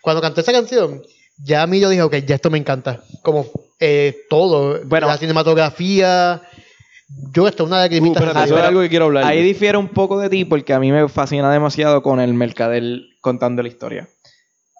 cuando 0.00 0.22
canté 0.22 0.42
esa 0.42 0.52
canción, 0.52 1.02
ya 1.42 1.62
a 1.62 1.66
mí 1.66 1.80
yo 1.80 1.88
dije, 1.88 2.02
ok, 2.02 2.14
ya 2.24 2.36
esto 2.36 2.50
me 2.50 2.58
encanta. 2.58 3.00
Como 3.22 3.46
eh, 3.80 4.16
todo, 4.30 4.80
Bueno. 4.84 5.06
la 5.08 5.16
cinematografía, 5.18 6.42
yo 7.32 7.46
hasta 7.46 7.62
una 7.64 7.76
Uh, 7.76 7.80
lagrimita. 7.80 8.44
eso 8.44 8.56
es 8.58 8.64
algo 8.64 8.80
que 8.80 8.88
quiero 8.88 9.06
hablar. 9.06 9.24
Ahí 9.24 9.42
difiere 9.42 9.78
un 9.78 9.88
poco 9.88 10.18
de 10.18 10.28
ti 10.28 10.44
porque 10.44 10.74
a 10.74 10.78
mí 10.80 10.92
me 10.92 11.08
fascina 11.08 11.50
demasiado 11.52 12.02
con 12.02 12.20
el 12.20 12.34
mercader 12.34 13.00
contando 13.20 13.62
la 13.62 13.68
historia. 13.68 14.08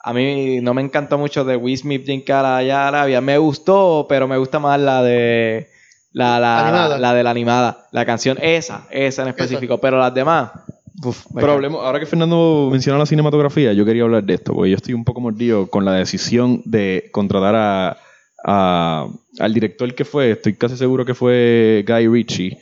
A 0.05 0.13
mí 0.13 0.61
no 0.61 0.75
me 0.75 0.83
encanta 0.83 1.17
mucho 1.17 1.45
de 1.45 1.57
Will 1.57 1.77
Smith 1.77 2.05
brincar 2.05 2.45
allá 2.45 2.87
Arabia. 2.89 3.21
Me 3.21 3.37
gustó, 3.39 4.07
pero 4.09 4.29
me 4.29 4.37
gusta 4.39 4.59
más 4.59 4.79
la 4.81 5.03
de 5.03 5.69
la, 6.13 6.39
la, 6.39 6.61
Animada. 6.69 6.99
la 6.99 7.15
de 7.15 7.23
la 7.23 7.31
animada. 7.31 7.87
La 7.93 8.07
canción 8.07 8.39
esa, 8.41 8.87
esa 8.91 9.23
en 9.23 9.29
específico. 9.29 9.79
Pero 9.79 9.99
las 9.99 10.15
demás, 10.15 10.51
uf, 11.05 11.27
Pero 11.35 11.53
hablemos- 11.55 11.85
ahora 11.85 11.99
que 12.01 12.07
Fernando 12.07 12.69
menciona 12.71 12.99
la 12.99 13.07
cinematografía, 13.07 13.73
yo 13.73 13.85
quería 13.85 14.05
hablar 14.05 14.23
de 14.25 14.35
esto, 14.35 14.55
porque 14.55 14.71
yo 14.71 14.77
estoy 14.77 14.95
un 14.95 15.05
poco 15.05 15.21
mordido 15.21 15.67
con 15.69 15.85
la 15.85 15.93
decisión 15.95 16.63
de 16.65 17.09
contratar 17.13 17.55
a, 17.57 17.99
al 18.45 19.55
director 19.55 19.93
que 19.95 20.05
fue, 20.05 20.33
estoy 20.33 20.55
casi 20.55 20.77
seguro 20.77 21.05
que 21.05 21.15
fue 21.15 21.85
Guy 21.87 22.09
Ritchie. 22.09 22.59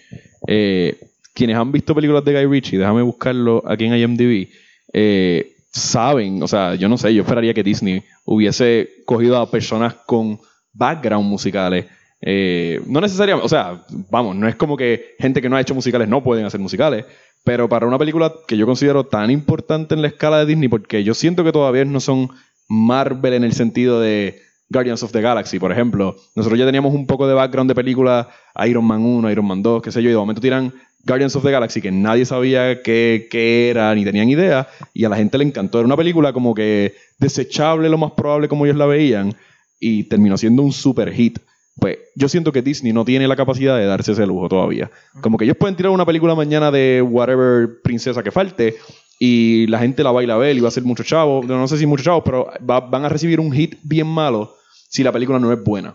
Eh, 0.46 0.98
quienes 1.34 1.56
han 1.56 1.70
visto 1.70 1.94
películas 1.94 2.24
de 2.24 2.32
Guy 2.32 2.46
Ritchie, 2.46 2.78
déjame 2.78 3.02
buscarlo 3.02 3.62
aquí 3.66 3.84
en 3.84 3.94
IMDb, 3.94 4.48
eh, 4.92 5.56
saben, 5.70 6.42
o 6.42 6.48
sea, 6.48 6.74
yo 6.74 6.88
no 6.88 6.96
sé, 6.96 7.12
yo 7.14 7.22
esperaría 7.22 7.52
que 7.52 7.62
Disney 7.62 8.02
hubiese 8.24 8.88
cogido 9.04 9.36
a 9.36 9.50
personas 9.50 9.94
con 10.06 10.40
background 10.72 11.28
musicales. 11.28 11.84
Eh, 12.22 12.80
no 12.86 13.02
necesariamente, 13.02 13.44
o 13.44 13.48
sea, 13.48 13.84
vamos, 14.10 14.34
no 14.34 14.48
es 14.48 14.56
como 14.56 14.76
que 14.76 15.14
gente 15.18 15.42
que 15.42 15.50
no 15.50 15.56
ha 15.56 15.60
hecho 15.60 15.74
musicales 15.74 16.08
no 16.08 16.24
pueden 16.24 16.46
hacer 16.46 16.58
musicales, 16.58 17.04
pero 17.44 17.68
para 17.68 17.86
una 17.86 17.98
película 17.98 18.32
que 18.48 18.56
yo 18.56 18.64
considero 18.64 19.04
tan 19.04 19.30
importante 19.30 19.94
en 19.94 20.00
la 20.00 20.08
escala 20.08 20.38
de 20.38 20.46
Disney, 20.46 20.68
porque 20.68 21.04
yo 21.04 21.12
siento 21.12 21.44
que 21.44 21.52
todavía 21.52 21.84
no 21.84 22.00
son 22.00 22.30
Marvel 22.68 23.34
en 23.34 23.44
el 23.44 23.52
sentido 23.52 24.00
de 24.00 24.40
Guardians 24.68 25.02
of 25.02 25.12
the 25.12 25.20
Galaxy, 25.20 25.58
por 25.58 25.72
ejemplo. 25.72 26.16
Nosotros 26.34 26.58
ya 26.58 26.66
teníamos 26.66 26.94
un 26.94 27.06
poco 27.06 27.26
de 27.26 27.34
background 27.34 27.70
de 27.70 27.74
películas, 27.74 28.26
Iron 28.66 28.84
Man 28.84 29.02
1, 29.02 29.30
Iron 29.30 29.46
Man 29.46 29.62
2, 29.62 29.82
qué 29.82 29.92
sé 29.92 30.02
yo, 30.02 30.08
y 30.08 30.12
de 30.12 30.18
momento 30.18 30.40
tiran 30.40 30.72
Guardians 31.04 31.36
of 31.36 31.44
the 31.44 31.50
Galaxy, 31.50 31.80
que 31.80 31.92
nadie 31.92 32.24
sabía 32.24 32.82
qué, 32.82 33.28
qué 33.30 33.70
era, 33.70 33.94
ni 33.94 34.04
tenían 34.04 34.28
idea, 34.28 34.68
y 34.92 35.04
a 35.04 35.08
la 35.08 35.16
gente 35.16 35.38
le 35.38 35.44
encantó. 35.44 35.78
Era 35.78 35.86
una 35.86 35.96
película 35.96 36.32
como 36.32 36.54
que 36.54 36.94
desechable, 37.18 37.88
lo 37.88 37.98
más 37.98 38.12
probable 38.12 38.48
como 38.48 38.66
ellos 38.66 38.76
la 38.76 38.86
veían, 38.86 39.34
y 39.78 40.04
terminó 40.04 40.36
siendo 40.36 40.62
un 40.62 40.72
super 40.72 41.12
hit. 41.12 41.38
Pues 41.78 41.98
yo 42.14 42.28
siento 42.28 42.52
que 42.52 42.62
Disney 42.62 42.92
no 42.94 43.04
tiene 43.04 43.28
la 43.28 43.36
capacidad 43.36 43.76
de 43.76 43.84
darse 43.84 44.12
ese 44.12 44.26
lujo 44.26 44.48
todavía. 44.48 44.90
Como 45.20 45.36
que 45.36 45.44
ellos 45.44 45.58
pueden 45.58 45.76
tirar 45.76 45.92
una 45.92 46.06
película 46.06 46.34
mañana 46.34 46.70
de 46.70 47.02
whatever 47.02 47.82
princesa 47.84 48.22
que 48.22 48.30
falte 48.30 48.76
y 49.18 49.66
la 49.68 49.78
gente 49.78 50.02
la 50.02 50.12
va 50.12 50.20
a 50.22 50.36
ver 50.36 50.56
y 50.56 50.60
va 50.60 50.68
a 50.68 50.72
ser 50.72 50.84
mucho 50.84 51.02
chavo. 51.02 51.42
No, 51.42 51.58
no 51.58 51.68
sé 51.68 51.78
si 51.78 51.86
mucho 51.86 52.04
chavo, 52.04 52.22
pero 52.24 52.48
va- 52.68 52.80
van 52.80 53.04
a 53.04 53.08
recibir 53.08 53.40
un 53.40 53.52
hit 53.52 53.76
bien 53.82 54.06
malo 54.06 54.54
si 54.88 55.02
la 55.02 55.12
película 55.12 55.38
no 55.38 55.52
es 55.52 55.62
buena. 55.62 55.94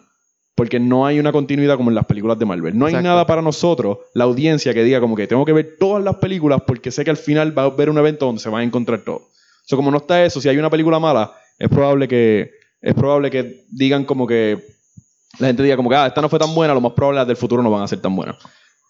Porque 0.56 0.80
no 0.80 1.06
hay 1.06 1.20
una 1.20 1.32
continuidad 1.32 1.78
como 1.78 1.90
en 1.90 1.96
las 1.96 2.06
películas 2.06 2.38
de 2.38 2.46
Marvel. 2.46 2.78
No 2.78 2.86
hay 2.86 2.94
nada 3.04 3.26
para 3.26 3.42
nosotros, 3.42 4.00
la 4.14 4.26
audiencia, 4.26 4.74
que 4.74 4.84
diga 4.84 5.00
como 5.00 5.16
que 5.16 5.26
tengo 5.28 5.46
que 5.46 5.54
ver 5.54 5.76
todas 5.80 6.04
las 6.04 6.16
películas 6.18 6.62
porque 6.68 6.92
sé 6.92 7.04
que 7.04 7.10
al 7.10 7.18
final 7.18 7.58
va 7.58 7.64
a 7.64 7.66
haber 7.68 7.90
un 7.90 7.98
evento 7.98 8.26
donde 8.26 8.42
se 8.42 8.50
van 8.50 8.62
a 8.62 8.64
encontrar 8.64 9.02
todo. 9.04 9.16
O 9.18 9.64
sea, 9.66 9.76
como 9.76 9.92
no 9.92 9.98
está 9.98 10.24
eso, 10.26 10.42
si 10.42 10.50
hay 10.50 10.58
una 10.58 10.70
película 10.70 11.00
mala, 11.00 11.32
es 11.58 11.70
probable 11.70 12.08
que 12.08 12.52
es 12.82 12.94
probable 12.94 13.32
que 13.32 13.66
digan 13.72 14.04
como 14.06 14.28
que 14.28 14.58
la 15.40 15.48
gente 15.48 15.64
diga 15.64 15.78
como 15.78 15.90
que 15.90 15.96
ah, 15.96 16.08
esta 16.08 16.22
no 16.22 16.28
fue 16.30 16.40
tan 16.40 16.54
buena, 16.54 16.74
lo 16.74 16.82
más 16.82 16.92
probable 16.94 17.20
las 17.20 17.28
del 17.28 17.38
futuro 17.38 17.64
no 17.64 17.72
van 17.72 17.84
a 17.84 17.88
ser 17.88 18.02
tan 18.02 18.16
buenas. 18.16 18.36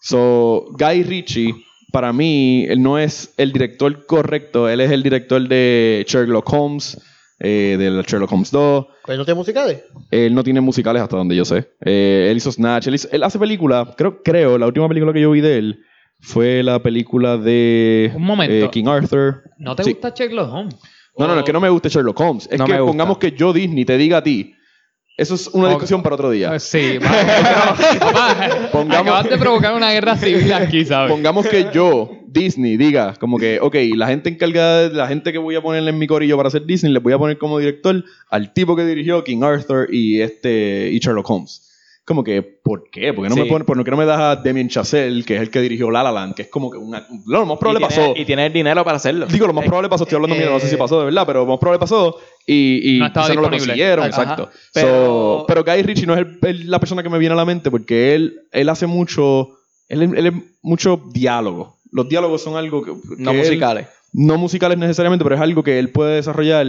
So, 0.00 0.66
Guy 0.72 1.02
Ritchie, 1.04 1.54
para 1.92 2.12
mí, 2.12 2.64
él 2.68 2.82
no 2.82 2.98
es 2.98 3.32
el 3.36 3.52
director 3.52 4.06
correcto, 4.06 4.68
él 4.68 4.80
es 4.80 4.90
el 4.90 5.02
director 5.02 5.46
de 5.46 6.04
Sherlock 6.08 6.52
Holmes, 6.52 7.00
eh, 7.38 7.76
del 7.78 8.02
Sherlock 8.02 8.32
Holmes 8.32 8.50
2. 8.50 8.86
Pues 9.04 9.18
no 9.18 9.24
tiene 9.24 9.36
musicales. 9.38 9.82
Él 10.10 10.34
no 10.34 10.42
tiene 10.42 10.60
musicales 10.60 11.02
hasta 11.02 11.16
donde 11.16 11.36
yo 11.36 11.44
sé. 11.44 11.68
Eh, 11.84 12.28
él 12.30 12.36
hizo 12.36 12.50
Snatch, 12.50 12.86
él, 12.88 12.94
hizo- 12.94 13.08
él 13.12 13.22
hace 13.22 13.38
películas, 13.38 13.88
creo, 13.96 14.22
creo, 14.22 14.58
la 14.58 14.66
última 14.66 14.88
película 14.88 15.12
que 15.12 15.20
yo 15.20 15.30
vi 15.30 15.40
de 15.40 15.58
él 15.58 15.80
fue 16.20 16.62
la 16.62 16.80
película 16.82 17.36
de 17.36 18.12
Un 18.14 18.22
momento. 18.22 18.54
eh, 18.54 18.70
King 18.70 18.86
Arthur. 18.86 19.42
¿No 19.58 19.74
te 19.76 19.84
Sí. 19.84 19.92
gusta 19.92 20.12
Sherlock 20.16 20.52
Holmes? 20.52 20.76
No, 21.18 21.26
no, 21.26 21.34
no, 21.34 21.40
es 21.40 21.44
que 21.46 21.52
no 21.52 21.60
me 21.60 21.68
gusta 21.68 21.88
Sherlock 21.88 22.18
Holmes. 22.20 22.48
Es 22.50 22.58
No 22.58 22.64
que 22.64 22.74
pongamos 22.78 23.18
que 23.18 23.32
yo 23.32 23.52
Disney 23.52 23.84
te 23.84 23.98
diga 23.98 24.18
a 24.18 24.22
ti. 24.22 24.54
Eso 25.16 25.34
es 25.34 25.48
una 25.48 25.68
discusión 25.68 26.02
para 26.02 26.14
otro 26.14 26.30
día. 26.30 26.58
Sí, 26.58 26.98
Pongamos- 28.72 29.00
acabas 29.08 29.28
de 29.30 29.38
provocar 29.38 29.74
una 29.74 29.92
guerra 29.92 30.16
civil 30.16 30.52
aquí, 30.52 30.84
¿sabes? 30.84 31.10
Pongamos 31.10 31.46
que 31.46 31.66
yo, 31.72 32.10
Disney, 32.26 32.76
diga 32.76 33.14
como 33.20 33.38
que, 33.38 33.58
ok, 33.60 33.76
la 33.94 34.06
gente 34.08 34.30
encargada, 34.30 34.88
la 34.88 35.06
gente 35.06 35.32
que 35.32 35.38
voy 35.38 35.54
a 35.54 35.60
ponerle 35.62 35.90
en 35.90 35.98
mi 35.98 36.06
corillo 36.06 36.36
para 36.36 36.48
hacer 36.48 36.64
Disney, 36.64 36.92
le 36.92 36.98
voy 37.00 37.12
a 37.12 37.18
poner 37.18 37.36
como 37.38 37.58
director 37.58 38.02
al 38.30 38.52
tipo 38.52 38.74
que 38.74 38.84
dirigió 38.84 39.22
King 39.22 39.42
Arthur 39.42 39.88
y 39.92 40.20
este 40.22 40.88
y 40.90 40.98
Sherlock 40.98 41.28
Holmes. 41.28 41.68
Como 42.04 42.24
que, 42.24 42.42
¿por 42.42 42.90
qué? 42.90 43.12
Porque 43.12 43.28
no 43.28 43.36
Sí. 43.36 43.42
me 43.42 43.46
pone, 43.46 43.64
¿por 43.64 43.84
qué 43.84 43.90
no 43.92 43.96
me 43.96 44.04
das 44.04 44.18
a 44.18 44.34
Damien 44.36 44.68
Chazelle, 44.68 45.22
que 45.24 45.36
es 45.36 45.40
el 45.42 45.50
que 45.50 45.60
dirigió 45.60 45.88
La 45.88 46.02
La 46.02 46.10
Land, 46.10 46.34
que 46.34 46.42
es 46.42 46.48
como 46.48 46.68
que 46.68 46.76
una, 46.76 47.06
lo 47.26 47.46
más 47.46 47.58
probable 47.58 47.78
y, 47.80 47.84
pasó. 47.84 48.00
tiene, 48.06 48.20
y 48.20 48.24
tiene 48.24 48.46
el 48.46 48.52
dinero 48.52 48.84
para 48.84 48.96
hacerlo. 48.96 49.26
Digo, 49.26 49.46
lo 49.46 49.52
más 49.52 49.64
probable 49.64 49.88
pasó, 49.88 50.02
estoy 50.02 50.16
hablando 50.16 50.34
eh, 50.34 50.40
mira, 50.40 50.50
no 50.50 50.58
sé 50.58 50.68
si 50.68 50.76
pasó 50.76 50.98
de 50.98 51.04
verdad, 51.04 51.24
pero 51.24 51.40
lo 51.44 51.46
más 51.46 51.58
probable 51.60 51.78
pasó 51.78 52.16
y, 52.44 52.96
y 52.96 52.98
No 52.98 53.06
estaba 53.06 53.26
quizá 53.26 53.34
no 53.36 53.42
lo 53.42 53.48
disponible. 53.48 53.66
consiguieron, 53.68 54.04
Ajá. 54.12 54.22
exacto. 54.22 54.50
Pero- 54.74 54.88
So, 54.88 55.44
pero 55.46 55.62
Guy 55.64 55.82
Ritchie 55.82 56.06
no 56.06 56.14
es 56.14 56.20
el- 56.20 56.38
el- 56.42 56.70
la 56.70 56.80
persona 56.80 57.04
que 57.04 57.08
me 57.08 57.18
viene 57.18 57.34
a 57.34 57.36
la 57.36 57.44
mente 57.44 57.70
porque 57.70 58.16
él, 58.16 58.40
él 58.50 58.68
hace 58.68 58.88
mucho, 58.88 59.50
él, 59.88 60.02
él 60.02 60.26
es 60.26 60.32
mucho 60.60 61.00
diálogo. 61.12 61.78
Los 61.92 62.08
diálogos 62.08 62.42
son 62.42 62.56
algo 62.56 62.82
que... 62.82 62.90
no 63.16 63.30
que 63.30 63.40
él- 63.40 63.46
musicales. 63.46 63.86
no 64.12 64.38
musicales 64.38 64.76
necesariamente, 64.76 65.22
pero 65.24 65.36
es 65.36 65.40
algo 65.40 65.62
que 65.62 65.78
él 65.78 65.90
puede 65.90 66.16
desarrollar 66.16 66.66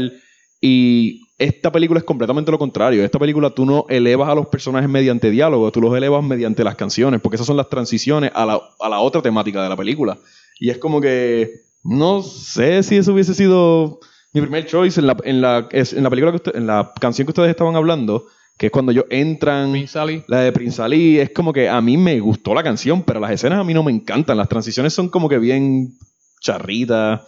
y 0.65 1.27
esta 1.37 1.73
película 1.73 1.99
es 1.99 2.05
completamente 2.05 2.49
lo 2.49 2.57
contrario. 2.57 3.03
Esta 3.03 3.19
película 3.19 3.49
tú 3.49 3.65
no 3.65 3.85
elevas 3.89 4.29
a 4.29 4.35
los 4.35 4.47
personajes 4.47 4.89
mediante 4.89 5.29
diálogo, 5.29 5.69
tú 5.73 5.81
los 5.81 5.93
elevas 5.93 6.23
mediante 6.23 6.63
las 6.63 6.75
canciones, 6.75 7.19
porque 7.19 7.35
esas 7.35 7.47
son 7.47 7.57
las 7.57 7.67
transiciones 7.67 8.31
a 8.33 8.45
la, 8.45 8.61
a 8.79 8.87
la 8.87 8.99
otra 8.99 9.21
temática 9.21 9.61
de 9.61 9.67
la 9.67 9.75
película. 9.75 10.17
Y 10.61 10.69
es 10.69 10.77
como 10.77 11.01
que 11.01 11.51
no 11.83 12.21
sé 12.23 12.81
si 12.81 12.95
eso 12.95 13.11
hubiese 13.11 13.33
sido 13.33 13.99
mi 14.33 14.39
primer 14.39 14.65
choice 14.65 15.01
en 15.01 15.07
la, 15.07 15.17
en 15.25 15.41
la, 15.41 15.67
en 15.69 16.03
la 16.03 16.09
película 16.09 16.31
que 16.31 16.37
usted- 16.37 16.55
en 16.55 16.65
la 16.65 16.93
canción 16.97 17.25
que 17.25 17.31
ustedes 17.31 17.49
estaban 17.49 17.75
hablando, 17.75 18.27
que 18.57 18.67
es 18.67 18.71
cuando 18.71 18.93
ellos 18.93 19.05
entran 19.09 19.71
Prince 19.71 19.99
Ali. 19.99 20.23
la 20.27 20.39
de 20.41 20.53
Prince 20.53 20.81
Ali 20.81 21.19
es 21.19 21.31
como 21.31 21.51
que 21.51 21.67
a 21.67 21.81
mí 21.81 21.97
me 21.97 22.21
gustó 22.21 22.53
la 22.53 22.63
canción, 22.63 23.03
pero 23.03 23.19
las 23.19 23.31
escenas 23.31 23.59
a 23.59 23.65
mí 23.65 23.73
no 23.73 23.83
me 23.83 23.91
encantan. 23.91 24.37
Las 24.37 24.47
transiciones 24.47 24.93
son 24.93 25.09
como 25.09 25.27
que 25.27 25.39
bien 25.39 25.97
charritas. 26.39 27.21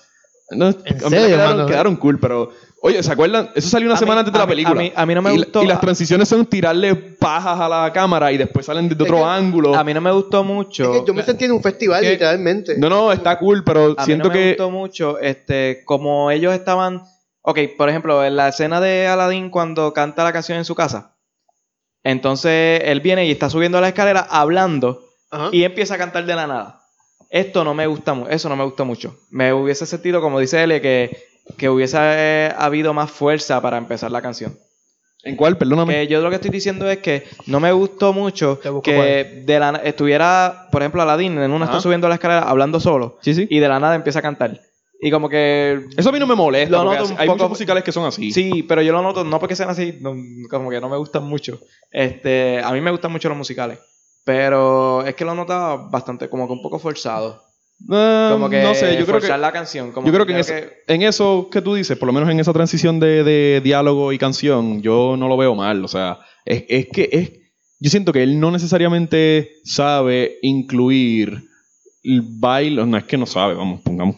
No, 0.51 0.67
a 0.67 0.69
mí 0.69 0.75
me 0.85 1.09
serio, 1.09 1.65
quedaron 1.65 1.95
cool, 1.97 2.19
pero... 2.19 2.51
Oye, 2.87 3.01
¿se 3.01 3.11
acuerdan? 3.11 3.49
Eso 3.55 3.67
salió 3.67 3.87
una 3.87 3.95
A 3.95 3.97
semana 3.97 4.17
mí- 4.17 4.19
antes 4.27 4.33
de 4.33 4.37
la 4.39 4.45
mí- 4.45 4.49
película. 4.51 4.79
a 4.79 4.83
mí- 4.83 4.93
a 4.95 5.05
mí 5.07 5.15
no 5.15 5.21
me 5.23 5.33
Y- 5.33 5.37
gustó- 5.37 5.63
Y 5.63 5.65
las 5.67 5.81
transiciones 5.81 6.29
son 6.29 6.45
tirarle 6.45 6.93
pajas 6.95 7.59
a 7.59 7.67
la 7.67 7.91
cámara 7.91 8.31
y 8.31 8.37
después 8.37 8.65
salen 8.65 8.87
desde 8.87 9.03
Es 9.03 9.09
otro 9.09 9.23
que- 9.23 9.29
ángulo. 9.29 9.75
A 9.75 9.83
mí 9.83 9.91
no 9.93 10.01
me 10.01 10.11
gustó 10.11 10.43
mucho. 10.43 10.93
Es 10.93 10.99
que 11.01 11.07
yo 11.07 11.13
me 11.15 11.23
sentí 11.23 11.45
en 11.45 11.53
un 11.53 11.63
festival, 11.63 12.03
literalmente. 12.03 12.77
No, 12.77 12.87
no, 12.89 13.11
está 13.11 13.39
cool, 13.39 13.63
pero 13.63 13.85
A 13.85 14.01
mí 14.01 14.05
siento 14.05 14.27
no 14.27 14.33
me 14.35 14.39
que... 14.39 14.47
gustó 14.49 14.69
mucho, 14.69 15.17
este, 15.19 15.81
como 15.85 16.29
ellos 16.29 16.53
estaban, 16.53 17.01
ok, 17.41 17.59
por 17.75 17.89
ejemplo, 17.89 18.23
en 18.23 18.35
la 18.35 18.49
escena 18.49 18.79
de 18.79 19.07
Aladdin 19.07 19.49
cuando 19.49 19.91
canta 19.91 20.23
la 20.23 20.31
canción 20.31 20.57
en 20.59 20.65
su 20.65 20.75
casa, 20.75 21.15
entonces 22.03 22.81
él 22.85 23.01
viene 23.01 23.25
y 23.25 23.31
está 23.31 23.49
subiendo 23.49 23.81
la 23.81 23.87
escalera 23.87 24.27
hablando 24.29 25.01
Ajá. 25.31 25.49
y 25.51 25.63
empieza 25.63 25.95
a 25.95 25.97
cantar 25.97 26.25
de 26.25 26.35
la 26.35 26.45
nada. 26.47 26.81
Esto 27.31 27.63
no 27.63 27.73
me 27.73 27.87
gusta 27.87 28.13
mucho, 28.13 28.29
eso 28.29 28.47
no 28.47 28.55
me 28.55 28.63
gusta 28.63 28.83
mucho. 28.83 29.17
Me 29.31 29.51
hubiese 29.53 29.85
sentido, 29.87 30.21
como 30.21 30.39
dice 30.39 30.63
él, 30.63 30.79
que, 30.81 31.17
que 31.57 31.69
hubiese 31.69 31.97
eh, 32.01 32.53
habido 32.57 32.93
más 32.93 33.11
fuerza 33.11 33.61
para 33.61 33.77
empezar 33.77 34.11
la 34.11 34.21
canción. 34.21 34.57
¿En 35.23 35.35
cuál? 35.35 35.57
Perdóname. 35.57 35.93
Que 35.93 36.07
yo 36.07 36.21
lo 36.21 36.29
que 36.29 36.35
estoy 36.35 36.51
diciendo 36.51 36.87
es 36.89 36.99
que 36.99 37.23
no 37.47 37.59
me 37.59 37.71
gustó 37.71 38.13
mucho 38.13 38.59
que 38.83 39.43
de 39.45 39.59
la, 39.59 39.71
estuviera, 39.83 40.67
por 40.71 40.81
ejemplo, 40.83 41.01
Aladdin 41.01 41.39
en 41.39 41.51
una 41.51 41.65
Ajá. 41.65 41.73
está 41.73 41.81
subiendo 41.81 42.07
la 42.07 42.15
escalera 42.15 42.43
hablando 42.43 42.79
solo 42.79 43.17
Sí, 43.21 43.33
sí. 43.33 43.47
y 43.49 43.57
de 43.59 43.67
la 43.67 43.79
nada 43.79 43.95
empieza 43.95 44.19
a 44.19 44.21
cantar. 44.21 44.59
Y 45.01 45.09
como 45.11 45.27
que 45.27 45.81
Eso 45.97 46.09
a 46.09 46.11
mí 46.11 46.19
no 46.19 46.27
me 46.27 46.35
molesta. 46.35 46.71
Lo 46.77 46.83
noto 46.83 47.05
hay 47.17 47.27
poco- 47.27 47.37
muchos 47.37 47.49
musicales 47.49 47.83
que 47.83 47.91
son 47.91 48.05
así. 48.05 48.31
Sí, 48.31 48.63
pero 48.63 48.81
yo 48.83 48.91
lo 48.93 49.01
noto, 49.01 49.23
no 49.23 49.39
porque 49.39 49.55
sean 49.55 49.69
así, 49.69 49.97
no- 49.99 50.15
como 50.49 50.69
que 50.69 50.79
no 50.79 50.89
me 50.89 50.97
gustan 50.97 51.23
mucho. 51.23 51.59
Este, 51.91 52.61
a 52.63 52.71
mí 52.71 52.79
me 52.81 52.91
gustan 52.91 53.11
mucho 53.11 53.27
los 53.27 53.37
musicales. 53.37 53.79
Pero 54.23 55.03
es 55.05 55.15
que 55.15 55.25
lo 55.25 55.35
notaba 55.35 55.75
bastante, 55.89 56.29
como 56.29 56.47
que 56.47 56.53
un 56.53 56.61
poco 56.61 56.79
forzado. 56.79 57.43
Como 57.87 58.49
que 58.49 58.63
no 58.63 58.73
sé, 58.73 58.97
yo 58.97 59.05
creo 59.05 59.19
que, 59.19 59.27
la 59.37 59.51
canción. 59.51 59.91
Como 59.91 60.07
yo 60.07 60.13
creo 60.13 60.25
que, 60.25 60.33
en, 60.37 60.43
creo 60.43 60.69
en 60.87 61.01
eso 61.03 61.49
que 61.51 61.61
tú 61.61 61.75
dices, 61.75 61.97
por 61.97 62.07
lo 62.07 62.13
menos 62.13 62.29
en 62.29 62.39
esa 62.39 62.53
transición 62.53 62.99
de, 62.99 63.23
de 63.23 63.61
diálogo 63.63 64.11
y 64.13 64.17
canción, 64.17 64.81
yo 64.81 65.15
no 65.17 65.27
lo 65.27 65.37
veo 65.37 65.53
mal. 65.55 65.83
O 65.83 65.87
sea, 65.87 66.19
es, 66.45 66.63
es 66.69 66.87
que 66.87 67.09
es. 67.11 67.31
Yo 67.79 67.89
siento 67.89 68.13
que 68.13 68.23
él 68.23 68.39
no 68.39 68.49
necesariamente 68.51 69.51
sabe 69.65 70.37
incluir 70.41 71.43
el 72.03 72.21
baile. 72.23 72.85
No 72.85 72.97
es 72.97 73.03
que 73.03 73.17
no 73.17 73.25
sabe, 73.25 73.53
vamos, 73.53 73.81
pongamos. 73.81 74.15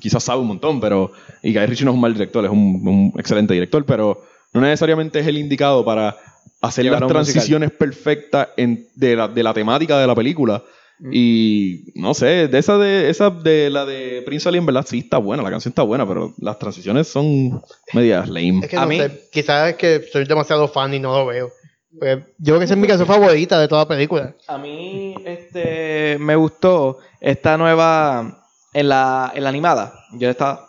Quizás 0.00 0.24
sabe 0.24 0.40
un 0.40 0.48
montón, 0.48 0.80
pero. 0.80 1.12
Y 1.42 1.52
Guy 1.52 1.66
Ritchie 1.66 1.84
no 1.84 1.90
es 1.92 1.94
un 1.96 2.00
mal 2.00 2.14
director, 2.14 2.44
es 2.44 2.50
un, 2.50 2.82
un 2.88 3.12
excelente 3.20 3.54
director, 3.54 3.84
pero 3.84 4.24
no 4.54 4.60
necesariamente 4.62 5.20
es 5.20 5.26
el 5.26 5.36
indicado 5.38 5.84
para 5.84 6.16
hacer 6.62 6.84
Llevar 6.84 7.02
las 7.02 7.10
musical. 7.10 7.24
transiciones 7.32 7.70
perfectas 7.70 8.48
en- 8.56 8.88
de, 8.94 9.14
la, 9.16 9.28
de 9.28 9.42
la 9.42 9.52
temática 9.52 9.98
de 9.98 10.06
la 10.06 10.14
película. 10.14 10.64
Y 11.12 11.92
no 11.96 12.14
sé, 12.14 12.48
de 12.48 12.58
esa 12.58 12.78
de 12.78 13.10
esa 13.10 13.30
de 13.30 13.68
la 13.70 13.84
de 13.84 14.22
Prince 14.24 14.48
Ali 14.48 14.58
en 14.58 14.66
verdad 14.66 14.86
sí 14.88 15.00
está 15.00 15.18
buena, 15.18 15.42
la 15.42 15.50
canción 15.50 15.70
está 15.72 15.82
buena, 15.82 16.06
pero 16.08 16.32
las 16.38 16.58
transiciones 16.58 17.08
son 17.08 17.62
medias 17.92 18.28
lame. 18.28 18.60
Es 18.62 18.68
que 18.70 18.76
A 18.76 18.82
no 18.82 18.86
mí- 18.88 18.98
sé, 18.98 19.28
quizás 19.32 19.70
es 19.70 19.76
que 19.76 20.02
soy 20.10 20.24
demasiado 20.24 20.66
fan 20.68 20.94
y 20.94 20.98
no 21.00 21.16
lo 21.18 21.26
veo. 21.26 21.50
Pues, 21.98 22.18
yo 22.38 22.44
creo 22.54 22.58
que 22.58 22.64
esa 22.64 22.74
es 22.74 22.80
mi 22.80 22.88
canción 22.88 23.06
favorita 23.06 23.60
de 23.60 23.68
toda 23.68 23.82
la 23.82 23.88
película. 23.88 24.34
A 24.48 24.58
mí 24.58 25.14
este, 25.24 26.16
me 26.18 26.34
gustó 26.36 26.98
esta 27.20 27.56
nueva 27.56 28.42
en 28.72 28.88
la, 28.88 29.30
en 29.34 29.42
la 29.44 29.48
animada. 29.50 29.94
Yo 30.12 30.26
le 30.26 30.30
estaba, 30.30 30.68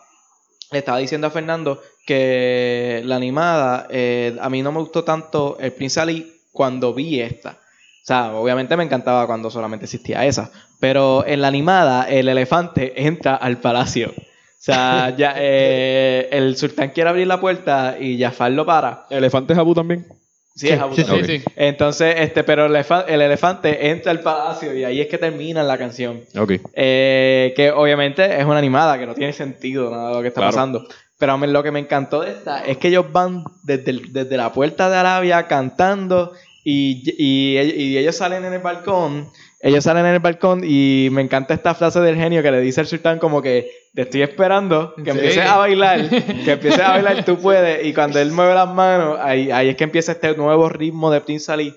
le 0.70 0.78
estaba 0.78 0.98
diciendo 0.98 1.26
a 1.26 1.30
Fernando 1.30 1.80
que 2.06 3.02
la 3.04 3.16
animada 3.16 3.88
eh, 3.90 4.36
a 4.40 4.48
mí 4.50 4.62
no 4.62 4.70
me 4.70 4.78
gustó 4.80 5.02
tanto 5.02 5.56
el 5.58 5.72
Prince 5.72 5.98
Ali 5.98 6.32
cuando 6.52 6.94
vi 6.94 7.20
esta. 7.20 7.58
O 8.06 8.08
sea, 8.08 8.32
obviamente 8.34 8.76
me 8.76 8.84
encantaba 8.84 9.26
cuando 9.26 9.50
solamente 9.50 9.86
existía 9.86 10.24
esa. 10.24 10.52
Pero 10.78 11.26
en 11.26 11.40
la 11.42 11.48
animada 11.48 12.08
el 12.08 12.28
elefante 12.28 13.04
entra 13.04 13.34
al 13.34 13.58
palacio. 13.58 14.10
O 14.16 14.22
sea, 14.58 15.10
ya, 15.18 15.34
eh, 15.36 16.28
el 16.30 16.56
sultán 16.56 16.90
quiere 16.90 17.10
abrir 17.10 17.26
la 17.26 17.40
puerta 17.40 17.96
y 17.98 18.16
Jafar 18.22 18.52
lo 18.52 18.64
para. 18.64 19.06
Elefante 19.10 19.56
Jabu 19.56 19.74
también. 19.74 20.06
Sí, 20.54 20.68
es 20.68 20.78
Abu 20.80 20.94
sí, 20.94 21.02
Dhabi. 21.02 21.24
Sí, 21.24 21.38
sí. 21.40 21.44
Entonces, 21.56 22.14
este, 22.20 22.44
pero 22.44 22.66
el, 22.66 22.72
elefa- 22.76 23.04
el 23.08 23.20
elefante 23.20 23.90
entra 23.90 24.12
al 24.12 24.20
palacio 24.20 24.72
y 24.72 24.84
ahí 24.84 25.00
es 25.00 25.08
que 25.08 25.18
termina 25.18 25.64
la 25.64 25.76
canción. 25.76 26.20
Ok. 26.38 26.52
Eh, 26.74 27.52
que 27.56 27.72
obviamente 27.72 28.38
es 28.38 28.44
una 28.46 28.58
animada, 28.58 28.98
que 29.00 29.06
no 29.06 29.14
tiene 29.14 29.32
sentido 29.32 29.90
nada 29.90 30.10
de 30.10 30.14
lo 30.14 30.22
que 30.22 30.28
está 30.28 30.42
Claro. 30.42 30.52
pasando. 30.54 30.86
Pero 31.18 31.36
me- 31.38 31.46
lo 31.48 31.62
que 31.64 31.72
me 31.72 31.80
encantó 31.80 32.20
de 32.20 32.30
esta 32.30 32.64
es 32.64 32.76
que 32.78 32.86
ellos 32.88 33.10
van 33.10 33.42
desde, 33.64 33.90
el- 33.90 34.12
desde 34.12 34.36
la 34.36 34.52
puerta 34.52 34.88
de 34.88 34.96
Arabia 34.96 35.46
cantando 35.48 36.32
y, 36.68 37.02
y, 37.16 37.58
y 37.60 37.96
ellos 37.98 38.16
salen 38.16 38.44
en 38.44 38.52
el 38.54 38.58
balcón. 38.58 39.30
Ellos 39.60 39.84
salen 39.84 40.04
en 40.04 40.14
el 40.14 40.18
balcón 40.18 40.62
y 40.64 41.08
me 41.12 41.22
encanta 41.22 41.54
esta 41.54 41.74
frase 41.74 42.00
del 42.00 42.16
genio 42.16 42.42
que 42.42 42.50
le 42.50 42.60
dice 42.60 42.80
al 42.80 42.86
sultán 42.88 43.18
como 43.20 43.40
que 43.40 43.70
te 43.94 44.02
estoy 44.02 44.22
esperando, 44.22 44.92
que 44.96 45.04
Sí. 45.04 45.10
empieces 45.10 45.46
a 45.46 45.56
bailar, 45.58 46.08
que 46.08 46.50
empieces 46.52 46.80
a 46.80 46.90
bailar, 46.90 47.24
tú 47.24 47.38
puedes. 47.38 47.86
Y 47.86 47.94
cuando 47.94 48.18
él 48.18 48.32
mueve 48.32 48.54
las 48.54 48.68
manos, 48.68 49.16
ahí, 49.22 49.50
ahí 49.52 49.68
es 49.68 49.76
que 49.76 49.84
empieza 49.84 50.12
este 50.12 50.34
nuevo 50.36 50.68
ritmo 50.68 51.10
de 51.12 51.20
Prince 51.20 51.50
Ali, 51.52 51.72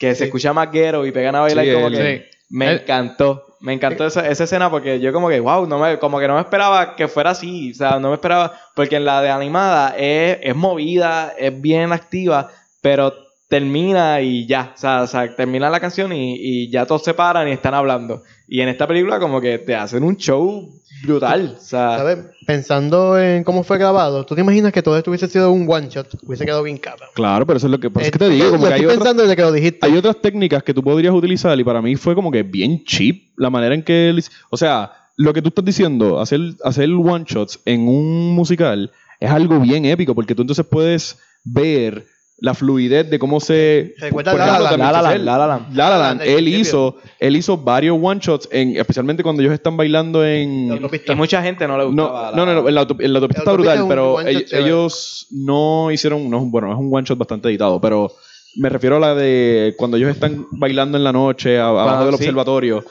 que 0.00 0.14
se 0.16 0.24
escucha 0.24 0.52
más 0.52 0.70
guero 0.72 1.06
y 1.06 1.12
pegan 1.12 1.36
a 1.36 1.40
bailar 1.40 1.64
Sí, 1.64 1.72
como 1.72 1.86
él- 1.86 1.96
que... 1.96 2.18
Sí. 2.28 2.36
Me 2.50 2.70
Él- 2.72 2.80
encantó. 2.82 3.46
Me 3.60 3.72
encantó 3.72 4.04
esa, 4.06 4.28
esa 4.28 4.44
escena 4.44 4.68
porque 4.70 5.00
yo 5.00 5.12
como 5.12 5.28
que, 5.30 5.40
wow, 5.40 5.66
no 5.66 5.78
me, 5.78 5.98
como 5.98 6.18
que 6.20 6.28
no 6.28 6.34
me 6.34 6.40
esperaba 6.40 6.96
que 6.96 7.08
fuera 7.08 7.30
así. 7.30 7.70
O 7.70 7.74
sea, 7.74 7.98
no 7.98 8.08
me 8.08 8.14
esperaba. 8.14 8.52
Porque 8.74 8.96
en 8.96 9.06
la 9.06 9.22
de 9.22 9.30
animada 9.30 9.94
es, 9.96 10.38
es 10.42 10.54
movida, 10.54 11.32
es 11.38 11.58
bien 11.62 11.92
activa, 11.92 12.50
pero 12.82 13.14
termina 13.54 14.20
y 14.20 14.46
ya. 14.46 14.72
O 14.74 14.76
sea, 14.78 15.02
o 15.02 15.06
sea, 15.06 15.36
termina 15.36 15.70
la 15.70 15.78
canción 15.78 16.12
y, 16.12 16.34
y 16.34 16.70
ya 16.70 16.86
todos 16.86 17.04
se 17.04 17.14
paran 17.14 17.46
y 17.46 17.52
están 17.52 17.72
hablando. 17.72 18.24
Y 18.48 18.60
en 18.60 18.68
esta 18.68 18.88
película 18.88 19.20
como 19.20 19.40
que 19.40 19.58
te 19.60 19.76
hacen 19.76 20.02
un 20.02 20.16
show 20.16 20.68
brutal. 21.04 21.54
O 21.56 21.60
sea, 21.60 21.98
¿Sabes? 21.98 22.18
Pensando 22.44 23.16
en 23.16 23.44
cómo 23.44 23.62
fue 23.62 23.78
grabado, 23.78 24.26
¿tú 24.26 24.34
te 24.34 24.40
imaginas 24.40 24.72
que 24.72 24.82
todo 24.82 24.98
esto 24.98 25.12
hubiese 25.12 25.28
sido 25.28 25.52
un 25.52 25.70
one 25.70 25.88
shot? 25.88 26.08
Hubiese 26.24 26.44
quedado 26.44 26.64
bien 26.64 26.78
cabrón. 26.78 27.08
Claro, 27.14 27.46
pero 27.46 27.58
eso 27.58 27.68
es 27.68 27.70
lo 27.70 27.78
que 27.78 27.86
es 28.00 28.10
que 28.10 28.18
te 28.18 28.26
Eh, 28.26 28.30
digo, 28.30 28.50
como 28.50 28.66
que 28.66 28.72
hay 28.72 28.80
estoy 28.80 28.86
otras, 28.86 28.98
pensando 28.98 29.22
desde 29.22 29.36
que 29.36 29.42
lo 29.42 29.52
dijiste. 29.52 29.86
hay 29.86 29.96
otras 29.96 30.20
técnicas 30.20 30.64
que 30.64 30.74
tú 30.74 30.82
podrías 30.82 31.14
utilizar 31.14 31.56
y 31.56 31.62
para 31.62 31.80
mí 31.80 31.94
fue 31.94 32.16
como 32.16 32.32
que 32.32 32.42
bien 32.42 32.82
cheap 32.82 33.18
la 33.36 33.50
manera 33.50 33.72
en 33.76 33.84
que 33.84 34.08
él... 34.08 34.24
O 34.50 34.56
sea, 34.56 34.90
lo 35.16 35.32
que 35.32 35.42
tú 35.42 35.50
estás 35.50 35.64
diciendo, 35.64 36.20
hacer, 36.20 36.40
hacer 36.64 36.90
one 36.90 37.24
shots 37.28 37.60
en 37.66 37.86
un 37.86 38.32
musical 38.34 38.90
es 39.20 39.30
algo 39.30 39.60
bien 39.60 39.84
épico 39.84 40.12
porque 40.12 40.34
tú 40.34 40.42
entonces 40.42 40.66
puedes 40.66 41.20
ver 41.44 42.06
la 42.44 42.52
fluidez 42.52 43.08
de 43.08 43.18
cómo 43.18 43.40
se... 43.40 43.94
Recuerda 43.98 44.34
La 44.60 46.18
él 46.22 46.46
hizo, 46.48 46.96
él 47.18 47.36
hizo 47.36 47.56
varios 47.56 47.98
one 48.00 48.20
shots, 48.22 48.48
en, 48.52 48.76
especialmente 48.76 49.22
cuando 49.22 49.40
ellos 49.40 49.54
están 49.54 49.78
bailando 49.78 50.22
en... 50.24 50.68
La 50.68 50.74
autopista. 50.74 51.14
y 51.14 51.16
mucha 51.16 51.42
gente 51.42 51.66
no 51.66 51.78
le 51.78 51.84
gustaba. 51.84 52.32
no, 52.36 52.44
no, 52.44 52.54
no, 52.62 52.68
en 52.68 52.74
la, 52.74 52.82
autop- 52.86 53.02
en 53.02 53.12
la 53.14 53.18
autopista 53.18 53.40
está 53.40 53.52
brutal, 53.52 53.78
es 53.78 53.84
pero 53.88 54.20
ellos 54.20 55.26
no 55.30 55.90
hicieron, 55.90 56.28
no, 56.28 56.40
bueno, 56.40 56.70
es 56.70 56.78
un 56.78 56.94
one 56.94 57.06
shot 57.06 57.16
bastante 57.16 57.48
editado, 57.48 57.80
pero 57.80 58.12
me 58.56 58.68
refiero 58.68 58.96
a 58.96 59.00
la 59.00 59.14
de 59.14 59.74
cuando 59.78 59.96
ellos 59.96 60.10
están 60.10 60.46
bailando 60.50 60.98
en 60.98 61.04
la 61.04 61.12
noche 61.12 61.58
abajo 61.58 61.86
Cuando- 61.88 62.04
del 62.06 62.14
sí. 62.16 62.24
observatorio. 62.24 62.84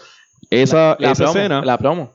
Esa, 0.50 0.98
la 1.00 1.12
esa 1.12 1.24
promo, 1.26 1.38
escena, 1.40 1.62
La 1.64 1.78
promo. 1.78 2.14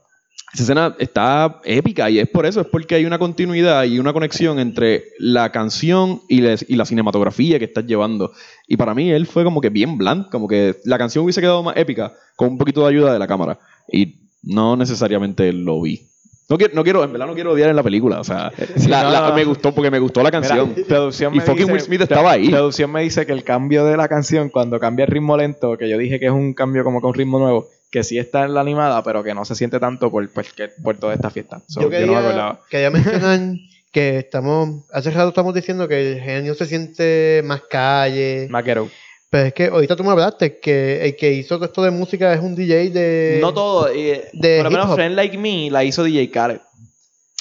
Esa 0.52 0.62
escena 0.62 0.96
está 0.98 1.60
épica 1.64 2.08
y 2.08 2.18
es 2.18 2.28
por 2.28 2.46
eso, 2.46 2.60
es 2.62 2.66
porque 2.66 2.94
hay 2.94 3.04
una 3.04 3.18
continuidad 3.18 3.84
y 3.84 3.98
una 3.98 4.12
conexión 4.12 4.58
entre 4.58 5.04
la 5.18 5.52
canción 5.52 6.22
y, 6.28 6.40
les- 6.40 6.64
y 6.68 6.76
la 6.76 6.84
cinematografía 6.86 7.58
que 7.58 7.66
estás 7.66 7.86
llevando. 7.86 8.32
Y 8.66 8.76
para 8.76 8.94
mí 8.94 9.10
él 9.10 9.26
fue 9.26 9.44
como 9.44 9.60
que 9.60 9.68
bien 9.70 9.98
bland, 9.98 10.30
como 10.30 10.48
que 10.48 10.76
la 10.84 10.96
canción 10.98 11.24
hubiese 11.24 11.40
quedado 11.40 11.62
más 11.62 11.76
épica 11.76 12.14
con 12.36 12.48
un 12.48 12.58
poquito 12.58 12.80
de 12.82 12.88
ayuda 12.88 13.12
de 13.12 13.18
la 13.18 13.26
cámara. 13.26 13.58
Y 13.92 14.16
no 14.42 14.76
necesariamente 14.76 15.52
lo 15.52 15.80
vi. 15.82 16.02
No 16.50 16.56
quiero, 16.56 16.74
no 16.74 16.82
quiero, 16.82 17.04
en 17.04 17.12
verdad 17.12 17.26
no 17.26 17.34
quiero 17.34 17.52
odiar 17.52 17.68
en 17.68 17.76
la 17.76 17.82
película. 17.82 18.18
O 18.20 18.24
sea, 18.24 18.50
la- 18.88 19.02
no, 19.02 19.10
la- 19.10 19.28
no. 19.28 19.34
me 19.34 19.44
gustó 19.44 19.74
porque 19.74 19.90
me 19.90 19.98
gustó 19.98 20.22
la 20.22 20.30
canción. 20.30 20.72
Mira, 20.74 20.86
Y 21.34 21.40
fucking 21.40 21.56
dice- 21.66 21.72
Will 21.72 21.80
Smith 21.82 22.00
estaba 22.00 22.30
ahí. 22.32 22.48
Producción 22.48 22.90
me 22.90 23.02
dice 23.02 23.26
que 23.26 23.32
el 23.32 23.44
cambio 23.44 23.84
de 23.84 23.98
la 23.98 24.08
canción, 24.08 24.48
cuando 24.48 24.80
cambia 24.80 25.04
el 25.04 25.10
ritmo 25.10 25.36
lento, 25.36 25.76
que 25.76 25.90
yo 25.90 25.98
dije 25.98 26.18
que 26.18 26.24
es 26.26 26.32
un 26.32 26.54
cambio 26.54 26.84
como 26.84 27.02
con 27.02 27.12
ritmo 27.12 27.38
nuevo, 27.38 27.68
que 27.90 28.04
sí 28.04 28.18
está 28.18 28.44
en 28.44 28.54
la 28.54 28.60
animada, 28.60 29.02
pero 29.02 29.22
que 29.24 29.34
no 29.34 29.44
se 29.44 29.54
siente 29.54 29.80
tanto 29.80 30.10
por, 30.10 30.30
pues, 30.32 30.52
que- 30.52 30.68
por 30.68 30.96
toda 30.98 31.14
esta 31.14 31.30
fiesta. 31.30 31.62
So, 31.68 31.80
yo 31.82 31.90
yo 31.90 31.90
no 31.90 31.90
me 31.90 31.98
quería, 32.06 32.18
acordaba. 32.18 32.60
quería 32.70 32.90
mencionar 32.90 33.40
que 33.92 34.18
estamos, 34.18 34.84
hace 34.92 35.10
rato 35.10 35.28
estamos 35.28 35.54
diciendo 35.54 35.88
que 35.88 36.12
el 36.14 36.20
genio 36.20 36.54
se 36.54 36.66
siente 36.66 37.40
más 37.44 37.62
calle, 37.70 38.46
Más 38.50 38.62
ghetto. 38.64 38.88
pero 39.30 39.46
es 39.46 39.54
que 39.54 39.66
ahorita 39.66 39.96
tú 39.96 40.04
me 40.04 40.10
hablaste 40.10 40.58
que 40.60 41.04
el 41.06 41.16
que 41.16 41.32
hizo 41.32 41.56
todo 41.56 41.64
esto 41.64 41.82
de 41.82 41.90
música 41.90 42.32
es 42.34 42.40
un 42.40 42.54
DJ 42.54 42.90
de... 42.90 43.38
no 43.40 43.54
todo. 43.54 43.88
eh, 43.88 44.28
de 44.34 44.56
por 44.56 44.64
lo 44.64 44.70
menos. 44.70 44.94
Friend 44.94 45.14
Like 45.16 45.38
Me 45.38 45.70
la 45.70 45.84
hizo 45.84 46.04
DJ 46.04 46.30
Khaled. 46.30 46.60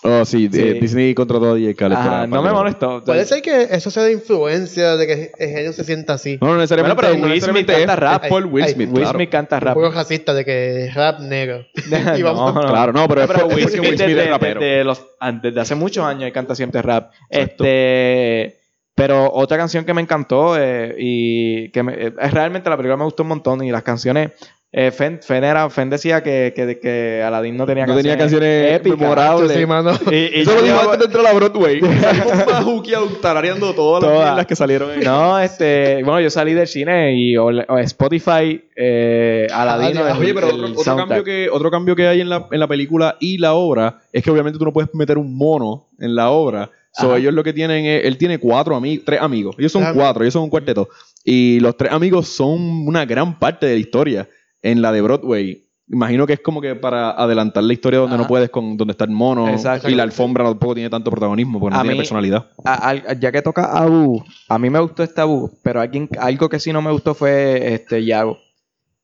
Oh, 0.04 0.24
sí. 0.26 0.48
Disney 0.48 1.16
contrató 1.16 1.52
a 1.52 1.56
DJ 1.56 1.76
Khaled. 1.76 1.96
Ajá, 1.96 2.10
para- 2.10 2.28
no 2.28 2.36
para- 2.38 2.42
me 2.44 2.58
molestó. 2.58 3.04
Puede 3.04 3.26
ser 3.26 3.42
que 3.42 3.64
eso 3.72 3.90
sea 3.90 4.04
de 4.04 4.14
influencia 4.14 4.96
de 4.96 5.08
que 5.08 5.32
el 5.40 5.50
genio 5.50 5.74
se 5.74 5.84
sienta 5.84 6.14
así. 6.14 6.38
No, 6.40 6.50
no 6.50 6.58
necesariamente, 6.58 6.96
Bueno, 6.96 7.10
pero 7.18 7.28
no 7.28 7.34
Will 7.34 7.42
Smith 7.42 7.66
canta 7.68 7.96
rap. 7.96 8.28
por 8.30 8.46
Will 8.46 8.64
Ay, 8.64 8.74
Smith, 8.74 8.90
Will 8.90 9.02
claro. 9.02 9.18
Smith 9.18 9.30
canta 9.32 9.56
Un 9.56 9.62
rap. 9.62 9.74
poco 9.74 9.92
racista 9.92 10.34
de 10.36 10.46
que 10.46 10.86
es 10.86 10.94
rap 10.94 11.20
negro. 11.22 11.66
Y 12.18 12.22
no, 12.22 12.26
vamos- 12.34 12.54
no. 12.54 12.62
Claro, 12.62 12.94
no, 12.94 13.08
pero, 13.08 13.22
es 13.24 13.28
Pero 13.28 13.48
Will 13.48 13.58
es 13.60 13.72
Smith 13.72 13.80
Will 13.82 13.98
Smith 13.98 14.00
desde, 14.08 14.24
es 14.26 14.30
rapero. 14.30 14.60
desde 14.62 14.84
los- 14.84 15.06
an- 15.20 15.42
desde 15.42 15.60
hace 15.62 15.74
muchos 15.76 16.06
años 16.06 16.24
él 16.24 16.32
canta 16.32 16.54
siempre 16.56 16.82
rap. 16.84 17.12
Exacto. 17.32 17.64
Este, 17.64 18.60
pero 18.94 19.32
otra 19.34 19.58
canción 19.58 19.84
que 19.84 19.94
me 19.94 20.02
encantó 20.02 20.56
eh, 20.60 20.96
y 20.98 21.70
que 21.72 21.82
me- 21.84 21.94
eh, 21.94 22.14
es 22.20 22.32
realmente 22.34 22.70
la 22.70 22.78
película 22.78 22.98
me 22.98 23.04
gustó 23.04 23.24
un 23.24 23.30
montón 23.30 23.64
y 23.64 23.72
las 23.72 23.84
canciones 23.84 24.32
eh, 24.72 24.92
Fen, 24.92 25.20
Fen 25.24 25.44
era- 25.44 25.70
Fen 25.70 25.90
decía 25.90 26.22
que, 26.22 26.52
que, 26.56 26.78
que 26.80 27.24
Aladdin 27.26 27.56
no 27.58 27.66
tenía 27.66 27.86
No 27.88 27.96
tenía 27.96 28.18
canciones 28.18 28.50
canciones 28.66 28.80
épicas. 28.82 29.00
memorables. 29.00 29.52
Sí, 29.58 29.66
mano. 29.66 29.92
Y, 30.12 30.16
y 30.16 30.42
Eso 30.42 30.52
yo 30.52 30.58
lo 30.58 30.62
dijo 30.64 30.78
digo, 30.80 30.92
antes 30.92 31.00
de 31.00 31.06
entrar 31.06 31.26
a 31.26 31.30
la 31.30 31.34
Broadway. 31.36 31.80
Salimos 32.48 33.22
tarareando 33.22 33.74
todas 33.74 34.36
las 34.36 34.46
que 34.46 34.56
salieron 34.56 34.92
en 34.92 35.02
no, 35.02 35.40
este, 35.40 36.04
bueno, 36.04 36.20
yo 36.22 36.30
salí 36.30 36.54
del 36.54 36.68
cine 36.68 37.16
y 37.16 37.38
o- 37.38 37.46
o 37.48 37.78
Spotify, 37.80 38.62
eh. 38.76 39.48
Ah, 39.52 39.78
el- 39.90 39.98
Oye, 40.18 40.34
pero 40.34 40.50
el 40.50 40.64
otro, 40.76 40.96
cambio 40.96 41.24
que, 41.24 41.50
otro 41.52 41.72
cambio 41.72 41.96
que 41.96 42.08
hay 42.08 42.22
en 42.22 42.30
la, 42.30 42.48
en 42.52 42.60
la 42.60 42.68
película 42.68 43.18
y 43.20 43.38
la 43.38 43.54
obra 43.54 44.00
es 44.12 44.24
que 44.24 44.32
obviamente 44.32 44.60
tú 44.60 44.66
no 44.66 44.74
puedes 44.74 44.94
meter 44.94 45.18
un 45.18 45.36
mono 45.36 45.88
en 46.00 46.16
la 46.16 46.30
obra. 46.30 46.70
So, 46.92 47.16
ellos 47.16 47.32
lo 47.32 47.44
que 47.44 47.54
tienen 47.54 47.86
es, 47.86 48.06
él 48.06 48.18
tiene 48.18 48.40
cuatro 48.40 48.76
amigos, 48.76 49.06
tres 49.06 49.22
amigos. 49.22 49.56
Ellos 49.60 49.72
son 49.72 49.86
cuatro, 49.94 50.24
ellos 50.24 50.34
son 50.34 50.44
un 50.44 50.50
cuarteto. 50.50 50.90
Y 51.24 51.60
los 51.60 51.78
tres 51.78 51.92
amigos 51.92 52.28
son 52.28 52.60
una 52.88 53.06
gran 53.06 53.38
parte 53.38 53.68
de 53.68 53.74
la 53.74 53.80
historia. 53.80 54.28
En 54.72 54.82
la 54.82 54.92
de 54.92 55.02
Broadway, 55.02 55.64
Imagino 55.90 56.28
que 56.28 56.34
es 56.34 56.42
como 56.42 56.60
que 56.60 56.76
para 56.76 57.12
adelantar 57.12 57.64
la 57.64 57.72
historia 57.72 58.00
donde 58.00 58.16
Ajá. 58.16 58.24
no 58.24 58.28
puedes, 58.28 58.50
con 58.50 58.76
donde 58.76 58.92
está 58.92 59.06
el 59.06 59.12
mono. 59.12 59.48
Exacto. 59.48 59.90
Y 59.90 59.96
la 59.96 60.04
alfombra 60.04 60.44
tampoco 60.44 60.74
tiene 60.74 60.90
tanto 60.90 61.10
protagonismo 61.10 61.62
porque 61.62 61.76
no 61.76 61.80
A 61.80 61.84
tiene 61.84 61.94
mí- 61.94 62.00
personalidad. 62.00 62.46
A- 62.66 63.14
ya 63.14 63.32
que 63.32 63.42
toca 63.42 63.64
a 63.68 63.84
Abu, 63.84 64.22
a 64.50 64.60
mí 64.60 64.70
me 64.70 64.80
gustó 64.82 65.02
este 65.04 65.22
Abu, 65.22 65.50
pero 65.64 65.80
alguien, 65.80 66.10
algo 66.20 66.50
que 66.50 66.60
sí 66.60 66.74
no 66.74 66.82
me 66.82 66.92
gustó 66.92 67.14
fue 67.14 67.74
este 67.74 68.04
Yago. 68.04 68.38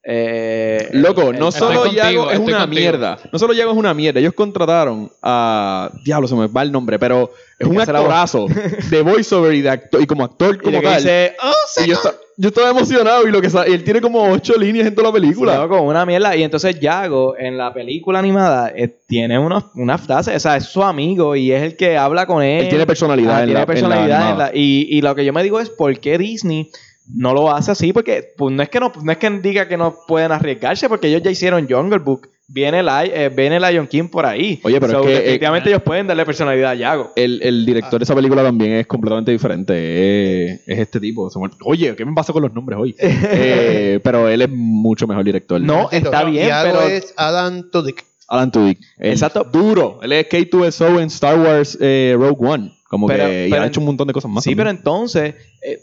Eh, 0.05 0.89
Loco, 0.91 1.31
no 1.31 1.53
solo 1.53 1.83
contigo, 1.83 2.01
Yago 2.03 2.31
es 2.31 2.39
una 2.39 2.59
contigo. 2.59 2.67
mierda. 2.81 3.17
No 3.31 3.39
solo 3.39 3.53
Yago 3.53 3.71
es 3.71 3.77
una 3.77 3.93
mierda. 3.93 4.19
Ellos 4.19 4.33
contrataron 4.33 5.09
a. 5.21 5.89
Diablo, 6.03 6.27
se 6.27 6.35
me 6.35 6.47
va 6.47 6.63
el 6.63 6.71
nombre, 6.73 6.99
pero 6.99 7.31
es 7.57 7.65
un 7.65 7.79
actorazo 7.79 8.47
de 8.89 9.01
voiceover 9.01 9.53
y, 9.53 9.61
de 9.61 9.69
acto- 9.71 10.01
y 10.01 10.05
como 10.05 10.25
actor 10.25 10.55
y 10.55 10.57
como 10.57 10.81
que 10.81 10.85
tal. 10.85 10.97
dice, 10.97 11.35
"Oh, 11.41 11.81
y 11.81 11.87
yo, 11.87 11.95
yo 12.37 12.49
estaba 12.49 12.69
emocionado 12.71 13.27
y 13.27 13.31
lo 13.31 13.41
que 13.41 13.47
y 13.67 13.73
él 13.73 13.83
tiene 13.83 14.01
como 14.01 14.23
ocho 14.31 14.53
líneas 14.57 14.87
en 14.87 14.95
toda 14.95 15.09
la 15.09 15.13
película. 15.13 15.57
Loco, 15.57 15.81
una 15.81 16.05
mierda. 16.05 16.35
Y 16.35 16.43
entonces 16.43 16.79
Yago, 16.79 17.35
en 17.37 17.57
la 17.57 17.73
película 17.73 18.19
animada, 18.19 18.71
eh, 18.75 18.87
tiene 19.07 19.37
unos, 19.37 19.65
unas 19.75 20.01
frases. 20.01 20.35
O 20.35 20.39
sea, 20.39 20.57
es 20.57 20.65
su 20.65 20.83
amigo 20.83 21.35
y 21.35 21.51
es 21.51 21.61
el 21.63 21.75
que 21.77 21.97
habla 21.97 22.25
con 22.25 22.41
él. 22.43 22.63
Él 22.63 22.69
tiene 22.69 22.85
personalidad 22.85 23.35
Ah, 23.35 23.39
en 23.43 23.45
tiene 23.47 23.53
la- 23.53 23.59
en 23.59 23.61
la 23.61 23.65
personalidad 23.65 24.31
en 24.31 24.37
la- 24.37 24.51
y, 24.53 24.87
y 24.89 25.01
lo 25.01 25.13
que 25.15 25.25
yo 25.25 25.33
me 25.33 25.43
digo 25.43 25.59
es 25.59 25.69
por 25.69 25.97
qué 25.99 26.17
Disney 26.17 26.69
no 27.13 27.33
lo 27.33 27.51
hace 27.51 27.71
así. 27.71 27.93
Porque 27.93 28.33
pues, 28.37 28.53
no, 28.53 28.63
es 28.63 28.69
que 28.69 28.79
no, 28.79 28.91
no 29.03 29.11
es 29.11 29.17
que 29.17 29.29
diga 29.29 29.67
que 29.67 29.77
no 29.77 29.95
pueden 30.07 30.31
arriesgarse, 30.31 30.89
porque 30.89 31.07
ellos 31.07 31.21
ya 31.21 31.31
hicieron 31.31 31.67
Jungle 31.69 31.99
Book. 31.99 32.29
Viene, 32.47 32.83
Li- 32.83 33.11
eh, 33.13 33.29
viene 33.35 33.57
Lion 33.59 33.87
King 33.87 34.09
por 34.09 34.25
ahí. 34.25 34.59
Oye, 34.63 34.79
pero 34.79 34.91
So, 34.93 34.99
es 35.01 35.05
que, 35.05 35.13
eh, 35.13 35.17
definitivamente 35.21 35.69
ellos 35.69 35.81
pueden 35.81 36.07
darle 36.07 36.25
personalidad 36.25 36.71
a 36.71 36.75
Yago. 36.75 37.11
El, 37.15 37.41
el 37.41 37.65
director 37.65 37.99
de 37.99 38.03
esa 38.03 38.13
película 38.13 38.43
también 38.43 38.73
es 38.73 38.85
completamente 38.85 39.31
diferente. 39.31 40.53
Es, 40.53 40.61
es 40.67 40.79
este 40.79 40.99
tipo. 40.99 41.29
Oye, 41.63 41.95
¿qué 41.95 42.05
me 42.05 42.13
pasa 42.13 42.33
con 42.33 42.41
los 42.43 42.53
nombres 42.53 42.77
hoy? 42.79 42.95
Eh, 42.99 43.99
pero 44.03 44.27
él 44.27 44.41
es 44.41 44.49
mucho 44.49 45.07
mejor 45.07 45.23
director. 45.23 45.59
No, 45.61 45.89
está 45.91 46.23
bien, 46.25 46.47
Yago 46.47 46.79
pero- 46.79 46.87
es 46.89 47.13
Alan 47.17 47.69
Tudyk. 47.71 48.03
Alan 48.27 48.51
Tudyk. 48.51 48.79
Exacto. 48.99 49.43
Duro. 49.45 49.99
Él 50.01 50.11
es 50.13 50.27
K2SO 50.29 50.99
en 50.99 51.07
Star 51.07 51.39
Wars 51.39 51.77
eh, 51.81 52.15
Rogue 52.17 52.37
One. 52.47 52.71
Como 52.89 53.07
Pero- 53.07 53.25
que 53.25 53.47
y 53.47 53.51
pero- 53.51 53.63
ha 53.63 53.67
hecho 53.67 53.79
un 53.79 53.87
montón 53.87 54.07
de 54.07 54.13
cosas 54.13 54.29
más. 54.29 54.43
Sí, 54.43 54.55
pero 54.55 54.69
entonces, 54.69 55.33
eh, 55.61 55.81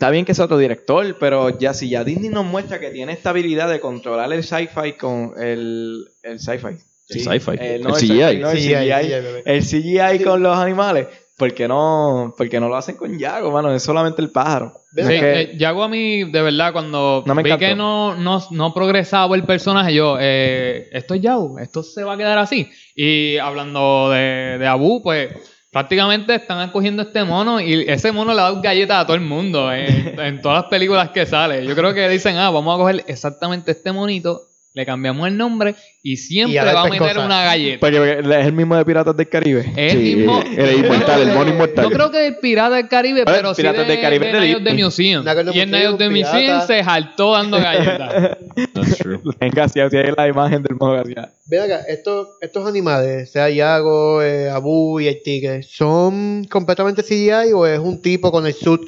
está 0.00 0.08
bien 0.08 0.24
que 0.24 0.32
sea 0.34 0.46
otro 0.46 0.56
director, 0.56 1.14
pero 1.20 1.58
ya 1.58 1.74
si 1.74 1.90
ya 1.90 2.04
Disney 2.04 2.30
nos 2.30 2.46
muestra 2.46 2.80
que 2.80 2.88
tiene 2.88 3.12
esta 3.12 3.30
habilidad 3.30 3.68
de 3.68 3.80
controlar 3.80 4.32
el 4.32 4.42
sci-fi 4.42 4.94
con 4.94 5.34
el, 5.38 6.08
el 6.22 6.40
sci-fi. 6.40 6.78
El 7.10 7.20
sci-fi. 7.20 7.50
Eh, 7.60 7.80
no, 7.82 7.94
El 7.94 7.94
el 7.94 8.00
CGI. 8.00 8.06
sci-fi, 8.08 8.38
no, 8.38 8.50
el 8.50 8.56
CGI, 8.56 8.72
CGI. 8.72 9.10
bebé. 9.10 9.42
El 9.44 9.62
CGI 9.62 10.24
con 10.24 10.42
los 10.42 10.56
animales. 10.56 11.06
¿Por 11.36 11.52
qué 11.52 11.68
no, 11.68 12.34
por 12.36 12.48
qué 12.48 12.58
no 12.58 12.68
lo 12.70 12.76
hacen 12.76 12.96
con 12.96 13.18
Yago, 13.18 13.50
mano? 13.50 13.74
Es 13.74 13.82
solamente 13.82 14.22
el 14.22 14.30
pájaro. 14.30 14.72
Sí, 14.94 15.02
eh, 15.06 15.54
Yago 15.58 15.82
a 15.82 15.88
mí, 15.88 16.24
de 16.24 16.42
verdad, 16.42 16.72
cuando 16.72 17.22
No 17.26 17.34
me 17.34 17.42
vi 17.42 17.54
que 17.58 17.74
no, 17.74 18.14
no, 18.14 18.42
no 18.52 18.72
progresaba 18.72 19.36
el 19.36 19.44
personaje, 19.44 19.92
yo, 19.92 20.16
eh, 20.18 20.88
esto 20.92 21.12
es 21.12 21.20
Yago, 21.20 21.58
esto 21.58 21.82
se 21.82 22.04
va 22.04 22.14
a 22.14 22.16
quedar 22.16 22.38
así. 22.38 22.70
Y 22.94 23.36
hablando 23.36 24.08
de, 24.08 24.56
de 24.58 24.66
Abu, 24.66 25.02
pues 25.02 25.28
prácticamente 25.70 26.34
están 26.34 26.60
escogiendo 26.66 27.02
este 27.02 27.24
mono 27.24 27.60
y 27.60 27.88
ese 27.88 28.12
mono 28.12 28.32
le 28.32 28.40
da 28.40 28.52
galletas 28.60 29.02
a 29.02 29.06
todo 29.06 29.16
el 29.16 29.22
mundo 29.22 29.72
en, 29.72 30.18
en 30.20 30.40
todas 30.40 30.62
las 30.62 30.70
películas 30.70 31.10
que 31.10 31.26
sale. 31.26 31.64
Yo 31.64 31.74
creo 31.74 31.94
que 31.94 32.08
dicen, 32.08 32.36
ah, 32.36 32.50
vamos 32.50 32.74
a 32.74 32.78
coger 32.78 33.04
exactamente 33.06 33.70
este 33.70 33.92
monito, 33.92 34.49
le 34.72 34.86
cambiamos 34.86 35.26
el 35.26 35.36
nombre 35.36 35.74
y 36.02 36.16
siempre 36.16 36.54
Y 36.54 36.64
va 36.64 36.82
a 36.82 36.88
meter 36.88 37.18
una 37.18 37.42
galleta. 37.44 37.80
Porque 37.80 38.20
es 38.20 38.46
el 38.46 38.52
mismo 38.52 38.76
de 38.76 38.84
Piratas 38.84 39.16
del 39.16 39.28
Caribe. 39.28 39.60
Es 39.76 39.94
el 39.94 40.00
Sí, 40.00 40.16
mismo. 40.16 40.42
el 40.56 40.78
inmortal, 40.84 41.22
el 41.22 41.34
mono 41.34 41.50
inmortal. 41.50 41.84
No 41.84 41.90
creo 41.90 42.10
que 42.10 42.26
el 42.28 42.36
Pirata 42.36 42.76
del 42.76 42.88
Caribe, 42.88 43.24
Bueno, 43.24 43.36
pero 43.38 43.54
sí 43.54 43.62
Piratas 43.62 43.86
de, 43.86 43.92
del 43.92 44.00
Caribe 44.00 44.26
de 44.26 44.40
de 44.40 44.46
Disney. 44.46 44.82
Museum. 44.82 45.24
Y 45.52 45.60
en 45.60 45.74
of 45.86 45.98
the 45.98 46.08
Museum, 46.08 46.66
se 46.66 46.84
jaltó 46.84 47.32
dando 47.32 47.58
galletas. 47.58 48.38
That's 48.74 48.98
true. 48.98 49.20
García, 49.52 49.90
si 49.90 49.96
hay 49.96 50.12
la 50.16 50.28
imagen 50.28 50.62
del 50.62 50.76
mono 50.76 50.94
García. 50.94 51.32
Ven 51.46 51.62
acá, 51.62 51.80
estos, 51.88 52.28
estos 52.40 52.66
animales, 52.66 53.32
sea 53.32 53.50
Yago, 53.50 54.22
eh, 54.22 54.48
Abu 54.50 55.00
y 55.00 55.08
el 55.08 55.20
tigre, 55.22 55.62
¿son 55.64 56.44
completamente 56.44 57.02
CGI 57.02 57.52
o 57.54 57.66
es 57.66 57.78
un 57.80 58.00
tipo 58.00 58.30
con 58.30 58.46
el 58.46 58.54
suit? 58.54 58.82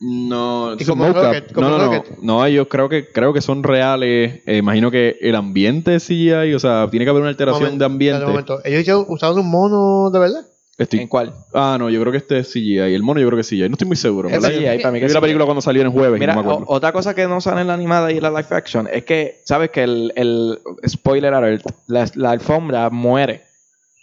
No, 0.00 0.76
como 0.86 1.08
mocap. 1.08 1.24
Rocket, 1.24 1.52
como 1.52 1.68
no, 1.68 1.78
no, 1.78 1.86
no. 1.86 1.92
Rocket. 1.92 2.18
No, 2.18 2.46
yo 2.48 2.68
creo 2.68 2.88
que 2.88 3.08
creo 3.08 3.32
que 3.32 3.40
son 3.40 3.64
reales. 3.64 4.42
Eh, 4.46 4.58
imagino 4.58 4.90
que 4.92 5.16
el 5.20 5.34
ambiente 5.34 5.96
es 5.96 6.04
CGI, 6.06 6.54
o 6.54 6.58
sea, 6.60 6.88
tiene 6.90 7.04
que 7.04 7.10
haber 7.10 7.22
una 7.22 7.30
alteración 7.30 7.62
Momento, 7.64 7.78
de 7.80 7.84
ambiente. 7.86 8.26
momento. 8.26 8.60
¿Ellos 8.64 9.04
usaron 9.08 9.40
un 9.40 9.50
mono 9.50 10.10
de 10.12 10.18
verdad? 10.20 10.46
Estoy- 10.78 11.00
¿En 11.00 11.08
cuál? 11.08 11.34
Ah, 11.52 11.76
no, 11.76 11.90
yo 11.90 11.98
creo 12.00 12.12
que 12.12 12.18
este 12.18 12.38
es 12.38 12.52
CGI. 12.52 12.78
El 12.78 13.02
mono 13.02 13.18
yo 13.20 13.26
creo 13.26 13.36
que 13.36 13.40
es 13.40 13.48
CGI. 13.48 13.62
No 13.68 13.72
estoy 13.72 13.88
muy 13.88 13.96
seguro. 13.96 14.28
Es. 14.28 14.38
CGI, 14.38 14.78
para 14.78 14.92
mí 14.92 15.00
Yo 15.00 15.06
que 15.06 15.06
vi 15.08 15.12
la 15.14 15.18
sí. 15.18 15.20
película 15.20 15.44
cuando 15.44 15.60
salió 15.60 15.82
en 15.82 15.90
jueves, 15.90 16.20
Mira, 16.20 16.34
no 16.36 16.42
me 16.44 16.48
acuerdo. 16.48 16.66
o- 16.70 16.76
otra 16.76 16.92
cosa 16.92 17.14
que 17.16 17.26
no 17.26 17.40
sale 17.40 17.62
en 17.62 17.66
la 17.66 17.74
animada 17.74 18.12
y 18.12 18.18
en 18.18 18.22
la 18.22 18.30
live 18.30 18.46
action 18.50 18.88
es 18.92 19.02
que, 19.04 19.40
¿sabes 19.44 19.70
que 19.70 19.82
el, 19.82 20.12
el 20.14 20.60
spoiler 20.86 21.34
alert, 21.34 21.64
la, 21.88 22.08
la 22.14 22.30
alfombra 22.30 22.88
muere 22.90 23.42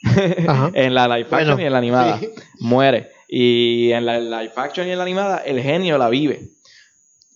en 0.73 0.93
la 0.93 1.07
live 1.07 1.27
action 1.31 1.55
Bueno, 1.55 1.61
y 1.61 1.65
en 1.65 1.71
la 1.71 1.77
animada? 1.77 2.19
sí. 2.19 2.29
Muere. 2.59 3.14
Y 3.27 3.91
en 3.91 4.05
la 4.05 4.19
live 4.19 4.53
action 4.55 4.87
y 4.87 4.91
en 4.91 4.97
la 4.97 5.03
animada, 5.03 5.37
el 5.39 5.61
genio 5.61 5.97
la 5.97 6.09
vive. 6.09 6.51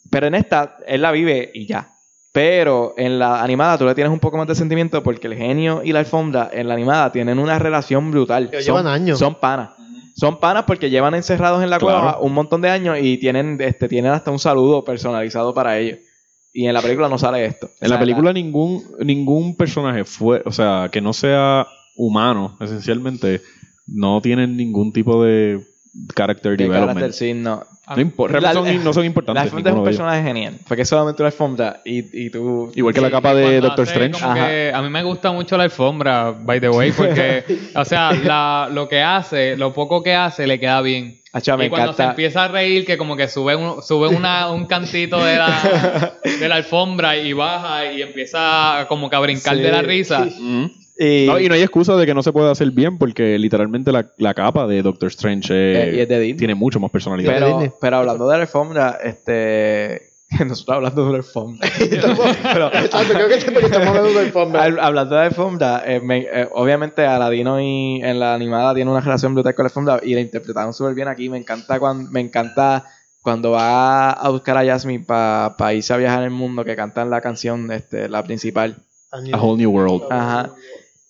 Pero 0.10 0.28
en 0.28 0.36
esta, 0.36 0.78
él 0.88 1.02
la 1.02 1.12
vive 1.12 1.52
y 1.54 1.68
ya. 1.68 1.94
Pero 2.32 2.94
en 2.98 3.18
la 3.20 3.42
animada 3.42 3.78
tú 3.78 3.86
le 3.86 3.96
tienes 3.96 4.14
un 4.14 4.20
poco 4.20 4.38
más 4.38 4.48
de 4.48 4.56
sentimiento 4.56 5.02
porque 5.02 5.28
el 5.28 5.36
genio 5.36 5.82
y 5.84 5.92
la 5.92 6.00
alfombra 6.00 6.50
en 6.54 6.68
la 6.68 6.76
animada 6.76 7.12
tienen 7.12 7.40
una 7.40 7.58
relación 7.58 8.12
brutal. 8.12 8.50
Son- 8.54 8.62
llevan 8.62 8.88
años. 8.88 9.18
Son 9.20 9.36
panas. 9.36 9.72
Son 10.16 10.40
panas 10.40 10.66
porque 10.68 10.90
llevan 10.90 11.16
encerrados 11.16 11.64
en 11.64 11.70
la 11.70 11.80
Claro. 11.80 12.00
cueva 12.02 12.20
un 12.20 12.34
montón 12.34 12.62
de 12.62 12.70
años 12.70 12.98
y 13.02 13.18
tienen, 13.18 13.58
este, 13.62 13.88
tienen 13.88 14.12
hasta 14.12 14.32
un 14.32 14.40
saludo 14.40 14.84
personalizado 14.84 15.54
para 15.54 15.80
ellos. 15.80 16.00
Y 16.52 16.66
en 16.68 16.74
la 16.74 16.82
película 16.82 17.08
no 17.08 17.18
sale 17.18 17.46
esto. 17.46 17.68
O 17.68 17.86
En 17.86 17.90
la 17.90 18.00
película 18.00 18.34
ningún, 18.34 18.84
ningún 19.00 19.56
personaje 19.56 20.04
fue, 20.04 20.42
o 20.46 20.52
sea, 20.52 20.90
que 20.92 21.00
no 21.02 21.14
sea 21.14 21.68
humano, 21.96 22.58
esencialmente, 22.60 23.42
no 23.88 24.20
tienen 24.22 24.58
ningún 24.58 24.92
tipo 24.92 25.24
de 25.24 25.62
character 26.16 26.52
de 26.58 26.64
development. 26.64 26.98
carácter, 27.00 27.14
sí, 27.14 27.34
no. 27.34 27.64
No, 27.90 27.96
impo- 27.96 28.28
realmente 28.28 28.42
La- 28.42 28.54
son- 28.54 28.84
no 28.84 28.94
son 28.94 29.02
La 29.04 29.08
importantes. 29.08 29.44
alfombra 29.46 29.72
es 29.72 29.78
un 29.78 29.84
personaje 29.84 30.22
genial. 30.24 30.54
Porque 30.68 30.86
solamente 30.86 31.24
una 31.24 31.28
alfombra 31.30 31.82
y, 31.84 32.26
y 32.26 32.30
tú... 32.30 32.72
Igual 32.76 32.94
que 32.94 33.02
la 33.02 33.08
Sí, 33.08 33.12
capa 33.14 33.34
de 33.34 33.60
Doctor 33.62 33.88
Strange. 33.88 34.24
que 34.36 34.72
a 34.74 34.82
mí 34.84 34.90
me 34.90 35.02
gusta 35.04 35.32
mucho 35.32 35.58
la 35.58 35.64
alfombra, 35.64 36.32
by 36.32 36.60
the 36.62 36.70
way, 36.70 36.92
porque, 36.92 37.44
o 37.76 37.84
sea, 37.86 38.12
la- 38.24 38.70
lo 38.72 38.88
que 38.88 39.02
hace, 39.02 39.58
lo 39.58 39.74
poco 39.74 40.04
que 40.04 40.14
hace, 40.14 40.46
le 40.46 40.60
queda 40.60 40.82
bien. 40.82 41.20
Acho, 41.34 41.58
me 41.58 41.66
y 41.66 41.70
cuando 41.70 41.94
se 41.94 42.02
encanta. 42.02 42.12
empieza 42.12 42.44
a 42.46 42.48
reír, 42.48 42.86
que 42.86 42.98
como 42.98 43.16
que 43.16 43.28
sube 43.28 43.56
un, 43.56 43.82
sube 43.84 44.08
una, 44.08 44.50
un 44.52 44.66
cantito 44.66 45.24
de 45.24 45.38
la, 45.38 46.14
de 46.40 46.48
la 46.48 46.56
alfombra 46.56 47.18
y 47.18 47.34
baja 47.34 47.92
y 47.92 48.02
empieza 48.04 48.86
como 48.88 49.10
que 49.10 49.16
a 49.16 49.20
brincar 49.20 49.56
Sí. 49.56 49.62
de 49.62 49.72
la 49.72 49.82
risa. 49.82 50.26
Mm. 50.40 50.66
Y, 51.00 51.28
No, 51.28 51.40
y 51.40 51.48
no 51.48 51.54
hay 51.56 51.62
excusa 51.62 51.96
de 51.96 52.06
que 52.06 52.14
no 52.14 52.22
se 52.22 52.34
pueda 52.34 52.52
hacer 52.52 52.72
bien 52.72 52.98
porque 52.98 53.40
literalmente 53.40 53.92
la, 53.92 54.12
la 54.18 54.34
capa 54.34 54.68
de 54.68 54.82
Doctor 54.82 55.08
Strange 55.10 55.54
eh, 55.54 55.90
Eh, 55.92 55.96
y 55.96 56.00
es 56.02 56.10
de 56.10 56.20
Disney. 56.20 56.38
tiene 56.38 56.56
mucho 56.56 56.80
más 56.82 56.92
personalidad. 56.92 57.72
pero, 57.80 57.98
hablando 57.98 58.28
de 58.28 58.36
la 58.38 58.42
alfombra, 58.44 58.98
este... 59.04 60.10
Nosotros 60.46 60.76
hablando 60.76 61.06
de 61.06 61.12
la 61.14 61.18
alfombra. 61.18 61.68
Pero, 61.80 62.68
Exacto, 62.74 63.14
creo 63.14 63.28
que 63.30 63.42
siempre 63.42 63.62
que 63.62 63.66
estamos 63.68 63.88
hablando 63.88 64.10
de 64.12 64.20
alfombra. 64.20 64.62
Al- 64.64 64.80
hablando 64.80 65.16
de 65.16 65.22
alfombra, 65.22 65.84
eh, 65.88 66.00
me- 66.02 66.20
eh, 66.32 66.48
obviamente 66.52 67.04
Aladino 67.06 67.60
y 67.60 68.00
en 68.04 68.20
la 68.20 68.36
animada 68.36 68.76
tiene 68.76 68.92
una 68.92 69.00
relación 69.02 69.34
brutal 69.34 69.56
con 69.56 69.64
la 69.64 69.68
alfombra 69.70 70.00
y 70.04 70.14
la 70.14 70.22
interpretaron 70.22 70.72
súper 70.74 70.94
bien 70.94 71.08
aquí. 71.08 71.30
Me 71.30 71.38
encanta 71.40 71.80
cuando, 71.80 72.12
me 72.12 72.20
encanta 72.20 72.86
cuando 73.24 73.52
va 73.52 74.12
a 74.12 74.30
buscar 74.30 74.56
a 74.58 74.64
Jasmine 74.66 75.04
para 75.06 75.74
irse 75.74 75.94
a 75.94 75.98
viajar 75.98 76.20
en 76.20 76.26
el 76.26 76.32
mundo, 76.32 76.64
que 76.64 76.76
cantan 76.76 77.10
la 77.10 77.22
canción, 77.22 77.72
este, 77.72 78.08
la 78.08 78.22
principal. 78.24 78.76
A 79.12 79.42
Whole 79.42 79.58
New 79.58 79.72
World. 79.72 80.04
Ajá. 80.12 80.52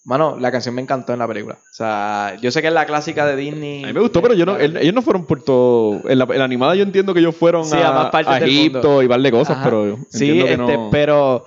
Mano, 0.05 0.37
la 0.39 0.51
canción 0.51 0.73
me 0.73 0.81
encantó 0.81 1.13
en 1.13 1.19
la 1.19 1.27
película. 1.27 1.55
O 1.61 1.73
sea, 1.73 2.35
yo 2.41 2.49
sé 2.51 2.61
que 2.61 2.67
es 2.69 2.73
la 2.73 2.85
clásica 2.85 3.25
de 3.25 3.35
Disney. 3.35 3.83
A 3.83 3.87
mí 3.87 3.93
me 3.93 3.99
gustó, 3.99 4.21
pero 4.21 4.33
yo 4.33 4.45
no, 4.45 4.57
el- 4.57 4.77
ellos 4.77 4.93
no 4.93 5.01
fueron 5.01 5.25
por 5.25 5.43
todo. 5.43 6.01
En 6.09 6.17
la, 6.17 6.23
en 6.25 6.37
la 6.39 6.45
animada 6.45 6.73
yo 6.75 6.83
entiendo 6.83 7.13
que 7.13 7.19
ellos 7.19 7.35
fueron 7.35 7.65
Sí, 7.65 7.75
a, 7.75 7.89
a 8.03 8.11
a 8.13 8.37
Egipto 8.39 9.03
y 9.03 9.07
par 9.07 9.19
de 9.21 9.31
cosas, 9.31 9.57
Ajá. 9.57 9.65
pero 9.65 9.97
Sí, 10.09 10.39
este, 10.39 10.57
no- 10.57 10.89
pero 10.89 11.45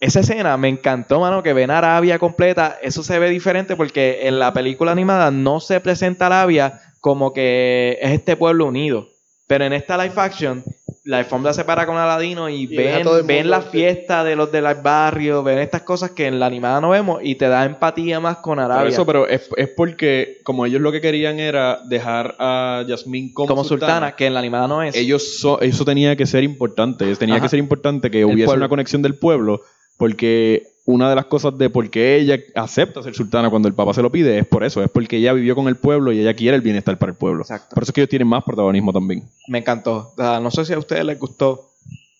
esa 0.00 0.20
escena 0.20 0.56
me 0.56 0.68
encantó, 0.68 1.20
mano, 1.20 1.42
que 1.42 1.52
ven 1.52 1.70
Arabia 1.70 2.18
completa. 2.18 2.76
Eso 2.82 3.02
se 3.04 3.18
ve 3.18 3.30
diferente 3.30 3.76
porque 3.76 4.26
en 4.26 4.38
la 4.40 4.52
película 4.52 4.90
animada 4.92 5.30
no 5.30 5.60
se 5.60 5.80
presenta 5.80 6.26
Arabia 6.26 6.80
como 7.00 7.32
que 7.32 7.98
es 8.02 8.10
este 8.12 8.36
pueblo 8.36 8.66
unido. 8.66 9.08
Pero 9.46 9.64
en 9.64 9.72
esta 9.72 9.96
live 9.96 10.14
action, 10.16 10.64
la 11.04 11.18
alfombra 11.18 11.52
se 11.52 11.64
para 11.64 11.84
con 11.84 11.96
Aladino 11.96 12.48
y, 12.48 12.62
Y 12.62 12.66
ven 12.68 13.04
ven, 13.26 13.50
la 13.50 13.60
fiesta 13.60 14.22
de 14.22 14.36
los 14.36 14.52
del 14.52 14.64
barrio, 14.84 15.42
ven 15.42 15.58
estas 15.58 15.82
cosas 15.82 16.12
que 16.12 16.26
en 16.28 16.38
la 16.38 16.46
animada 16.46 16.80
no 16.80 16.90
vemos 16.90 17.18
y 17.24 17.34
te 17.34 17.48
da 17.48 17.64
empatía 17.64 18.20
más 18.20 18.36
con 18.36 18.54
Por 18.56 18.64
Arabia. 18.64 18.88
eso, 18.90 19.04
pero 19.04 19.26
es, 19.26 19.48
es 19.56 19.68
porque 19.76 20.38
como 20.44 20.64
ellos 20.64 20.80
lo 20.80 20.92
que 20.92 21.00
querían 21.00 21.40
era 21.40 21.80
dejar 21.88 22.36
a 22.38 22.84
Yasmín 22.86 23.32
como, 23.34 23.48
como 23.48 23.64
sultana, 23.64 24.14
que 24.14 24.26
en 24.26 24.34
la 24.34 24.40
animada 24.40 24.68
no 24.68 24.80
es. 24.82 24.94
ellos 24.94 25.40
so- 25.40 25.60
eso 25.60 25.84
tenía 25.84 26.14
que 26.14 26.24
ser 26.26 26.44
importante. 26.44 27.16
Tenía 27.16 27.34
Ajá. 27.36 27.44
que 27.44 27.48
ser 27.48 27.58
importante 27.58 28.08
que 28.10 28.24
hubiese 28.24 28.44
pueblo. 28.44 28.60
una 28.62 28.68
conexión 28.68 29.02
del 29.02 29.16
pueblo, 29.16 29.60
porque 29.96 30.62
una 30.84 31.08
de 31.08 31.14
las 31.14 31.26
cosas 31.26 31.56
de 31.56 31.70
por 31.70 31.88
qué 31.90 32.16
ella 32.16 32.38
acepta 32.54 33.02
ser 33.02 33.14
sultana 33.14 33.50
cuando 33.50 33.68
el 33.68 33.74
papá 33.74 33.94
se 33.94 34.02
lo 34.02 34.10
pide 34.10 34.38
es 34.38 34.46
por 34.46 34.64
eso, 34.64 34.82
es 34.82 34.90
porque 34.90 35.18
ella 35.18 35.32
vivió 35.32 35.54
con 35.54 35.68
el 35.68 35.76
pueblo 35.76 36.12
y 36.12 36.20
ella 36.20 36.34
quiere 36.34 36.56
el 36.56 36.62
bienestar 36.62 36.98
para 36.98 37.12
el 37.12 37.18
pueblo. 37.18 37.42
Exacto. 37.42 37.74
Por 37.74 37.84
eso 37.84 37.90
es 37.90 37.94
que 37.94 38.00
ellos 38.00 38.10
tienen 38.10 38.28
más 38.28 38.42
protagonismo 38.42 38.92
también. 38.92 39.22
Me 39.48 39.58
encantó. 39.58 40.12
O 40.12 40.16
sea, 40.16 40.40
no 40.40 40.50
sé 40.50 40.64
si 40.64 40.72
a 40.72 40.78
ustedes 40.78 41.04
les 41.04 41.18
gustó, 41.18 41.71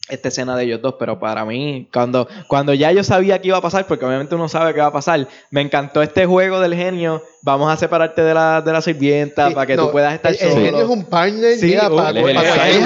esta 0.08 0.28
escena 0.28 0.56
de 0.56 0.64
ellos 0.64 0.82
dos, 0.82 0.96
pero 0.98 1.18
para 1.20 1.44
mí, 1.44 1.88
cuando, 1.92 2.26
cuando 2.48 2.74
ya 2.74 2.90
yo 2.92 3.04
sabía 3.04 3.40
que 3.40 3.48
iba 3.48 3.58
a 3.58 3.62
pasar, 3.62 3.86
porque 3.86 4.04
obviamente 4.04 4.34
uno 4.34 4.48
sabe 4.48 4.74
qué 4.74 4.80
va 4.80 4.86
a 4.88 4.92
pasar, 4.92 5.28
me 5.50 5.60
encantó 5.60 6.02
este 6.02 6.26
juego 6.26 6.60
del 6.60 6.74
genio, 6.74 7.22
vamos 7.40 7.72
a 7.72 7.76
separarte 7.76 8.20
de 8.22 8.34
la, 8.34 8.60
de 8.62 8.72
la 8.72 8.82
sirvienta 8.82 9.48
Sí, 9.48 9.54
para 9.54 9.66
que 9.66 9.76
no, 9.76 9.86
tú 9.86 9.92
puedas 9.92 10.12
estar 10.12 10.32
el, 10.32 10.38
el 10.40 10.50
solo. 10.52 10.64
genio 10.64 10.82
es 10.82 10.88
un 10.88 11.04
partner, 11.04 11.56
Sí, 11.56 11.66
mira, 11.66 11.88
uh, 11.90 11.96
para, 11.96 12.18
el- 12.20 12.34
para- 12.34 12.40
él 12.42 12.56
para- 12.56 12.68
es 12.68 12.76
el 12.76 12.84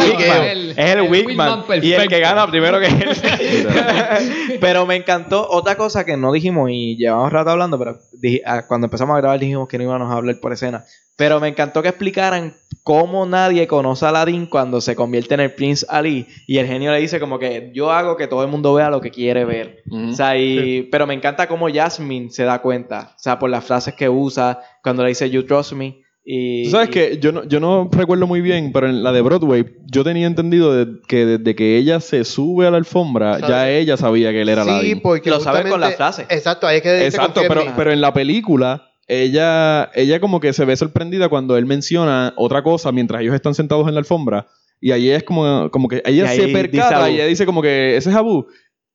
el- 0.59 0.71
es 0.73 0.79
el 0.79 0.99
el. 1.01 1.11
Wingman 1.11 1.65
Y 1.83 1.93
el 1.95 2.09
que 2.09 2.21
gana 2.21 2.47
primero 2.49 2.79
que 2.81 2.87
él. 2.87 3.09
pero 4.61 4.87
me 4.87 4.97
encantó 4.97 5.49
otra 5.51 5.77
cosa 5.77 6.05
que 6.05 6.17
no 6.17 6.33
dijimos 6.33 6.71
y 6.71 6.97
llevamos 6.97 7.33
rato 7.33 7.51
hablando, 7.51 7.79
pero 7.79 7.99
dij- 8.21 8.43
ah, 8.45 8.67
cuando 8.67 8.87
empezamos 8.87 9.17
a 9.17 9.21
grabar 9.21 9.39
dijimos 9.41 9.69
que 9.69 9.79
no 9.79 9.85
íbamos 9.85 10.11
a 10.13 10.17
hablar 10.17 10.39
por 10.41 10.53
escena. 10.53 10.85
Pero 11.17 11.41
me 11.41 11.49
encantó 11.49 11.83
que 11.83 11.89
explicaran 11.89 12.55
cómo 12.87 13.27
nadie 13.27 13.67
conoce 13.67 14.07
a 14.07 14.11
Aladdin 14.11 14.47
cuando 14.47 14.81
se 14.81 14.95
convierte 14.95 15.35
en 15.35 15.41
el 15.41 15.53
Prince 15.53 15.85
Ali 15.89 16.25
y 16.47 16.59
el 16.59 16.69
genio 16.69 16.93
le 16.93 17.01
dice 17.01 17.19
como 17.19 17.37
que 17.37 17.73
yo 17.75 17.91
hago 17.91 18.17
que 18.17 18.29
todo 18.29 18.45
el 18.45 18.49
mundo 18.49 18.73
vea 18.75 18.91
lo 18.91 19.01
que 19.01 19.11
quiere 19.11 19.45
ver. 19.45 19.83
O 19.91 20.13
sea, 20.13 20.39
y, 20.39 20.83
pero 20.89 21.05
me 21.05 21.15
encanta 21.15 21.49
cómo 21.49 21.67
Jasmine 21.69 22.31
se 22.31 22.45
da 22.45 22.63
cuenta, 22.63 23.15
o 23.17 23.19
sea, 23.19 23.41
por 23.41 23.51
las 23.51 23.65
frases 23.65 23.95
que 23.95 24.09
usa 24.09 24.61
cuando 24.85 25.03
le 25.03 25.09
dice 25.09 25.29
you 25.29 25.43
trust 25.45 25.73
me. 25.73 26.01
Y, 26.25 26.63
Tú 26.65 26.71
sabes 26.71 26.89
y- 26.89 26.93
que 26.93 27.19
yo 27.19 27.33
no, 27.33 27.43
yo 27.43 27.59
no 27.59 27.89
recuerdo 27.91 28.29
muy 28.29 28.41
bien, 28.41 28.71
pero 28.73 28.89
en 28.89 29.03
la 29.03 29.11
de 29.11 29.21
Broadway 29.21 29.65
yo 29.91 30.05
tenía 30.05 30.29
entendido 30.29 30.73
de- 30.73 31.01
que 31.09 31.27
desde 31.27 31.57
que 31.57 31.77
ella 31.79 31.99
se 31.99 32.25
sube 32.25 32.69
a 32.69 32.71
la 32.71 32.77
alfombra, 32.77 33.41
¿Sabes? 33.41 33.49
ya 33.49 33.69
ella 33.69 33.97
sabía 33.97 34.31
que 34.31 34.43
él 34.43 34.49
era 34.49 34.63
Sí, 34.63 34.71
Aladdin. 34.71 35.01
porque 35.01 35.29
Lo 35.31 35.41
sabe 35.41 35.69
con 35.69 35.81
la 35.81 35.91
frase. 35.91 36.23
Exacto, 36.29 36.69
ahí 36.69 36.77
es 36.77 36.83
que 36.85 37.05
Exacto, 37.07 37.43
pero, 37.49 37.65
pero 37.77 37.93
en 37.93 38.01
la 38.01 38.13
película, 38.13 38.91
ella, 39.07 39.91
ella 39.95 40.21
como 40.21 40.41
que 40.41 40.53
se 40.53 40.65
ve 40.65 40.77
sorprendida 40.77 41.29
cuando 41.29 41.57
él 41.57 41.67
menciona 41.67 42.35
otra 42.37 42.63
cosa 42.63 42.93
mientras 42.93 43.23
ellos 43.23 43.35
están 43.35 43.55
sentados 43.55 43.87
en 43.89 43.95
la 43.95 44.01
alfombra. 44.01 44.47
Y 44.81 44.91
ahí 44.93 45.11
es 45.11 45.23
como, 45.23 45.71
como 45.71 45.89
que 45.89 46.03
ella 46.05 46.29
se 46.29 46.49
percata 46.49 47.11
y 47.11 47.15
ella 47.15 47.27
dice 47.27 47.47
como 47.47 47.63
que 47.63 47.97
ese 47.97 48.11
es 48.11 48.17
Abu. 48.17 48.47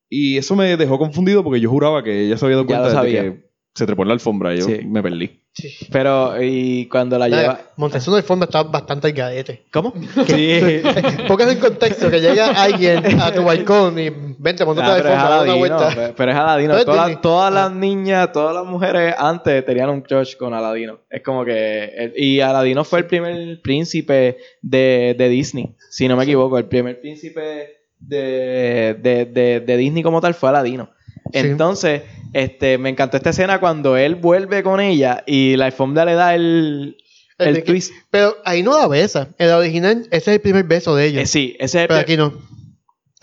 Y 0.10 0.38
eso 0.38 0.56
me 0.56 0.76
dejó 0.76 1.00
confundido 1.00 1.44
porque 1.44 1.60
yo 1.62 1.70
juraba 1.70 2.04
que 2.04 2.26
ella 2.26 2.38
se 2.38 2.46
había 2.46 2.58
dado 2.58 2.68
cuenta 2.68 3.02
de 3.04 3.12
que 3.12 3.51
se 3.74 3.86
trepó 3.86 4.02
en 4.04 4.10
la 4.10 4.14
alfombra 4.16 4.54
y 4.54 4.60
yo 4.60 4.66
Sí. 4.66 4.80
me 4.86 5.02
perdí. 5.02 5.40
Sí. 5.54 5.70
Pero, 5.92 6.42
y 6.42 6.86
cuando 6.88 7.18
la 7.20 7.28
lleva. 7.28 7.60
Montezuma 7.76 8.16
del 8.18 8.26
fondo 8.26 8.46
está 8.46 8.64
bastante 8.64 9.08
al 9.08 9.14
garete. 9.14 9.66
¿Cómo? 9.72 9.94
Sí. 10.28 10.60
Póngase 11.28 11.52
en 11.54 11.60
contexto 11.60 12.10
que 12.10 12.22
llega 12.22 12.48
alguien 12.52 13.20
a 13.20 13.34
tu 13.34 13.44
balcón 13.44 14.00
y 14.00 14.10
vente, 14.40 14.64
montate 14.66 14.90
Ah, 14.92 14.96
de 14.96 15.02
pero, 15.02 15.14
es 15.14 15.20
fondo, 15.20 15.30
da 15.30 15.42
una 15.44 15.52
Aladino, 15.54 15.58
vuelta. 15.78 15.90
pe- 16.08 16.14
pero 16.16 16.32
es 16.32 16.38
Aladino. 16.38 16.70
Pero 16.70 16.80
es 16.80 16.86
Todas, 16.86 17.06
Disney. 17.08 17.22
todas 17.22 17.52
Ah. 17.52 17.56
las 17.56 17.72
niñas, 17.74 18.32
todas 18.32 18.56
las 18.56 18.66
mujeres 18.66 19.14
antes 19.18 19.66
tenían 19.66 19.90
un 19.90 20.02
crush 20.02 20.36
con 20.38 20.54
Aladino. 20.54 21.00
Es 21.10 21.22
como 21.22 21.44
que. 21.44 21.84
el- 21.98 22.14
y 22.16 22.40
Aladino 22.40 22.84
fue 22.86 23.00
el 23.00 23.06
primer 23.08 23.62
príncipe 23.62 24.38
de, 24.62 25.16
de 25.18 25.30
Disney, 25.30 25.76
si 25.90 26.08
no 26.08 26.16
me 26.16 26.24
equivoco. 26.24 26.58
El 26.58 26.66
primer 26.66 27.00
príncipe 27.02 27.78
de, 28.00 28.96
de, 29.00 29.26
de, 29.26 29.60
de 29.60 29.78
Disney 29.78 30.02
como 30.04 30.22
tal 30.22 30.34
fue 30.34 30.50
Aladino. 30.50 30.92
Sí. 31.34 31.40
Entonces, 31.40 32.02
este, 32.34 32.78
me 32.78 32.90
encantó 32.90 33.18
esta 33.18 33.32
escena 33.32 33.60
cuando 33.60 33.98
él 33.98 34.16
vuelve 34.16 34.64
con 34.64 34.80
ella 34.80 35.24
y 35.26 35.56
la 35.58 35.66
alfombra 35.66 36.06
le 36.06 36.14
da 36.14 36.34
el, 36.36 36.98
El 37.38 37.48
el 37.48 37.56
que- 37.56 37.62
twist. 37.64 37.94
Pero 38.10 38.38
ahí 38.46 38.64
no 38.64 38.78
la 38.80 38.88
besa. 38.88 39.30
En 39.38 39.50
la 39.50 39.58
original, 39.58 40.04
ese 40.12 40.32
es 40.32 40.36
el 40.36 40.42
primer 40.42 40.64
beso 40.66 40.96
de 40.96 41.06
ellos. 41.08 41.24
Eh, 41.24 41.26
sí, 41.26 41.56
ese 41.60 41.78
es 41.80 41.82
el 41.84 41.88
pero 41.88 42.00
aquí 42.00 42.18
no. 42.18 42.34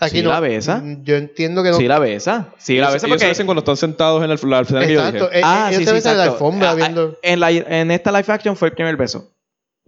Aquí 0.01 0.17
Sí 0.19 0.23
no. 0.23 0.29
la 0.29 0.39
besa. 0.39 0.77
Mm, 0.77 1.03
Yo 1.03 1.17
entiendo 1.17 1.61
que 1.61 1.71
no. 1.71 1.77
Sí, 1.77 1.85
la 1.87 1.99
besa. 1.99 2.53
Sí, 2.57 2.75
la 2.77 2.83
Ellos- 2.83 2.93
besa 2.93 3.07
ellos 3.07 3.15
porque. 3.15 3.25
se 3.25 3.29
besan 3.29 3.45
cuando 3.47 3.59
están 3.59 3.75
sentados 3.77 4.23
en 4.23 4.29
la, 4.29 4.35
la 4.41 4.61
escena 4.61 4.79
que 4.87 4.93
yo 4.93 4.99
dije. 5.05 5.17
Exacto. 5.17 5.35
eh, 5.37 5.41
Ah, 5.43 5.67
ellos 5.69 5.79
sí, 5.79 5.83
se 5.85 5.89
sí, 5.89 5.95
besan 5.95 6.11
en 6.13 6.17
la 6.19 6.23
exacto. 6.25 6.45
alfombra 6.45 6.71
Ah, 6.71 6.75
viendo. 6.75 7.19
En, 7.21 7.39
la, 7.41 7.51
en 7.51 7.91
esta 7.91 8.11
live 8.11 8.25
action 8.33 8.55
fue 8.55 8.69
el 8.69 8.75
primer 8.75 8.95
beso. 8.95 9.29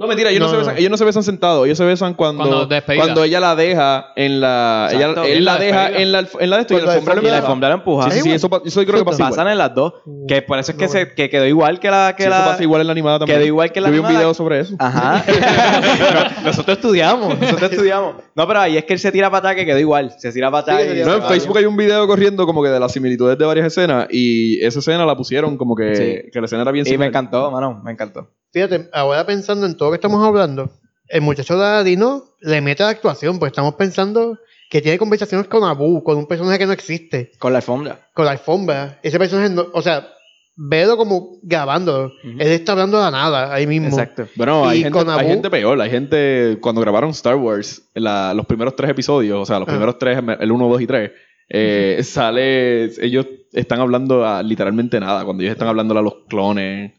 No, 0.01 0.07
mentira, 0.07 0.29
ellos 0.31 0.39
no, 0.41 0.45
No, 0.47 0.51
se 0.51 0.55
no. 0.55 0.59
besan, 0.61 0.77
ellos 0.77 0.91
no 0.91 0.97
se 0.97 1.05
besan 1.05 1.23
sentados, 1.23 1.65
ellos 1.65 1.77
se 1.77 1.85
besan 1.85 2.13
cuando, 2.15 2.67
Cuando 2.95 3.23
ella 3.23 3.39
la 3.39 3.55
deja 3.55 4.07
en 4.15 4.41
la. 4.41 4.89
Exacto. 4.91 5.23
Ella, 5.23 5.33
él 5.33 5.45
la 5.45 5.53
la 5.53 5.59
deja 5.59 5.89
en 5.91 6.11
la, 6.11 6.19
en 6.39 6.49
la 6.49 6.55
de 6.57 6.61
esto 6.61 6.73
y 6.73 6.77
Pues 6.77 6.85
la 6.85 6.91
la 6.93 6.97
alfombra 6.99 7.21
la 7.31 7.35
Ah. 7.35 7.37
alfombra 7.39 7.69
la 7.69 7.75
empuja. 7.75 8.11
Sí, 8.11 8.17
sí, 8.17 8.23
sí, 8.23 8.31
eso, 8.31 8.49
eso 8.65 8.83
creo 8.85 8.99
que 8.99 9.05
pasa 9.05 9.29
Pasan 9.29 9.47
en 9.47 9.57
las 9.57 9.73
dos. 9.75 9.93
Que 10.27 10.41
por 10.41 10.59
eso 10.59 10.71
es 10.71 10.77
que, 10.77 10.85
No, 10.85 10.91
se, 10.91 11.13
que 11.13 11.29
quedó 11.29 11.45
igual 11.45 11.79
que 11.79 11.89
la. 11.91 12.13
Que 12.17 12.23
Sí, 12.23 12.29
eso 12.29 12.37
la 12.37 12.45
pasa 12.45 12.63
igual 12.63 12.81
en 12.81 12.87
la 12.87 12.91
animada 12.91 13.19
también. 13.19 13.37
Quedó 13.39 13.47
igual 13.47 13.71
que 13.71 13.79
la 13.81 13.87
Yo 13.89 13.93
vi 13.93 13.99
un 13.99 14.07
video 14.07 14.33
sobre 14.33 14.59
eso. 14.61 14.75
Ajá. 14.79 15.23
No, 15.27 16.43
nosotros 16.45 16.77
estudiamos, 16.77 17.39
nosotros 17.39 17.71
estudiamos. 17.71 18.15
No, 18.35 18.47
pero 18.47 18.59
ahí 18.61 18.77
es 18.77 18.85
que 18.85 18.93
él 18.93 18.99
se 18.99 19.11
tira 19.11 19.29
para 19.29 19.39
atrás, 19.39 19.55
que 19.55 19.65
quedó 19.65 19.77
igual. 19.79 20.13
Se 20.17 20.31
tira 20.31 20.49
para 20.49 20.61
atrás. 20.79 21.05
No, 21.05 21.15
en. 21.15 21.23
Facebook 21.23 21.57
hay 21.57 21.65
un 21.65 21.77
video 21.77 22.07
corriendo 22.07 22.45
como 22.45 22.63
que 22.63 22.69
de 22.69 22.79
las 22.79 22.91
similitudes 22.91 23.37
de 23.37 23.45
varias 23.45 23.67
escenas 23.67 24.07
y 24.09 24.63
esa 24.65 24.79
escena 24.79 25.05
la 25.05 25.15
pusieron 25.15 25.57
como 25.57 25.75
que, 25.75 26.29
que 26.31 26.39
la 26.39 26.45
escena 26.45 26.63
era 26.63 26.71
bien 26.71 26.85
Y 26.85 26.89
me 26.89 26.93
similar. 26.93 27.09
encantó, 27.09 27.51
mano, 27.51 27.81
me 27.83 27.91
encantó. 27.91 28.27
Fíjate, 28.51 28.89
ahora 28.93 29.25
pensando 29.25 29.65
en 29.65 29.75
todo 29.75 29.89
lo 29.89 29.91
que 29.93 29.97
estamos 29.97 30.25
hablando, 30.25 30.69
el 31.07 31.21
muchacho 31.21 31.57
de 31.57 31.65
Aladino 31.65 32.23
le 32.41 32.61
mete 32.61 32.83
la 32.83 32.89
actuación, 32.89 33.39
pues 33.39 33.51
estamos 33.51 33.75
pensando 33.75 34.37
que 34.69 34.81
tiene 34.81 34.97
conversaciones 34.97 35.47
con 35.47 35.63
Abu, 35.63 36.03
con 36.03 36.17
un 36.17 36.25
personaje 36.27 36.59
que 36.59 36.65
no 36.65 36.71
existe, 36.73 37.31
Con 37.39 37.51
la 37.53 37.59
alfombra. 37.59 38.07
con 38.13 38.25
la 38.25 38.31
alfombra. 38.31 38.99
Ese 39.03 39.17
personaje, 39.19 39.49
no, 39.49 39.67
o 39.73 39.81
sea, 39.81 40.07
verlo 40.55 40.95
como 40.97 41.37
grabándolo. 41.43 42.11
Él 42.23 42.41
está 42.41 42.73
hablando 42.73 42.97
de 42.97 43.03
la 43.03 43.11
nada 43.11 43.53
ahí 43.53 43.67
mismo. 43.67 43.87
Exacto. 43.87 44.27
Bueno, 44.35 44.67
hay 44.67 44.83
gente, 44.83 44.91
con 44.97 45.09
hay 45.09 45.19
Abu- 45.19 45.27
gente 45.29 45.49
peor. 45.49 45.81
Hay 45.81 45.89
gente, 45.89 46.57
cuando 46.61 46.79
grabaron 46.81 47.09
Star 47.11 47.35
Wars, 47.35 47.81
la- 47.95 48.33
los 48.33 48.45
primeros 48.45 48.75
tres 48.75 48.89
episodios, 48.91 49.39
o 49.41 49.45
sea, 49.45 49.59
los 49.59 49.67
Ah. 49.67 49.71
primeros 49.71 49.97
tres, 49.97 50.17
el 50.39 50.51
1, 50.51 50.67
2 50.69 50.81
y 50.81 50.87
3, 50.87 51.11
eh, 51.49 51.99
sale, 52.03 52.85
ellos 53.05 53.25
están 53.51 53.79
hablando 53.81 54.25
a 54.25 54.41
literalmente 54.43 54.99
nada, 54.99 55.25
cuando 55.25 55.43
ellos 55.43 55.53
están 55.53 55.67
hablando 55.67 55.97
a 55.97 56.01
los 56.01 56.13
clones. 56.29 56.93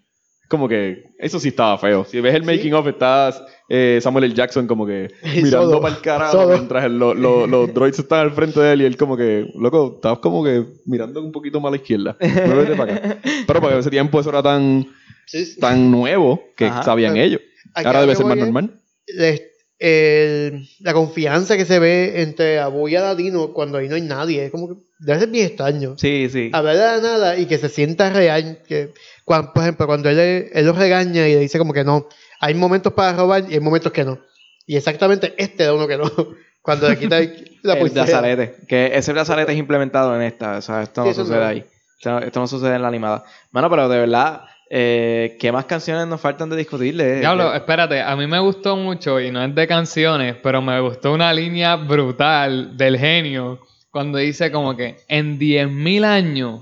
Como 0.52 0.68
que 0.68 1.04
eso 1.18 1.40
sí 1.40 1.48
estaba 1.48 1.78
feo. 1.78 2.04
Si 2.04 2.20
ves 2.20 2.34
el 2.34 2.42
Sí. 2.42 2.46
making 2.46 2.74
of, 2.74 2.86
está 2.86 3.34
eh, 3.70 4.00
Samuel 4.02 4.24
L. 4.26 4.34
Jackson 4.34 4.66
como 4.66 4.84
que 4.86 5.08
mirando 5.42 5.80
para 5.80 5.94
el 5.94 6.02
carajo 6.02 6.46
mientras 6.48 6.84
el- 6.84 6.98
lo- 6.98 7.14
lo- 7.14 7.46
los 7.46 7.72
droids 7.72 7.98
están 7.98 8.20
al 8.20 8.32
frente 8.32 8.60
de 8.60 8.72
él 8.74 8.82
y 8.82 8.84
él 8.84 8.98
como 8.98 9.16
que, 9.16 9.46
loco, 9.54 9.94
estabas 9.96 10.18
como 10.18 10.44
que 10.44 10.62
mirando 10.84 11.22
un 11.22 11.32
poquito 11.32 11.58
más 11.58 11.68
a 11.68 11.70
la 11.70 11.76
izquierda. 11.78 12.18
Muévete 12.20 12.76
para 12.76 12.94
acá. 12.94 13.18
Pero 13.46 13.60
para 13.62 13.78
ese 13.78 13.88
tiempo 13.88 14.20
eso 14.20 14.28
era 14.28 14.42
tan, 14.42 14.86
Sí, 15.26 15.46
sí. 15.46 15.58
tan 15.58 15.90
nuevo 15.90 16.42
que 16.54 16.66
Ajá. 16.66 16.82
sabían 16.82 17.16
ellos. 17.16 17.40
Ahora 17.74 18.02
debe 18.02 18.14
ser 18.14 18.26
más 18.26 18.36
es- 18.36 18.42
normal. 18.44 18.78
le- 19.06 19.51
el- 19.82 20.68
la 20.80 20.92
confianza 20.92 21.56
que 21.56 21.64
se 21.64 21.78
ve 21.78 22.22
entre 22.22 22.58
Abu 22.60 22.88
y 22.88 22.96
Aladino 22.96 23.52
cuando 23.52 23.78
ahí 23.78 23.88
no 23.88 23.96
hay 23.96 24.02
nadie. 24.02 24.44
Es 24.46 24.50
como 24.50 24.68
que 24.68 24.74
debe 25.00 25.18
ser 25.18 25.28
bien 25.28 25.46
extraño. 25.46 25.94
Sí, 25.98 26.28
sí. 26.30 26.50
Hablar 26.52 26.76
de 26.76 26.82
la 26.82 27.00
nada 27.00 27.36
y 27.36 27.46
que 27.46 27.58
se 27.58 27.68
sienta 27.68 28.10
real. 28.10 28.60
Que, 28.66 28.92
cuan- 29.24 29.52
por 29.52 29.62
ejemplo, 29.64 29.86
cuando 29.86 30.08
él, 30.08 30.48
él 30.52 30.64
lo 30.66 30.72
regaña 30.72 31.26
y 31.28 31.34
le 31.34 31.40
dice 31.40 31.58
como 31.58 31.72
que 31.72 31.84
no, 31.84 32.06
hay 32.40 32.54
momentos 32.54 32.92
para 32.92 33.12
robar 33.16 33.44
y 33.50 33.54
hay 33.54 33.60
momentos 33.60 33.90
que 33.92 34.04
no. 34.04 34.20
Y 34.66 34.76
exactamente 34.76 35.34
este 35.36 35.64
era 35.64 35.74
uno 35.74 35.88
que 35.88 35.96
no. 35.98 36.04
Cuando 36.62 36.88
le 36.88 36.96
quita 36.96 37.18
el- 37.18 37.58
la 37.64 37.72
el 37.74 37.80
pulsera. 37.80 38.04
brazalete. 38.04 38.54
Que 38.68 38.92
ese 38.96 39.12
brazalete 39.12 39.50
es 39.52 39.58
implementado 39.58 40.14
en 40.14 40.22
esta. 40.22 40.58
O 40.58 40.62
sea, 40.62 40.82
esto 40.82 41.04
no 41.04 41.08
Sí, 41.08 41.14
sucede 41.14 41.38
no. 41.38 41.44
ahí. 41.46 41.64
Esto, 41.98 42.18
esto 42.20 42.40
no 42.40 42.46
sucede 42.46 42.76
en 42.76 42.82
la 42.82 42.88
animada. 42.88 43.24
Mano, 43.50 43.68
pero 43.68 43.88
de 43.88 43.98
verdad, 43.98 44.42
eh, 44.74 45.36
¿qué 45.38 45.52
más 45.52 45.66
canciones 45.66 46.06
nos 46.06 46.18
faltan 46.18 46.48
de 46.48 46.56
discutirle? 46.56 47.20
Diablo, 47.20 47.52
Eh, 47.52 47.58
espérate, 47.58 48.00
a 48.00 48.16
mí 48.16 48.26
me 48.26 48.38
gustó 48.38 48.74
mucho, 48.74 49.20
y 49.20 49.30
no 49.30 49.44
es 49.44 49.54
de 49.54 49.66
canciones, 49.66 50.36
pero 50.42 50.62
me 50.62 50.80
gustó 50.80 51.12
una 51.12 51.30
línea 51.34 51.76
brutal 51.76 52.74
del 52.74 52.96
genio 52.98 53.60
cuando 53.90 54.16
dice 54.16 54.50
como 54.50 54.74
que 54.74 54.96
en 55.08 55.38
10.000 55.38 56.04
años 56.06 56.60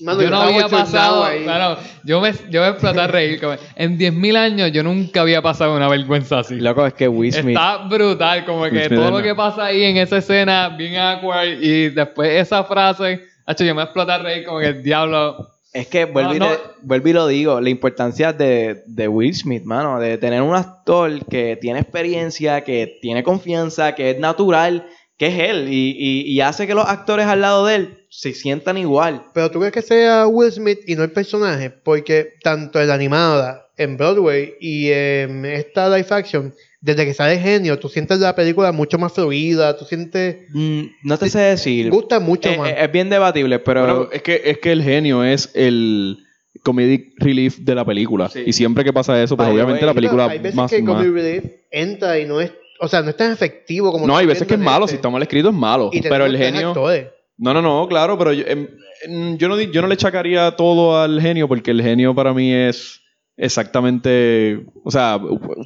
Mano, 0.00 0.22
yo 0.22 0.30
no 0.30 0.40
había 0.40 0.66
pasado, 0.66 1.24
ahí. 1.24 1.42
claro, 1.42 1.78
yo 2.04 2.22
me, 2.22 2.32
yo 2.48 2.62
me 2.62 2.68
exploté 2.68 3.00
a 3.00 3.06
reír, 3.06 3.38
como, 3.38 3.54
en 3.74 3.98
10.000 3.98 4.36
años 4.38 4.72
yo 4.72 4.82
nunca 4.82 5.20
había 5.20 5.42
pasado 5.42 5.76
una 5.76 5.88
vergüenza 5.88 6.38
así. 6.38 6.54
Loco, 6.54 6.86
es 6.86 6.94
que 6.94 7.06
Will 7.06 7.34
Smith. 7.34 7.48
Está 7.48 7.86
brutal, 7.86 8.46
como 8.46 8.62
Will 8.62 8.72
que 8.72 8.86
Smith 8.86 8.98
todo 8.98 9.08
es 9.08 9.12
lo 9.12 9.22
que 9.22 9.34
pasa 9.34 9.66
ahí 9.66 9.84
en 9.84 9.98
esa 9.98 10.16
escena, 10.16 10.70
bien 10.70 10.96
awkward, 10.96 11.62
y 11.62 11.90
después 11.90 12.30
esa 12.30 12.64
frase, 12.64 13.26
hacho, 13.44 13.62
yo 13.62 13.74
me 13.74 13.82
exploté 13.82 14.12
a 14.12 14.18
reír 14.18 14.46
como 14.46 14.60
que 14.60 14.68
el 14.68 14.82
diablo... 14.82 15.52
Es 15.76 15.88
que 15.88 16.04
vuelvo, 16.06 16.34
y, 16.34 16.38
No, 16.38 16.48
no. 16.48 16.54
te- 16.56 16.60
vuelvo 16.82 17.08
y 17.08 17.12
lo 17.12 17.26
digo, 17.26 17.60
la 17.60 17.68
importancia 17.70 18.32
de, 18.32 18.82
de 18.86 19.08
Will 19.08 19.34
Smith, 19.34 19.64
mano, 19.64 19.98
de 20.00 20.16
tener 20.18 20.42
un 20.42 20.54
actor 20.54 21.24
que 21.26 21.56
tiene 21.60 21.80
experiencia, 21.80 22.62
que 22.64 22.98
tiene 23.02 23.22
confianza, 23.22 23.94
que 23.94 24.10
es 24.10 24.18
natural, 24.18 24.86
que 25.18 25.26
es 25.28 25.38
él, 25.50 25.68
y, 25.70 25.94
y- 25.98 26.22
y 26.32 26.40
hace 26.40 26.66
que 26.66 26.74
los 26.74 26.86
actores 26.88 27.26
al 27.26 27.40
lado 27.40 27.66
de 27.66 27.74
él 27.76 27.98
se 28.10 28.32
sientan 28.32 28.78
igual. 28.78 29.24
Pero 29.34 29.50
tú 29.50 29.58
crees 29.58 29.72
que 29.74 29.82
sea 29.82 30.26
Will 30.26 30.52
Smith 30.52 30.80
y 30.86 30.94
no 30.96 31.02
el 31.04 31.12
personaje, 31.12 31.70
porque 31.70 32.34
tanto 32.42 32.80
en 32.80 32.88
la 32.88 32.94
animada, 32.94 33.68
en 33.76 33.96
Broadway 33.98 34.54
y 34.60 34.90
en 34.90 35.44
esta 35.44 35.88
live 35.94 36.06
action, 36.10 36.54
desde 36.80 37.04
que 37.04 37.14
sale 37.14 37.38
genio, 37.38 37.78
tú 37.78 37.88
sientes 37.88 38.18
la 38.20 38.34
película 38.34 38.70
mucho 38.72 38.98
más 38.98 39.12
fluida, 39.12 39.76
tú 39.76 39.84
sientes. 39.84 40.36
Mm, 40.52 40.82
no 41.04 41.18
te 41.18 41.28
sé 41.30 41.38
decir. 41.40 41.90
Gusta 41.90 42.20
mucho 42.20 42.48
Eh, 42.50 42.58
más. 42.58 42.68
eh, 42.70 42.76
es 42.78 42.92
bien 42.92 43.08
debatible, 43.10 43.58
pero... 43.58 43.82
Pero 43.86 44.12
es 44.12 44.22
que, 44.22 44.42
es 44.44 44.58
que 44.58 44.72
el 44.72 44.82
genio 44.82 45.24
es 45.24 45.50
el 45.54 46.18
comedic 46.62 47.14
relief 47.18 47.58
de 47.58 47.74
la 47.74 47.84
película. 47.84 48.28
Sí. 48.28 48.42
Y 48.46 48.52
siempre 48.52 48.84
que 48.84 48.92
pasa 48.92 49.20
eso, 49.22 49.36
pues 49.36 49.48
obviamente 49.48 49.84
la 49.86 49.94
película 49.94 50.26
hay 50.26 50.38
veces 50.38 50.54
más... 50.54 50.70
que 50.70 50.82
más- 50.82 50.96
Comic 50.96 51.14
Relief 51.14 51.44
entra 51.70 52.18
y 52.18 52.24
no 52.26 52.40
es. 52.40 52.52
O 52.78 52.88
sea, 52.88 53.00
no 53.02 53.08
es 53.10 53.16
tan 53.16 53.32
efectivo 53.32 53.90
como. 53.90 54.06
No, 54.06 54.16
hay 54.16 54.26
veces 54.26 54.46
que 54.46 54.54
es 54.54 54.60
malo. 54.60 54.84
este. 54.84 54.92
Si 54.92 54.96
está 54.96 55.08
mal 55.08 55.22
escrito, 55.22 55.48
es 55.48 55.54
malo. 55.54 55.88
Y 55.92 56.02
Pero 56.02 56.26
el 56.26 56.36
genio... 56.36 56.68
actores. 56.68 57.06
No, 57.38 57.52
no, 57.54 57.60
no, 57.62 57.86
claro, 57.88 58.16
pero 58.18 58.32
yo, 58.32 58.44
em, 58.46 58.66
em, 59.04 59.36
yo, 59.38 59.48
no, 59.48 59.56
di- 59.56 59.70
yo 59.70 59.80
no 59.82 59.88
le 59.88 59.94
echacaría 59.94 60.50
todo 60.52 61.00
al 61.00 61.20
genio 61.20 61.48
porque 61.48 61.70
el 61.70 61.82
genio 61.82 62.14
para 62.14 62.32
mí 62.34 62.52
es 62.52 63.00
exactamente... 63.36 64.64
O 64.84 64.90
sea, 64.90 65.16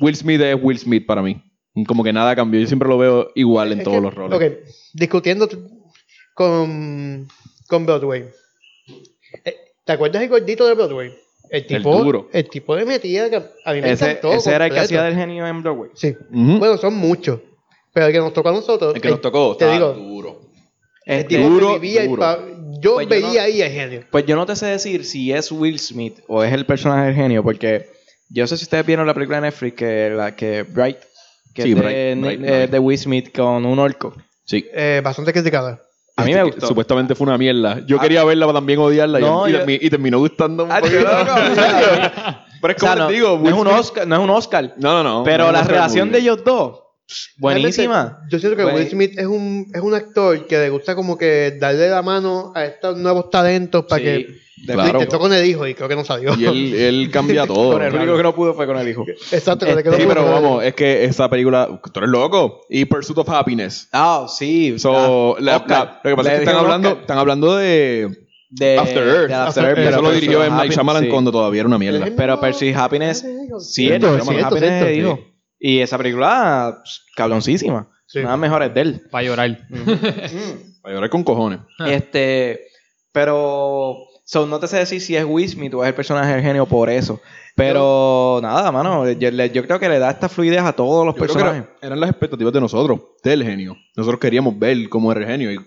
Will 0.00 0.16
Smith 0.16 0.40
es 0.40 0.56
Will 0.60 0.78
Smith 0.78 1.06
para 1.06 1.22
mí. 1.22 1.42
Como 1.86 2.02
que 2.04 2.12
nada 2.12 2.34
cambió. 2.36 2.60
Yo 2.60 2.66
siempre 2.66 2.88
lo 2.88 2.98
veo 2.98 3.30
igual 3.34 3.72
en 3.72 3.78
Es 3.78 3.84
todos 3.84 3.96
que- 3.98 4.02
los 4.02 4.14
roles. 4.14 4.36
Ok, 4.36 4.68
discutiendo 4.94 5.48
con, 6.34 7.28
con 7.68 7.86
Broadway. 7.86 8.24
Eh, 9.44 9.54
¿Te 9.84 9.92
acuerdas 9.92 10.22
el 10.22 10.28
gordito 10.28 10.66
de 10.66 10.74
Broadway? 10.74 11.12
El 11.48 11.66
tipo, 11.66 11.96
duro. 12.04 12.28
el 12.32 12.48
tipo 12.48 12.76
le 12.76 12.84
metía 12.84 13.28
que 13.28 13.36
a 13.36 13.72
mí 13.72 13.80
me 13.80 13.90
Ese, 13.90 14.10
encantó. 14.12 14.32
ese 14.32 14.54
era 14.54 14.66
el 14.66 14.72
que 14.72 14.78
hacía 14.78 15.02
del 15.02 15.16
genio 15.16 15.46
en 15.46 15.62
Broadway. 15.62 15.90
Sí. 15.94 16.14
Bueno, 16.30 16.76
son 16.76 16.94
muchos. 16.94 17.40
Pero 17.92 18.06
el 18.06 18.12
que 18.12 18.18
nos 18.18 18.32
tocó 18.32 18.50
a 18.50 18.52
nosotros. 18.52 18.94
el 18.94 19.00
que 19.00 19.10
nos 19.10 19.20
tocó 19.20 19.56
te 19.56 19.68
digo, 19.72 19.92
duro. 19.94 20.40
el 21.06 21.26
tipo 21.26 21.42
Duro, 21.42 21.72
que 21.74 21.78
vivía 21.80 22.04
y 22.04 22.08
duro. 22.08 22.22
Yo 22.80 22.94
Pues 22.94 23.06
yo 23.06 23.10
veía 23.10 23.40
no- 23.40 23.46
ahí 23.46 23.62
el 23.62 23.70
genio. 23.72 24.04
Pues 24.10 24.26
yo 24.26 24.36
no 24.36 24.46
te 24.46 24.56
sé 24.56 24.66
decir 24.66 25.04
si 25.04 25.32
es 25.32 25.50
Will 25.52 25.78
Smith 25.78 26.20
o 26.28 26.42
es 26.42 26.52
el 26.52 26.66
personaje 26.66 27.06
del 27.06 27.14
genio, 27.14 27.42
porque 27.42 27.86
yo 28.28 28.46
sé 28.46 28.56
si 28.56 28.64
ustedes 28.64 28.86
vieron 28.86 29.06
la 29.06 29.14
película 29.14 29.38
de 29.40 29.42
Netflix 29.48 29.76
que 29.76 30.10
la 30.10 30.34
que 30.36 30.62
Bright, 30.62 30.98
que 31.54 31.62
Sí, 31.62 31.70
es 31.70 31.76
de, 31.76 31.80
Bright, 31.82 31.96
eh, 31.96 32.14
Bright. 32.48 32.70
de 32.70 32.78
Will 32.78 32.98
Smith 32.98 33.36
con 33.36 33.64
un 33.66 33.78
orco. 33.78 34.14
Sí. 34.44 34.64
Eh, 34.72 35.00
bastante 35.04 35.32
criticada. 35.32 35.82
A 36.16 36.24
mí 36.24 36.34
me 36.34 36.42
gustó. 36.42 36.66
Supuestamente 36.66 37.14
fue 37.14 37.26
una 37.26 37.38
mierda. 37.38 37.80
Yo 37.86 37.96
Ah. 37.98 38.02
quería 38.02 38.22
verla 38.24 38.44
para 38.46 38.58
también 38.58 38.78
odiarla 38.78 39.20
y- 39.20 39.22
No, 39.22 39.48
y, 39.48 39.52
yo- 39.52 39.60
termi- 39.64 39.78
y 39.80 39.88
terminó 39.88 40.18
gustando 40.18 40.64
un 40.64 40.72
Ah, 40.72 40.80
poquito. 40.80 40.98
Pero 42.60 42.72
es 42.74 42.82
O 42.82 42.86
sea, 42.86 42.90
como 42.92 43.04
no, 43.04 43.08
digo, 43.08 43.38
no 43.42 43.48
es 43.48 43.52
un 43.54 43.58
Will 43.60 43.66
Smith- 43.68 43.78
Oscar, 43.80 44.06
no 44.06 44.16
es 44.16 44.20
un 44.22 44.30
Oscar. 44.30 44.74
No, 44.76 45.02
no, 45.02 45.02
no. 45.02 45.24
pero 45.24 45.46
no, 45.46 45.52
la 45.52 45.62
relación 45.62 46.08
muy 46.08 46.12
de 46.14 46.20
ellos 46.20 46.44
dos, 46.44 46.80
buenísima. 47.38 47.94
Realmente, 48.02 48.26
Yo 48.30 48.38
siento 48.38 48.56
que 48.56 48.62
Buen- 48.64 48.74
Will 48.76 48.88
Smith 48.90 49.18
es 49.18 49.26
un, 49.26 49.66
es 49.74 49.80
un 49.80 49.94
actor 49.94 50.46
que 50.46 50.58
le 50.58 50.70
gusta 50.70 50.94
como 50.94 51.16
que 51.18 51.56
darle 51.60 51.88
la 51.88 52.02
mano 52.02 52.52
a 52.54 52.64
estos 52.64 52.96
nuevos 52.98 53.30
talentos 53.30 53.84
para 53.88 53.98
Sí, 54.00 54.04
que 54.04 54.10
de- 54.66 54.74
Claro. 54.74 54.90
intentó 54.90 55.18
con 55.18 55.32
el 55.32 55.44
hijo 55.46 55.66
y 55.66 55.74
creo 55.74 55.88
que 55.88 55.96
no 55.96 56.04
salió. 56.04 56.34
Y 56.36 56.44
él, 56.44 56.74
él 56.74 57.10
cambia 57.12 57.46
todo. 57.46 57.72
Con 57.72 57.82
el 57.82 57.94
único 57.94 58.16
que 58.16 58.22
no 58.22 58.34
pudo 58.34 58.52
fue 58.54 58.66
con 58.66 58.76
el 58.78 58.88
hijo. 58.88 59.04
Exacto, 59.32 59.64
que 59.66 59.74
le 59.74 59.82
quedó 59.82 59.94
Sí, 59.96 60.04
pero 60.06 60.24
vamos, 60.24 60.62
es 60.64 60.74
que 60.74 61.04
esa 61.04 61.28
película, 61.30 61.80
tú 61.92 62.00
eres 62.00 62.10
loco. 62.10 62.60
Y 62.68 62.84
Pursuit 62.84 63.16
of 63.18 63.28
Happiness. 63.30 63.88
Ah, 63.92 64.26
sí. 64.28 64.78
So, 64.78 65.36
la- 65.40 65.56
Oscar. 65.56 65.68
la- 65.70 66.00
lo 66.04 66.10
que 66.10 66.16
pasa 66.16 66.28
Le 66.28 66.34
es 66.36 66.40
que 66.40 66.44
están 66.44 66.62
hablando, 66.62 66.88
Oscar 66.90 67.00
están 67.02 67.18
hablando 67.18 67.56
de 67.56 68.08
de 68.52 68.76
After 68.78 68.96
Earth. 69.06 69.28
de 69.28 69.34
After 69.34 69.48
After 69.48 69.64
Earth, 69.64 69.78
Earth. 69.78 69.92
eso 69.92 70.02
lo 70.02 70.10
dirigió 70.10 70.42
M. 70.44 70.56
Night 70.56 70.72
Shyamalan 70.72 71.04
sí. 71.04 71.08
cuando 71.08 71.30
todavía 71.32 71.60
era 71.60 71.68
una 71.68 71.78
mierda. 71.78 72.04
Pero 72.16 72.34
no- 72.34 72.40
Pursuit 72.40 72.74
of 72.74 72.80
Happiness, 72.82 73.18
sí, 73.20 73.84
Cierto, 73.86 74.12
of 74.12 74.22
cierto, 74.28 74.46
Happiness 74.46 74.86
sí. 75.16 75.24
Y 75.60 75.80
esa 75.80 75.98
película, 75.98 76.80
pss, 76.82 77.04
cabroncísima. 77.14 77.88
Sí. 78.06 78.20
Nada 78.22 78.36
mejor 78.36 78.62
es 78.64 78.74
de 78.74 78.80
él. 78.80 79.02
Para 79.10 79.22
llorar. 79.24 79.58
Para 80.82 80.94
llorar 80.94 81.10
con 81.10 81.22
cojones. 81.22 81.60
Este, 81.86 82.60
pero, 83.12 83.96
so, 84.24 84.46
no 84.46 84.58
te 84.60 84.66
sé 84.68 84.78
decir 84.78 85.00
si 85.00 85.16
es 85.16 85.24
Will 85.24 85.48
Smith 85.48 85.74
o 85.74 85.82
es 85.84 85.88
el 85.88 85.94
personaje 85.94 86.32
del 86.32 86.42
genio 86.42 86.66
por 86.66 86.88
eso. 86.90 87.20
Pero 87.56 88.38
nada, 88.42 88.72
mano, 88.72 89.08
yo, 89.10 89.30
creo 89.66 89.78
que 89.78 89.88
le 89.88 89.98
da 89.98 90.10
esta 90.10 90.28
fluidez 90.28 90.62
a 90.62 90.72
todos 90.72 91.04
los 91.04 91.14
personajes. 91.14 91.64
era- 91.64 91.76
eran 91.88 92.00
las 92.00 92.10
expectativas 92.10 92.52
de 92.52 92.60
nosotros, 92.60 93.00
del 93.22 93.44
genio. 93.44 93.76
Nosotros 93.96 94.20
queríamos 94.20 94.58
ver 94.58 94.88
cómo 94.88 95.12
era 95.12 95.20
el 95.20 95.26
genio. 95.26 95.52
Y 95.52 95.58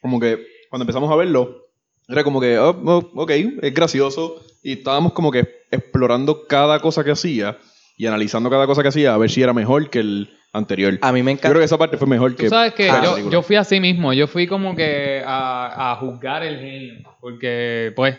como 0.00 0.18
que 0.20 0.38
cuando 0.70 0.84
empezamos 0.84 1.10
a 1.12 1.16
verlo, 1.16 1.66
era 2.08 2.24
como 2.24 2.40
que, 2.40 2.58
oh, 2.58 2.70
oh, 2.86 3.10
ok, 3.22 3.30
es 3.62 3.74
gracioso. 3.74 4.40
Y 4.62 4.72
estábamos 4.74 5.12
como 5.12 5.30
que 5.30 5.46
explorando 5.70 6.46
cada 6.46 6.80
cosa 6.80 7.04
que 7.04 7.10
hacía 7.10 7.58
y 7.96 8.06
analizando 8.06 8.50
cada 8.50 8.66
cosa 8.66 8.82
que 8.82 8.88
hacía 8.88 9.14
a 9.14 9.18
ver 9.18 9.30
si 9.30 9.42
era 9.42 9.52
mejor 9.52 9.88
que 9.90 10.00
el 10.00 10.30
anterior. 10.52 10.98
A 11.02 11.12
mí 11.12 11.22
me 11.22 11.32
Yo 11.32 11.36
encanta. 11.38 11.48
creo 11.50 11.60
que 11.60 11.64
esa 11.66 11.78
parte 11.78 11.96
fue 11.96 12.06
mejor 12.08 12.34
que. 12.36 12.44
Tú 12.44 12.50
sabes 12.50 12.74
que 12.74 12.86
yo, 12.88 13.30
yo 13.30 13.42
fui 13.42 13.56
así 13.56 13.80
mismo, 13.80 14.12
yo 14.12 14.26
fui 14.26 14.46
como 14.46 14.74
que 14.76 15.22
a, 15.26 15.92
a 15.92 15.96
juzgar 15.96 16.42
el 16.44 16.58
genio, 16.58 16.94
porque 17.20 17.92
pues, 17.96 18.16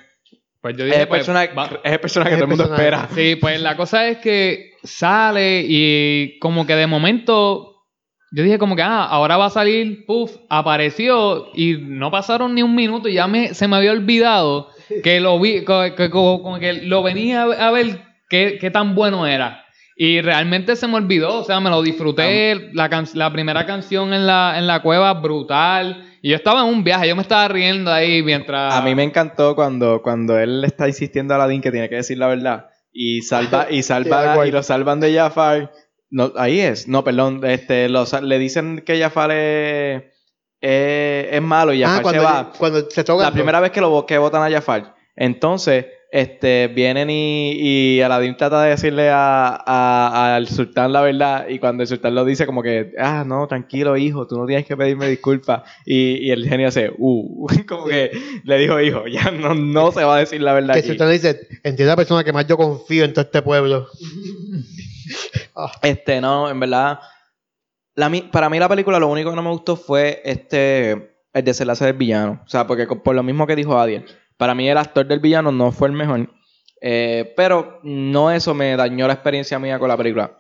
pues 0.62 0.76
yo 0.78 0.84
Es 0.86 0.90
dije, 0.92 1.02
el, 1.04 1.08
pues, 1.08 1.20
personaje, 1.20 1.54
va- 1.54 1.70
es 1.84 1.92
el 1.94 2.00
personaje 2.00 2.30
que 2.32 2.36
Es 2.36 2.40
todo 2.40 2.46
el 2.46 2.50
mundo 2.58 2.64
personaje. 2.76 3.06
espera. 3.06 3.10
sí, 3.16 3.36
pues 3.38 3.62
la 3.62 3.76
cosa 3.78 4.08
es 4.08 4.18
que 4.18 4.72
sale 4.84 5.64
y 5.68 6.40
como 6.40 6.66
que 6.66 6.76
de 6.76 6.88
momento 6.88 7.72
yo 8.32 8.44
dije 8.44 8.58
como 8.58 8.76
que, 8.76 8.82
ah, 8.82 9.06
ahora 9.06 9.38
va 9.38 9.46
a 9.46 9.50
salir, 9.50 10.06
puff, 10.06 10.36
apareció 10.50 11.48
y 11.54 11.78
no 11.80 12.12
pasaron 12.12 12.54
ni 12.56 12.64
un 12.64 12.76
minuto 12.76 13.08
y 13.08 13.14
ya 13.14 13.28
me, 13.28 13.54
se 13.54 13.68
me 13.68 13.78
había 13.78 13.92
olvidado 13.92 14.70
que 15.04 15.20
lo 15.22 15.40
vi, 15.40 15.64
que, 15.64 16.10
como, 16.12 16.42
como 16.44 16.60
que 16.60 16.74
lo 16.74 17.02
venía 17.02 17.44
a 17.44 17.72
ver 17.72 18.02
qué, 18.30 18.58
qué 18.60 18.72
tan 18.72 18.94
bueno 18.94 19.26
era. 19.26 19.65
Y 19.98 20.20
realmente 20.22 20.76
se 20.76 20.88
me 20.88 20.96
olvidó, 20.96 21.40
o 21.40 21.44
sea, 21.46 21.60
me 21.62 21.70
lo 21.70 21.82
disfruté. 21.82 22.70
La, 22.74 22.90
can- 22.90 23.08
la 23.14 23.32
primera 23.32 23.66
canción 23.66 24.14
en 24.14 24.28
la, 24.28 24.56
en 24.58 24.68
la 24.68 24.82
cueva, 24.82 25.14
brutal. 25.14 26.04
Y 26.22 26.32
yo 26.32 26.36
estaba 26.36 26.62
en 26.68 26.74
un 26.74 26.84
viaje, 26.84 27.08
yo 27.08 27.16
me 27.16 27.22
estaba 27.22 27.48
riendo 27.48 27.92
ahí 27.94 28.22
mientras. 28.22 28.74
A 28.74 28.82
mí 28.82 28.94
me 28.94 29.04
encantó 29.04 29.56
cuando, 29.56 30.02
cuando 30.02 30.38
él 30.38 30.62
le 30.62 30.68
está 30.68 30.88
insistiendo 30.88 31.34
a 31.34 31.38
Aladdin 31.38 31.62
que 31.62 31.72
tiene 31.72 31.88
que 31.88 31.96
decir 31.96 32.18
la 32.18 32.28
verdad. 32.28 32.68
Y 32.92 33.22
salva, 33.22 33.68
y 33.70 33.84
salva, 33.84 34.46
y 34.46 34.52
lo 34.52 34.64
salvan 34.64 35.00
de 35.00 35.14
Jafar. 35.16 35.72
No, 36.10 36.34
ahí 36.36 36.60
es. 36.60 36.88
No, 36.90 37.04
perdón. 37.04 37.42
Este, 37.46 37.88
le 37.90 38.40
dicen 38.40 38.84
que 38.86 39.00
Jafar 39.00 39.32
es, 39.32 40.04
es, 40.62 41.28
es 41.32 41.42
malo 41.42 41.74
y 41.74 41.82
Jafar 41.84 42.06
Ah, 42.06 42.10
se 42.12 42.20
va. 42.20 42.52
cuando 42.58 42.90
se 42.90 43.04
toca. 43.06 43.24
La 43.24 43.32
primera 43.32 43.60
vez 43.62 43.72
que 43.72 43.80
lo 43.82 44.06
que 44.06 44.18
votan 44.18 44.44
a 44.44 44.54
Jafar. 44.54 44.94
Entonces, 45.16 45.86
este, 46.18 46.70
vienen 46.70 47.10
y, 47.10 47.52
y 47.98 48.02
Aladdin 48.02 48.38
trata 48.38 48.62
de 48.64 48.70
decirle 48.70 49.10
a, 49.10 49.48
a- 49.66 50.36
al 50.38 50.48
sultán 50.48 50.94
la 50.94 51.02
verdad. 51.02 51.48
Y 51.50 51.60
cuando 51.60 51.84
el 51.84 51.88
sultán 51.90 52.16
lo 52.16 52.24
dice, 52.24 52.46
como 52.46 52.64
que, 52.64 52.94
ah, 52.98 53.26
no, 53.28 53.46
tranquilo, 53.48 53.98
hijo, 53.98 54.26
tú 54.26 54.38
no 54.38 54.46
tienes 54.46 54.66
que 54.66 54.78
pedirme 54.78 55.10
disculpas. 55.10 55.64
Y, 55.86 56.26
y 56.26 56.32
el 56.32 56.48
genio 56.48 56.70
hace, 56.70 56.90
uh, 56.98 57.48
como 57.68 57.86
que 57.86 58.12
le 58.46 58.58
dijo, 58.58 58.80
hijo, 58.80 59.08
ya 59.08 59.30
no, 59.30 59.54
no 59.54 59.92
se 59.92 60.06
va 60.06 60.16
a 60.16 60.20
decir 60.20 60.42
la 60.42 60.54
verdad. 60.54 60.76
Que 60.76 60.80
aquí". 60.80 60.88
si 60.88 60.92
usted 60.94 61.06
le 61.06 61.12
dice, 61.12 61.32
entiende 61.64 61.86
la 61.88 61.96
persona 61.98 62.24
que 62.24 62.32
más 62.32 62.48
yo 62.48 62.56
confío 62.56 63.04
en 63.04 63.12
todo 63.14 63.26
este 63.26 63.42
pueblo. 63.42 63.88
Este, 65.82 66.20
no, 66.22 66.50
en 66.50 66.60
verdad. 66.60 67.00
La, 67.96 68.12
para 68.32 68.50
mí 68.50 68.60
la 68.60 68.68
película 68.68 69.00
lo 69.00 69.08
único 69.08 69.30
que 69.30 69.36
no 69.36 69.42
me 69.44 69.52
gustó 69.52 69.76
fue 69.78 70.22
este 70.26 71.14
el 71.34 71.44
desenlace 71.44 71.86
del 71.86 71.94
villano. 71.96 72.42
O 72.46 72.50
sea, 72.50 72.66
porque 72.68 72.88
por 72.88 73.16
lo 73.16 73.24
mismo 73.24 73.46
que 73.48 73.56
dijo 73.56 73.78
Adiel. 73.80 74.06
Para 74.38 74.54
mí 74.56 74.70
el 74.70 74.78
actor 74.78 75.06
del 75.06 75.20
villano 75.20 75.52
no 75.52 75.72
fue 75.72 75.88
el 75.88 75.94
mejor. 75.94 76.30
Eh, 76.82 77.34
pero 77.38 77.80
no 77.84 78.30
eso 78.30 78.54
me 78.54 78.76
dañó 78.76 79.08
la 79.08 79.14
experiencia 79.14 79.58
mía 79.58 79.80
con 79.80 79.88
la 79.88 79.98
película. 79.98 80.38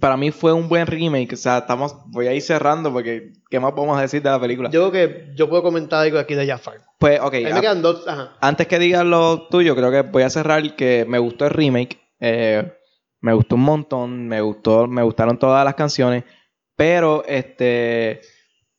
Para 0.00 0.16
mí 0.16 0.30
fue 0.30 0.52
un 0.52 0.68
buen 0.68 0.86
remake. 0.86 1.32
O 1.34 1.36
sea, 1.36 1.58
estamos, 1.58 1.94
voy 2.06 2.26
a 2.28 2.32
ir 2.32 2.40
cerrando 2.40 2.92
porque 2.92 3.32
¿qué 3.50 3.60
más 3.60 3.72
podemos 3.72 4.00
decir 4.00 4.22
de 4.22 4.30
la 4.30 4.40
película? 4.40 4.70
Yo 4.70 4.90
creo 4.90 5.08
que 5.08 5.32
yo 5.34 5.48
puedo 5.50 5.62
comentar 5.62 6.00
algo 6.02 6.18
aquí 6.18 6.34
de 6.34 6.46
Jafar. 6.46 6.76
pues, 6.98 7.20
ok. 7.20 7.34
A 7.34 7.38
mí 7.38 7.50
a- 7.50 7.54
me 7.56 7.60
quedan 7.60 7.82
dos. 7.82 8.06
Ajá. 8.08 8.36
antes 8.40 8.66
que 8.66 8.78
digas 8.78 9.04
lo 9.04 9.48
tuyo, 9.48 9.74
creo 9.76 9.90
que 9.90 10.02
voy 10.02 10.22
a 10.22 10.30
cerrar 10.30 10.74
que 10.76 11.04
me 11.08 11.18
gustó 11.18 11.44
el 11.44 11.50
remake. 11.50 11.98
eh, 12.20 12.72
me 13.20 13.32
gustó 13.34 13.56
un 13.56 13.62
montón. 13.62 14.28
Me 14.28 14.40
gustó, 14.40 14.86
me 14.86 15.02
gustaron 15.02 15.38
todas 15.38 15.64
las 15.64 15.74
canciones. 15.74 16.24
Pero 16.76 17.24
este 17.26 18.20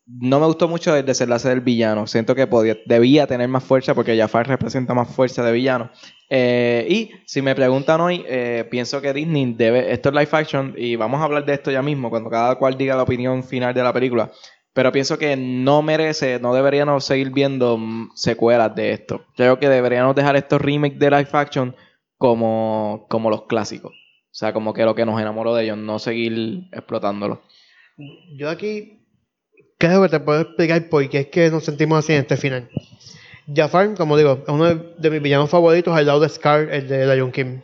no 0.07 0.39
me 0.39 0.45
gustó 0.45 0.67
mucho 0.67 0.95
el 0.95 1.05
desenlace 1.05 1.49
del 1.49 1.61
villano. 1.61 2.05
Siento 2.05 2.35
que 2.35 2.45
podía, 2.45 2.77
debía 2.85 3.25
tener 3.25 3.47
más 3.47 3.63
fuerza 3.63 3.95
porque 3.95 4.17
Jafar 4.17 4.47
representa 4.47 4.93
más 4.93 5.09
fuerza 5.09 5.43
de 5.43 5.51
villano. 5.51 5.89
Eh, 6.29 6.85
y 6.89 7.11
si 7.25 7.41
me 7.41 7.55
preguntan 7.55 8.01
hoy, 8.01 8.23
eh, 8.27 8.67
pienso 8.69 9.01
que 9.01 9.13
Disney 9.13 9.53
debe. 9.53 9.91
Esto 9.91 10.09
es 10.09 10.15
live 10.15 10.29
action 10.31 10.73
y 10.77 10.95
vamos 10.95 11.21
a 11.21 11.23
hablar 11.23 11.45
de 11.45 11.53
esto 11.53 11.71
ya 11.71 11.81
mismo 11.81 12.09
cuando 12.09 12.29
cada 12.29 12.55
cual 12.55 12.77
diga 12.77 12.95
la 12.95 13.03
opinión 13.03 13.43
final 13.43 13.73
de 13.73 13.83
la 13.83 13.93
película. 13.93 14.31
Pero 14.73 14.91
pienso 14.91 15.17
que 15.17 15.35
no 15.37 15.81
merece, 15.81 16.39
no 16.39 16.53
deberíamos 16.53 17.05
seguir 17.05 17.31
viendo 17.31 17.77
mm, 17.77 18.11
secuelas 18.13 18.75
de 18.75 18.91
esto. 18.91 19.25
Creo 19.35 19.57
que 19.57 19.69
deberíamos 19.69 20.15
dejar 20.15 20.35
estos 20.35 20.61
remakes 20.61 20.99
de 20.99 21.09
live 21.09 21.29
action 21.31 21.75
como, 22.17 23.07
como 23.09 23.29
los 23.29 23.43
clásicos. 23.43 23.93
O 23.93 24.37
sea, 24.37 24.53
como 24.53 24.73
que 24.73 24.83
lo 24.83 24.93
que 24.93 25.05
nos 25.05 25.19
enamoró 25.19 25.55
de 25.55 25.63
ellos, 25.63 25.77
no 25.77 25.97
seguir 25.97 26.67
explotándolo. 26.73 27.41
Yo 28.37 28.49
aquí 28.49 29.04
creo 29.77 30.01
que 30.03 30.09
te 30.09 30.19
puedo 30.19 30.41
explicar 30.41 30.89
por 30.89 31.07
qué 31.09 31.19
es 31.19 31.27
que 31.27 31.49
nos 31.49 31.63
sentimos 31.65 31.99
así 31.99 32.13
en 32.13 32.19
este 32.21 32.37
final. 32.37 32.69
Jafar, 33.53 33.93
como 33.95 34.17
digo, 34.17 34.41
es 34.43 34.49
uno 34.53 34.65
de, 34.73 35.09
mis 35.09 35.21
villanos 35.21 35.49
favoritos 35.49 35.95
al 35.95 36.05
lado 36.05 36.19
de 36.19 36.29
Scar, 36.29 36.69
el 36.71 36.87
de 36.87 37.15
Lion 37.15 37.31
King. 37.31 37.59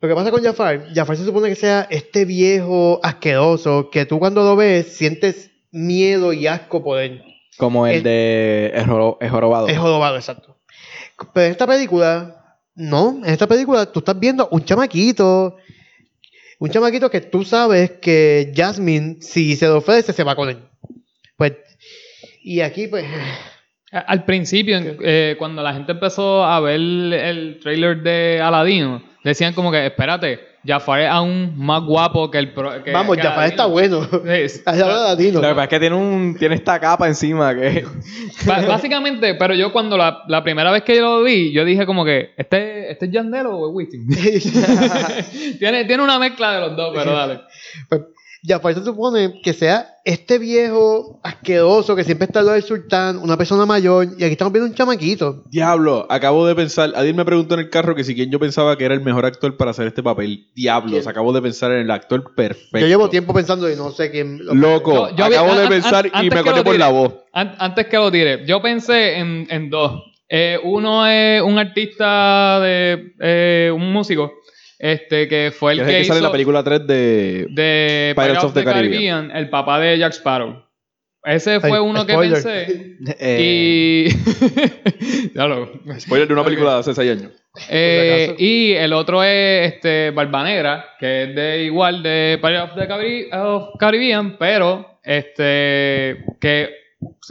Lo 0.00 0.08
que 0.08 0.14
pasa 0.14 0.30
con 0.30 0.42
Jafar, 0.42 0.86
Jafar 0.94 1.16
se 1.16 1.24
supone 1.24 1.48
que 1.48 1.54
sea 1.54 1.86
este 1.90 2.24
viejo 2.24 2.98
asqueroso 3.02 3.90
que 3.90 4.06
tú 4.06 4.18
cuando 4.18 4.42
lo 4.42 4.56
ves 4.56 4.96
sientes 4.96 5.50
miedo 5.70 6.32
y 6.32 6.46
asco 6.46 6.82
por 6.82 6.98
él. 7.00 7.22
Como 7.58 7.86
el 7.86 7.96
El- 7.96 8.02
de 8.02 8.72
El, 8.74 8.86
Joro- 8.86 9.18
El 9.20 9.28
Jorobado. 9.28 9.68
Es 9.68 9.78
jorobado, 9.78 10.16
exacto. 10.16 10.56
Pero 11.34 11.46
en 11.46 11.52
esta 11.52 11.66
película, 11.66 12.56
no, 12.74 13.20
en 13.22 13.30
esta 13.30 13.46
película 13.46 13.84
tú 13.86 13.98
estás 13.98 14.18
viendo 14.18 14.48
un 14.50 14.64
chamaquito, 14.64 15.58
un 16.58 16.70
chamaquito 16.70 17.10
que 17.10 17.20
tú 17.20 17.44
sabes 17.44 17.90
que 18.00 18.52
Jasmine, 18.56 19.18
si 19.20 19.54
se 19.54 19.66
lo 19.66 19.76
ofrece, 19.76 20.14
se 20.14 20.24
va 20.24 20.34
con 20.34 20.48
él. 20.48 20.58
Pues, 21.40 21.54
y 22.42 22.60
aquí, 22.60 22.86
pues, 22.86 23.06
Al 23.92 24.24
principio, 24.26 24.78
eh, 25.02 25.36
cuando 25.38 25.62
la 25.62 25.72
gente 25.72 25.92
empezó 25.92 26.44
a 26.44 26.60
ver 26.60 26.74
el 26.76 27.58
trailer 27.62 28.02
de 28.02 28.40
Aladino, 28.42 29.02
decían 29.24 29.54
como 29.54 29.72
que, 29.72 29.86
espérate, 29.86 30.38
Jafar 30.66 31.00
es 31.00 31.08
aún 31.08 31.54
más 31.56 31.82
guapo 31.82 32.30
que 32.30 32.36
el... 32.36 32.52
pro- 32.52 32.84
que- 32.84 32.92
vamos, 32.92 33.16
que 33.16 33.22
Jafar 33.22 33.44
Aladino". 33.44 33.52
está 33.54 33.64
bueno. 33.66 34.06
Es- 34.30 34.62
Al 34.66 34.78
lado 34.80 35.02
de 35.04 35.08
Latino. 35.08 35.40
Lo 35.40 35.48
que 35.48 35.54
pasa 35.54 35.62
es 35.64 35.68
que 35.70 35.80
tiene, 35.80 35.96
un, 35.96 36.36
tiene 36.38 36.54
esta 36.56 36.78
capa 36.78 37.08
encima 37.08 37.54
que... 37.54 37.86
Básicamente, 38.46 39.34
pero 39.36 39.54
yo 39.54 39.72
cuando 39.72 39.96
la, 39.96 40.22
la 40.28 40.44
primera 40.44 40.70
vez 40.70 40.82
que 40.82 40.96
yo 40.96 41.00
lo 41.00 41.22
vi, 41.24 41.50
yo 41.52 41.64
dije 41.64 41.86
como 41.86 42.04
que, 42.04 42.34
¿este, 42.36 42.92
este 42.92 43.06
es 43.06 43.12
Yandel 43.12 43.46
o 43.46 43.66
es 43.70 43.74
Wisin? 43.74 44.06
tiene, 45.58 45.86
tiene 45.86 46.02
una 46.02 46.18
mezcla 46.18 46.52
de 46.52 46.60
los 46.60 46.76
dos, 46.76 46.92
pero 46.94 47.12
dale. 47.12 47.40
Pues, 47.88 48.02
Jafar 48.42 48.74
se 48.74 48.84
supone 48.84 49.40
que 49.42 49.52
sea 49.52 49.86
este 50.04 50.38
viejo 50.38 51.20
asqueroso 51.22 51.94
que 51.94 52.04
siempre 52.04 52.24
está 52.24 52.38
al 52.40 52.46
lado 52.46 52.54
del 52.54 52.64
sultán, 52.64 53.18
una 53.18 53.36
persona 53.36 53.66
mayor, 53.66 54.06
y 54.18 54.24
aquí 54.24 54.32
estamos 54.32 54.52
viendo 54.52 54.68
un 54.70 54.74
chamaquito. 54.74 55.44
Diablo, 55.50 56.06
acabo 56.08 56.46
de 56.46 56.54
pensar. 56.54 56.90
Adil 56.96 57.14
me 57.14 57.24
preguntó 57.24 57.54
en 57.54 57.60
el 57.60 57.70
carro 57.70 57.94
que 57.94 58.02
si 58.04 58.14
quién 58.14 58.30
yo 58.30 58.38
pensaba 58.40 58.78
que 58.78 58.84
era 58.86 58.94
el 58.94 59.02
mejor 59.02 59.26
actor 59.26 59.56
para 59.56 59.72
hacer 59.72 59.86
este 59.86 60.02
papel. 60.02 60.48
Diablos, 60.54 60.92
¿Quién? 61.00 61.08
acabo 61.08 61.32
de 61.32 61.42
pensar 61.42 61.70
en 61.72 61.78
el 61.80 61.90
actor 61.90 62.34
perfecto. 62.34 62.78
Yo 62.78 62.86
llevo 62.86 63.10
tiempo 63.10 63.34
pensando 63.34 63.70
y 63.70 63.76
no 63.76 63.90
sé 63.90 64.10
quién. 64.10 64.44
lo- 64.44 64.54
Loco, 64.54 65.10
Yo- 65.10 65.16
yo 65.16 65.28
vi- 65.28 65.34
acabo 65.34 65.48
de 65.54 65.58
an- 65.58 65.62
an- 65.64 65.68
pensar 65.68 66.06
y 66.06 66.22
me 66.24 66.28
que 66.30 66.38
acordé 66.38 66.56
lo 66.58 66.64
por 66.64 66.78
la 66.78 66.88
voz. 66.88 67.14
An- 67.32 67.56
antes 67.58 67.86
que 67.88 67.96
lo 67.98 68.10
tire, 68.10 68.46
yo 68.46 68.62
pensé 68.62 69.18
en, 69.18 69.46
en 69.50 69.68
dos. 69.68 70.02
Eh, 70.32 70.58
uno 70.62 71.06
es 71.08 71.42
un 71.42 71.58
artista 71.58 72.60
de 72.60 73.14
eh, 73.20 73.72
un 73.74 73.92
músico, 73.92 74.32
este 74.80 75.28
que 75.28 75.52
fue 75.54 75.72
el 75.72 75.80
Que 75.80 75.84
que, 75.84 75.92
que 75.98 76.04
sale 76.04 76.18
en 76.18 76.22
hizo 76.22 76.28
la 76.28 76.32
película 76.32 76.64
3 76.64 76.86
de... 76.86 77.46
de 77.50 78.14
Pirates 78.16 78.44
of 78.44 78.54
the 78.54 78.64
Caribbean, 78.64 79.30
el 79.30 79.50
papá 79.50 79.78
de 79.78 79.98
Jack 79.98 80.14
Sparrow. 80.14 80.64
Ese 81.22 81.60
fue 81.60 81.72
Ay, 81.72 81.78
uno 81.80 82.02
spoiler. 82.02 82.42
que 82.42 82.66
pensé. 82.66 82.96
Eh, 83.18 84.08
Y. 84.08 85.32
ya 85.34 85.46
lo. 85.46 85.70
Spoiler 85.98 86.26
de 86.26 86.32
una 86.32 86.44
película 86.44 86.74
de 86.74 86.78
hace 86.80 86.94
6 86.94 87.10
años. 87.10 87.32
Eh, 87.68 88.34
y 88.38 88.72
el 88.72 88.94
otro 88.94 89.22
es 89.22 89.74
este 89.74 90.12
Barba 90.12 90.44
Negra, 90.44 90.86
que 90.98 91.24
es 91.24 91.34
de 91.34 91.64
igual 91.64 92.02
de 92.02 92.38
Pirates 92.40 92.70
of 92.70 92.78
the 92.78 93.36
of 93.36 93.78
Caribbean, 93.78 94.38
pero 94.38 94.98
este 95.02 96.24
que 96.40 96.70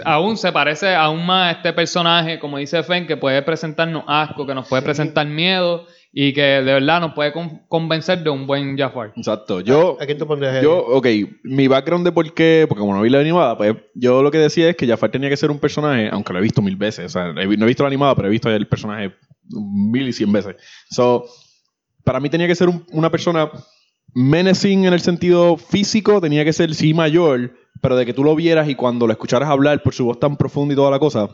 aún 0.04 0.38
se 0.38 0.52
parece 0.52 0.93
aún 0.93 1.26
más 1.26 1.47
a 1.47 1.58
este 1.58 1.74
personaje, 1.74 2.38
como 2.38 2.58
dice 2.60 2.84
Fen, 2.84 3.08
que 3.08 3.18
puede 3.18 3.41
presentarnos 3.41 4.04
asco, 4.08 4.45
que 4.45 4.54
nos 4.54 4.68
puede 4.68 4.84
presentar 4.84 5.26
miedo 5.26 5.88
y 6.12 6.34
que 6.34 6.41
de 6.41 6.62
verdad 6.74 7.01
nos 7.01 7.14
puede 7.14 7.32
con- 7.32 7.62
convencer 7.68 8.24
de 8.24 8.30
un 8.32 8.47
buen 8.47 8.78
Jafar. 8.78 9.14
Exacto. 9.16 9.62
Yo, 9.62 9.95
¿A 10.01 10.05
quién 10.05 10.18
tú 10.18 10.26
pondrías 10.26 10.62
yo, 10.64 10.78
ok, 10.80 11.05
mi 11.43 11.68
background 11.68 12.05
de 12.05 12.12
por 12.12 12.34
qué, 12.34 12.66
porque 12.68 12.80
como 12.80 12.95
no 12.95 13.01
vi 13.01 13.10
la 13.10 13.20
animada, 13.20 13.55
pues 13.57 13.76
yo 13.93 14.24
lo 14.24 14.32
que 14.32 14.39
decía 14.39 14.70
es 14.70 14.76
que 14.76 14.88
Jafar 14.88 15.12
tenía 15.12 15.30
que 15.30 15.38
ser 15.38 15.51
un 15.51 15.60
personaje, 15.60 16.10
aunque 16.12 16.34
lo 16.34 16.39
he 16.39 16.41
visto 16.41 16.62
mil 16.62 16.76
veces, 16.76 17.05
o 17.05 17.10
sea, 17.10 17.32
no 17.34 17.41
he 17.41 17.47
visto 17.68 17.84
la 17.84 17.88
animada, 17.88 18.16
pero 18.16 18.28
he 18.28 18.32
visto 18.32 18.49
el 18.49 18.68
personaje 18.68 19.14
mil 19.49 20.07
y 20.07 20.14
cien 20.14 20.32
veces. 20.32 20.55
So, 20.89 21.26
para 22.03 22.20
mí 22.20 22.30
tenía 22.30 22.47
que 22.47 22.55
ser 22.55 22.70
un- 22.70 22.86
una 22.91 23.12
persona 23.12 23.51
menacing 24.16 24.86
en 24.86 24.93
el 24.93 24.99
sentido 25.01 25.57
físico, 25.57 26.20
tenía 26.22 26.43
que 26.43 26.53
ser 26.53 26.74
sí 26.74 26.93
mayor, 26.93 27.53
pero 27.82 27.95
de 27.95 28.05
que 28.05 28.14
tú 28.14 28.24
lo 28.24 28.36
vieras 28.36 28.68
y 28.68 28.76
cuando 28.76 29.05
lo 29.05 29.14
escucharas 29.14 29.49
hablar 29.49 29.84
por 29.84 29.93
su 29.93 30.05
voz 30.05 30.20
tan 30.20 30.36
profunda 30.38 30.74
y 30.74 30.76
toda 30.76 30.91
la 30.91 30.99
cosa, 30.99 31.30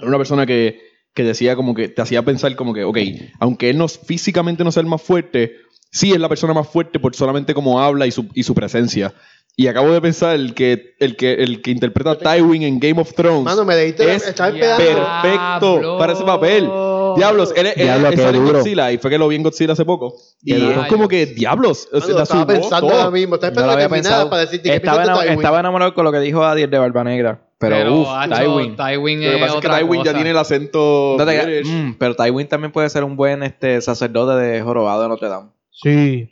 era 0.00 0.08
una 0.08 0.18
persona 0.18 0.44
que, 0.46 0.80
que 1.18 1.24
decía 1.24 1.56
como 1.56 1.74
que 1.74 1.88
te 1.88 2.00
hacía 2.00 2.24
pensar 2.24 2.54
como 2.54 2.72
que, 2.72 2.84
ok, 2.84 2.96
aunque 3.40 3.70
él 3.70 3.78
no 3.78 3.88
físicamente 3.88 4.62
no 4.62 4.70
sea 4.70 4.82
el 4.82 4.86
más 4.86 5.02
fuerte, 5.02 5.56
sí 5.90 6.12
es 6.12 6.20
la 6.20 6.28
persona 6.28 6.54
más 6.54 6.68
fuerte 6.68 7.00
por 7.00 7.16
solamente 7.16 7.54
cómo 7.54 7.80
habla 7.80 8.06
y 8.06 8.12
su, 8.12 8.28
y 8.34 8.44
su 8.44 8.54
presencia. 8.54 9.12
Y 9.56 9.66
acabo 9.66 9.92
de 9.92 10.00
pensar 10.00 10.36
el 10.36 10.54
que, 10.54 10.94
el 11.00 11.16
que, 11.16 11.32
el 11.32 11.60
que 11.60 11.72
interpreta 11.72 12.12
a 12.12 12.18
Tywin 12.18 12.62
en 12.62 12.78
Game 12.78 13.00
of 13.00 13.12
Thrones. 13.14 13.42
Mano, 13.42 13.64
me 13.64 13.88
es 13.88 13.94
perfecto 13.96 15.98
para 15.98 16.12
ese 16.12 16.22
papel. 16.22 16.70
Diablos, 17.18 17.52
él, 17.56 17.66
él, 17.66 17.72
Diablo, 17.76 18.08
él 18.08 18.14
qué 18.14 18.22
sale 18.22 18.38
en 18.38 18.44
duro. 18.44 18.58
Godzilla 18.58 18.92
y 18.92 18.98
fue 18.98 19.10
que 19.10 19.18
lo 19.18 19.28
vi 19.28 19.36
en 19.36 19.42
Godzilla 19.42 19.72
hace 19.74 19.84
poco. 19.84 20.14
Y 20.42 20.54
es 20.54 20.86
como 20.88 21.06
que, 21.08 21.26
diablos, 21.26 21.88
o 21.92 22.00
sea, 22.00 22.22
estaba 22.22 22.46
pensando 22.46 22.88
todo. 22.88 22.98
ahora 22.98 23.10
mismo. 23.10 23.34
Estaba 23.34 23.54
no 23.60 23.66
lo 23.66 23.72
había 23.72 23.86
que 23.88 23.94
pensado. 23.94 24.30
para 24.30 24.42
decirte 24.42 24.68
que 24.70 24.76
Estaba, 24.76 25.02
Tywin. 25.04 25.32
estaba 25.34 25.60
enamorado 25.60 25.94
con 25.94 26.04
lo 26.04 26.12
que 26.12 26.20
dijo 26.20 26.42
Adiel 26.44 26.70
de 26.70 26.78
Barba 26.78 27.04
Negra. 27.04 27.40
Pero, 27.58 27.92
uff, 28.02 28.08
hacho, 28.10 28.34
Tywin. 28.36 28.76
Tywin 28.76 29.18
Lo 29.24 29.30
que 29.30 29.34
es 29.34 29.40
pasa 29.40 29.46
es 29.46 29.52
que 29.52 29.58
otra 29.66 29.78
Tywin 29.78 29.98
ya 30.00 30.04
cosa. 30.04 30.14
tiene 30.14 30.30
el 30.30 30.38
acento 30.38 31.16
No 31.18 31.26
te- 31.26 31.44
British. 31.44 31.72
mm, 31.72 31.94
pero 31.98 32.14
Tywin 32.14 32.46
también 32.48 32.70
puede 32.72 32.88
ser 32.88 33.02
un 33.02 33.16
buen 33.16 33.42
este, 33.42 33.80
sacerdote 33.80 34.34
de 34.40 34.62
jorobado 34.62 35.02
de 35.02 35.08
Notre 35.08 35.28
Dame. 35.28 35.48
Sí. 35.72 36.30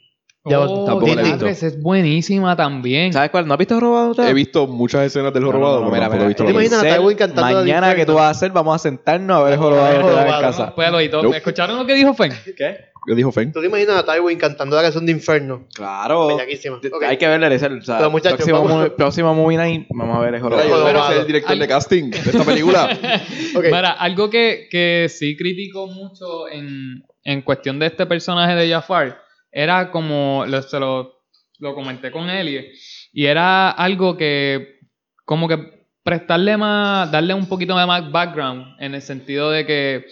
Ya 0.49 0.61
Oh, 0.61 0.85
tampoco 0.85 1.07
la 1.07 1.13
he 1.13 1.25
visto. 1.25 1.37
Diablos, 1.39 1.63
es 1.63 1.83
buenísima 1.83 2.55
también. 2.57 3.13
¿Sabes 3.13 3.31
cuál? 3.31 3.47
¿No 3.47 3.55
has 3.55 3.59
visto 3.59 3.75
jorobado? 3.75 4.15
He 4.29 4.33
visto 4.33 4.67
muchas 4.67 5.05
escenas 5.07 5.33
del 5.33 5.43
No, 5.43 5.49
no, 5.49 5.53
jorobado, 5.55 5.81
no, 5.85 5.91
pero 5.91 5.95
mira, 5.97 6.09
mira, 6.09 6.25
he 6.25 6.29
visto 6.29 6.45
¿Te 6.45 6.53
la 6.53 6.63
imaginas 6.63 6.83
a 6.85 6.97
Tywin 6.97 7.17
cantando 7.17 7.59
Mañana 7.61 7.95
que 7.95 8.07
tú 8.07 8.15
vas 8.15 8.25
a 8.27 8.31
hacer, 8.31 8.51
vamos 8.53 8.75
a 8.77 8.79
sentarnos 8.79 9.39
a 9.39 9.43
ver 9.43 9.53
el 9.55 9.59
jorobado 9.59 9.95
en 9.95 10.03
jorobado. 10.03 10.41
casa. 10.41 10.75
Puedo 10.75 11.01
y 11.03 11.09
todo. 11.09 11.23
Nope. 11.25 11.37
¿Escucharon 11.39 11.77
lo 11.77 11.85
que 11.87 11.95
dijo 11.95 12.15
Fen? 12.15 12.33
¿Qué? 12.57 12.77
¿Qué 13.09 13.15
dijo 13.15 13.31
Fen? 13.31 13.53
¿Tú 13.53 13.61
te 13.61 13.67
imaginas 13.67 13.97
a 13.99 14.05
Tywin 14.05 14.37
cantando 14.37 14.75
la 14.75 14.83
canción 14.83 15.07
de 15.07 15.13
Infierno? 15.13 15.67
Claro. 15.75 16.27
Bellaquísima. 16.29 16.81
T- 16.81 16.89
Ok. 16.93 17.05
Hay 17.05 17.17
que 17.17 17.29
verle 17.29 17.55
ese. 17.55 17.67
O 17.67 17.81
sea, 17.83 17.99
Pero, 17.99 18.11
muchachos, 18.11 18.45
próximo, 18.45 18.89
próximo 18.97 19.35
movie 19.35 19.57
night, 19.57 19.87
vamos 19.91 20.17
a 20.17 20.21
ver 20.21 20.35
el 20.35 20.41
jorobado. 20.41 20.69
yo 20.69 20.75
Jorobado. 20.75 20.97
espero 20.99 21.13
ser 21.13 21.21
el 21.23 21.27
director 21.29 21.53
Al- 21.53 21.59
de 21.61 21.69
casting 21.69 22.11
de 22.11 22.19
esta 22.19 22.43
película. 22.45 22.89
Mira, 23.63 23.93
algo 23.93 24.29
que, 24.29 24.67
que 24.71 25.07
sí 25.09 25.37
critico 25.37 25.87
mucho 25.87 26.49
en, 26.49 27.05
en 27.25 27.43
cuestión 27.43 27.79
de 27.79 27.87
este 27.87 28.07
personaje 28.07 28.55
de 28.57 28.71
Jafar 28.71 29.23
era 29.59 29.91
como, 29.91 30.45
lo, 30.47 30.61
se 30.61 30.79
lo, 30.79 31.23
lo 31.61 31.75
comenté 31.75 32.11
con 32.11 32.29
Elie, 32.29 32.73
y 33.11 33.25
era 33.25 33.71
algo 33.71 34.19
que 34.19 34.81
como 35.25 35.49
que 35.49 35.87
prestarle 36.03 36.59
más, 36.59 37.11
darle 37.11 37.33
un 37.33 37.47
poquito 37.47 37.75
de 37.75 37.87
más 37.87 38.13
background 38.13 38.77
en 38.81 38.95
el 38.95 39.01
sentido 39.01 39.51
de 39.51 39.65
que 39.65 40.05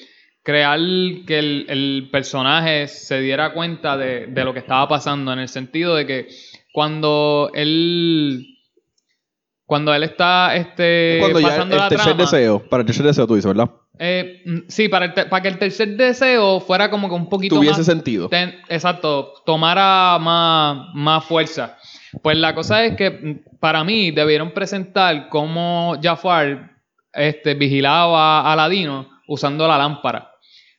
crear 0.42 0.78
que 1.26 1.38
el, 1.38 1.66
el 1.68 2.08
personaje 2.10 2.88
se 2.88 3.20
diera 3.20 3.52
cuenta 3.52 3.98
de, 3.98 4.28
de 4.28 4.44
lo 4.44 4.54
que 4.54 4.60
estaba 4.60 4.88
pasando, 4.88 5.30
en 5.34 5.40
el 5.40 5.48
sentido 5.48 5.94
de 5.94 6.06
que 6.06 6.28
cuando 6.72 7.50
él... 7.54 8.48
Cuando 9.66 9.94
él 9.94 10.02
está 10.02 10.54
este, 10.56 11.16
Cuando 11.20 11.40
ya 11.40 11.46
el, 11.46 11.52
pasando 11.52 11.76
la 11.76 11.88
tercer 11.88 12.14
trama, 12.14 12.22
deseo, 12.22 12.68
para 12.68 12.82
el 12.82 12.86
tercer 12.86 13.06
deseo 13.06 13.26
tú 13.26 13.34
dices, 13.34 13.48
¿verdad? 13.48 13.70
Eh, 13.98 14.42
mm, 14.44 14.58
sí, 14.68 14.88
para, 14.88 15.06
el 15.06 15.12
para 15.12 15.42
que 15.42 15.48
el 15.48 15.58
tercer 15.58 15.96
deseo 15.96 16.60
fuera 16.60 16.90
como 16.90 17.08
que 17.08 17.14
un 17.14 17.28
poquito 17.28 17.56
Tuviese 17.56 17.78
más... 17.78 17.86
sentido. 17.86 18.28
ten- 18.28 18.56
exacto, 18.68 19.34
tomara 19.46 20.18
más, 20.20 20.88
más 20.94 21.24
fuerza. 21.24 21.78
Pues 22.22 22.36
la 22.36 22.54
cosa 22.54 22.84
es 22.84 22.96
que 22.96 23.10
mm, 23.10 23.58
para 23.60 23.84
mí 23.84 24.10
debieron 24.10 24.50
presentar 24.52 25.28
cómo 25.28 25.96
Jafar 26.02 26.72
este, 27.12 27.54
vigilaba 27.54 28.40
a 28.40 28.52
Aladino 28.52 29.08
usando 29.28 29.66
la 29.68 29.78
lámpara. 29.78 30.30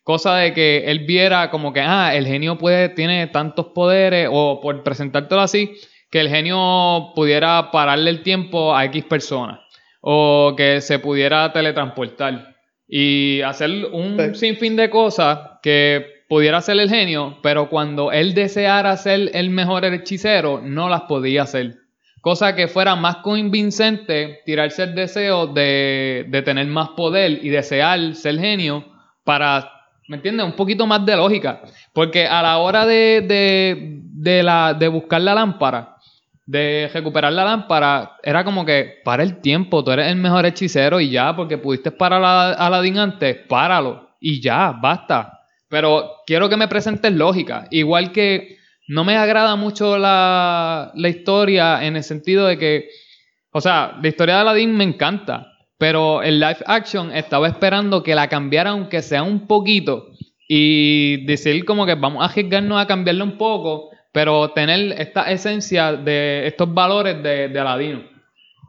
Cosa 0.04 0.36
de 0.36 0.54
que 0.54 0.84
él 0.86 1.00
viera 1.00 1.50
como 1.50 1.74
que, 1.74 1.82
ah, 1.82 2.14
el 2.14 2.28
genio 2.28 2.58
puede, 2.60 2.90
tiene 2.90 3.26
tantos 3.28 3.68
poderes, 3.74 4.30
o 4.32 4.60
por 4.62 4.84
presentártelo 4.84 5.42
así, 5.42 5.72
que 6.12 6.20
el 6.20 6.30
genio 6.30 7.12
pudiera 7.16 7.72
pararle 7.72 8.12
el 8.12 8.22
tiempo 8.22 8.76
a 8.76 8.86
X 8.86 9.04
personas. 9.06 9.60
O 10.02 10.54
que 10.56 10.80
se 10.82 11.00
pudiera 11.00 11.52
teletransportar. 11.52 12.55
Y 12.88 13.42
hacer 13.42 13.72
un 13.92 14.36
sinfín 14.36 14.76
de 14.76 14.90
cosas 14.90 15.60
que 15.62 16.06
pudiera 16.28 16.58
hacer 16.58 16.80
el 16.80 16.90
genio, 16.90 17.38
pero 17.42 17.70
cuando 17.70 18.12
él 18.12 18.34
deseara 18.34 18.98
ser 18.98 19.32
el 19.34 19.50
mejor 19.50 19.86
hechicero, 19.86 20.62
no 20.62 20.90
las 20.90 21.02
podía 21.02 21.44
hacer. 21.44 21.78
Cosa 22.22 22.56
que 22.56 22.68
fuera 22.68 22.96
más 22.96 23.18
convincente 23.18 24.40
tirarse 24.46 24.84
el 24.84 24.96
deseo 24.96 25.48
de, 25.48 26.26
de 26.28 26.42
tener 26.42 26.66
más 26.68 26.90
poder 26.90 27.40
y 27.44 27.50
desear 27.50 28.16
ser 28.16 28.40
genio 28.40 28.84
para, 29.24 29.72
¿me 30.08 30.16
entiendes? 30.16 30.46
Un 30.46 30.54
poquito 30.54 30.88
más 30.88 31.06
de 31.06 31.16
lógica. 31.16 31.62
Porque 31.94 32.26
a 32.26 32.42
la 32.42 32.58
hora 32.58 32.86
de, 32.88 33.22
de, 33.22 34.00
de 34.14 34.42
la, 34.42 34.74
de 34.74 34.88
buscar 34.88 35.22
la 35.22 35.36
lámpara, 35.36 35.95
de 36.46 36.90
recuperar 36.94 37.34
la 37.34 37.44
lámpara, 37.44 38.18
era 38.22 38.44
como 38.44 38.66
que 38.66 39.02
para 39.04 39.24
el 39.24 39.42
tiempo, 39.42 39.84
tú 39.84 39.92
eres 39.92 40.08
el 40.08 40.18
mejor 40.18 40.46
hechicero 40.46 41.00
y 41.00 41.10
ya, 41.10 41.36
porque 41.36 41.58
pudiste 41.58 41.92
parar 41.92 42.24
a 42.24 42.54
Aladdin 42.54 43.00
antes, 43.00 43.38
páralo 43.48 44.10
y 44.20 44.42
ya, 44.42 44.72
basta. 44.72 45.40
Pero 45.70 46.22
quiero 46.26 46.48
que 46.48 46.58
me 46.58 46.68
presentes 46.68 47.12
lógica. 47.12 47.68
Igual 47.72 48.12
que 48.12 48.58
no 48.88 49.04
me 49.04 49.18
agrada 49.18 49.56
mucho 49.56 49.98
la, 49.98 50.92
la 50.94 51.10
historia 51.10 51.84
en 51.84 51.96
el 51.96 52.04
sentido 52.04 52.46
de 52.46 52.58
que, 52.58 52.90
o 53.52 53.60
sea, 53.60 53.98
la 54.02 54.08
historia 54.08 54.36
de 54.36 54.42
Aladdin 54.42 54.76
me 54.76 54.84
encanta, 54.84 55.48
pero 55.80 56.22
el 56.22 56.40
live 56.40 56.60
action 56.68 57.12
estaba 57.12 57.48
esperando 57.48 58.04
que 58.04 58.14
la 58.14 58.30
cambiara 58.30 58.70
aunque 58.72 59.02
sea 59.02 59.24
un 59.24 59.48
poquito 59.48 60.12
y 60.48 61.26
decir 61.26 61.66
como 61.66 61.88
que 61.88 61.96
vamos 61.96 62.22
a 62.22 62.32
arriesgarnos 62.32 62.80
a 62.80 62.86
cambiarla 62.86 63.24
un 63.24 63.38
poco, 63.38 63.90
pero 64.16 64.52
tener 64.52 64.94
esta 64.98 65.30
esencia 65.30 65.92
de 65.92 66.48
estos 66.48 66.74
valores 66.74 67.22
de, 67.22 67.50
de 67.50 67.60
Aladino. 67.60 68.02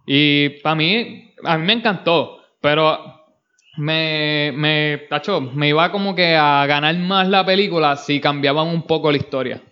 Y 0.05 0.49
para 0.61 0.75
mí, 0.75 1.33
a 1.45 1.57
mí 1.57 1.65
me 1.65 1.75
encantó, 1.75 2.41
pero 2.61 2.99
me, 3.77 4.53
me, 4.57 5.07
tacho, 5.09 5.41
me 5.41 5.69
iba 5.69 5.93
como 5.93 6.17
que 6.17 6.35
a 6.35 6.67
ganar 6.67 6.99
más 6.99 7.29
la 7.29 7.47
película 7.47 7.97
si 7.97 8.21
cambiaban 8.21 8.67
un 8.67 8.89
poco 8.89 9.13
la 9.13 9.19
historia. 9.19 9.63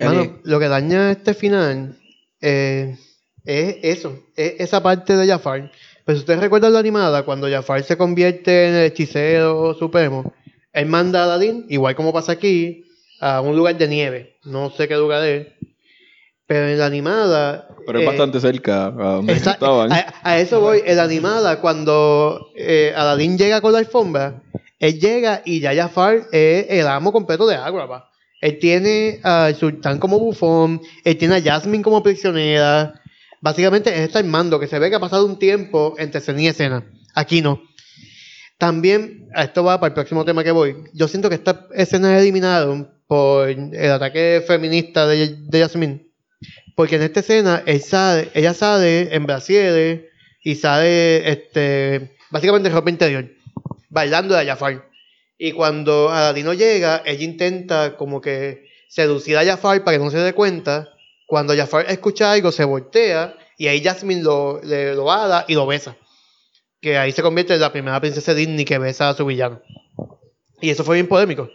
Mano, 0.00 0.38
lo 0.44 0.58
que 0.58 0.68
daña 0.68 1.10
este 1.10 1.34
final 1.34 1.94
eh, 2.40 2.96
es 3.44 3.76
eso, 3.82 4.18
es 4.34 4.60
esa 4.60 4.82
parte 4.82 5.14
de 5.14 5.26
Jafar. 5.26 5.70
Pues 6.06 6.16
si 6.16 6.20
ustedes 6.22 6.40
recuerdan 6.40 6.72
la 6.72 6.78
animada, 6.78 7.22
cuando 7.24 7.50
Jafar 7.50 7.82
se 7.82 7.98
convierte 7.98 8.68
en 8.68 8.74
el 8.76 8.86
hechicero 8.86 9.74
supremo, 9.74 10.32
él 10.72 10.86
manda 10.86 11.20
a 11.20 11.24
Aladdin, 11.24 11.66
igual 11.68 11.94
como 11.96 12.14
pasa 12.14 12.32
aquí, 12.32 12.86
a 13.22 13.40
un 13.40 13.56
lugar 13.56 13.76
de 13.78 13.86
nieve. 13.88 14.36
No 14.44 14.70
sé 14.70 14.88
qué 14.88 14.96
lugar 14.96 15.24
es. 15.24 15.46
Pero 16.46 16.66
en 16.68 16.78
la 16.78 16.86
animada. 16.86 17.68
Pero 17.86 17.98
es 18.00 18.04
eh, 18.04 18.06
bastante 18.08 18.40
cerca 18.40 18.86
a 18.86 18.90
donde 18.90 19.32
Esa- 19.32 19.52
estaban. 19.52 19.92
a, 19.92 20.12
a 20.22 20.38
eso 20.40 20.60
voy. 20.60 20.82
En 20.84 20.96
la 20.96 21.04
animada, 21.04 21.60
cuando 21.60 22.48
eh, 22.56 22.92
Aladdin 22.96 23.38
llega 23.38 23.60
con 23.60 23.72
la 23.72 23.78
alfombra, 23.78 24.42
él 24.80 24.98
llega 24.98 25.40
y 25.44 25.60
ya 25.60 25.74
Jafar 25.74 26.24
es 26.32 26.66
el 26.68 26.86
amo 26.88 27.12
completo 27.12 27.46
de 27.46 27.54
Agrabah. 27.54 28.08
Él 28.40 28.58
tiene 28.58 29.20
al 29.22 29.54
sultán 29.54 30.00
como 30.00 30.18
bufón, 30.18 30.80
él 31.04 31.16
tiene 31.16 31.36
a 31.36 31.40
Jasmine 31.42 31.84
como 31.84 32.02
prisionera. 32.02 33.00
Básicamente 33.40 33.94
él 33.96 34.02
está 34.02 34.20
mando, 34.24 34.58
que 34.58 34.66
se 34.66 34.80
ve 34.80 34.90
que 34.90 34.96
ha 34.96 35.00
pasado 35.00 35.24
un 35.26 35.38
tiempo 35.38 35.94
entre 35.98 36.18
escena 36.18 36.42
y 36.42 36.48
escena. 36.48 36.84
Aquí 37.14 37.40
no. 37.40 37.62
También, 38.58 39.28
a 39.34 39.44
esto 39.44 39.64
va 39.64 39.78
para 39.80 39.88
el 39.88 39.94
próximo 39.94 40.24
tema 40.24 40.44
que 40.44 40.50
voy. 40.52 40.76
Yo 40.92 41.08
siento 41.08 41.28
que 41.28 41.36
esta 41.36 41.66
escena 41.74 42.18
eliminaron 42.18 42.90
por 43.12 43.50
el 43.50 43.90
ataque 43.90 44.42
feminista 44.46 45.06
de, 45.06 45.36
de 45.36 45.60
Jasmine. 45.60 46.06
Porque 46.74 46.96
en 46.96 47.02
esta 47.02 47.20
escena 47.20 47.62
él 47.66 47.82
sale- 47.82 48.30
ella 48.32 48.54
sale 48.54 49.14
en 49.14 49.26
brasieres 49.26 50.00
y 50.42 50.54
sale 50.54 51.30
este, 51.30 52.16
básicamente 52.30 52.70
en 52.70 52.74
ropa 52.74 52.88
interior, 52.88 53.28
bailando 53.90 54.34
de 54.34 54.46
Jafar. 54.46 54.88
Y 55.36 55.52
cuando 55.52 56.08
Aladino 56.08 56.54
llega, 56.54 57.02
ella 57.04 57.22
intenta 57.22 57.96
como 57.98 58.22
que 58.22 58.64
seducir 58.88 59.36
a 59.36 59.44
Jafar 59.44 59.84
para 59.84 59.98
que 59.98 60.02
no 60.04 60.10
se 60.10 60.16
dé 60.16 60.32
cuenta. 60.32 60.88
Cuando 61.26 61.54
Jafar 61.54 61.84
escucha 61.90 62.32
algo, 62.32 62.50
se 62.50 62.64
voltea 62.64 63.34
y 63.58 63.66
ahí 63.66 63.82
Jasmine 63.84 64.22
lo, 64.22 64.58
le, 64.64 64.94
lo 64.94 65.12
ala 65.12 65.44
y 65.48 65.54
lo 65.54 65.66
besa. 65.66 65.98
Que 66.80 66.96
ahí 66.96 67.12
se 67.12 67.20
convierte 67.20 67.52
en 67.52 67.60
la 67.60 67.72
primera 67.72 68.00
princesa 68.00 68.32
Disney 68.32 68.64
que 68.64 68.78
besa 68.78 69.10
a 69.10 69.14
su 69.14 69.26
villano. 69.26 69.60
Y 70.62 70.70
eso 70.70 70.82
fue 70.82 70.94
bien 70.94 71.08
polémico. 71.08 71.50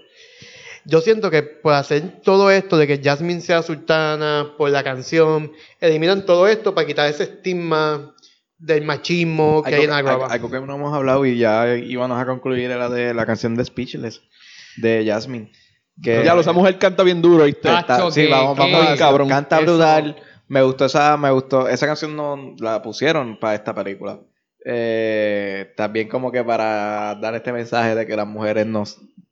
Yo 0.89 1.01
siento 1.01 1.29
que 1.29 1.43
por 1.43 1.73
hacer 1.73 2.21
todo 2.23 2.49
esto 2.49 2.77
de 2.77 2.87
que 2.87 3.01
Jasmine 3.03 3.41
sea 3.41 3.61
sultana, 3.61 4.53
por 4.57 4.69
la 4.69 4.83
canción, 4.83 5.51
eliminan 5.81 6.25
todo 6.25 6.47
esto 6.47 6.73
para 6.73 6.87
quitar 6.87 7.09
ese 7.09 7.23
estigma 7.23 8.15
del 8.57 8.85
machismo 8.85 9.61
que 9.63 9.75
hay 9.75 9.83
en 9.83 9.91
algo, 9.91 10.09
Agrava. 10.09 10.33
algo 10.33 10.49
que 10.49 10.61
no 10.61 10.75
hemos 10.75 10.93
hablado 10.95 11.25
y 11.25 11.37
ya 11.37 11.75
íbamos 11.75 12.19
a 12.19 12.25
concluir 12.25 12.71
era 12.71 12.89
de 12.89 13.13
la 13.13 13.25
canción 13.25 13.55
de 13.55 13.65
Speechless 13.65 14.21
de 14.77 15.03
Jasmine. 15.05 15.51
Que 16.01 16.23
Ya, 16.23 16.33
lo, 16.33 16.41
esa 16.41 16.53
mujer 16.53 16.77
canta 16.79 17.03
bien 17.03 17.21
duro, 17.21 17.43
¿viste? 17.43 17.67
Está- 17.67 18.09
sí, 18.09 18.21
que- 18.21 18.29
vamos, 18.31 18.57
vamos 18.57 18.85
que- 18.85 18.93
a 18.93 18.97
cabrón. 18.97 19.27
Canta 19.27 19.57
Eso- 19.59 19.65
brutal. 19.73 20.15
Me 20.47 20.61
gustó 20.61 20.85
esa, 20.85 21.17
me 21.17 21.29
gustó. 21.31 21.67
Esa 21.67 21.85
canción 21.85 22.15
no 22.15 22.55
la 22.59 22.81
pusieron 22.81 23.37
para 23.37 23.55
esta 23.55 23.75
película. 23.75 24.19
Eh, 24.63 25.73
también 25.75 26.07
como 26.07 26.31
que 26.31 26.43
para 26.43 27.15
dar 27.15 27.35
este 27.35 27.51
mensaje 27.51 27.95
de 27.95 28.05
que 28.07 28.15
las 28.15 28.27
mujeres 28.27 28.65
no, 28.65 28.83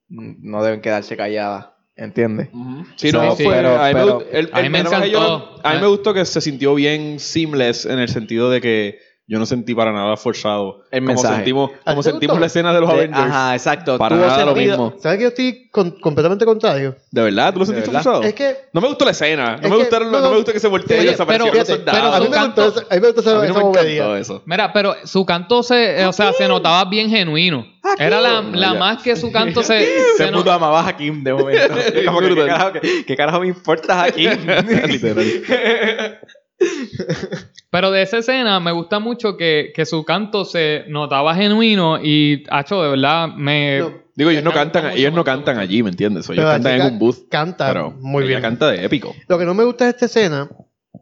no 0.10 0.64
deben 0.64 0.82
quedarse 0.82 1.16
calladas. 1.18 1.68
¿Entiendes? 1.98 2.50
Sí, 2.98 3.10
no, 3.14 3.36
sí, 3.38 3.44
fue. 3.46 3.56
pero- 3.56 3.82
a 3.82 3.88
mí, 3.88 3.94
pero- 3.94 4.22
el- 4.30 4.50
me 4.70 4.84
yo 5.10 5.60
a 5.64 5.74
mí 5.76 5.80
me 5.80 5.88
gustó 5.88 6.14
que 6.14 6.26
se 6.26 6.42
sintió 6.42 6.76
bien 6.76 7.22
seamless 7.22 7.86
en 7.86 8.00
el 8.00 8.10
sentido 8.10 8.50
de 8.50 8.60
que 8.60 9.00
yo 9.28 9.40
no 9.40 9.46
sentí 9.48 9.74
para 9.74 9.92
nada 9.92 10.16
forzado. 10.18 10.82
El 10.92 11.00
como 11.00 11.08
mensaje. 11.14 11.36
sentimos, 11.38 11.72
¿A 11.84 11.92
como 11.92 12.04
sentimos 12.04 12.34
gustó? 12.36 12.40
la 12.42 12.46
escena 12.46 12.74
de 12.74 12.80
los 12.82 12.90
De- 12.90 12.96
Avengers. 12.96 13.22
ajá, 13.26 13.56
exacto. 13.56 13.98
Para 13.98 14.16
nada 14.18 14.46
lo 14.46 14.56
mismo. 14.56 14.94
¿Sabes 15.00 15.18
que 15.18 15.24
yo 15.24 15.30
estoy 15.30 15.68
con- 15.72 15.92
completamente 16.00 16.46
contrario? 16.46 16.96
¿De 17.12 17.22
verdad? 17.24 17.52
¿Tú 17.54 17.60
lo 17.60 17.66
sentiste 17.66 17.90
forzado? 17.92 18.22
Es 18.24 18.34
que 18.36 18.56
No 18.72 18.82
me 18.82 18.88
gustó 18.88 19.04
la 19.06 19.12
escena. 19.12 19.52
No 19.52 19.56
Es 19.56 19.62
me 19.64 19.70
que- 19.70 19.76
gustaron, 19.78 20.12
no, 20.12 20.22
me 20.30 20.36
gustó 20.38 20.54
que 20.54 20.60
se 20.60 20.68
voltee 20.68 21.02
y 21.04 21.06
desaparecieron 21.08 21.58
los 21.58 21.70
a 21.70 22.20
mí 22.20 22.26
su 22.26 22.32
me 22.32 22.38
gustó 22.38 22.42
canto- 22.56 22.68
esa- 22.68 22.82
a 22.82 22.96
mí 22.96 23.02
me 23.02 23.08
gustó 23.08 23.22
esa, 23.22 23.32
A 23.32 23.34
mí 23.34 23.40
no 23.40 23.44
esa 23.46 23.54
me 23.58 23.64
bobería. 23.66 23.94
encantó 23.96 24.16
eso. 24.18 24.44
Mira, 24.46 24.74
pero 24.74 24.96
su 25.06 25.26
canto 25.26 25.64
se, 25.64 26.02
eh, 26.02 26.06
o 26.06 26.14
sea, 26.14 26.32
se 26.34 26.48
notaba 26.48 26.86
bien 26.86 27.10
genuino. 27.10 27.66
Era 28.00 28.20
la, 28.22 28.42
la 28.42 28.74
más 28.74 29.02
que 29.04 29.16
su 29.16 29.32
canto 29.32 29.62
se, 29.64 29.88
Se 30.18 30.28
puto 30.32 30.52
amaba 30.52 30.88
a 30.88 30.96
Kim 30.98 31.24
de 31.24 31.34
momento. 31.34 31.74
Como 32.06 32.20
que, 32.20 32.28
¿qué, 32.28 32.34
Brutal. 32.34 32.48
carajo, 32.48 32.72
qué, 32.74 33.06
qué 33.06 33.16
carajo 33.16 33.40
me 33.42 33.48
importas 33.48 33.98
a 33.98 34.12
Kim? 34.12 34.32
Pero 37.70 37.92
de 37.92 38.02
esa 38.02 38.20
escena 38.20 38.60
me 38.60 38.72
gusta 38.72 39.00
mucho 39.00 39.38
que, 39.38 39.72
que 39.76 39.86
su 39.86 40.04
canto 40.06 40.46
se 40.46 40.86
notaba 40.88 41.36
genuino 41.36 42.00
y, 42.02 42.44
hacho, 42.50 42.82
de 42.82 42.90
verdad, 42.90 43.28
me... 43.30 43.80
No, 43.80 44.06
Digo, 44.16 44.30
ellos 44.30 44.44
no 44.46 44.54
cantan, 44.54 44.86
mucho 44.86 44.96
ellos 44.96 45.14
no 45.14 45.24
cantan 45.26 45.60
allí, 45.60 45.84
¿me 45.84 45.90
entiendes? 45.90 46.30
Ellos 46.30 46.38
Pero 46.38 46.50
cantan 46.50 46.80
en 46.80 46.94
un 46.94 47.00
booth. 47.00 47.28
Canta 47.30 47.68
Pero 47.68 47.92
muy 47.92 48.24
ella 48.24 48.30
bien. 48.30 48.42
canta 48.42 48.72
de 48.72 48.86
épico. 48.86 49.14
Lo 49.28 49.38
que 49.38 49.46
no 49.46 49.54
me 49.54 49.66
gusta 49.66 49.84
de 49.84 49.90
esta 49.90 50.06
escena 50.06 50.50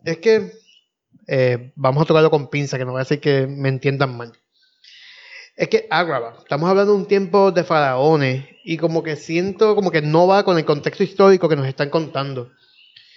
es 0.04 0.18
que 0.18 0.52
eh, 1.28 1.72
vamos 1.76 2.02
a 2.02 2.06
tocarlo 2.06 2.32
con 2.32 2.50
pinza, 2.50 2.80
que 2.80 2.86
no 2.86 2.92
voy 2.92 3.00
a 3.00 3.04
decir 3.04 3.20
que 3.20 3.46
me 3.46 3.70
entiendan 3.70 4.18
mal. 4.18 4.34
Es 5.56 5.68
que 5.68 5.86
Agrava, 5.92 6.38
estamos 6.40 6.68
hablando 6.68 6.94
de 6.94 6.98
un 6.98 7.08
tiempo 7.08 7.52
de 7.52 7.64
faraones 7.64 8.46
y 8.64 8.78
como 8.78 9.04
que 9.04 9.16
siento 9.16 9.76
como 9.76 9.92
que 9.92 10.02
no 10.02 10.26
va 10.26 10.44
con 10.44 10.58
el 10.58 10.66
contexto 10.66 11.04
histórico 11.04 11.48
que 11.48 11.56
nos 11.56 11.68
están 11.68 11.92
contando. 11.92 12.52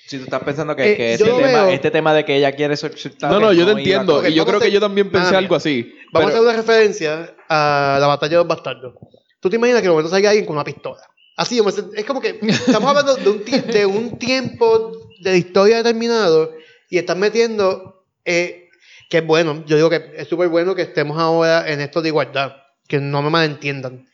Si 0.07 0.18
tú 0.18 0.24
estás 0.24 0.42
pensando 0.44 0.76
que, 0.76 0.92
Eh, 0.92 0.96
que 0.96 1.12
este, 1.14 1.26
lo 1.26 1.36
tema, 1.38 1.64
veo- 1.64 1.68
este 1.70 1.90
tema 1.90 2.14
de 2.14 2.24
que 2.24 2.36
ella 2.36 2.52
quiere 2.52 2.76
ser 2.76 2.96
sultana, 2.96 3.32
No, 3.34 3.40
no, 3.40 3.52
yo 3.52 3.64
te 3.64 3.70
iba 3.72 3.78
entiendo. 3.80 4.26
Y 4.26 4.34
yo 4.34 4.46
creo 4.46 4.61
que 4.61 4.70
yo 4.70 4.78
también 4.80 5.11
pensé 5.11 5.34
Ah, 5.34 5.38
algo 5.38 5.54
así. 5.57 5.92
Vamos 6.12 6.12
pero- 6.12 6.26
a 6.26 6.28
hacer 6.30 6.40
una 6.42 6.52
referencia 6.52 7.34
a 7.48 7.98
la 8.00 8.07
batalla 8.07 8.30
de 8.30 8.36
los 8.36 8.46
bastardos. 8.46 8.94
Tú 9.40 9.50
te 9.50 9.57
imaginas 9.57 9.80
que 9.82 9.88
de 9.88 9.90
momento 9.90 10.11
salga 10.11 10.30
alguien 10.30 10.46
con 10.46 10.54
una 10.57 10.64
pistola. 10.64 11.00
Así, 11.36 11.57
yo 11.57 11.64
me 11.64 11.70
sent- 11.72 11.90
es 11.94 12.04
como 12.04 12.20
que 12.20 12.38
estamos 12.40 12.88
hablando 12.88 13.16
de 13.16 13.28
un, 13.28 13.44
de 13.44 13.86
un 13.86 14.18
tiempo 14.18 14.92
de 15.20 15.30
la 15.32 15.36
historia 15.36 15.76
determinado 15.78 16.52
y 16.88 16.98
están 16.98 17.18
metiendo, 17.18 18.04
eh, 18.24 18.68
que 19.11 19.18
es 19.18 19.26
bueno, 19.26 19.64
yo 19.66 19.76
digo 19.76 19.90
que 19.90 20.12
es 20.16 20.28
súper 20.28 20.48
bueno 20.48 20.74
que 20.74 20.82
estemos 20.82 21.18
ahora 21.18 21.68
en 21.70 21.80
esto 21.80 22.00
de 22.00 22.09
igualdad, 22.09 22.52
que 22.88 22.98
no 23.00 23.22
me 23.22 23.30
malentiendan. 23.30 24.07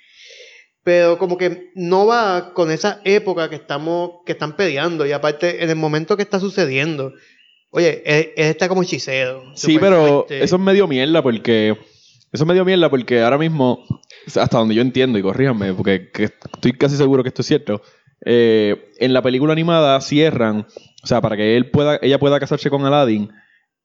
Pero 0.84 1.16
como 1.18 1.38
que 1.38 1.70
no 1.74 2.06
va 2.06 2.52
con 2.54 2.70
esa 2.70 3.00
época 3.04 3.48
que 3.48 3.56
estamos, 3.56 4.22
que 4.26 4.32
están 4.32 4.56
peleando 4.56 5.06
y 5.06 5.12
aparte 5.12 5.62
en 5.62 5.70
el 5.70 5.76
momento 5.76 6.16
que 6.16 6.24
está 6.24 6.40
sucediendo. 6.40 7.12
Oye, 7.70 8.02
él, 8.04 8.32
él 8.36 8.46
está 8.46 8.68
como 8.68 8.82
hechicero. 8.82 9.44
Sí, 9.54 9.78
pero 9.80 10.26
eso 10.28 10.56
es 10.56 10.62
medio 10.62 10.86
mierda 10.88 11.22
porque. 11.22 11.76
Eso 12.32 12.44
es 12.44 12.46
medio 12.46 12.64
mierda 12.64 12.88
porque 12.88 13.20
ahora 13.20 13.36
mismo, 13.36 13.84
hasta 14.26 14.56
donde 14.58 14.74
yo 14.74 14.80
entiendo, 14.80 15.18
y 15.18 15.22
corríjanme, 15.22 15.74
porque 15.74 16.10
que 16.10 16.24
estoy 16.24 16.72
casi 16.72 16.96
seguro 16.96 17.22
que 17.22 17.28
esto 17.28 17.42
es 17.42 17.46
cierto. 17.46 17.82
eh, 18.24 18.90
en 18.98 19.12
la 19.12 19.22
película 19.22 19.52
animada 19.52 20.00
cierran, 20.00 20.66
o 21.02 21.06
sea, 21.06 21.20
para 21.20 21.36
que 21.36 21.56
él 21.56 21.70
pueda, 21.70 21.98
ella 22.02 22.18
pueda 22.18 22.40
casarse 22.40 22.70
con 22.70 22.84
Aladdin, 22.84 23.30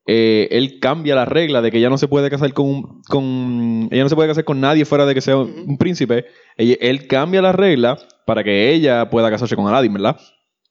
eh, 0.07 0.47
él 0.51 0.79
cambia 0.79 1.15
la 1.15 1.25
regla 1.25 1.61
de 1.61 1.69
que 1.69 1.77
ella 1.77 1.89
no 1.89 1.97
se 1.97 2.07
puede 2.07 2.29
casar 2.29 2.53
con, 2.53 2.65
un- 2.65 3.01
con 3.07 3.89
ella 3.91 4.03
no 4.03 4.09
se 4.09 4.15
puede 4.15 4.29
casar 4.29 4.45
con 4.45 4.59
nadie 4.61 4.85
fuera 4.85 5.05
de 5.05 5.13
que 5.13 5.21
sea 5.21 5.37
un, 5.37 5.77
príncipe. 5.77 6.25
Ella- 6.57 6.77
él 6.79 7.07
cambia 7.07 7.41
la 7.41 7.51
regla 7.51 7.97
para 8.25 8.43
que 8.43 8.73
ella 8.73 9.09
pueda 9.09 9.29
casarse 9.29 9.55
con 9.55 9.67
Aladdin, 9.67 9.93
¿verdad? 9.93 10.17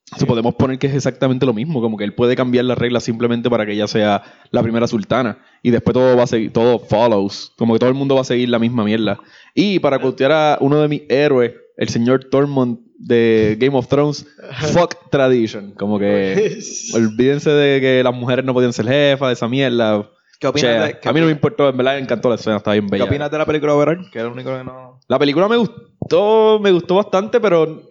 Entonces 0.06 0.28
podemos 0.28 0.54
poner 0.54 0.78
que 0.78 0.86
es 0.86 0.94
exactamente 0.94 1.44
lo 1.46 1.52
mismo, 1.52 1.80
como 1.80 1.96
que 1.96 2.04
él 2.04 2.14
puede 2.14 2.36
cambiar 2.36 2.64
las 2.64 2.78
reglas 2.78 3.02
simplemente 3.02 3.50
para 3.50 3.66
que 3.66 3.72
ella 3.72 3.88
sea 3.88 4.22
la 4.52 4.62
primera 4.62 4.86
sultana 4.86 5.38
y 5.64 5.70
después 5.72 5.94
todo 5.94 6.16
va 6.16 6.22
a 6.22 6.26
seguir, 6.28 6.52
todo 6.52 6.78
follows, 6.78 7.52
como 7.58 7.72
que 7.74 7.80
todo 7.80 7.88
el 7.90 7.96
mundo 7.96 8.14
va 8.14 8.20
a 8.20 8.24
seguir 8.24 8.48
la 8.48 8.60
misma 8.60 8.84
mierda. 8.84 9.18
Y 9.52 9.80
para 9.80 9.98
cotear 9.98 10.30
a 10.30 10.58
uno 10.60 10.80
de 10.80 10.86
mis 10.88 11.02
héroes, 11.08 11.54
el 11.76 11.88
señor 11.88 12.24
Tormund 12.30 12.85
de 12.98 13.56
Game 13.60 13.76
of 13.76 13.88
Thrones, 13.88 14.26
fuck 14.72 15.10
tradition, 15.10 15.72
como 15.72 15.98
que 15.98 16.58
olvídense 16.94 17.50
de 17.50 17.80
que 17.80 18.02
las 18.02 18.14
mujeres 18.14 18.44
no 18.44 18.54
podían 18.54 18.72
ser 18.72 18.86
jefas, 18.86 19.28
de 19.28 19.32
esa 19.34 19.48
mierda. 19.48 20.10
¿Qué 20.38 20.46
opinas, 20.46 20.86
de, 20.86 20.98
qué 21.00 21.08
a 21.08 21.12
mí 21.12 21.20
no 21.20 21.26
me 21.26 21.32
importó, 21.32 21.68
en 21.68 21.76
verdad 21.76 21.94
me 21.94 22.00
encantó 22.00 22.28
la 22.28 22.34
escena, 22.34 22.56
está 22.56 22.72
bien 22.72 22.86
¿qué 22.86 22.92
bella. 22.92 23.04
opinas 23.04 23.30
de 23.30 23.38
la 23.38 23.46
película 23.46 23.74
overall? 23.74 24.10
Que 24.10 24.18
es 24.18 24.24
lo 24.24 24.32
único 24.32 24.50
que 24.50 24.64
no... 24.64 25.00
La 25.08 25.18
película 25.18 25.48
me 25.48 25.56
gustó, 25.56 26.58
me 26.60 26.72
gustó 26.72 26.96
bastante, 26.96 27.40
pero 27.40 27.82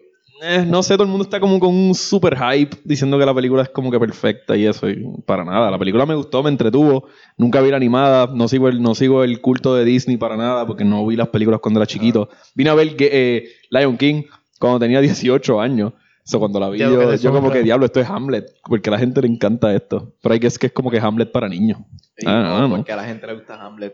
eh, 0.43 0.65
no 0.67 0.83
sé, 0.83 0.95
todo 0.95 1.03
el 1.03 1.09
mundo 1.09 1.23
está 1.23 1.39
como 1.39 1.59
con 1.59 1.73
un 1.73 1.95
super 1.95 2.37
hype 2.37 2.77
diciendo 2.83 3.17
que 3.17 3.25
la 3.25 3.33
película 3.33 3.63
es 3.63 3.69
como 3.69 3.89
que 3.89 3.99
perfecta 3.99 4.55
y 4.55 4.65
eso, 4.65 4.89
y 4.89 5.03
para 5.25 5.45
nada. 5.45 5.71
La 5.71 5.79
película 5.79 6.05
me 6.05 6.13
gustó, 6.13 6.43
me 6.43 6.49
entretuvo, 6.49 7.07
nunca 7.37 7.61
vi 7.61 7.71
la 7.71 7.77
animada, 7.77 8.29
no 8.33 8.47
sigo 8.47 8.67
el, 8.67 8.81
no 8.81 8.95
sigo 8.95 9.23
el 9.23 9.39
culto 9.39 9.75
de 9.75 9.85
Disney 9.85 10.17
para 10.17 10.35
nada, 10.35 10.67
porque 10.67 10.83
no 10.83 11.05
vi 11.07 11.15
las 11.15 11.29
películas 11.29 11.61
cuando 11.61 11.79
era 11.79 11.87
chiquito. 11.87 12.29
Vine 12.53 12.69
a 12.69 12.75
ver 12.75 12.95
eh, 12.99 13.47
Lion 13.69 13.97
King 13.97 14.23
cuando 14.65 14.79
tenía 14.79 15.01
18 15.01 15.61
años. 15.61 15.93
Eso 16.25 16.39
cuando 16.39 16.59
la 16.59 16.69
vi, 16.69 16.79
yo, 16.79 17.13
yo 17.15 17.31
como 17.31 17.51
que 17.51 17.61
diablo, 17.61 17.85
esto 17.85 17.99
es 17.99 18.09
Hamlet, 18.09 18.51
porque 18.67 18.89
a 18.89 18.93
la 18.93 18.97
gente 18.97 19.21
le 19.21 19.27
encanta 19.27 19.73
esto. 19.75 20.15
Pero 20.23 20.33
hay 20.33 20.39
que 20.39 20.47
es 20.47 20.57
que 20.57 20.67
es 20.67 20.73
como 20.73 20.89
que 20.89 20.99
Hamlet 20.99 21.31
para 21.31 21.47
niños. 21.47 21.77
Sí, 22.17 22.25
Ah, 22.27 22.41
no, 22.41 22.61
no, 22.61 22.67
no. 22.67 22.75
Porque 22.77 22.91
a 22.93 22.95
la 22.95 23.03
gente 23.03 23.27
le 23.27 23.35
gusta 23.35 23.63
Hamlet. 23.63 23.93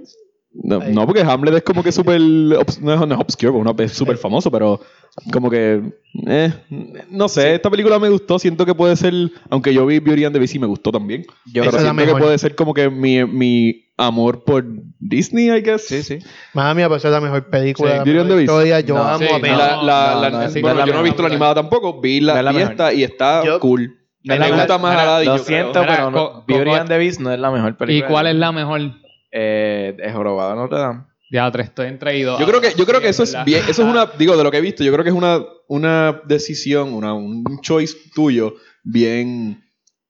No, 0.53 0.79
no, 0.79 1.05
porque 1.07 1.21
Hamlet 1.21 1.55
es 1.55 1.63
como 1.63 1.81
que 1.81 1.91
súper. 1.93 2.19
No 2.19 2.59
es, 2.61 2.81
no 2.81 2.93
es 2.93 3.19
obscure, 3.19 3.51
uno 3.51 3.73
es 3.79 3.93
súper 3.93 4.17
famoso, 4.17 4.51
pero 4.51 4.81
como 5.31 5.49
que. 5.49 5.81
eh, 6.27 6.51
no 7.09 7.29
sé, 7.29 7.55
esta 7.55 7.69
película 7.69 7.99
me 7.99 8.09
gustó. 8.09 8.37
Siento 8.37 8.65
que 8.65 8.75
puede 8.75 8.95
ser. 8.97 9.13
Aunque 9.49 9.73
yo 9.73 9.85
vi 9.85 9.99
Beauty 9.99 10.25
and 10.25 10.33
the 10.33 10.39
Beast 10.39 10.55
y 10.55 10.59
me 10.59 10.67
gustó 10.67 10.91
también. 10.91 11.23
Yo 11.45 11.61
Esa 11.63 11.71
pero 11.71 11.77
es 11.77 11.83
la 11.87 11.93
siento 11.93 12.15
que 12.15 12.21
puede 12.21 12.37
ser 12.37 12.55
como 12.55 12.73
que 12.73 12.89
mi, 12.89 13.23
mi 13.25 13.85
amor 13.97 14.43
por 14.43 14.65
Disney, 14.99 15.49
I 15.49 15.61
guess. 15.61 15.87
Sí, 15.87 16.03
sí. 16.03 16.19
Madre 16.53 16.75
mía, 16.75 16.89
pues 16.89 17.05
es 17.05 17.11
la 17.11 17.21
mejor 17.21 17.49
película, 17.49 17.91
Sí, 17.91 17.97
la 17.99 18.03
Beauty 18.03 18.19
and 18.19 18.27
mejor 18.27 18.27
the 18.29 18.35
Beast. 18.35 18.51
historia. 18.51 18.79
Yo 18.81 18.95
No, 18.95 19.03
amo 19.07 19.17
sí, 19.19 19.25
a. 19.33 19.39
La, 19.39 19.57
la, 19.57 19.75
no, 20.15 20.21
la- 20.21 20.29
no, 20.31 20.49
sí, 20.49 20.61
bueno, 20.61 20.79
yo 20.81 20.85
la 20.87 20.93
no 20.93 20.99
he 20.99 21.03
visto 21.03 21.21
la 21.23 21.29
mejor. 21.29 21.31
animada 21.31 21.55
tampoco. 21.55 22.01
Vi 22.01 22.19
la, 22.19 22.41
la 22.43 22.51
mejor. 22.51 22.71
esta 22.71 22.91
y 22.93 23.03
está 23.03 23.45
Yo- 23.45 23.59
cool. 23.61 23.97
No 24.23 24.33
Me 24.35 24.39
la 24.39 24.49
gusta 24.51 24.77
más 24.77 24.91
Mira, 24.91 25.03
Aladdin. 25.03 25.29
Lo 25.29 25.37
siento, 25.39 25.81
pero 25.87 26.43
Beauty 26.45 26.69
and 26.71 26.89
the 26.89 26.97
Beast 26.97 27.21
no 27.21 27.31
es 27.31 27.39
la 27.39 27.49
mejor 27.51 27.71
¿Y 27.71 27.73
película. 27.75 28.07
cuál 28.11 28.25
de 28.25 28.31
es 28.31 28.35
la 28.37 28.51
mejor? 28.51 28.81
Eh, 29.31 29.95
es 29.99 30.13
Jorobado 30.13 30.55
Notre 30.55 30.79
Dame. 30.79 31.03
Ya, 31.31 31.49
tres, 31.49 31.67
estoy 31.67 31.87
entreído. 31.87 32.37
Yo 32.39 32.45
creo 32.45 32.59
que, 32.59 32.73
yo 32.75 32.85
creo 32.85 32.99
que 32.99 33.07
eso 33.09 33.23
es 33.23 33.35
bien, 33.45 33.61
eso 33.69 33.83
es 33.83 33.87
una, 33.89 34.05
digo, 34.19 34.35
de 34.35 34.43
lo 34.43 34.51
que 34.51 34.57
he 34.57 34.61
visto, 34.61 34.83
yo 34.83 34.91
creo 34.91 35.03
que 35.03 35.11
es 35.11 35.15
una, 35.15 35.39
una 35.69 36.21
decisión, 36.25 36.93
una, 36.93 37.13
un 37.13 37.61
choice 37.61 37.95
tuyo 38.13 38.55
bien 38.83 39.63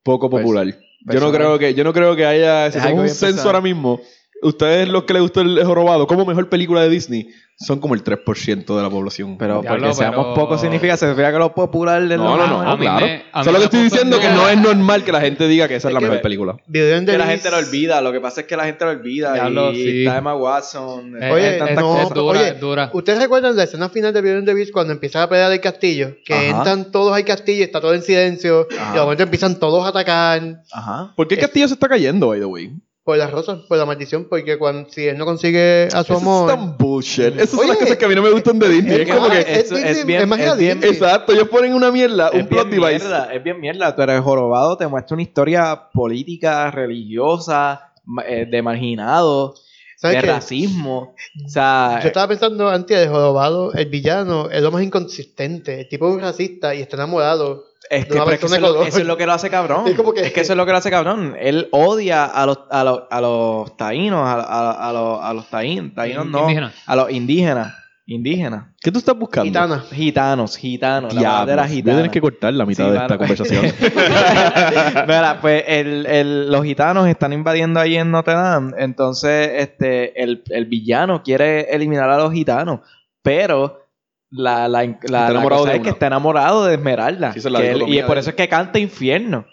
poco 0.03 0.29
Pues, 0.31 0.41
popular. 0.43 0.65
yo 1.05 1.19
no 1.19 1.31
creo 1.31 1.59
que, 1.59 1.75
yo 1.75 1.83
no 1.83 1.93
creo 1.93 2.15
que 2.15 2.25
haya, 2.25 2.71
si 2.71 2.79
Es 2.79 2.85
un 2.85 3.07
censo 3.09 3.43
ahora 3.45 3.61
mismo, 3.61 4.01
ustedes 4.41 4.87
los 4.89 5.03
que 5.03 5.13
les 5.13 5.21
gustó 5.21 5.41
el 5.41 5.63
jorobado, 5.63 6.07
como 6.07 6.25
mejor 6.25 6.49
película 6.49 6.81
de 6.81 6.89
Disney, 6.89 7.27
son 7.57 7.79
como 7.79 7.93
el 7.93 8.03
3% 8.03 8.75
de 8.75 8.81
la 8.81 8.89
población. 8.89 9.37
Pero 9.37 9.61
Diablo, 9.61 9.81
porque 9.81 9.93
seamos 9.95 10.25
pero- 10.25 10.33
pocos 10.33 10.61
significa, 10.61 10.97
se 10.97 11.05
significa 11.05 11.31
que 11.31 11.37
lo 11.37 11.53
popular 11.53 12.01
de 12.07 12.17
no, 12.17 12.35
no, 12.35 12.47
no, 12.47 12.61
a 12.61 12.75
mí 12.75 12.81
claro. 12.81 13.05
me- 13.05 13.23
a 13.31 13.39
mí 13.39 13.43
Solo 13.45 13.51
me 13.51 13.57
que 13.59 13.65
estoy 13.65 13.83
puso 13.83 13.95
diciendo 13.95 14.15
en 14.15 14.21
que 14.23 14.29
no 14.29 14.49
es 14.49 14.57
normal 14.59 15.03
que 15.03 15.11
la 15.11 15.21
gente 15.21 15.47
diga 15.47 15.67
que 15.67 15.75
esa 15.75 15.89
es, 15.89 15.91
Es 15.91 15.93
la 15.93 15.99
que- 15.99 16.05
mejor 16.07 16.21
película. 16.21 16.55
The 16.71 17.03
Que 17.05 17.17
la 17.19 17.27
gente 17.27 17.51
lo 17.51 17.57
olvida, 17.57 18.01
lo 18.01 18.11
que 18.11 18.19
pasa 18.19 18.41
es 18.41 18.47
que 18.47 18.57
la 18.57 18.65
gente 18.65 18.83
lo 18.83 18.91
olvida 18.91 19.33
Diablo, 19.35 19.71
y 19.73 19.75
sí. 19.75 19.99
está 20.05 20.17
Emma 20.17 20.35
Watson, 20.35 21.21
Eh, 21.21 21.29
Oye, 21.31 21.47
hay 21.49 21.59
tantas 21.59 21.75
no, 21.77 21.81
cosas. 21.91 22.07
es 22.07 22.13
dura, 22.15 22.39
oye, 22.39 22.49
es 22.49 22.59
dura. 22.59 22.89
¿Ustedes 22.93 23.19
recuerdan 23.19 23.55
la 23.55 23.63
escena 23.63 23.89
final 23.89 24.11
de 24.11 24.21
Beauty 24.21 24.37
and 24.39 24.47
the 24.47 24.53
Beast 24.55 24.71
cuando 24.71 24.93
empieza 24.93 25.21
a 25.21 25.29
pelear 25.29 25.51
el 25.51 25.61
castillo? 25.61 26.15
Que 26.25 26.33
Ajá. 26.33 26.47
entran 26.57 26.91
todos 26.91 27.15
al 27.15 27.23
castillo, 27.25 27.63
está 27.63 27.79
todo 27.79 27.93
en 27.93 28.01
silencio, 28.01 28.67
Ajá. 28.75 28.89
y 28.91 28.95
de 28.95 29.01
momento 29.01 29.21
empiezan 29.23 29.59
todos 29.59 29.85
a 29.85 29.89
atacar 29.89 30.61
Ajá. 30.71 31.13
¿Por 31.15 31.27
qué 31.27 31.35
el 31.35 31.41
castillo 31.41 31.67
se 31.67 31.75
está 31.75 31.87
cayendo, 31.87 32.29
by 32.29 32.39
the 32.39 32.45
way? 32.45 32.71
Por 33.03 33.17
las 33.17 33.31
rosas, 33.31 33.61
por 33.67 33.77
la 33.79 33.85
maldición, 33.85 34.27
porque 34.29 34.57
cuando, 34.59 34.89
si 34.89 35.07
él 35.07 35.17
no 35.17 35.25
consigue 35.25 35.87
a 35.91 36.03
su 36.03 36.13
Eso 36.13 36.17
amor... 36.17 36.49
es 36.51 36.55
tan 36.55 36.77
bullshit. 36.77 37.35
Esas 37.35 37.49
son 37.49 37.67
las 37.67 37.77
cosas 37.77 37.97
que 37.97 38.05
a 38.05 38.07
mí 38.07 38.13
no 38.15 38.21
me 38.21 38.29
gustan 38.31 38.59
de 38.59 38.69
Disney. 38.69 39.01
es 39.01 39.09
Es 39.09 39.15
como 39.15 39.29
que- 39.29 39.39
es 39.39 39.69
Disney, 39.69 40.15
es 40.17 40.27
magia 40.27 40.55
Disney. 40.55 40.89
Exacto, 40.91 41.33
ellos 41.33 41.47
ponen 41.47 41.73
una 41.73 41.91
mierda, 41.91 42.29
un 42.31 42.41
Es 42.41 42.47
plot 42.47 42.69
bien, 42.69 42.79
device. 42.81 43.05
mierda, 43.05 43.33
es 43.33 43.43
bien 43.43 43.59
mierda. 43.59 43.95
Tú 43.95 44.01
eres 44.03 44.21
jorobado, 44.21 44.77
te 44.77 44.85
muestra 44.87 45.15
una 45.15 45.23
historia 45.23 45.89
política, 45.91 46.69
religiosa, 46.69 47.91
ma- 48.05 48.23
eh, 48.27 48.45
de 48.45 48.61
marginados, 48.61 49.59
¿Sabes 49.59 49.70
de 50.09 50.19
qué? 50.21 50.27
racismo. 50.27 51.15
O 51.45 51.49
sea, 51.49 51.99
Yo 52.01 52.07
estaba 52.07 52.27
pensando 52.27 52.69
antes 52.69 52.99
de 52.99 53.07
Jorobado, 53.07 53.73
el 53.73 53.85
villano 53.87 54.49
es 54.49 54.61
lo 54.61 54.71
más 54.71 54.81
inconsistente. 54.83 55.81
El 55.81 55.87
tipo 55.89 56.07
es 56.09 56.15
un 56.15 56.21
racista 56.21 56.73
y 56.75 56.81
está 56.81 56.95
enamorado. 56.97 57.65
es 57.89 58.05
que, 58.05 58.17
es 58.17 58.23
que 58.23 58.45
eso, 58.45 58.55
es 58.55 58.61
lo, 58.61 58.67
color. 58.69 58.87
eso 58.87 58.99
es 58.99 59.05
lo 59.05 59.17
que 59.17 59.25
lo 59.25 59.33
hace 59.33 59.49
cabrón. 59.49 59.87
Es 59.87 59.95
como 59.95 60.13
que- 60.13 60.21
eso 60.27 60.53
es 60.53 60.57
lo 60.57 60.65
que 60.65 60.71
lo 60.71 60.77
hace 60.77 60.89
cabrón. 60.89 61.35
Él 61.39 61.67
odia 61.71 62.25
a 62.25 62.45
los, 62.45 62.59
a 62.69 62.83
los, 62.83 63.01
a 63.09 63.21
los 63.21 63.75
taínos, 63.77 64.25
a, 64.25 64.33
a- 64.41 64.89
a 64.89 64.93
los, 64.93 65.19
a 65.21 65.33
los 65.33 65.49
taín, 65.49 65.93
taínos 65.93 66.25
no, 66.25 66.41
Indígenas. 66.41 66.73
a 66.85 66.95
los 66.95 67.11
indígenas. 67.11 67.73
Indígenas. 68.13 68.65
¿Qué 68.81 68.91
tú 68.91 68.99
estás 68.99 69.17
buscando? 69.17 69.45
Gitana. 69.47 69.79
Gitanos, 69.91 70.57
gitanos. 70.57 71.13
La 71.13 71.19
Diablos, 71.21 71.39
bandera 71.39 71.61
Voy 71.63 71.71
a 71.71 71.73
gitana. 71.75 71.97
tener 71.97 72.11
que 72.11 72.21
cortar 72.21 72.53
la 72.53 72.65
mitad 72.65 72.85
Sí, 72.85 72.91
de 72.91 72.97
esta 72.97 73.17
conversación. 73.17 73.65
Mira, 75.07 75.37
pues 75.41 75.63
el, 75.67 76.05
el- 76.05 76.51
los 76.51 76.63
gitanos 76.63 77.07
están 77.07 77.33
invadiendo 77.33 77.79
ahí 77.79 77.95
en 77.95 78.11
Notre 78.11 78.33
Dame. 78.33 78.73
Entonces, 78.77 79.51
este, 79.57 80.21
el, 80.21 80.43
el 80.49 80.65
villano 80.65 81.23
quiere 81.23 81.61
eliminar 81.73 82.09
a 82.09 82.17
los 82.17 82.33
gitanos. 82.33 82.79
Pero 83.21 83.87
la, 84.29 84.67
la, 84.67 84.83
la, 84.83 84.97
la 85.09 85.29
enamorado 85.29 85.61
cosa 85.61 85.71
de 85.73 85.77
es 85.77 85.83
que 85.83 85.89
está 85.89 86.07
enamorado 86.07 86.65
de 86.65 86.75
Esmeralda. 86.75 87.33
Sí, 87.33 87.39
es 87.39 87.45
la 87.45 87.59
Que 87.59 87.71
él- 87.71 87.83
y 87.87 88.01
por 88.03 88.17
eso 88.17 88.29
es 88.31 88.35
que 88.35 88.47
canta 88.49 88.79
Infierno. 88.79 89.45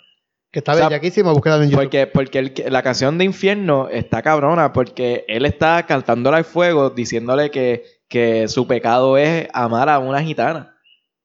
Que 0.50 0.60
está 0.60 0.72
O 0.72 0.76
sea, 0.76 0.88
bellaquísimo, 0.88 1.32
búsquela 1.34 1.56
en 1.56 1.64
YouTube. 1.70 1.76
Porque, 1.82 2.06
porque 2.06 2.38
el- 2.38 2.54
la 2.70 2.82
canción 2.82 3.18
de 3.18 3.24
Infierno 3.24 3.88
está 3.90 4.22
cabrona. 4.22 4.72
Porque 4.72 5.24
él 5.28 5.44
está 5.44 5.84
cantándole 5.84 6.38
al 6.38 6.44
fuego, 6.44 6.90
diciéndole 6.90 7.50
que, 7.50 7.82
que 8.08 8.48
su 8.48 8.66
pecado 8.66 9.16
es 9.16 9.48
amar 9.52 9.88
a 9.88 9.98
una 9.98 10.22
gitana. 10.22 10.74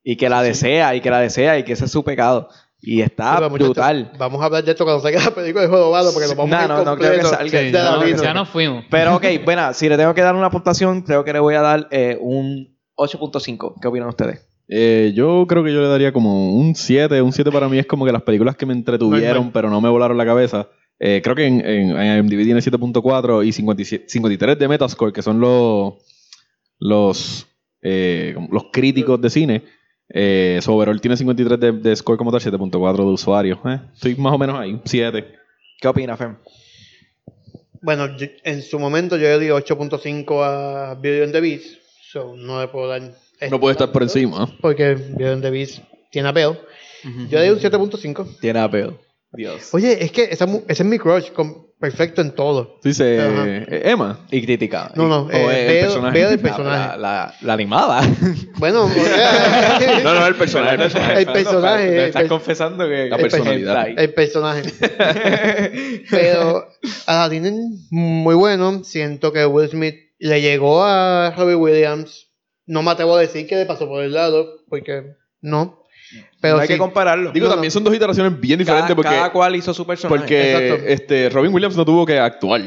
Y 0.04 0.18
que 0.18 0.28
la 0.30 0.44
desea, 0.44 0.96
y 0.96 1.02
que 1.02 1.10
la 1.10 1.20
desea, 1.20 1.58
y 1.58 1.64
que 1.64 1.74
ese 1.74 1.86
es 1.86 1.92
su 1.92 2.04
pecado. 2.04 2.50
Y 2.82 3.00
está 3.02 3.36
Pero, 3.38 3.50
brutal. 3.50 4.12
Vamos 4.18 4.42
a 4.42 4.46
hablar 4.46 4.62
de 4.66 4.72
esto 4.72 4.84
cuando 4.84 5.02
salga 5.02 5.24
la 5.24 5.32
película 5.32 5.62
de 5.64 5.70
Jorobado, 5.70 6.12
porque 6.12 6.28
nos 6.28 6.36
vamos 6.36 6.50
No, 6.52 6.58
a 6.58 6.64
ir 6.64 6.68
no, 6.68 6.84
no 6.84 6.98
creo 6.98 7.14
que 7.14 7.24
salga. 7.24 7.60
de 7.60 7.66
Sí, 7.68 7.72
la 7.72 7.92
no, 7.96 8.06
ya 8.24 8.34
nos 8.34 8.50
fuimos. 8.50 8.84
Pero 8.90 9.16
ok, 9.16 9.24
bueno, 9.46 9.74
si 9.74 9.88
le 9.88 9.96
tengo 9.96 10.14
que 10.14 10.22
dar 10.22 10.36
una 10.36 10.50
puntuación, 10.50 11.02
creo 11.04 11.24
que 11.24 11.32
le 11.32 11.40
voy 11.40 11.56
a 11.56 11.62
dar 11.62 11.88
eh, 11.92 12.18
un 12.20 12.78
8.5. 12.98 13.76
¿Qué 13.82 13.88
opinan 13.88 14.10
ustedes? 14.10 14.46
Eh, 14.68 15.14
yo 15.16 15.46
creo 15.48 15.64
que 15.64 15.72
yo 15.74 15.82
le 15.82 15.88
daría 15.88 16.12
como 16.12 16.54
un 16.56 16.76
7. 16.76 17.22
Un 17.22 17.32
7 17.32 17.50
para 17.52 17.70
mí 17.70 17.80
es 17.80 17.86
como 17.86 18.06
que 18.06 18.12
las 18.12 18.24
películas 18.24 18.58
que 18.58 18.66
me 18.66 18.74
entretuvieron, 18.74 19.52
pero 19.54 19.70
no 19.70 19.80
me 19.80 19.88
volaron 19.88 20.18
la 20.18 20.26
cabeza. 20.26 20.68
Eh, 21.00 21.22
creo 21.24 21.36
que 21.38 21.46
en, 21.46 21.66
en, 21.66 21.98
en 21.98 22.18
IMDb 22.20 22.44
tiene 22.44 22.60
7.4 22.60 23.46
y 23.46 23.52
57 23.54 24.06
53 24.10 24.60
de 24.60 24.68
Metascore, 24.68 25.14
que 25.14 25.22
son 25.22 25.40
los 25.40 25.94
los, 26.80 27.48
eh, 27.82 28.36
los 28.52 28.66
críticos 28.72 29.20
de 29.22 29.30
cine. 29.30 29.64
Eh, 30.10 30.60
so, 30.62 30.76
overall 30.76 31.00
tiene 31.02 31.18
53 31.18 31.60
de, 31.60 31.72
de 31.72 31.96
score 31.96 32.18
como 32.18 32.32
tal, 32.32 32.42
7.4 32.42 32.96
de 32.98 33.04
usuarios. 33.04 33.60
Eh, 33.66 33.80
estoy 33.94 34.16
más 34.16 34.34
o 34.34 34.38
menos 34.38 34.60
ahí, 34.60 34.80
7. 34.86 35.26
¿Qué 35.80 35.88
opinas, 35.88 36.18
Fem? 36.20 36.36
Bueno, 37.82 38.16
yo- 38.18 38.28
en 38.44 38.62
su 38.62 38.80
momento 38.80 39.18
yo 39.18 39.24
le 39.28 39.40
di 39.40 39.48
8.5 39.50 40.44
a 40.44 40.92
and 40.92 41.32
the 41.32 41.42
Beast, 41.42 41.78
so 42.12 42.36
no 42.36 42.62
le 42.62 42.68
puedo 42.68 42.88
dar... 42.88 43.02
No 43.50 43.60
puede 43.60 43.74
estar 43.74 43.92
por 43.92 44.04
encima. 44.04 44.48
Porque 44.62 44.92
and 45.20 45.42
the 45.42 45.50
Beast 45.50 45.80
tiene 46.12 46.30
apeo. 46.30 46.58
Yo 47.30 47.40
le 47.40 47.44
di 47.46 47.50
un 47.50 47.60
7.5. 47.60 48.40
Tiene 48.40 48.60
apeo. 48.60 48.98
Dios. 49.34 49.74
Oye, 49.74 50.02
es 50.04 50.12
que 50.12 50.26
esa 50.26 50.46
ese 50.68 50.84
es 50.84 50.86
mi 50.86 50.98
crush, 51.00 51.32
con- 51.32 51.63
perfecto 51.84 52.22
en 52.22 52.32
todo. 52.32 52.80
Dice 52.82 53.20
Ajá. 53.20 53.44
eh, 53.46 53.82
Emma. 53.92 54.20
Y 54.32 54.42
criticada. 54.42 54.94
No, 54.96 55.08
no, 55.10 55.30
eh, 55.30 55.62
el 55.64 55.68
veo, 55.68 55.82
personaje. 55.84 56.14
veo 56.18 56.30
el 56.30 56.36
La, 56.38 56.42
personaje. 56.42 56.88
la, 56.92 56.98
la- 56.98 57.34
la 57.42 57.54
animada. 57.54 58.02
Bueno, 58.58 58.88
No, 60.04 60.14
no, 60.14 60.26
el 60.26 60.36
personaje. 60.36 60.76
el 60.76 60.80
personaje. 60.80 61.20
El 61.20 61.26
personaje, 61.26 62.06
estás 62.08 62.24
confesando 62.30 62.88
que... 62.88 63.10
La 63.10 63.16
el 63.18 63.22
personalidad. 63.22 63.88
el 63.98 64.14
personaje. 64.14 64.64
Pero 66.10 66.68
Aladdin 67.06 67.46
es 67.46 67.54
muy 67.92 68.36
bueno. 68.36 68.84
Siento 68.86 69.34
que 69.34 69.46
Will 69.46 69.70
Smith 69.70 69.96
le 70.20 70.42
llegó 70.42 70.84
a 70.84 71.32
Robbie 71.36 71.56
Williams. 71.56 72.30
No 72.66 72.82
me 72.82 72.92
atrevo 72.92 73.16
a 73.18 73.20
decir 73.20 73.46
que 73.48 73.56
le 73.58 73.66
pasó 73.66 73.88
por 73.90 74.04
el 74.04 74.14
lado, 74.14 74.62
porque 74.70 75.04
no. 75.42 75.83
Pero 76.42 76.56
no 76.56 76.62
hay 76.62 76.68
sí, 76.68 76.74
que 76.74 76.78
compararlo. 76.80 77.32
Digo, 77.32 77.46
No, 77.46 77.50
no. 77.50 77.56
también 77.56 77.72
son 77.72 77.84
dos 77.84 77.96
iteraciones 77.96 78.40
bien 78.40 78.60
diferentes 78.60 78.86
cada, 78.88 78.96
porque, 78.96 79.10
cada 79.12 79.32
cual 79.32 79.56
hizo 79.56 79.74
su 79.74 79.86
personaje. 79.86 80.20
porque 80.20 80.52
Exacto. 80.68 80.86
este, 80.88 81.30
Robin 81.30 81.54
Williams 81.54 81.76
no 81.78 81.86
tuvo 81.86 82.06
que 82.06 82.20
actuar. 82.20 82.62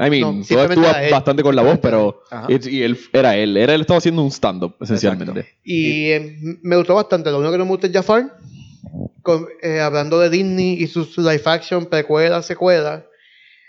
I 0.00 0.10
mean, 0.10 0.40
No, 0.40 0.44
todo 0.46 0.96
él. 0.96 1.10
bastante 1.10 1.42
con 1.42 1.56
la 1.56 1.62
voz, 1.62 1.78
pero 1.82 2.22
y, 2.48 2.82
él 2.82 2.96
era 3.12 3.36
él. 3.36 3.56
Era 3.56 3.74
él 3.74 3.80
estaba 3.80 3.98
haciendo 3.98 4.22
un 4.22 4.30
stand-up, 4.30 4.76
esencialmente. 4.80 5.46
Y 5.64 6.10
eh, 6.10 6.36
me 6.62 6.76
gustó 6.76 6.94
bastante. 6.94 7.30
Lo 7.30 7.38
único 7.38 7.52
que 7.52 7.58
no 7.58 7.64
me 7.64 7.70
gusta 7.72 7.88
es 7.88 7.92
Jafar. 7.92 8.36
Con- 9.22 9.48
eh, 9.60 9.80
hablando 9.80 10.20
de 10.20 10.30
Disney 10.30 10.74
y 10.82 10.86
sus 10.86 11.18
live 11.18 11.42
action, 11.44 11.86
precuelas, 11.86 12.46
secuelas. 12.46 13.02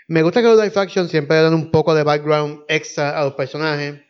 Me 0.06 0.22
gusta 0.22 0.40
que 0.40 0.46
los 0.48 0.56
live 0.56 0.72
action 0.76 1.08
siempre 1.08 1.36
le 1.36 1.42
dan 1.44 1.54
un 1.54 1.70
poco 1.70 1.94
de 1.94 2.04
background 2.04 2.60
extra 2.68 3.18
a 3.20 3.24
los 3.24 3.34
personajes. 3.34 4.00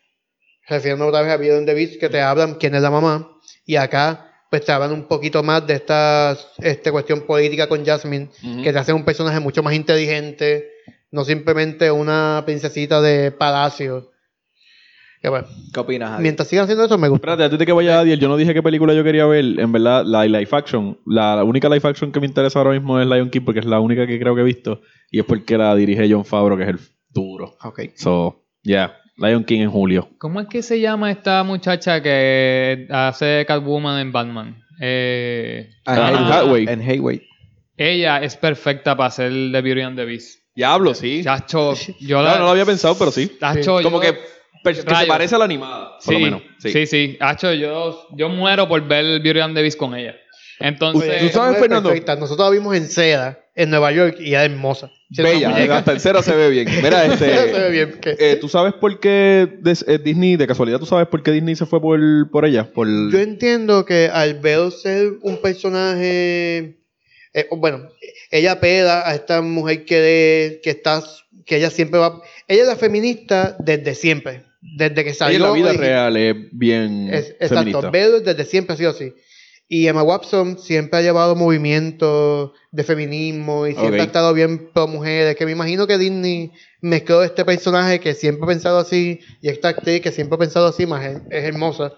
Refiriendo 0.69 1.07
otra 1.07 1.23
vez 1.23 1.33
a 1.33 1.37
Beauty 1.37 1.57
and 1.57 1.67
the 1.67 1.75
Beast, 1.75 1.99
que 1.99 2.09
te 2.09 2.21
hablan 2.21 2.55
quién 2.55 2.75
es 2.75 2.83
la 2.83 2.91
mamá. 2.91 3.31
Y 3.67 3.77
acá, 3.77 4.30
pues 4.51 4.65
te 4.65 4.73
hablan 4.73 4.93
un 4.93 5.05
poquito 5.05 5.43
más 5.45 5.65
de 5.67 5.75
esta 5.75 6.37
este, 6.59 6.91
cuestión 6.91 7.21
política 7.23 7.69
con 7.69 7.85
Jasmine, 7.87 8.29
que 8.63 8.73
te 8.73 8.79
hace 8.79 8.93
un 8.93 9.05
personaje 9.05 9.39
mucho 9.39 9.63
más 9.63 9.75
inteligente. 9.75 10.69
No 11.13 11.25
simplemente 11.25 11.91
una 11.91 12.43
princesita 12.45 13.01
de 13.01 13.31
palacio. 13.33 14.11
Que 15.23 15.29
bueno, 15.29 15.47
¿Qué 15.73 15.81
opinas, 15.81 16.11
Javi? 16.11 16.23
mientras 16.23 16.49
sigan 16.49 16.65
haciendo 16.65 16.85
eso, 16.85 16.97
me 16.97 17.09
gusta. 17.09 17.21
Espérate, 17.21 17.45
antes 17.45 17.59
de 17.59 17.67
que 17.67 17.73
vaya 17.73 18.01
Adiel, 18.01 18.19
yo 18.19 18.29
no 18.29 18.37
dije 18.37 18.55
qué 18.55 18.63
película 18.63 18.95
yo 18.95 19.05
quería 19.05 19.27
ver. 19.27 19.45
En 19.59 19.71
verdad, 19.71 20.05
la 20.05 20.25
live 20.25 20.49
action. 20.51 20.99
La, 21.05 21.37
la 21.37 21.45
única 21.45 21.69
live 21.69 21.87
action 21.89 22.11
que 22.11 22.21
me 22.21 22.27
interesa 22.27 22.59
ahora 22.59 22.73
mismo 22.73 22.99
es 22.99 23.07
Lion 23.07 23.29
King 23.29 23.43
porque 23.45 23.61
es 23.61 23.67
la 23.67 23.81
única 23.81 24.07
que 24.07 24.19
creo 24.19 24.35
que 24.35 24.41
he 24.41 24.45
visto. 24.45 24.81
Y 25.11 25.19
es 25.21 25.25
porque 25.27 25.59
la 25.59 25.75
dirige 25.75 26.11
John 26.11 26.25
Favreau, 26.25 26.57
que 26.57 26.65
es 26.65 26.71
el 26.71 26.79
duro. 27.11 27.57
Ok. 27.63 27.81
So, 27.97 28.45
yeah. 28.63 28.97
Lion 29.21 29.45
King 29.45 29.61
en 29.61 29.71
julio. 29.71 30.09
¿Cómo 30.19 30.41
es 30.41 30.49
que 30.49 30.63
se 30.63 30.81
llama 30.81 31.11
esta 31.11 31.43
muchacha 31.45 32.03
que 32.03 32.87
hace 32.91 33.45
Catwoman 33.47 34.01
en 34.01 34.13
Batman? 34.13 34.63
Eh, 34.81 35.71
Hathaway. 35.85 36.25
Hathaway. 36.33 36.67
Anne 36.69 36.85
Hathaway. 36.91 37.23
ella 37.77 38.19
es 38.23 38.37
perfecta 38.37 38.97
para 38.97 39.09
hacer 39.09 39.31
The 39.31 39.61
Beauty 39.61 39.81
and 39.83 39.97
the 39.99 40.05
Beast. 40.07 40.41
Diablo, 40.55 40.95
sí. 40.95 41.23
Chacho, 41.23 41.75
yo 42.01 42.19
No, 42.19 42.25
la... 42.25 42.39
no 42.39 42.45
lo 42.45 42.51
había 42.51 42.65
pensado, 42.65 42.97
pero 42.99 43.11
sí. 43.11 43.31
Chacho, 43.39 43.81
Como 43.83 44.03
yo- 44.03 44.13
que, 44.13 44.19
que 44.65 44.75
se 44.75 45.07
parece 45.07 45.35
a 45.35 45.39
la 45.39 45.45
animada, 45.45 45.93
por 45.93 46.03
sí, 46.03 46.13
lo 46.13 46.19
menos. 46.21 46.43
Sí, 46.59 46.87
sí. 46.87 47.17
Hacho, 47.21 47.53
yo, 47.53 48.09
yo 48.17 48.29
muero 48.29 48.69
por 48.69 48.87
ver 48.87 49.21
Beauty 49.21 49.41
and 49.41 49.55
the 49.55 49.63
Beast 49.63 49.79
con 49.79 49.95
ella. 49.95 50.15
Entonces, 50.59 51.21
¿Tú 51.23 51.29
sabes, 51.39 51.59
Fernando? 51.59 51.89
perfecta. 51.89 52.17
Nosotros 52.17 52.47
la 52.49 52.53
vimos 52.59 52.77
en 52.77 52.87
seda, 52.89 53.39
en 53.63 53.71
Nueva 53.71 53.93
York, 53.93 54.17
y 54.21 54.35
es 54.35 54.41
hermosa. 54.41 54.91
Bella, 55.11 55.77
hasta 55.77 55.93
en 55.93 56.01
cera 56.01 56.23
se 56.23 56.35
ve 56.35 56.51
bien. 56.51 56.69
Mira, 56.83 57.17
Se 57.19 57.27
ve 57.27 57.45
este. 57.53 57.71
bien. 57.71 58.01
eh, 58.05 58.39
¿Tú 58.41 58.49
sabes 58.49 58.75
por 58.75 59.01
qué 59.01 59.49
eh, 59.87 59.99
Disney, 60.03 60.37
de 60.37 60.47
casualidad, 60.47 60.79
tú 60.79 60.87
sabes 60.87 61.09
por 61.09 61.23
qué 61.23 61.33
Disney 61.33 61.57
se 61.57 61.67
fue 61.67 61.81
por, 61.81 61.99
por 62.31 62.45
ella? 62.45 62.73
Por... 62.73 62.87
Yo 63.11 63.19
entiendo 63.19 63.85
que 63.85 64.09
al 64.13 64.35
ver 64.41 64.71
ser 64.71 65.15
un 65.23 65.41
personaje. 65.43 66.79
eh, 67.35 67.47
bueno, 67.57 67.89
ella 68.31 68.61
peda 68.61 69.09
a 69.09 69.15
esta 69.15 69.43
mujer 69.43 69.85
que, 69.85 70.61
que 70.63 70.71
está. 70.71 71.03
que 71.45 71.57
ella 71.57 71.71
siempre 71.71 71.99
va. 71.99 72.21
Ella 72.49 72.63
es 72.63 72.69
la 72.69 72.77
feminista 72.77 73.57
desde 73.59 73.95
siempre. 73.95 74.45
Desde 74.63 74.95
que 74.95 75.11
Ella 75.11 75.15
salió. 75.15 75.37
en 75.39 75.43
la 75.43 75.53
vida 75.53 75.73
real 75.73 76.17
es 76.17 76.37
bien 76.53 77.09
Es- 77.13 77.35
exacto. 77.41 77.91
Belle 77.91 78.21
desde 78.21 78.45
siempre 78.45 78.75
ha 78.75 78.77
sido 78.77 78.91
así. 78.91 79.13
Y 79.73 79.87
Emma 79.87 80.03
Watson 80.03 80.59
siempre 80.59 80.99
ha 80.99 81.03
llevado 81.03 81.37
movimientos 81.37 82.51
de 82.73 82.83
feminismo 82.83 83.69
y 83.69 83.75
siempre 83.75 84.01
ha 84.01 84.05
estado 84.05 84.35
bien 84.35 84.69
pro 84.75 84.89
mujeres. 84.89 85.37
Que 85.37 85.47
me 85.47 85.53
imagino 85.53 85.87
que 85.87 85.97
Disney 85.97 86.51
mezcló 86.81 87.23
este 87.23 87.45
personaje 87.45 88.01
que 88.01 88.15
siempre 88.15 88.43
ha 88.45 88.49
pensado 88.49 88.81
así 88.81 89.21
y 89.41 89.49
esta 89.49 89.69
actriz 89.69 90.01
que 90.01 90.11
siempre 90.11 90.35
ha 90.35 90.39
pensado 90.41 90.67
así, 90.67 90.87
más 90.87 91.05
es, 91.05 91.23
es 91.31 91.45
hermosa. 91.45 91.93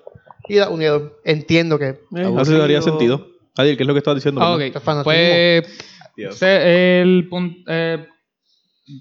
Y 0.49 0.57
la 0.57 0.69
unieron. 0.69 1.15
Entiendo 1.25 1.79
que. 1.79 1.87
Eh, 2.15 2.35
así 2.37 2.53
daría 2.53 2.83
sentido. 2.83 3.27
Adiel, 3.57 3.79
¿qué 3.79 3.85
es 3.85 3.87
lo 3.87 3.95
que 3.95 3.99
estás 3.99 4.17
diciendo? 4.17 4.43
Ah, 4.43 4.55
perdón? 4.57 4.61
ok. 4.61 4.67
Esto 4.67 4.79
es 4.79 4.85
fanatismo. 4.85 5.13
Pues 6.15 6.39
se- 6.39 7.01
el 7.01 7.27
punto, 7.31 7.71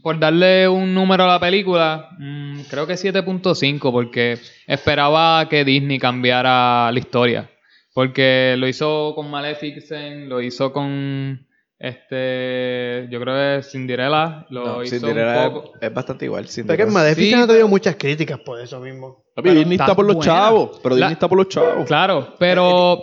por 0.02 0.18
darle 0.18 0.70
un 0.70 0.94
número 0.94 1.26
a 1.26 1.28
la 1.28 1.40
película, 1.42 2.08
mm, 2.18 2.62
creo 2.70 2.88
que 2.88 2.94
7.5, 2.96 3.92
porque 3.92 4.38
esperaba 4.66 5.50
que 5.50 5.66
Disney 5.66 6.00
cambiara 6.00 6.90
la 6.90 7.00
historia. 7.00 7.50
Porque 7.94 8.56
lo 8.58 8.68
hizo 8.68 9.14
con 9.16 9.30
Maleficent, 9.30 10.28
lo 10.30 10.42
hizo 10.42 10.72
con 10.72 11.46
este, 11.78 13.08
yo 13.10 13.20
creo 13.20 13.36
que 13.58 13.64
Cinderella, 13.64 14.46
lo 14.50 14.66
No, 14.66 14.84
hizo 14.84 14.96
Cinderella 14.98 15.48
un 15.48 15.54
poco. 15.54 15.72
es, 15.76 15.88
es 15.90 15.94
bastante 15.94 16.26
igual. 16.26 16.44
Pero 16.44 16.50
es 16.50 16.56
que 16.56 16.62
Cinderella. 16.62 16.92
Maleficent 16.92 17.36
Sí, 17.38 17.42
ha 17.44 17.48
tenido 17.48 17.68
muchas 17.68 17.96
críticas 17.96 18.40
por 18.40 18.60
eso 18.62 18.80
mismo. 18.80 19.24
Papi, 19.36 19.50
Pero 19.50 19.60
Disney 19.60 19.78
está 19.78 19.96
por 19.96 20.06
los 20.06 20.16
buena. 20.16 20.32
chavos. 20.32 20.80
Pero 20.84 20.96
La- 20.96 21.06
Disney 21.08 21.14
está 21.14 21.28
por 21.28 21.38
los 21.38 21.48
chavos. 21.50 21.86
Claro, 21.88 22.36
pero 22.38 23.02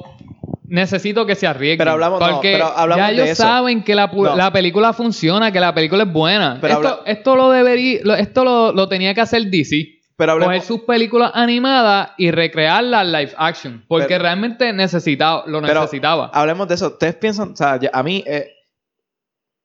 necesito 0.65 1.27
que 1.27 1.35
se 1.35 1.47
arriesguen. 1.47 1.79
Pero 1.79 1.91
hablamos- 1.93 2.21
no, 2.21 2.31
porque 2.31 2.53
pero 2.53 2.67
hablamos 2.67 3.03
ya 3.05 3.09
de 3.09 3.15
ellos 3.15 3.29
eso. 3.31 3.43
saben 3.43 3.83
que 3.83 3.95
la, 3.95 4.11
pu- 4.13 4.25
No. 4.25 4.37
la 4.37 4.53
película 4.53 4.93
funciona, 4.93 5.51
que 5.51 5.61
la 5.61 5.75
película 5.75 6.05
es 6.05 6.13
buena. 6.13 6.59
Pero 6.61 6.75
esto, 6.75 6.89
habla- 6.89 7.03
esto 7.13 7.37
lo 7.37 7.51
debería, 7.51 8.01
lo- 8.05 8.15
esto 8.15 8.45
lo, 8.45 8.73
lo 8.73 8.89
tenía 8.89 9.13
que 9.15 9.21
hacer 9.23 9.43
DC. 9.47 9.98
Pero 10.19 10.33
hablemos- 10.33 10.49
Coger 10.57 10.67
sus 10.67 10.81
películas 10.81 11.31
animadas 11.33 12.11
y 12.19 12.31
recrearlas 12.33 13.07
live 13.07 13.33
action. 13.39 13.85
Porque 13.89 14.09
Pero- 14.09 14.23
realmente 14.25 14.73
necesitaba, 14.73 15.45
lo 15.47 15.63
Pero 15.63 15.81
necesitaba. 15.83 16.31
Hablemos 16.35 16.67
de 16.69 16.75
eso. 16.75 16.89
Ustedes 16.89 17.15
piensan, 17.15 17.53
o 17.53 17.57
sea, 17.57 17.79
ya- 17.79 17.91
a 17.93 18.03
mí 18.03 18.25
eh, 18.27 18.51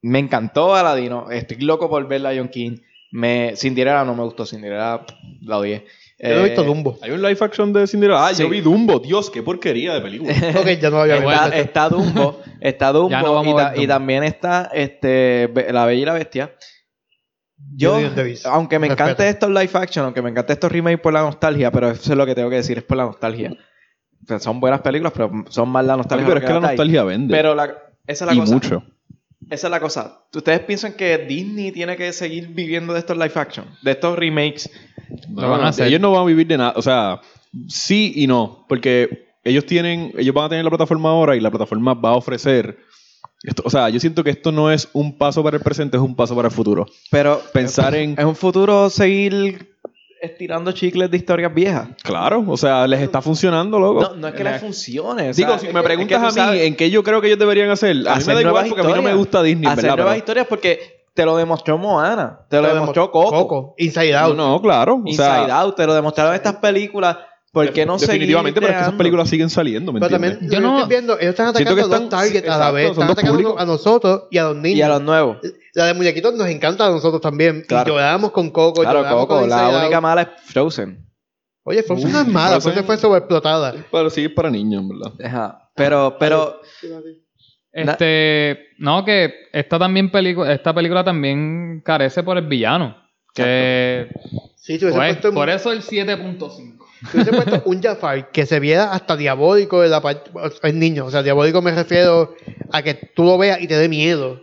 me 0.04 0.20
encantó 0.20 0.76
Aladino. 0.76 1.32
Estoy 1.32 1.58
loco 1.62 1.90
por 1.90 2.08
ver 2.08 2.22
Lion 2.22 2.50
King. 2.50 2.78
Me, 3.12 3.56
Cinderella 3.56 4.04
no 4.06 4.14
me 4.16 4.24
gustó. 4.24 4.46
Cinderella 4.46 5.06
la 5.42 5.58
odié. 5.58 5.86
Yo 6.20 6.30
no 6.30 6.42
he 6.42 6.44
visto 6.46 6.62
Eh, 6.62 6.66
Dumbo. 6.66 6.98
Hay 7.02 7.12
un 7.12 7.22
live 7.22 7.38
action 7.42 7.74
de 7.74 7.88
Cinderella. 7.88 8.28
Ah, 8.28 8.34
Sí. 8.34 8.44
yo 8.44 8.50
vi 8.50 8.62
Dumbo. 8.62 9.00
Dios, 9.00 9.30
qué 9.32 9.42
porquería 9.44 9.94
de 9.96 10.02
película. 10.02 10.32
Ok, 10.60 10.68
ya 10.80 10.90
no 10.90 10.98
lo 10.98 11.02
había 11.02 11.16
Está, 11.18 11.46
visto. 11.46 11.58
está 11.60 11.90
Dumbo, 11.90 12.42
está 12.62 12.92
Dumbo 12.92 13.10
Ya 13.12 13.22
no 13.24 13.34
vamos 13.34 13.48
y, 13.48 13.52
a 13.52 13.56
ta- 13.64 13.70
ver 13.72 13.82
y 13.82 13.88
también 13.88 14.24
está 14.24 14.70
este, 14.74 15.52
La 15.72 15.86
Bella 15.86 16.02
y 16.02 16.06
la 16.06 16.14
Bestia. 16.14 16.54
Yo, 17.76 17.96
aunque 18.46 18.78
me 18.80 18.88
Respeto. 18.88 19.04
encante 19.10 19.30
estos 19.30 19.50
live 19.50 19.70
action, 19.74 20.06
aunque 20.06 20.22
me 20.22 20.30
encante 20.30 20.54
estos 20.54 20.72
remakes 20.72 21.00
por 21.00 21.14
la 21.14 21.22
nostalgia, 21.22 21.72
pero 21.72 21.90
eso 21.90 22.12
es 22.12 22.18
lo 22.18 22.26
que 22.26 22.36
tengo 22.36 22.50
que 22.50 22.58
decir, 22.58 22.78
es 22.78 22.84
por 22.84 22.98
la 22.98 23.06
nostalgia. 23.06 23.52
O 24.24 24.26
sea, 24.28 24.40
son 24.40 24.60
buenas 24.60 24.82
películas, 24.82 25.12
pero 25.16 25.32
son 25.50 25.70
más 25.70 25.84
la 25.86 25.98
nostalgia. 25.98 26.26
pero 26.28 26.38
es 26.40 26.44
lo 26.44 26.48
que 26.48 26.54
la 26.54 26.60
ahí. 26.60 26.76
nostalgia 26.78 27.04
vende. 27.04 27.34
Pero 27.36 27.56
la, 27.56 27.66
esa 28.08 28.26
es 28.26 28.28
la 28.28 28.34
y 28.34 28.40
cosa. 28.40 28.54
mucho. 28.54 28.84
Esa 29.50 29.68
es 29.68 29.72
la 29.72 29.80
cosa. 29.80 30.22
¿Ustedes 30.34 30.62
piensan 30.62 30.94
que 30.94 31.18
Disney 31.18 31.72
tiene 31.72 31.98
que 31.98 32.14
seguir 32.14 32.48
viviendo 32.50 32.94
de 32.94 33.00
estos 33.00 33.18
live 33.18 33.34
action? 33.36 33.66
De 33.82 33.92
estos 33.92 34.18
remakes. 34.18 34.70
Lo 35.36 35.50
van 35.50 35.62
a 35.62 35.68
hacer. 35.70 35.88
Ellos 35.88 36.00
no 36.00 36.12
van 36.12 36.22
a 36.22 36.26
vivir 36.26 36.48
de 36.48 36.58
nada. 36.58 36.74
O 36.78 36.82
sea, 36.82 37.20
sí 37.68 38.14
y 38.16 38.28
no. 38.28 38.66
Porque 38.70 39.34
ellos 39.44 39.66
tienen, 39.66 40.14
ellos 40.18 40.34
van 40.34 40.46
a 40.46 40.50
tener 40.50 40.64
la 40.64 40.70
plataforma 40.72 41.10
ahora 41.10 41.36
y 41.36 41.42
la 41.42 41.50
plataforma 41.52 41.94
va 41.94 42.12
a 42.12 42.16
ofrecer. 42.16 42.78
Esto, 43.44 43.62
o 43.66 43.70
sea, 43.70 43.90
yo 43.90 44.00
siento 44.00 44.24
que 44.24 44.30
esto 44.30 44.52
no 44.54 44.72
es 44.72 44.88
un 44.94 45.18
paso 45.18 45.44
para 45.44 45.58
el 45.58 45.64
presente, 45.64 45.98
es 45.98 46.04
un 46.04 46.16
paso 46.16 46.36
para 46.36 46.48
el 46.48 46.54
futuro. 46.54 46.86
Pero 47.12 47.42
Pensar 47.54 47.94
en. 47.96 48.16
es 48.18 48.24
un 48.26 48.36
futuro 48.38 48.90
seguir 48.90 49.76
estirando 50.22 50.72
chicles 50.72 51.12
de 51.12 51.18
historias 51.18 51.54
viejas. 51.54 51.90
Claro, 52.02 52.46
o 52.48 52.56
sea, 52.56 52.88
les 52.88 53.02
está 53.02 53.22
funcionando, 53.22 53.78
loco. 53.80 54.02
No, 54.02 54.16
no 54.16 54.28
es 54.30 54.34
que 54.36 54.44
les 54.46 54.62
funcione. 54.62 55.30
o 55.32 55.34
Digo, 55.34 55.50
sea, 55.50 55.60
si 55.60 55.68
me 55.68 55.74
que- 55.74 55.82
preguntas 55.82 56.22
es 56.24 56.28
que 56.30 56.34
tú 56.36 56.42
a 56.42 56.44
mí 56.46 56.50
sabes- 56.52 56.62
en 56.68 56.76
qué 56.78 56.90
yo 56.90 57.04
creo 57.04 57.20
que 57.20 57.28
ellos 57.28 57.40
deberían 57.40 57.70
hacer, 57.70 57.92
a 57.92 57.94
mí 57.96 58.04
me 58.04 58.10
hacer 58.12 58.36
da 58.36 58.40
igual 58.42 58.54
nuevas 58.54 58.70
porque 58.70 58.82
a 58.82 58.84
mí 58.86 58.90
no 58.92 58.96
me 58.96 59.02
historias. 59.10 59.18
gusta 59.18 59.44
Disney, 59.44 59.68
hacer 59.68 59.84
¿verdad? 59.84 59.98
nuevas 59.98 60.18
historias 60.18 60.48
porque 60.48 60.80
te 61.14 61.26
lo 61.26 61.36
demostró 61.36 61.78
Moana, 61.78 62.40
te 62.50 62.62
lo 62.62 62.74
demostró 62.74 63.12
demo- 63.12 63.30
Coco, 63.30 63.76
Inside 63.78 64.16
Out. 64.16 64.38
no, 64.38 64.62
claro. 64.62 65.02
O 65.06 65.12
sea, 65.12 65.40
Inside 65.42 65.52
Out, 65.52 65.76
te 65.76 65.86
lo 65.86 65.94
demostraron 65.94 66.34
estas 66.34 66.56
películas. 66.56 67.18
¿Por 67.54 67.72
qué 67.72 67.86
no 67.86 68.00
seguir 68.00 68.14
Definitivamente, 68.14 68.60
pero 68.60 68.72
es 68.74 68.78
que 68.80 68.82
esas 68.84 68.96
películas 68.96 69.30
siguen 69.30 69.50
saliendo, 69.52 69.94
¿me 69.94 70.00
Pero 70.00 70.16
entiendes? 70.16 70.40
también, 70.40 70.52
Yo 70.52 70.68
no- 70.68 70.78
estoy 70.80 70.90
viendo, 70.90 71.14
ellos 71.20 71.30
están 71.30 71.54
Siento 71.54 71.72
atacando 71.74 71.76
que 71.76 71.82
a 71.82 71.86
dos 71.86 72.04
están- 72.06 72.10
targets 72.20 72.46
sí, 72.46 72.52
a 72.52 72.58
la 72.58 72.72
vez. 72.72 72.84
son 72.88 72.92
Están 72.94 73.08
dos 73.08 73.14
atacando 73.14 73.34
públicos. 73.38 73.62
a 73.62 73.66
nosotros 73.68 74.24
y 74.32 74.38
a 74.40 74.44
los 74.46 74.56
niños. 74.58 74.80
Y 74.80 74.82
a 74.82 74.88
los 74.90 75.02
nuevos. 75.04 75.38
La 75.76 75.86
de 75.86 75.94
muñequitos 75.94 76.34
nos 76.34 76.48
encanta 76.48 76.88
a 76.88 76.90
nosotros 76.90 77.22
también. 77.22 77.64
Claro. 77.68 77.92
Y 77.92 77.94
lloramos 77.96 78.32
con 78.32 78.50
Coco. 78.50 78.82
Claro, 78.82 79.00
lloramos 79.00 79.22
Coco, 79.28 79.40
con 79.42 79.50
la 79.50 79.56
Inside 79.66 79.80
única 79.82 79.96
Out. 79.98 80.02
mala 80.04 80.22
es 80.24 80.28
Frozen. 80.52 81.08
Oye, 81.64 81.84
Frozen 81.84 82.12
no 82.12 82.22
es 82.22 82.28
mala. 82.28 82.56
Frozen- 82.56 82.62
Frozen 82.74 82.86
fue 82.86 82.98
sobreexplotada. 82.98 83.76
Pero 83.92 84.10
sí 84.10 84.26
es 84.26 84.32
para 84.32 84.50
niños, 84.50 84.82
en 84.82 84.90
verdad. 84.90 85.14
Ajá. 85.24 85.70
Pero, 85.76 86.16
pero, 86.20 86.60
Este, 87.72 88.68
no, 88.78 89.04
que 89.04 89.32
esta 89.52 89.80
también 89.80 90.12
película, 90.12 90.54
esta 90.54 90.74
película 90.74 91.04
también 91.04 91.82
carece 91.86 92.24
por 92.24 92.38
el 92.38 92.48
villano. 92.48 92.98
Que 93.34 94.10
Sí, 94.64 94.80
si 94.80 94.86
hubiese 94.86 94.98
pues, 94.98 95.12
puesto, 95.16 95.34
por 95.34 95.50
eso 95.50 95.74
el 95.74 95.82
7.5. 95.82 96.48
si 96.48 96.72
hubiese 97.18 97.34
puesto 97.34 97.64
un 97.66 97.84
Jafar 97.84 98.32
que 98.32 98.46
se 98.46 98.62
viera 98.62 98.94
hasta 98.94 99.18
diabólico 99.18 99.82
de 99.82 99.90
la 99.90 100.02
parte. 100.02 100.32
Es 100.64 100.74
niño. 100.74 101.06
O 101.06 101.12
sea, 101.12 101.22
diabólico 101.22 101.62
me 101.62 101.76
refiero 101.76 102.34
a 102.72 102.82
que 102.82 102.94
tú 102.94 103.26
lo 103.26 103.38
veas 103.38 103.60
y 103.60 103.68
te 103.68 103.76
dé 103.76 103.90
miedo. 103.90 104.42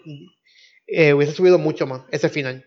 Eh, 0.87 1.15
hubiese 1.15 1.33
subido 1.33 1.59
mucho 1.59 1.87
más 1.87 2.03
ese 2.11 2.29
final. 2.29 2.67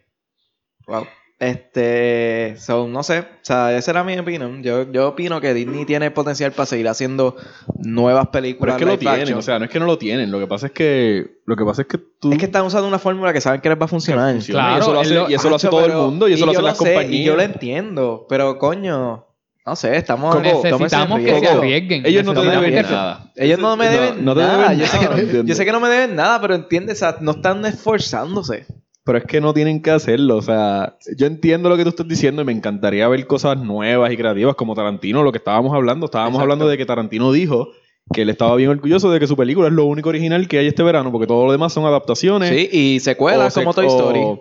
wow. 0.87 1.05
Este, 1.43 2.55
so, 2.57 2.87
no 2.87 3.03
sé, 3.03 3.19
o 3.19 3.25
sea, 3.41 3.75
esa 3.77 3.91
era 3.91 4.03
mi 4.03 4.17
opinión. 4.17 4.63
Yo, 4.63 4.89
yo 4.91 5.09
opino 5.09 5.41
que 5.41 5.53
Disney 5.53 5.85
tiene 5.85 6.09
potencial 6.11 6.51
para 6.51 6.65
seguir 6.65 6.87
haciendo 6.87 7.35
nuevas 7.77 8.27
Pero 8.31 8.41
películas. 8.43 8.75
es 8.75 8.79
que 8.79 8.85
lo 8.85 8.97
tienen, 8.97 9.21
action. 9.21 9.39
o 9.39 9.41
sea, 9.41 9.59
no 9.59 9.65
es 9.65 9.71
que 9.71 9.79
no 9.79 9.85
lo 9.85 9.97
tienen. 9.97 10.31
Lo 10.31 10.39
que 10.39 10.47
pasa 10.47 10.67
es 10.67 10.71
que. 10.71 11.39
Lo 11.45 11.55
que 11.55 11.65
pasa 11.65 11.81
es 11.83 11.87
que 11.87 11.97
tú. 11.97 12.31
es 12.31 12.37
que 12.37 12.45
están 12.45 12.65
usando 12.65 12.87
una 12.87 12.99
fórmula 12.99 13.33
que 13.33 13.41
saben 13.41 13.61
que 13.61 13.69
les 13.69 13.79
va 13.79 13.85
a 13.85 13.87
funcionar. 13.89 14.31
funciona, 14.33 14.59
Claro, 14.61 14.75
y 14.77 14.79
eso 14.81 14.93
lo 14.93 14.99
hace, 15.01 15.09
es 15.09 15.15
lo- 15.19 15.29
y 15.29 15.33
eso 15.33 15.49
lo 15.49 15.55
hace 15.57 15.67
Hacho, 15.67 15.75
todo 15.75 15.85
pero- 15.87 15.99
el 15.99 16.05
mundo 16.05 16.27
y 16.27 16.33
eso 16.33 16.45
lo 16.45 16.51
hacen 16.53 16.63
las 16.65 16.77
sé, 16.77 16.83
compañías. 16.85 17.21
Y 17.21 17.23
yo 17.23 17.35
lo 17.35 17.41
entiendo, 17.41 18.25
pero 18.29 18.57
coño, 18.57 19.25
no 19.65 19.75
sé, 19.75 19.95
estamos 19.97 20.35
Coco, 20.35 20.43
Necesitamos 20.63 21.19
que 21.19 21.39
se 21.39 21.47
arriesguen. 21.47 22.05
Ellos 22.05 22.23
no 22.25 22.33
te 22.33 22.41
deben 22.47 22.73
que 22.73 22.83
nada. 22.83 23.31
Ellos 23.35 23.59
no 23.59 23.75
me 23.75 23.85
No, 23.85 23.91
deben 23.91 24.25
no 24.25 24.33
te 24.35 24.41
nada. 24.41 24.69
deben 24.69 24.79
yo, 24.79 24.85
sé 24.87 24.97
nada, 24.97 25.15
que, 25.15 25.21
¿entiendes? 25.21 25.45
yo 25.49 25.55
sé 25.55 25.65
que 25.65 25.71
no 25.71 25.79
me 25.79 25.89
deben 25.89 26.15
nada, 26.15 26.39
pero 26.41 26.55
entiendes, 26.55 26.97
o 26.97 26.99
sea, 26.99 27.17
no 27.19 27.31
están 27.31 27.65
esforzándose. 27.65 28.65
Pero 29.05 29.17
es 29.17 29.25
que 29.25 29.41
no 29.41 29.53
tienen 29.53 29.81
que 29.81 29.91
hacerlo. 29.91 30.37
O 30.37 30.41
sea, 30.41 30.97
yo 31.17 31.27
entiendo 31.27 31.67
lo 31.69 31.75
que 31.75 31.83
tú 31.83 31.89
estás 31.89 32.07
diciendo 32.07 32.41
y 32.41 32.45
me 32.45 32.53
encantaría 32.53 33.07
ver 33.09 33.27
cosas 33.27 33.57
nuevas 33.57 34.11
y 34.11 34.17
creativas 34.17 34.55
como 34.55 34.75
Tarantino, 34.75 35.23
lo 35.23 35.31
que 35.31 35.39
estábamos 35.39 35.73
hablando. 35.73 36.05
Estábamos 36.05 36.35
Exacto. 36.35 36.43
hablando 36.43 36.67
de 36.67 36.77
que 36.77 36.85
Tarantino 36.85 37.31
dijo 37.33 37.67
que 38.13 38.21
él 38.21 38.29
estaba 38.29 38.55
bien 38.55 38.69
orgulloso 38.69 39.11
de 39.11 39.19
que 39.19 39.27
su 39.27 39.35
película 39.35 39.67
es 39.67 39.73
lo 39.73 39.85
único 39.85 40.09
original 40.09 40.47
que 40.47 40.57
hay 40.59 40.67
este 40.67 40.83
verano, 40.83 41.11
porque 41.11 41.27
todo 41.27 41.45
lo 41.45 41.51
demás 41.51 41.73
son 41.73 41.85
adaptaciones. 41.85 42.49
Sí, 42.49 42.69
y 42.71 42.99
secuelas 43.01 43.53
como 43.53 43.73
Toy 43.73 43.87
Story. 43.87 44.19
O, 44.19 44.39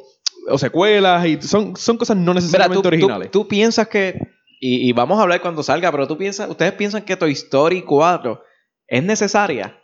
o 0.49 0.59
secuelas 0.59 1.27
y 1.27 1.41
son, 1.43 1.77
son 1.77 1.97
cosas 1.97 2.17
no 2.17 2.33
necesariamente 2.35 2.83
tú- 2.83 2.89
originales. 2.89 3.31
tú 3.31 3.47
piensas 3.49 3.89
que, 3.89 4.17
y, 4.61 4.89
y 4.89 4.93
vamos 4.93 5.19
a 5.19 5.23
hablar 5.23 5.41
cuando 5.41 5.63
salga, 5.65 5.91
pero 5.93 6.07
tú 6.07 6.17
piensas, 6.19 6.49
ustedes 6.49 6.73
piensan 6.73 7.03
que 7.03 7.17
Toy 7.17 7.33
Story 7.33 7.83
4 7.83 8.41
es 8.89 9.03
necesaria. 9.03 9.77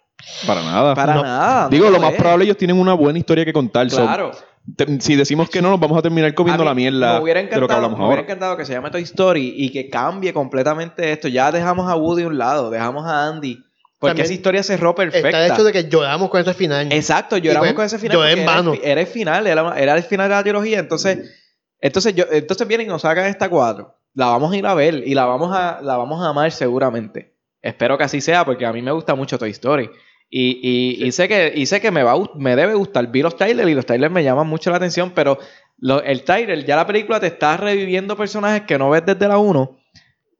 Para 0.47 0.63
nada. 0.63 0.95
Para 0.97 1.15
No. 1.15 1.23
nada. 1.23 1.63
no 1.65 1.69
Digo, 1.71 1.91
lo 1.91 2.01
más 2.01 2.15
probable 2.15 2.45
ellos 2.45 2.57
tienen 2.57 2.77
una 2.79 2.95
buena 2.95 3.19
historia 3.21 3.45
que 3.45 3.53
contar. 3.53 3.89
so, 3.91 4.03
Claro. 4.03 4.33
Te- 4.77 5.01
si 5.01 5.17
decimos 5.17 5.49
que 5.51 5.61
no, 5.63 5.71
nos 5.71 5.81
vamos 5.81 5.99
a 5.99 6.03
terminar 6.03 6.35
comiendo 6.35 6.63
A 6.63 6.65
mí 6.65 6.69
la 6.69 6.75
mierda 6.75 7.15
me 7.19 7.23
hubiera 7.23 7.41
de 7.41 7.47
lo 7.47 7.51
que 7.51 7.55
encantado, 7.57 7.77
hablamos 7.77 7.99
me 7.99 8.05
hubiera 8.07 8.21
ahora. 8.21 8.33
encantado 8.33 8.57
que 8.57 8.65
se 8.65 8.73
llame 8.73 8.91
Toy 8.91 9.03
Story 9.03 9.55
y 9.57 9.71
que 9.73 9.89
cambie 9.89 10.33
completamente 10.33 11.13
esto. 11.13 11.29
Ya 11.29 11.51
dejamos 11.53 11.91
a 11.91 11.97
Woody 11.97 12.25
a 12.25 12.27
un 12.29 12.39
lado, 12.39 12.71
dejamos 12.71 13.07
a 13.07 13.27
Andy. 13.29 13.63
Porque 14.01 14.11
También 14.11 14.25
esa 14.27 14.35
historia 14.35 14.63
cerró 14.63 14.95
perfecta. 14.95 15.29
Está 15.29 15.47
el 15.47 15.53
hecho 15.53 15.65
de 15.65 15.73
que 15.73 15.89
lloramos 15.89 16.31
con 16.31 16.41
ese 16.41 16.55
final. 16.55 16.87
Exacto, 16.93 17.37
lloramos 17.37 17.69
fue- 17.69 17.75
con 17.75 17.85
ese 17.85 17.99
final. 17.99 18.17
lloré 18.17 18.33
en 18.33 18.39
era 18.39 18.51
el 18.53 18.57
vano. 18.57 18.75
Era, 18.81 19.01
el 19.01 19.07
final, 19.09 19.47
era, 19.49 19.79
era 19.79 19.97
el 19.97 20.03
final 20.05 20.29
de 20.29 20.35
la 20.37 20.43
trilogía. 20.45 20.79
Entonces, 20.79 21.35
entonces, 21.81 22.15
yo, 22.15 22.25
entonces 22.31 22.69
vienen 22.69 22.87
y 22.87 22.91
nos 22.91 23.03
sacan 23.03 23.27
esta 23.27 23.49
cuatro. 23.49 23.97
La 24.15 24.27
vamos 24.27 24.53
a 24.53 24.57
ir 24.57 24.65
a 24.67 24.75
ver 24.75 25.03
y 25.07 25.15
la 25.15 25.25
vamos 25.27 25.51
a, 25.53 25.81
la 25.83 25.97
vamos 25.97 26.23
a 26.25 26.29
amar 26.29 26.51
seguramente. 26.53 27.35
Espero 27.61 27.99
que 27.99 28.05
así 28.05 28.21
sea, 28.21 28.45
porque 28.45 28.65
a 28.67 28.73
mí 28.73 28.83
me 28.83 28.93
gusta 28.93 29.17
mucho 29.17 29.37
Toy 29.37 29.51
Story. 29.51 29.91
Y, 30.31 30.61
y, 31.01 31.07
y 31.07 31.13
sé 31.13 31.27
que, 31.29 31.53
y 31.55 31.67
sé 31.67 31.81
que 31.81 31.91
me, 31.91 32.03
va, 32.03 32.15
me 32.35 32.55
debe 32.57 32.75
gustar. 32.75 33.07
Vi 33.11 33.23
los 33.23 33.37
trailers 33.37 33.69
y 33.71 33.75
los 33.75 33.87
trailers 33.87 34.13
me 34.13 34.23
llaman 34.25 34.47
mucho 34.47 34.71
la 34.71 34.77
atención, 34.77 35.13
pero 35.15 35.39
lo- 35.79 36.03
el 36.03 36.23
trailer, 36.25 36.65
ya 36.65 36.77
la 36.77 36.87
película 36.87 37.19
te 37.21 37.29
está 37.29 37.57
reviviendo 37.57 38.17
personajes 38.17 38.63
que 38.63 38.79
no 38.79 38.91
ves 38.91 39.05
desde 39.07 39.27
la 39.29 39.39
1 39.39 39.79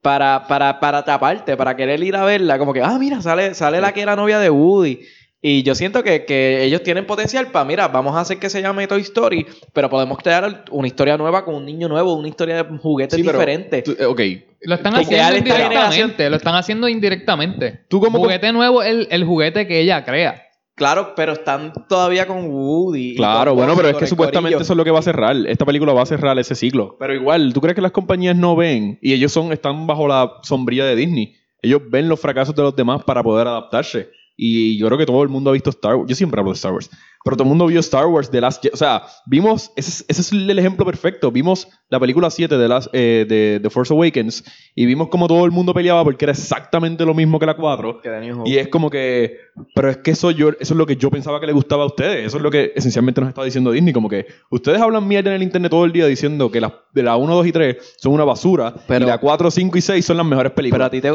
para, 0.01 0.45
para, 0.47 0.79
para 0.79 1.03
taparte, 1.03 1.57
para 1.57 1.75
querer 1.75 2.01
ir 2.03 2.15
a 2.15 2.23
verla. 2.23 2.57
Como 2.59 2.73
que, 2.73 2.81
ah, 2.81 2.97
mira, 2.99 3.21
sale, 3.21 3.53
sale 3.55 3.81
la 3.81 3.91
que 3.93 4.01
era 4.01 4.15
novia 4.15 4.39
de 4.39 4.49
Woody. 4.49 5.01
Y 5.41 5.63
yo 5.63 5.73
siento 5.73 6.03
que, 6.03 6.25
que 6.25 6.63
ellos 6.65 6.83
tienen 6.83 7.05
potencial 7.07 7.47
para, 7.47 7.63
mira, 7.63 7.87
vamos 7.87 8.13
a 8.15 8.19
hacer 8.21 8.39
que 8.39 8.49
se 8.49 8.61
llame 8.61 8.87
Toy 8.87 9.01
Story, 9.01 9.45
pero 9.71 9.89
podemos 9.89 10.17
crear 10.17 10.65
una 10.69 10.87
historia 10.87 11.17
nueva 11.17 11.45
con 11.45 11.55
un 11.55 11.65
niño 11.65 11.87
nuevo, 11.87 12.13
una 12.13 12.27
historia 12.27 12.61
de 12.61 12.77
juguetes 12.77 13.15
Sí, 13.15 13.23
pero 13.23 13.39
diferente. 13.39 13.81
tú- 13.81 13.95
eh, 13.97 14.05
ok, 14.05 14.19
Lo 14.63 14.75
están 14.75 14.95
haciendo 14.97 15.37
indirectamente. 15.37 16.29
Lo 16.29 16.35
están 16.35 16.55
haciendo 16.55 16.89
indirectamente. 16.89 17.85
Tú 17.87 18.01
como- 18.01 18.19
juguete 18.19 18.51
nuevo 18.51 18.81
es 18.83 18.89
el, 18.89 19.07
el 19.11 19.23
juguete 19.23 19.65
que 19.65 19.79
ella 19.79 20.03
crea. 20.03 20.43
Claro, 20.75 21.13
pero 21.15 21.33
están 21.33 21.73
todavía 21.89 22.25
con 22.25 22.49
Woody. 22.49 23.15
Claro, 23.15 23.51
con 23.51 23.57
bueno, 23.59 23.75
pero 23.75 23.89
es 23.89 23.97
que 23.97 24.07
supuestamente 24.07 24.55
corillo. 24.55 24.63
eso 24.63 24.73
es 24.73 24.77
lo 24.77 24.83
que 24.85 24.91
va 24.91 24.99
a 24.99 25.03
cerrar. 25.03 25.35
Esta 25.47 25.65
película 25.65 25.91
va 25.93 26.03
a 26.03 26.05
cerrar 26.05 26.39
ese 26.39 26.55
ciclo. 26.55 26.95
Pero 26.99 27.13
igual, 27.13 27.53
¿tú 27.53 27.59
crees 27.59 27.75
que 27.75 27.81
las 27.81 27.91
compañías 27.91 28.35
no 28.35 28.55
ven? 28.55 28.97
Y 29.01 29.11
ellos 29.13 29.31
son, 29.33 29.51
están 29.51 29.87
bajo 29.87 30.07
la 30.07 30.31
sombrilla 30.43 30.85
de 30.85 30.95
Disney. 30.95 31.35
Ellos 31.61 31.81
ven 31.89 32.07
los 32.07 32.19
fracasos 32.21 32.55
de 32.55 32.61
los 32.63 32.73
demás 32.75 33.03
para 33.03 33.21
poder 33.23 33.47
adaptarse. 33.47 34.09
Y 34.41 34.77
yo 34.77 34.87
creo 34.87 34.97
que 34.97 35.05
todo 35.05 35.21
el 35.21 35.27
mundo 35.27 35.49
ha 35.49 35.53
visto 35.53 35.69
Star 35.69 35.95
Wars. 35.97 36.09
Yo 36.09 36.15
siempre 36.15 36.39
hablo 36.39 36.51
de 36.51 36.55
Star 36.55 36.71
Wars. 36.71 36.89
Pero 37.25 37.35
todo 37.35 37.43
el 37.43 37.49
mundo 37.49 37.65
vio 37.67 37.81
Star 37.81 38.05
Wars 38.05 38.31
The 38.31 38.39
Last 38.39 38.63
Jedi. 38.63 38.73
O 38.73 38.77
sea, 38.77 39.03
vimos, 39.25 39.73
ese 39.75 39.89
es, 39.89 40.05
ese 40.07 40.21
es 40.21 40.31
el 40.31 40.57
ejemplo 40.57 40.85
perfecto. 40.85 41.29
Vimos 41.29 41.67
la 41.89 41.99
película 41.99 42.29
7 42.29 42.57
de, 42.57 42.67
las, 42.69 42.89
eh, 42.93 43.25
de 43.27 43.59
The 43.61 43.69
Force 43.69 43.93
Awakens 43.93 44.45
y 44.75 44.85
vimos 44.85 45.09
como 45.09 45.27
todo 45.27 45.43
el 45.43 45.51
mundo 45.51 45.73
peleaba 45.73 46.05
porque 46.05 46.23
era 46.23 46.31
exactamente 46.31 47.03
lo 47.05 47.13
mismo 47.13 47.37
que 47.37 47.45
la 47.47 47.57
4. 47.57 47.99
Que 48.01 48.09
de. 48.09 48.33
Y 48.45 48.57
es 48.57 48.69
como 48.69 48.89
que, 48.89 49.35
pero 49.75 49.89
es 49.89 49.97
que 49.97 50.11
eso 50.11 50.31
yo, 50.31 50.51
eso 50.51 50.73
es 50.73 50.77
lo 50.77 50.85
que 50.85 50.95
yo 50.95 51.11
pensaba 51.11 51.41
que 51.41 51.47
le 51.47 51.51
gustaba 51.51 51.83
a 51.83 51.87
ustedes. 51.87 52.25
Eso 52.27 52.37
es 52.37 52.43
lo 52.43 52.49
que 52.49 52.71
esencialmente 52.73 53.19
nos 53.19 53.27
está 53.27 53.43
diciendo 53.43 53.71
Disney. 53.71 53.91
Como 53.91 54.07
que 54.07 54.25
ustedes 54.49 54.79
hablan 54.79 55.05
mierda 55.05 55.31
en 55.31 55.35
el 55.35 55.43
internet 55.43 55.69
todo 55.71 55.83
el 55.83 55.91
día 55.91 56.05
diciendo 56.07 56.49
que 56.49 56.61
las 56.61 56.71
de 56.93 57.03
la 57.03 57.17
1, 57.17 57.35
2 57.35 57.47
y 57.47 57.51
3 57.51 57.95
son 57.97 58.13
una 58.13 58.23
basura 58.23 58.73
Pero- 58.87 59.03
y 59.03 59.07
la 59.09 59.17
4, 59.17 59.51
5 59.51 59.77
y 59.77 59.81
6 59.81 60.05
son 60.05 60.15
las 60.15 60.25
mejores 60.25 60.51
Pero 60.51 60.55
películas. 60.55 60.87
a 60.87 60.91
ti 60.91 61.01
te, 61.01 61.11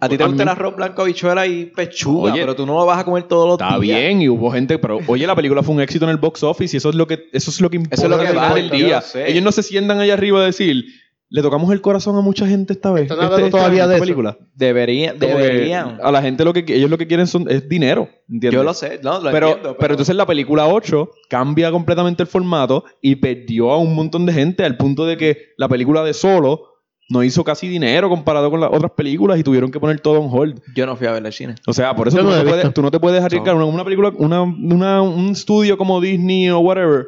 a 0.00 0.08
ti 0.08 0.16
te 0.16 0.22
A 0.24 0.26
gusta 0.26 0.42
el 0.42 0.48
arroz 0.48 0.76
blanco, 0.76 1.02
habichuela 1.02 1.46
y 1.46 1.66
pechuga, 1.66 2.32
Oye, 2.32 2.40
pero 2.42 2.54
tú 2.54 2.66
no 2.66 2.74
lo 2.74 2.86
vas 2.86 2.98
a 2.98 3.04
comer 3.04 3.24
todos 3.24 3.46
los 3.48 3.60
Está 3.60 3.78
días. 3.78 3.98
bien 3.98 4.22
y 4.22 4.28
hubo 4.28 4.50
gente, 4.50 4.78
pero 4.78 4.98
oye, 5.06 5.26
la 5.26 5.34
película 5.34 5.62
fue 5.62 5.74
un 5.74 5.80
éxito 5.80 6.04
en 6.04 6.10
el 6.10 6.16
box 6.18 6.42
office 6.42 6.76
y 6.76 6.78
eso 6.78 6.90
es 6.90 6.94
lo 6.94 7.06
que 7.06 7.28
eso 7.32 7.50
es 7.50 7.60
lo 7.60 7.70
que 7.70 7.76
importa 7.76 7.94
Eso 7.96 8.04
es 8.04 8.10
lo 8.10 8.18
que 8.18 8.26
al 8.28 8.34
final 8.34 8.54
del 8.54 8.70
día. 8.70 9.02
Ellos 9.26 9.42
no 9.42 9.52
se 9.52 9.62
sientan 9.62 9.98
allá 10.00 10.14
arriba 10.14 10.40
a 10.40 10.44
decir, 10.44 10.84
le 11.32 11.42
tocamos 11.42 11.72
el 11.72 11.80
corazón 11.80 12.16
a 12.16 12.20
mucha 12.22 12.46
gente 12.46 12.72
esta 12.72 12.90
vez. 12.90 13.02
Están 13.04 13.18
hablando 13.20 13.46
Este- 13.46 13.50
todavía 13.52 13.82
esta 13.82 13.88
de 13.88 13.94
eso. 13.96 14.02
película. 14.04 14.36
Deberían, 14.54 15.18
Como 15.18 15.36
que 15.36 15.42
deberían. 15.42 15.98
A 16.02 16.10
la 16.10 16.22
gente 16.22 16.44
lo 16.44 16.52
que 16.52 16.64
ellos 16.68 16.90
lo 16.90 16.98
que 16.98 17.06
quieren 17.06 17.26
son 17.28 17.48
es 17.48 17.68
dinero, 17.68 18.08
¿entiendes? 18.28 18.52
Yo 18.58 18.62
lo 18.64 18.74
sé, 18.74 19.00
no, 19.02 19.20
lo 19.20 19.30
pero, 19.30 19.46
entiendo. 19.48 19.76
pero 19.78 19.94
entonces 19.94 20.14
la 20.16 20.26
película 20.26 20.66
8 20.66 21.08
cambia 21.28 21.70
completamente 21.70 22.22
el 22.22 22.26
formato 22.28 22.84
y 23.00 23.14
perdió 23.16 23.70
a 23.70 23.78
un 23.78 23.94
montón 23.94 24.26
de 24.26 24.32
gente 24.32 24.64
al 24.64 24.76
punto 24.76 25.06
de 25.06 25.16
que 25.16 25.38
la 25.56 25.68
película 25.68 26.02
de 26.02 26.14
Solo 26.14 26.69
no 27.10 27.22
hizo 27.24 27.44
casi 27.44 27.68
dinero 27.68 28.08
comparado 28.08 28.50
con 28.50 28.60
las 28.60 28.70
otras 28.72 28.92
películas 28.92 29.38
y 29.38 29.42
tuvieron 29.42 29.70
que 29.70 29.78
poner 29.80 30.00
todo 30.00 30.20
on 30.20 30.28
hold. 30.32 30.60
yo 30.74 30.86
no 30.86 30.96
fui 30.96 31.06
a 31.06 31.12
ver 31.12 31.26
el 31.26 31.32
cine. 31.32 31.56
O 31.66 31.72
sea, 31.72 31.94
por 31.94 32.08
eso 32.08 32.16
tú 32.18 32.24
no 32.24 32.30
puedes, 32.50 32.74
tú 32.74 32.82
no 32.82 32.90
te 32.90 32.98
puedes 33.00 33.22
arriesgar 33.22 33.54
una, 33.56 33.64
una 33.66 33.84
película, 33.84 34.12
una, 34.16 34.42
una- 34.42 35.02
un 35.02 35.30
estudio 35.30 35.76
como 35.76 36.00
Disney 36.00 36.48
o 36.50 36.60
whatever. 36.60 37.06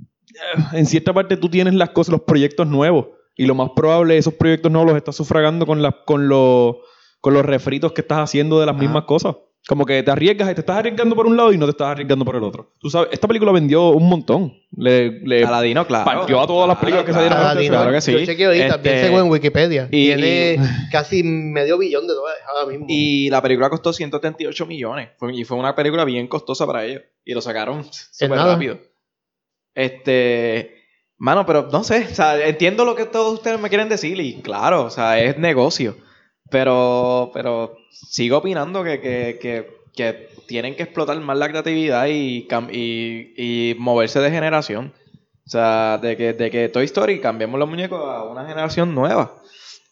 eh, 0.00 0.62
En 0.72 0.86
cierta 0.86 1.12
parte 1.12 1.36
tú 1.36 1.48
tienes 1.48 1.74
las 1.74 1.90
cosas, 1.90 2.12
los 2.12 2.22
proyectos 2.22 2.66
nuevos. 2.66 3.06
Y 3.36 3.46
lo 3.46 3.54
más 3.54 3.70
probable, 3.74 4.16
esos 4.18 4.34
proyectos 4.34 4.70
nuevos 4.70 4.90
los 4.90 4.96
estás 4.96 5.16
sufragando 5.16 5.66
con, 5.66 5.80
las 5.82 5.94
con, 6.04 6.28
los, 6.28 6.76
con 7.20 7.32
los 7.34 7.44
refritos 7.44 7.92
que 7.92 8.02
estás 8.02 8.18
haciendo 8.18 8.60
de 8.60 8.66
las 8.66 8.76
mismas 8.76 9.04
cosas. 9.04 9.36
Como 9.68 9.86
que 9.86 10.02
te 10.02 10.10
arriesgas 10.10 10.50
y 10.50 10.54
te 10.54 10.60
estás 10.60 10.78
arriesgando 10.78 11.14
por 11.14 11.24
un 11.26 11.36
lado 11.36 11.52
y 11.52 11.56
no 11.56 11.66
te 11.66 11.70
estás 11.70 11.88
arriesgando 11.88 12.24
por 12.24 12.34
el 12.34 12.42
otro. 12.42 12.72
Tú 12.80 12.90
sabes, 12.90 13.10
esta 13.12 13.28
película 13.28 13.52
vendió 13.52 13.90
un 13.90 14.08
montón. 14.08 14.52
Le, 14.76 15.20
le 15.20 15.44
Aladino, 15.44 15.86
claro. 15.86 16.04
partió 16.04 16.40
a 16.40 16.46
todas 16.48 16.66
las 16.66 16.78
películas 16.78 17.04
que 17.06 17.12
salieron 17.12 17.38
claro. 17.38 17.50
Aladino, 17.52 17.74
claro 17.76 17.92
que 17.92 18.00
sí. 18.00 18.12
Yo 18.12 18.24
chequeé 18.26 18.46
ahorita, 18.46 18.74
Este, 18.82 19.06
en 19.06 19.30
Wikipedia. 19.30 19.88
y- 19.92 20.06
Tiene 20.06 20.56
casi 20.90 21.22
medio 21.22 21.78
billón 21.78 22.08
de 22.08 22.14
dólares 22.14 22.42
ahora 22.48 22.66
mismo. 22.70 22.86
Y 22.88 23.30
la 23.30 23.40
película 23.40 23.70
costó 23.70 23.92
178 23.92 24.66
millones. 24.66 25.10
Fue- 25.18 25.32
y 25.32 25.44
fue 25.44 25.56
una 25.56 25.76
película 25.76 26.04
bien 26.04 26.26
costosa 26.26 26.66
para 26.66 26.84
ellos. 26.84 27.02
Y 27.24 27.32
lo 27.32 27.40
sacaron 27.40 27.84
súper 27.92 28.38
rápido. 28.38 28.78
Este. 29.74 30.74
Mano, 31.18 31.46
pero 31.46 31.68
no 31.70 31.84
sé. 31.84 32.06
O 32.10 32.14
sea, 32.14 32.44
entiendo 32.48 32.84
lo 32.84 32.94
que 32.96 33.04
todos 33.06 33.34
ustedes 33.34 33.60
me 33.60 33.68
quieren 33.68 33.88
decir. 33.88 34.18
Y 34.20 34.42
claro, 34.42 34.84
o 34.84 34.90
sea, 34.90 35.20
es 35.20 35.38
negocio. 35.38 35.96
Pero. 36.50 37.30
Pero 37.32 37.76
sigo 37.92 38.38
opinando 38.38 38.82
que, 38.82 39.00
que, 39.00 39.38
que, 39.40 39.70
que 39.94 40.28
tienen 40.46 40.74
que 40.74 40.84
explotar 40.84 41.18
más 41.20 41.38
la 41.38 41.48
creatividad 41.48 42.06
y, 42.06 42.48
y, 42.70 43.34
y 43.36 43.74
moverse 43.78 44.20
de 44.20 44.30
generación. 44.30 44.92
O 45.46 45.50
sea, 45.50 45.98
de 45.98 46.16
que, 46.16 46.32
de 46.32 46.50
que 46.50 46.68
Toy 46.68 46.84
Story 46.84 47.20
cambiemos 47.20 47.58
los 47.58 47.68
muñecos 47.68 48.00
a 48.04 48.24
una 48.24 48.46
generación 48.46 48.94
nueva. 48.94 49.34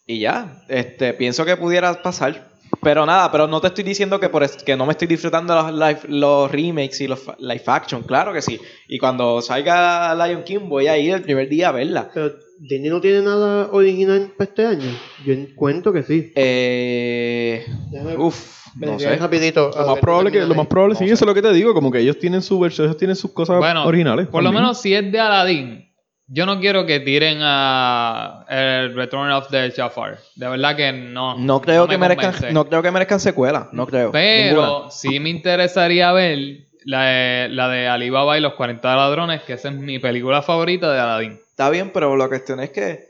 Y 0.07 0.19
ya, 0.19 0.63
este, 0.69 1.13
pienso 1.13 1.45
que 1.45 1.57
pudiera 1.57 2.01
pasar. 2.01 2.50
Pero 2.81 3.05
nada, 3.05 3.31
pero 3.31 3.47
no 3.47 3.61
te 3.61 3.67
estoy 3.67 3.83
diciendo 3.83 4.19
que 4.19 4.29
por 4.29 4.43
es- 4.43 4.63
que 4.63 4.75
no 4.75 4.85
me 4.85 4.91
estoy 4.93 5.07
disfrutando 5.07 5.53
los, 5.55 5.71
live- 5.73 6.01
los 6.07 6.51
remakes 6.51 6.99
y 7.01 7.07
los 7.07 7.21
live 7.39 7.63
action, 7.67 8.01
claro 8.03 8.33
que 8.33 8.41
sí. 8.41 8.59
Y 8.87 8.97
cuando 8.97 9.41
salga 9.41 10.15
Lion 10.15 10.43
King 10.43 10.67
voy 10.67 10.87
a 10.87 10.97
ir 10.97 11.13
el 11.13 11.21
primer 11.21 11.47
día 11.47 11.69
a 11.69 11.71
verla. 11.71 12.09
Pero 12.13 12.33
Disney 12.59 12.89
no 12.89 12.99
tiene 13.01 13.21
nada 13.21 13.69
original 13.71 14.31
para 14.37 14.49
este 14.49 14.65
año. 14.65 14.89
Yo 15.25 15.33
encuentro 15.33 15.93
que 15.93 16.03
sí. 16.03 16.31
Eh, 16.35 17.65
Déjame 17.91 18.17
uf, 18.17 18.65
no 18.75 18.97
sé. 18.99 19.15
rapidito. 19.15 19.71
Lo 19.77 19.85
más 19.87 19.99
probable 19.99 20.31
que, 20.31 20.41
lo 20.45 20.55
más 20.55 20.67
probable, 20.67 20.95
sí, 20.95 21.07
sé. 21.07 21.13
eso 21.13 21.25
es 21.25 21.27
lo 21.27 21.33
que 21.33 21.41
te 21.41 21.53
digo, 21.53 21.73
como 21.73 21.91
que 21.91 21.99
ellos 21.99 22.17
tienen 22.19 22.41
su 22.41 22.59
versión, 22.59 22.87
ellos 22.87 22.97
tienen 22.97 23.15
sus 23.15 23.31
cosas 23.31 23.57
Bueno, 23.57 23.85
originales. 23.85 24.27
por 24.27 24.43
lo 24.43 24.51
menos 24.51 24.81
si 24.81 24.93
es 24.93 25.11
de 25.11 25.19
Aladdin, 25.19 25.90
yo 26.33 26.45
no 26.45 26.61
quiero 26.61 26.85
que 26.85 27.01
tiren 27.01 27.39
a 27.41 28.45
el 28.47 28.95
Return 28.95 29.31
of 29.31 29.49
the 29.49 29.69
Jafar. 29.71 30.17
De 30.35 30.47
verdad 30.47 30.77
que 30.77 30.93
no. 30.93 31.37
No 31.37 31.61
creo, 31.61 31.85
me 31.85 31.93
que 31.93 31.97
merezcan, 31.97 32.53
no 32.53 32.67
creo 32.69 32.81
que 32.81 32.89
merezcan 32.89 33.19
secuela, 33.19 33.67
no 33.73 33.85
creo. 33.85 34.11
Pero 34.11 34.61
Ninguna. 34.61 34.91
sí 34.91 35.19
me 35.19 35.29
interesaría 35.29 36.11
ver 36.13 36.69
la 36.85 37.03
de, 37.03 37.49
la 37.49 37.67
de 37.67 37.87
Alibaba 37.87 38.37
y 38.37 38.41
los 38.41 38.53
40 38.53 38.95
ladrones, 38.95 39.41
que 39.43 39.53
esa 39.53 39.69
es 39.69 39.75
mi 39.75 39.99
película 39.99 40.41
favorita 40.41 40.91
de 40.91 40.99
Aladdin. 40.99 41.39
Está 41.49 41.69
bien, 41.69 41.91
pero 41.91 42.15
la 42.15 42.29
cuestión 42.29 42.61
es 42.61 42.69
que 42.69 43.09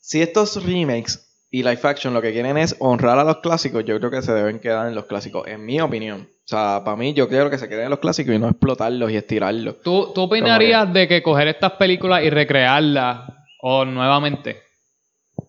si 0.00 0.20
estos 0.20 0.64
remakes 0.64 1.28
y 1.52 1.62
live 1.62 1.80
action 1.84 2.14
lo 2.14 2.20
que 2.20 2.32
quieren 2.32 2.58
es 2.58 2.74
honrar 2.80 3.18
a 3.20 3.24
los 3.24 3.38
clásicos, 3.38 3.84
yo 3.84 3.96
creo 3.98 4.10
que 4.10 4.22
se 4.22 4.32
deben 4.32 4.58
quedar 4.58 4.88
en 4.88 4.96
los 4.96 5.06
clásicos, 5.06 5.46
en 5.46 5.64
mi 5.64 5.80
opinión. 5.80 6.28
O 6.52 6.56
sea, 6.56 6.82
para 6.84 6.96
mí 6.96 7.14
yo 7.14 7.28
creo 7.28 7.48
que 7.48 7.58
se 7.58 7.68
queden 7.68 7.84
en 7.84 7.90
los 7.90 8.00
clásicos 8.00 8.34
y 8.34 8.38
no 8.40 8.48
explotarlos 8.48 9.08
y 9.12 9.16
estirarlos. 9.16 9.82
¿Tú, 9.84 10.10
tú 10.12 10.22
opinarías 10.22 10.92
de 10.92 11.06
que 11.06 11.22
coger 11.22 11.46
estas 11.46 11.72
películas 11.74 12.24
y 12.24 12.30
recrearlas 12.30 13.20
o 13.62 13.84
nuevamente? 13.84 14.60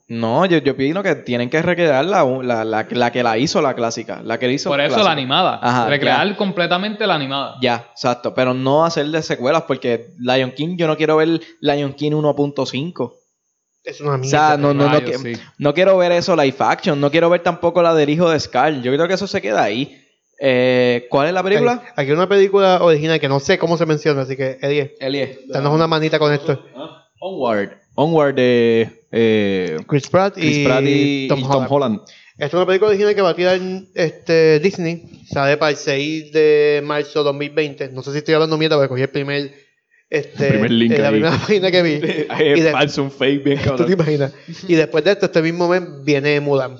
No, 0.09 0.45
yo, 0.45 0.59
yo 0.59 0.73
opino 0.73 1.01
que 1.01 1.15
tienen 1.15 1.49
que 1.49 1.59
recrear 1.61 2.05
la, 2.05 2.23
la, 2.23 2.63
la, 2.63 2.85
la 2.87 3.11
que 3.11 3.23
la 3.23 3.37
hizo 3.39 3.61
la 3.63 3.73
clásica, 3.73 4.21
la 4.23 4.37
que 4.37 4.45
la 4.45 4.53
hizo 4.53 4.69
Por 4.69 4.79
eso 4.79 4.89
clásica. 4.89 5.05
la 5.05 5.11
animada. 5.11 5.59
Ajá, 5.61 5.87
Recrear 5.89 6.35
completamente 6.35 7.07
la 7.07 7.15
animada. 7.15 7.55
Ya, 7.63 7.87
exacto, 7.91 8.35
pero 8.35 8.53
no 8.53 8.85
hacerle 8.85 9.23
secuelas 9.23 9.63
porque 9.63 10.13
Lion 10.19 10.51
King, 10.51 10.75
yo 10.77 10.85
no 10.85 10.97
quiero 10.97 11.15
ver 11.17 11.41
Lion 11.61 11.93
King 11.93 12.11
1.5. 12.11 13.13
Es 13.83 13.99
una 14.01 14.13
O 14.13 14.17
mierda. 14.19 14.29
sea, 14.49 14.57
no, 14.57 14.71
no, 14.73 14.83
no, 14.87 14.99
Rayos, 14.99 15.23
que- 15.23 15.35
sí. 15.35 15.41
no 15.57 15.73
quiero 15.73 15.97
ver 15.97 16.11
eso 16.11 16.35
live 16.35 16.55
action, 16.59 17.01
no 17.01 17.09
quiero 17.09 17.27
ver 17.31 17.41
tampoco 17.41 17.81
la 17.81 17.95
del 17.95 18.09
hijo 18.11 18.29
de 18.29 18.39
Scar. 18.39 18.81
Yo 18.81 18.93
creo 18.93 19.07
que 19.07 19.15
eso 19.15 19.25
se 19.25 19.41
queda 19.41 19.63
ahí. 19.63 19.97
Eh, 20.43 21.05
¿Cuál 21.09 21.27
es 21.27 21.33
la 21.35 21.43
película? 21.43 21.73
Aquí, 21.73 21.85
aquí 21.95 22.09
hay 22.09 22.17
una 22.17 22.27
película 22.27 22.83
original 22.83 23.19
que 23.19 23.29
no 23.29 23.39
sé 23.39 23.59
cómo 23.59 23.77
se 23.77 23.85
menciona, 23.85 24.21
así 24.23 24.35
que, 24.35 24.57
Eddie, 24.59 24.95
Elie. 24.99 25.41
danos 25.49 25.71
una 25.73 25.85
manita 25.85 26.17
con 26.17 26.33
esto. 26.33 26.65
Onward. 27.19 27.73
Onward 27.93 28.33
de 28.33 29.05
eh, 29.11 29.77
Chris 29.87 30.07
Pratt 30.07 30.37
y, 30.37 30.41
Chris 30.41 30.65
Pratt 30.65 30.83
y, 30.83 31.27
Tom, 31.27 31.39
y 31.39 31.43
Holland. 31.43 31.67
Tom 31.67 31.67
Holland. 31.75 31.99
Esta 32.33 32.45
es 32.47 32.53
una 32.55 32.65
película 32.65 32.89
original 32.89 33.13
que 33.13 33.21
va 33.21 33.29
a 33.29 33.35
tirar 33.35 33.59
este, 33.93 34.59
Disney. 34.59 35.03
Sale 35.31 35.57
para 35.57 35.69
el 35.71 35.75
6 35.77 36.31
de 36.31 36.81
marzo 36.83 37.19
de 37.19 37.25
2020. 37.25 37.89
No 37.89 38.01
sé 38.01 38.11
si 38.11 38.17
estoy 38.17 38.33
hablando 38.33 38.57
mierda 38.57 38.77
porque 38.77 38.89
cogí 38.89 39.01
el 39.03 39.09
primer, 39.09 39.53
este, 40.09 40.45
El 40.47 40.51
primer 40.53 40.71
link 40.71 40.91
eh, 40.93 40.97
la 40.97 41.07
ahí. 41.09 41.13
primera 41.13 41.37
página 41.37 41.69
que 41.69 41.81
vi. 41.83 41.91
y 42.01 42.25
Es 42.57 42.63
de- 42.63 42.71
falso, 42.71 43.03
un 43.03 43.11
fake 43.11 43.43
bien 43.43 43.57
¿Tú 43.63 43.63
te 43.63 43.69
cabrón. 43.69 43.91
imaginas? 43.91 44.33
Y 44.67 44.73
después 44.73 45.03
de 45.03 45.11
esto, 45.11 45.27
este 45.27 45.43
mismo 45.43 45.67
mes, 45.67 45.83
viene 46.03 46.39
Mulan. 46.39 46.77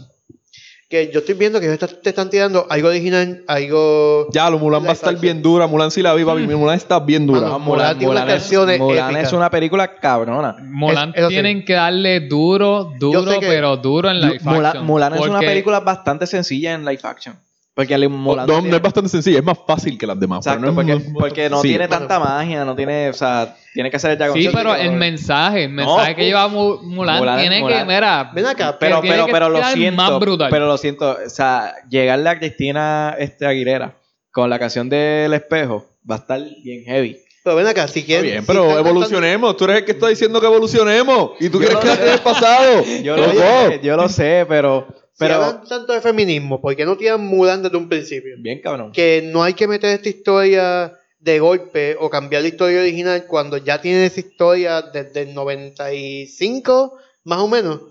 Que 0.91 1.09
yo 1.11 1.19
estoy 1.19 1.35
viendo 1.35 1.57
que 1.61 1.67
ellos 1.67 1.79
te, 1.79 1.87
te 1.87 2.09
están 2.09 2.29
tirando 2.29 2.67
algo 2.69 2.89
original, 2.89 3.43
algo... 3.47 4.27
Ya, 4.33 4.49
lo 4.49 4.59
Mulan 4.59 4.83
va 4.83 4.89
a 4.89 4.91
estar 4.91 5.17
bien 5.17 5.41
dura. 5.41 5.65
Mulan 5.65 5.89
sí 5.89 6.01
la 6.01 6.13
vi, 6.13 6.25
papi. 6.25 6.41
Mulan 6.41 6.75
está 6.75 6.99
bien 6.99 7.25
dura. 7.25 7.39
Mano, 7.41 7.59
Mulan 7.59 7.97
tiene 7.97 8.11
unas 8.11 8.25
canciones 8.25 8.77
Mulan 8.77 9.15
es 9.15 9.31
una 9.31 9.49
película 9.49 9.95
cabrona. 9.95 10.57
Mulan 10.61 11.13
Es- 11.15 11.23
sí. 11.23 11.29
tienen 11.29 11.63
que 11.63 11.73
darle 11.73 12.19
duro, 12.27 12.91
duro, 12.99 13.39
que- 13.39 13.47
pero 13.47 13.77
duro 13.77 14.09
en 14.11 14.19
live 14.19 14.39
Mulan, 14.41 14.65
action. 14.65 14.85
Mulan 14.85 15.13
es 15.15 15.21
una 15.21 15.39
película 15.39 15.79
bastante 15.79 16.27
sencilla 16.27 16.73
en 16.73 16.83
live 16.83 16.99
action. 17.03 17.35
Porque 17.73 17.93
el 17.93 18.09
Mulan 18.09 18.45
no, 18.47 18.59
no 18.61 18.75
es 18.75 18.81
bastante 18.81 19.09
sencilla, 19.09 19.39
es 19.39 19.45
más 19.45 19.57
fácil 19.65 19.97
que 19.97 20.05
las 20.05 20.19
demás. 20.19 20.45
Exacto, 20.45 20.59
pero 20.59 20.71
no 20.71 20.75
porque, 20.75 20.91
es- 20.93 21.13
porque 21.13 21.49
no 21.49 21.61
sí. 21.61 21.69
tiene 21.69 21.87
tanta 21.87 22.19
magia, 22.19 22.65
no 22.65 22.75
tiene, 22.75 23.09
o 23.09 23.13
sea, 23.13 23.55
tiene 23.73 23.89
que 23.89 23.97
ser 23.97 24.11
el 24.11 24.17
dragón. 24.17 24.37
Sí, 24.37 24.49
pero 24.53 24.75
el 24.75 24.91
mensaje, 24.91 25.63
el 25.63 25.69
mensaje 25.71 26.15
que 26.15 26.25
lleva 26.25 26.49
Mu- 26.49 26.81
Mulan, 26.83 27.39
tiene 27.39 27.65
que, 27.65 27.85
mira, 27.85 28.29
Ven 28.35 28.45
acá, 28.45 28.77
Pero, 28.77 28.99
tiene 28.99 29.15
pero, 29.15 29.25
que 29.27 29.31
pero 29.31 29.49
lo 29.49 29.63
siento. 29.63 30.01
más 30.01 30.19
brutal. 30.19 30.49
Pero 30.51 30.67
lo 30.67 30.77
siento. 30.77 31.17
O 31.25 31.29
sea, 31.29 31.73
llegarle 31.89 32.29
a 32.29 32.37
Cristina 32.39 33.15
este, 33.17 33.45
Aguilera 33.45 33.95
con 34.31 34.49
la 34.49 34.59
canción 34.59 34.89
del 34.89 35.33
espejo 35.33 35.85
va 36.09 36.15
a 36.15 36.19
estar 36.19 36.41
bien 36.63 36.83
heavy. 36.83 37.17
Pero 37.43 37.55
ven 37.55 37.67
acá, 37.67 37.87
si 37.87 37.99
Está 38.01 38.05
quieren... 38.07 38.25
bien, 38.31 38.41
si 38.41 38.47
pero 38.47 38.67
están 38.69 38.85
evolucionemos. 38.85 39.57
Tú 39.57 39.63
eres 39.63 39.77
el 39.77 39.85
que 39.85 39.93
está 39.93 40.09
diciendo 40.09 40.39
que 40.41 40.45
evolucionemos. 40.45 41.31
Y 41.39 41.49
tú 41.49 41.59
Yo 41.59 41.67
quieres 41.69 41.77
quedarte 41.79 42.05
en 42.07 42.13
el 42.13 42.19
pasado. 42.19 42.83
Yo 43.01 43.15
lo, 43.17 43.81
yo 43.81 43.95
lo 43.97 44.09
sé, 44.09 44.45
pero. 44.47 44.87
Cantando- 45.21 45.27
si 45.27 45.27
Pero. 45.27 45.35
hablan 45.35 45.67
tanto 45.67 45.93
de 45.93 46.01
feminismo, 46.01 46.59
¿por 46.61 46.75
qué 46.75 46.85
no 46.85 46.97
tiran 46.97 47.25
Mulan 47.25 47.63
desde 47.63 47.77
un 47.77 47.87
principio? 47.89 48.35
Bien, 48.39 48.59
cabrón. 48.61 48.91
Que 48.91 49.29
no 49.31 49.43
hay 49.43 49.53
que 49.53 49.67
meter 49.67 49.91
esta 49.91 50.09
historia 50.09 50.93
de 51.19 51.39
golpe 51.39 51.95
o 51.99 52.09
cambiar 52.09 52.41
la 52.41 52.47
historia 52.47 52.79
original 52.81 53.25
cuando 53.27 53.57
ya 53.57 53.79
tiene 53.79 54.05
esa 54.05 54.19
historia 54.19 54.81
desde 54.81 55.21
el 55.21 55.33
95, 55.35 56.97
más 57.25 57.39
o 57.39 57.47
menos. 57.47 57.81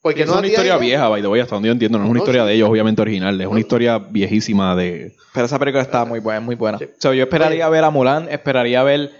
Porque 0.00 0.22
es 0.22 0.30
una 0.30 0.46
historia 0.46 0.78
vieja, 0.78 1.08
by 1.08 1.20
the 1.20 1.28
way, 1.28 1.40
hasta 1.40 1.56
donde 1.56 1.66
yo 1.66 1.72
entiendo. 1.72 1.98
No 1.98 2.04
es 2.04 2.10
una 2.10 2.18
No, 2.18 2.22
historia 2.24 2.42
sí. 2.42 2.48
de 2.48 2.54
ellos, 2.54 2.70
obviamente 2.70 3.02
original. 3.02 3.38
Es 3.40 3.46
una 3.46 3.60
historia 3.60 3.98
viejísima 3.98 4.74
de. 4.76 5.12
Pero 5.34 5.46
esa 5.46 5.58
película 5.58 5.82
está 5.82 6.04
muy 6.04 6.20
buena, 6.20 6.40
muy 6.40 6.54
buena. 6.54 6.78
Sí. 6.78 6.86
So, 6.98 7.12
yo 7.12 7.24
esperaría 7.24 7.68
ver 7.68 7.84
a 7.84 7.90
Mulan, 7.90 8.28
esperaría 8.30 8.82
ver 8.84 9.10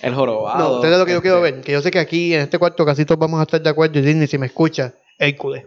El 0.00 0.14
Jorobado. 0.14 0.58
No, 0.58 0.74
ustedes 0.76 0.96
lo 0.96 1.04
que 1.04 1.10
yo 1.12 1.16
este, 1.18 1.28
quiero 1.28 1.40
ver, 1.42 1.60
que 1.60 1.72
yo 1.72 1.82
sé 1.82 1.90
que 1.90 1.98
aquí 1.98 2.32
en 2.34 2.40
este 2.42 2.56
cuarto 2.58 2.86
casi 2.86 3.04
todos 3.04 3.18
vamos 3.18 3.40
a 3.40 3.42
estar 3.42 3.60
de 3.60 3.68
acuerdo 3.68 3.98
y 3.98 4.02
Disney 4.02 4.28
si 4.28 4.38
me 4.38 4.46
escucha, 4.46 4.94
Hércules. 5.18 5.64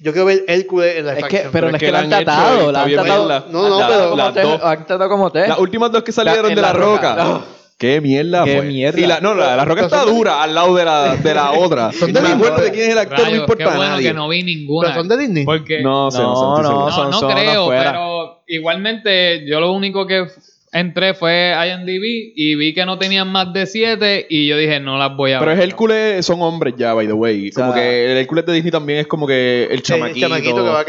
Yo 0.00 0.12
quiero 0.12 0.26
ver 0.26 0.44
Hércules 0.46 0.96
en 0.98 1.06
la 1.06 1.14
Es 1.14 1.24
que, 1.24 1.38
pero 1.38 1.50
Pero 1.50 1.70
no 1.70 1.76
es 1.76 1.82
es 1.82 1.86
que 1.88 1.92
la 1.92 1.98
la 1.98 2.04
han 2.04 2.08
tratado, 2.24 2.72
la 2.72 2.82
han 2.82 2.92
tratado. 2.92 3.44
No, 3.50 3.68
no, 3.68 3.80
la- 3.80 3.86
pero- 3.88 4.04
como 4.10 4.16
las 4.16 4.34
te- 4.34 4.40
dos. 4.42 4.60
han 4.62 4.86
tratado 4.86 5.10
como 5.10 5.32
te. 5.32 5.48
Las 5.48 5.58
últimas 5.58 5.90
dos 5.90 6.02
que 6.04 6.12
salieron 6.12 6.42
La- 6.44 6.48
de 6.50 6.54
La 6.56 6.62
La 6.62 6.72
Roca. 6.72 7.10
Roca. 7.16 7.24
No. 7.24 7.58
Qué 7.78 8.00
mierda 8.00 8.42
Qué 8.44 8.56
fue. 8.58 8.66
mierda. 8.66 9.00
Y 9.00 9.06
la, 9.06 9.20
no, 9.20 9.34
la, 9.34 9.54
la 9.56 9.64
Roca 9.64 9.82
está 9.82 10.04
dura 10.04 10.42
al 10.42 10.52
lado 10.54 10.74
de 10.74 10.84
la, 10.84 11.14
de 11.16 11.34
la 11.34 11.50
otra. 11.58 11.92
Son 11.92 12.10
Y 12.10 12.12
de 12.12 12.20
Disney. 12.20 12.50
de 12.60 12.70
quién 12.72 12.84
es 12.84 12.88
el 12.90 12.98
actor, 12.98 13.20
no 13.28 13.36
importa 13.36 13.56
qué 13.64 13.70
a 13.70 13.76
bueno 13.76 13.90
nadie. 13.92 14.08
que 14.08 14.14
no 14.14 14.28
vi 14.28 14.42
ninguna. 14.42 14.88
¿Pero 14.88 15.00
son 15.00 15.08
de 15.08 15.16
Disney? 15.18 15.44
Porque 15.44 15.80
No, 15.82 16.04
no, 16.06 16.10
sé, 16.10 16.18
No, 16.18 16.32
no, 16.32 16.56
seguro. 16.56 16.62
no, 16.86 16.90
son- 16.92 17.10
no 17.10 17.18
son 17.20 17.32
creo, 17.32 17.68
pero 17.68 18.42
igualmente 18.46 19.44
yo 19.48 19.60
lo 19.60 19.72
único 19.72 20.06
que 20.06 20.26
entré 20.72 21.14
fue 21.14 21.52
IMDb 21.54 22.32
y 22.36 22.54
vi 22.56 22.74
que 22.74 22.84
no 22.84 22.98
tenían 22.98 23.28
más 23.28 23.52
de 23.52 23.66
7 23.66 24.26
y 24.28 24.46
yo 24.48 24.56
dije 24.56 24.80
no 24.80 24.98
las 24.98 25.16
voy 25.16 25.32
a 25.32 25.38
Pero 25.38 25.50
ver. 25.52 25.60
es 25.60 25.64
Hércules, 25.66 26.26
son 26.26 26.42
hombres 26.42 26.74
ya, 26.76 26.94
by 26.94 27.06
the 27.06 27.12
way. 27.12 27.50
Como 27.50 27.70
O 27.70 27.72
sea, 27.72 27.82
que 27.82 28.12
el 28.12 28.18
Hércules 28.18 28.46
de 28.46 28.52
Disney 28.52 28.70
también 28.72 28.98
es 29.00 29.06
como 29.06 29.26
que 29.26 29.68
el 29.70 29.82
chamaquito. 29.82 30.28
chamaquito 30.28 30.56
que 30.56 30.62
va 30.62 30.84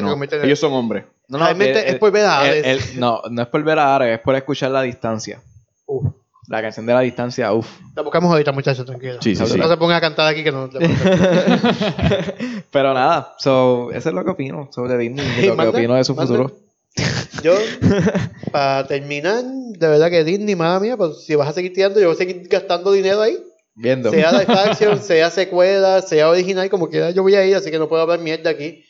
no. 0.00 0.10
convierte 0.10 0.36
en- 0.36 0.44
Ellos 0.44 0.58
son 0.58 0.72
hombres. 0.72 1.04
No, 1.28 1.38
Realmente 1.38 1.88
es 1.88 1.96
por 1.96 2.12
ver 2.12 2.26
a 2.26 2.46
el- 2.52 2.64
Hades. 2.64 2.92
el- 2.94 3.00
no, 3.00 3.22
no 3.30 3.42
es 3.42 3.48
por 3.48 3.62
ver 3.64 3.78
a 3.78 3.94
Ares, 3.96 4.18
es 4.18 4.20
por 4.20 4.34
escuchar 4.34 4.70
la 4.70 4.82
distancia. 4.82 5.40
Uf. 5.86 6.06
La 6.48 6.60
canción 6.60 6.84
de 6.84 6.92
la 6.92 7.00
distancia, 7.00 7.50
uff. 7.54 7.66
La 7.96 8.02
buscamos 8.02 8.30
ahorita, 8.30 8.52
muchachos, 8.52 8.84
tranquilo. 8.84 9.14
Sí, 9.22 9.34
sí, 9.34 9.40
no, 9.40 9.48
sí. 9.48 9.58
no 9.58 9.66
se 9.66 9.78
pongan 9.78 9.96
a 9.96 10.00
cantar 10.02 10.26
aquí 10.26 10.44
que 10.44 10.52
no. 10.52 10.68
Pero 12.70 12.94
nada, 12.94 13.34
so, 13.38 13.90
eso 13.92 14.08
es 14.10 14.14
lo 14.14 14.24
que 14.24 14.30
opino 14.30 14.68
sobre 14.72 14.96
Disney 14.98 15.24
y 15.42 15.46
lo 15.46 15.56
que 15.56 15.68
opino 15.68 15.94
de 15.94 16.04
su 16.04 16.14
futuro. 16.14 16.52
Yo, 17.42 17.54
para 18.52 18.86
terminar, 18.86 19.42
de 19.44 19.88
verdad 19.88 20.10
que 20.10 20.24
Disney, 20.24 20.54
madre 20.54 20.80
mía, 20.80 20.96
pues 20.96 21.24
si 21.24 21.34
vas 21.34 21.48
a 21.48 21.52
seguir 21.52 21.72
tirando, 21.72 22.00
yo 22.00 22.06
voy 22.06 22.14
a 22.14 22.18
seguir 22.18 22.48
gastando 22.48 22.92
dinero 22.92 23.20
ahí. 23.20 23.36
Viendo. 23.74 24.10
Sea 24.10 24.32
live 24.32 24.52
action, 24.52 24.98
sea 25.02 25.30
secuela, 25.30 26.00
sea 26.02 26.30
original, 26.30 26.70
como 26.70 26.88
quiera, 26.88 27.10
yo 27.10 27.22
voy 27.22 27.34
a 27.34 27.44
ir, 27.44 27.56
así 27.56 27.70
que 27.70 27.78
no 27.78 27.88
puedo 27.88 28.02
hablar 28.02 28.20
mierda 28.20 28.50
aquí. 28.50 28.84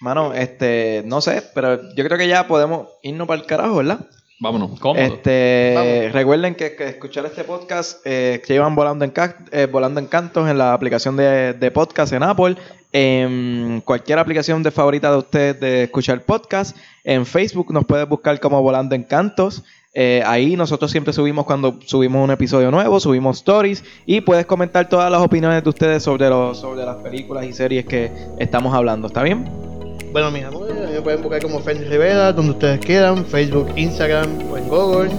Mano, 0.00 0.32
este, 0.34 1.02
no 1.04 1.20
sé, 1.20 1.42
pero 1.54 1.80
yo 1.94 2.04
creo 2.04 2.18
que 2.18 2.28
ya 2.28 2.46
podemos 2.48 2.88
irnos 3.02 3.26
para 3.26 3.40
el 3.40 3.46
carajo, 3.46 3.76
¿verdad? 3.76 4.08
Vámonos. 4.42 4.80
Cómodo. 4.80 5.00
Este, 5.00 5.72
Vamos. 5.76 6.12
recuerden 6.12 6.56
que, 6.56 6.74
que 6.74 6.88
escuchar 6.88 7.24
este 7.26 7.44
podcast 7.44 8.00
eh, 8.04 8.42
que 8.44 8.54
llevan 8.54 8.74
volando 8.74 9.04
en 9.04 9.12
eh, 9.52 9.68
volando 9.70 10.00
en 10.00 10.06
cantos 10.06 10.50
en 10.50 10.58
la 10.58 10.74
aplicación 10.74 11.16
de, 11.16 11.52
de 11.52 11.70
podcast 11.70 12.12
en 12.12 12.24
Apple, 12.24 12.56
en 12.92 13.80
cualquier 13.84 14.18
aplicación 14.18 14.64
de 14.64 14.72
favorita 14.72 15.12
de 15.12 15.18
ustedes 15.18 15.60
de 15.60 15.84
escuchar 15.84 16.22
podcast, 16.22 16.76
en 17.04 17.24
Facebook 17.24 17.72
nos 17.72 17.84
puedes 17.84 18.08
buscar 18.08 18.40
como 18.40 18.60
volando 18.60 18.96
en 18.96 19.04
cantos. 19.04 19.62
Eh, 19.94 20.24
ahí 20.26 20.56
nosotros 20.56 20.90
siempre 20.90 21.12
subimos 21.12 21.44
cuando 21.44 21.78
subimos 21.86 22.24
un 22.24 22.32
episodio 22.32 22.72
nuevo, 22.72 22.98
subimos 22.98 23.36
stories 23.36 23.84
y 24.06 24.22
puedes 24.22 24.46
comentar 24.46 24.88
todas 24.88 25.08
las 25.08 25.20
opiniones 25.20 25.62
de 25.62 25.70
ustedes 25.70 26.02
sobre 26.02 26.28
los 26.28 26.58
sobre 26.58 26.84
las 26.84 26.96
películas 26.96 27.44
y 27.44 27.52
series 27.52 27.84
que 27.84 28.10
estamos 28.40 28.74
hablando. 28.74 29.06
¿Está 29.06 29.22
bien? 29.22 29.71
Bueno, 30.12 30.30
mis 30.30 30.44
amores, 30.44 30.74
me 30.90 31.00
pueden 31.00 31.22
buscar 31.22 31.40
como 31.40 31.58
Fernis 31.60 31.88
Rivera, 31.88 32.34
donde 32.34 32.52
ustedes 32.52 32.80
quieran, 32.80 33.24
Facebook, 33.24 33.72
Instagram 33.76 34.28
o 34.50 34.58
Google. 34.68 35.10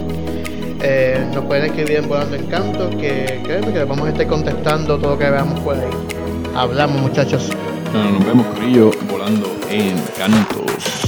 Eh, 0.83 1.25
nos 1.33 1.45
pueden 1.45 1.65
escribir 1.65 1.97
en 1.97 2.07
Volando 2.07 2.35
Encanto, 2.35 2.91
que 2.91 3.41
créanme 3.43 3.73
que 3.73 3.79
les 3.79 3.87
vamos 3.87 4.07
a 4.07 4.11
estar 4.11 4.27
contestando 4.27 4.99
todo 4.99 5.13
lo 5.13 5.17
que 5.17 5.31
veamos 5.31 5.59
por 5.61 5.75
ahí. 5.75 5.89
Hablamos, 6.55 7.01
muchachos. 7.01 7.49
Nos 7.91 8.23
vemos, 8.23 8.45
Corillo, 8.55 8.91
volando 9.09 9.47
en 9.71 9.99
cantos. 10.15 11.02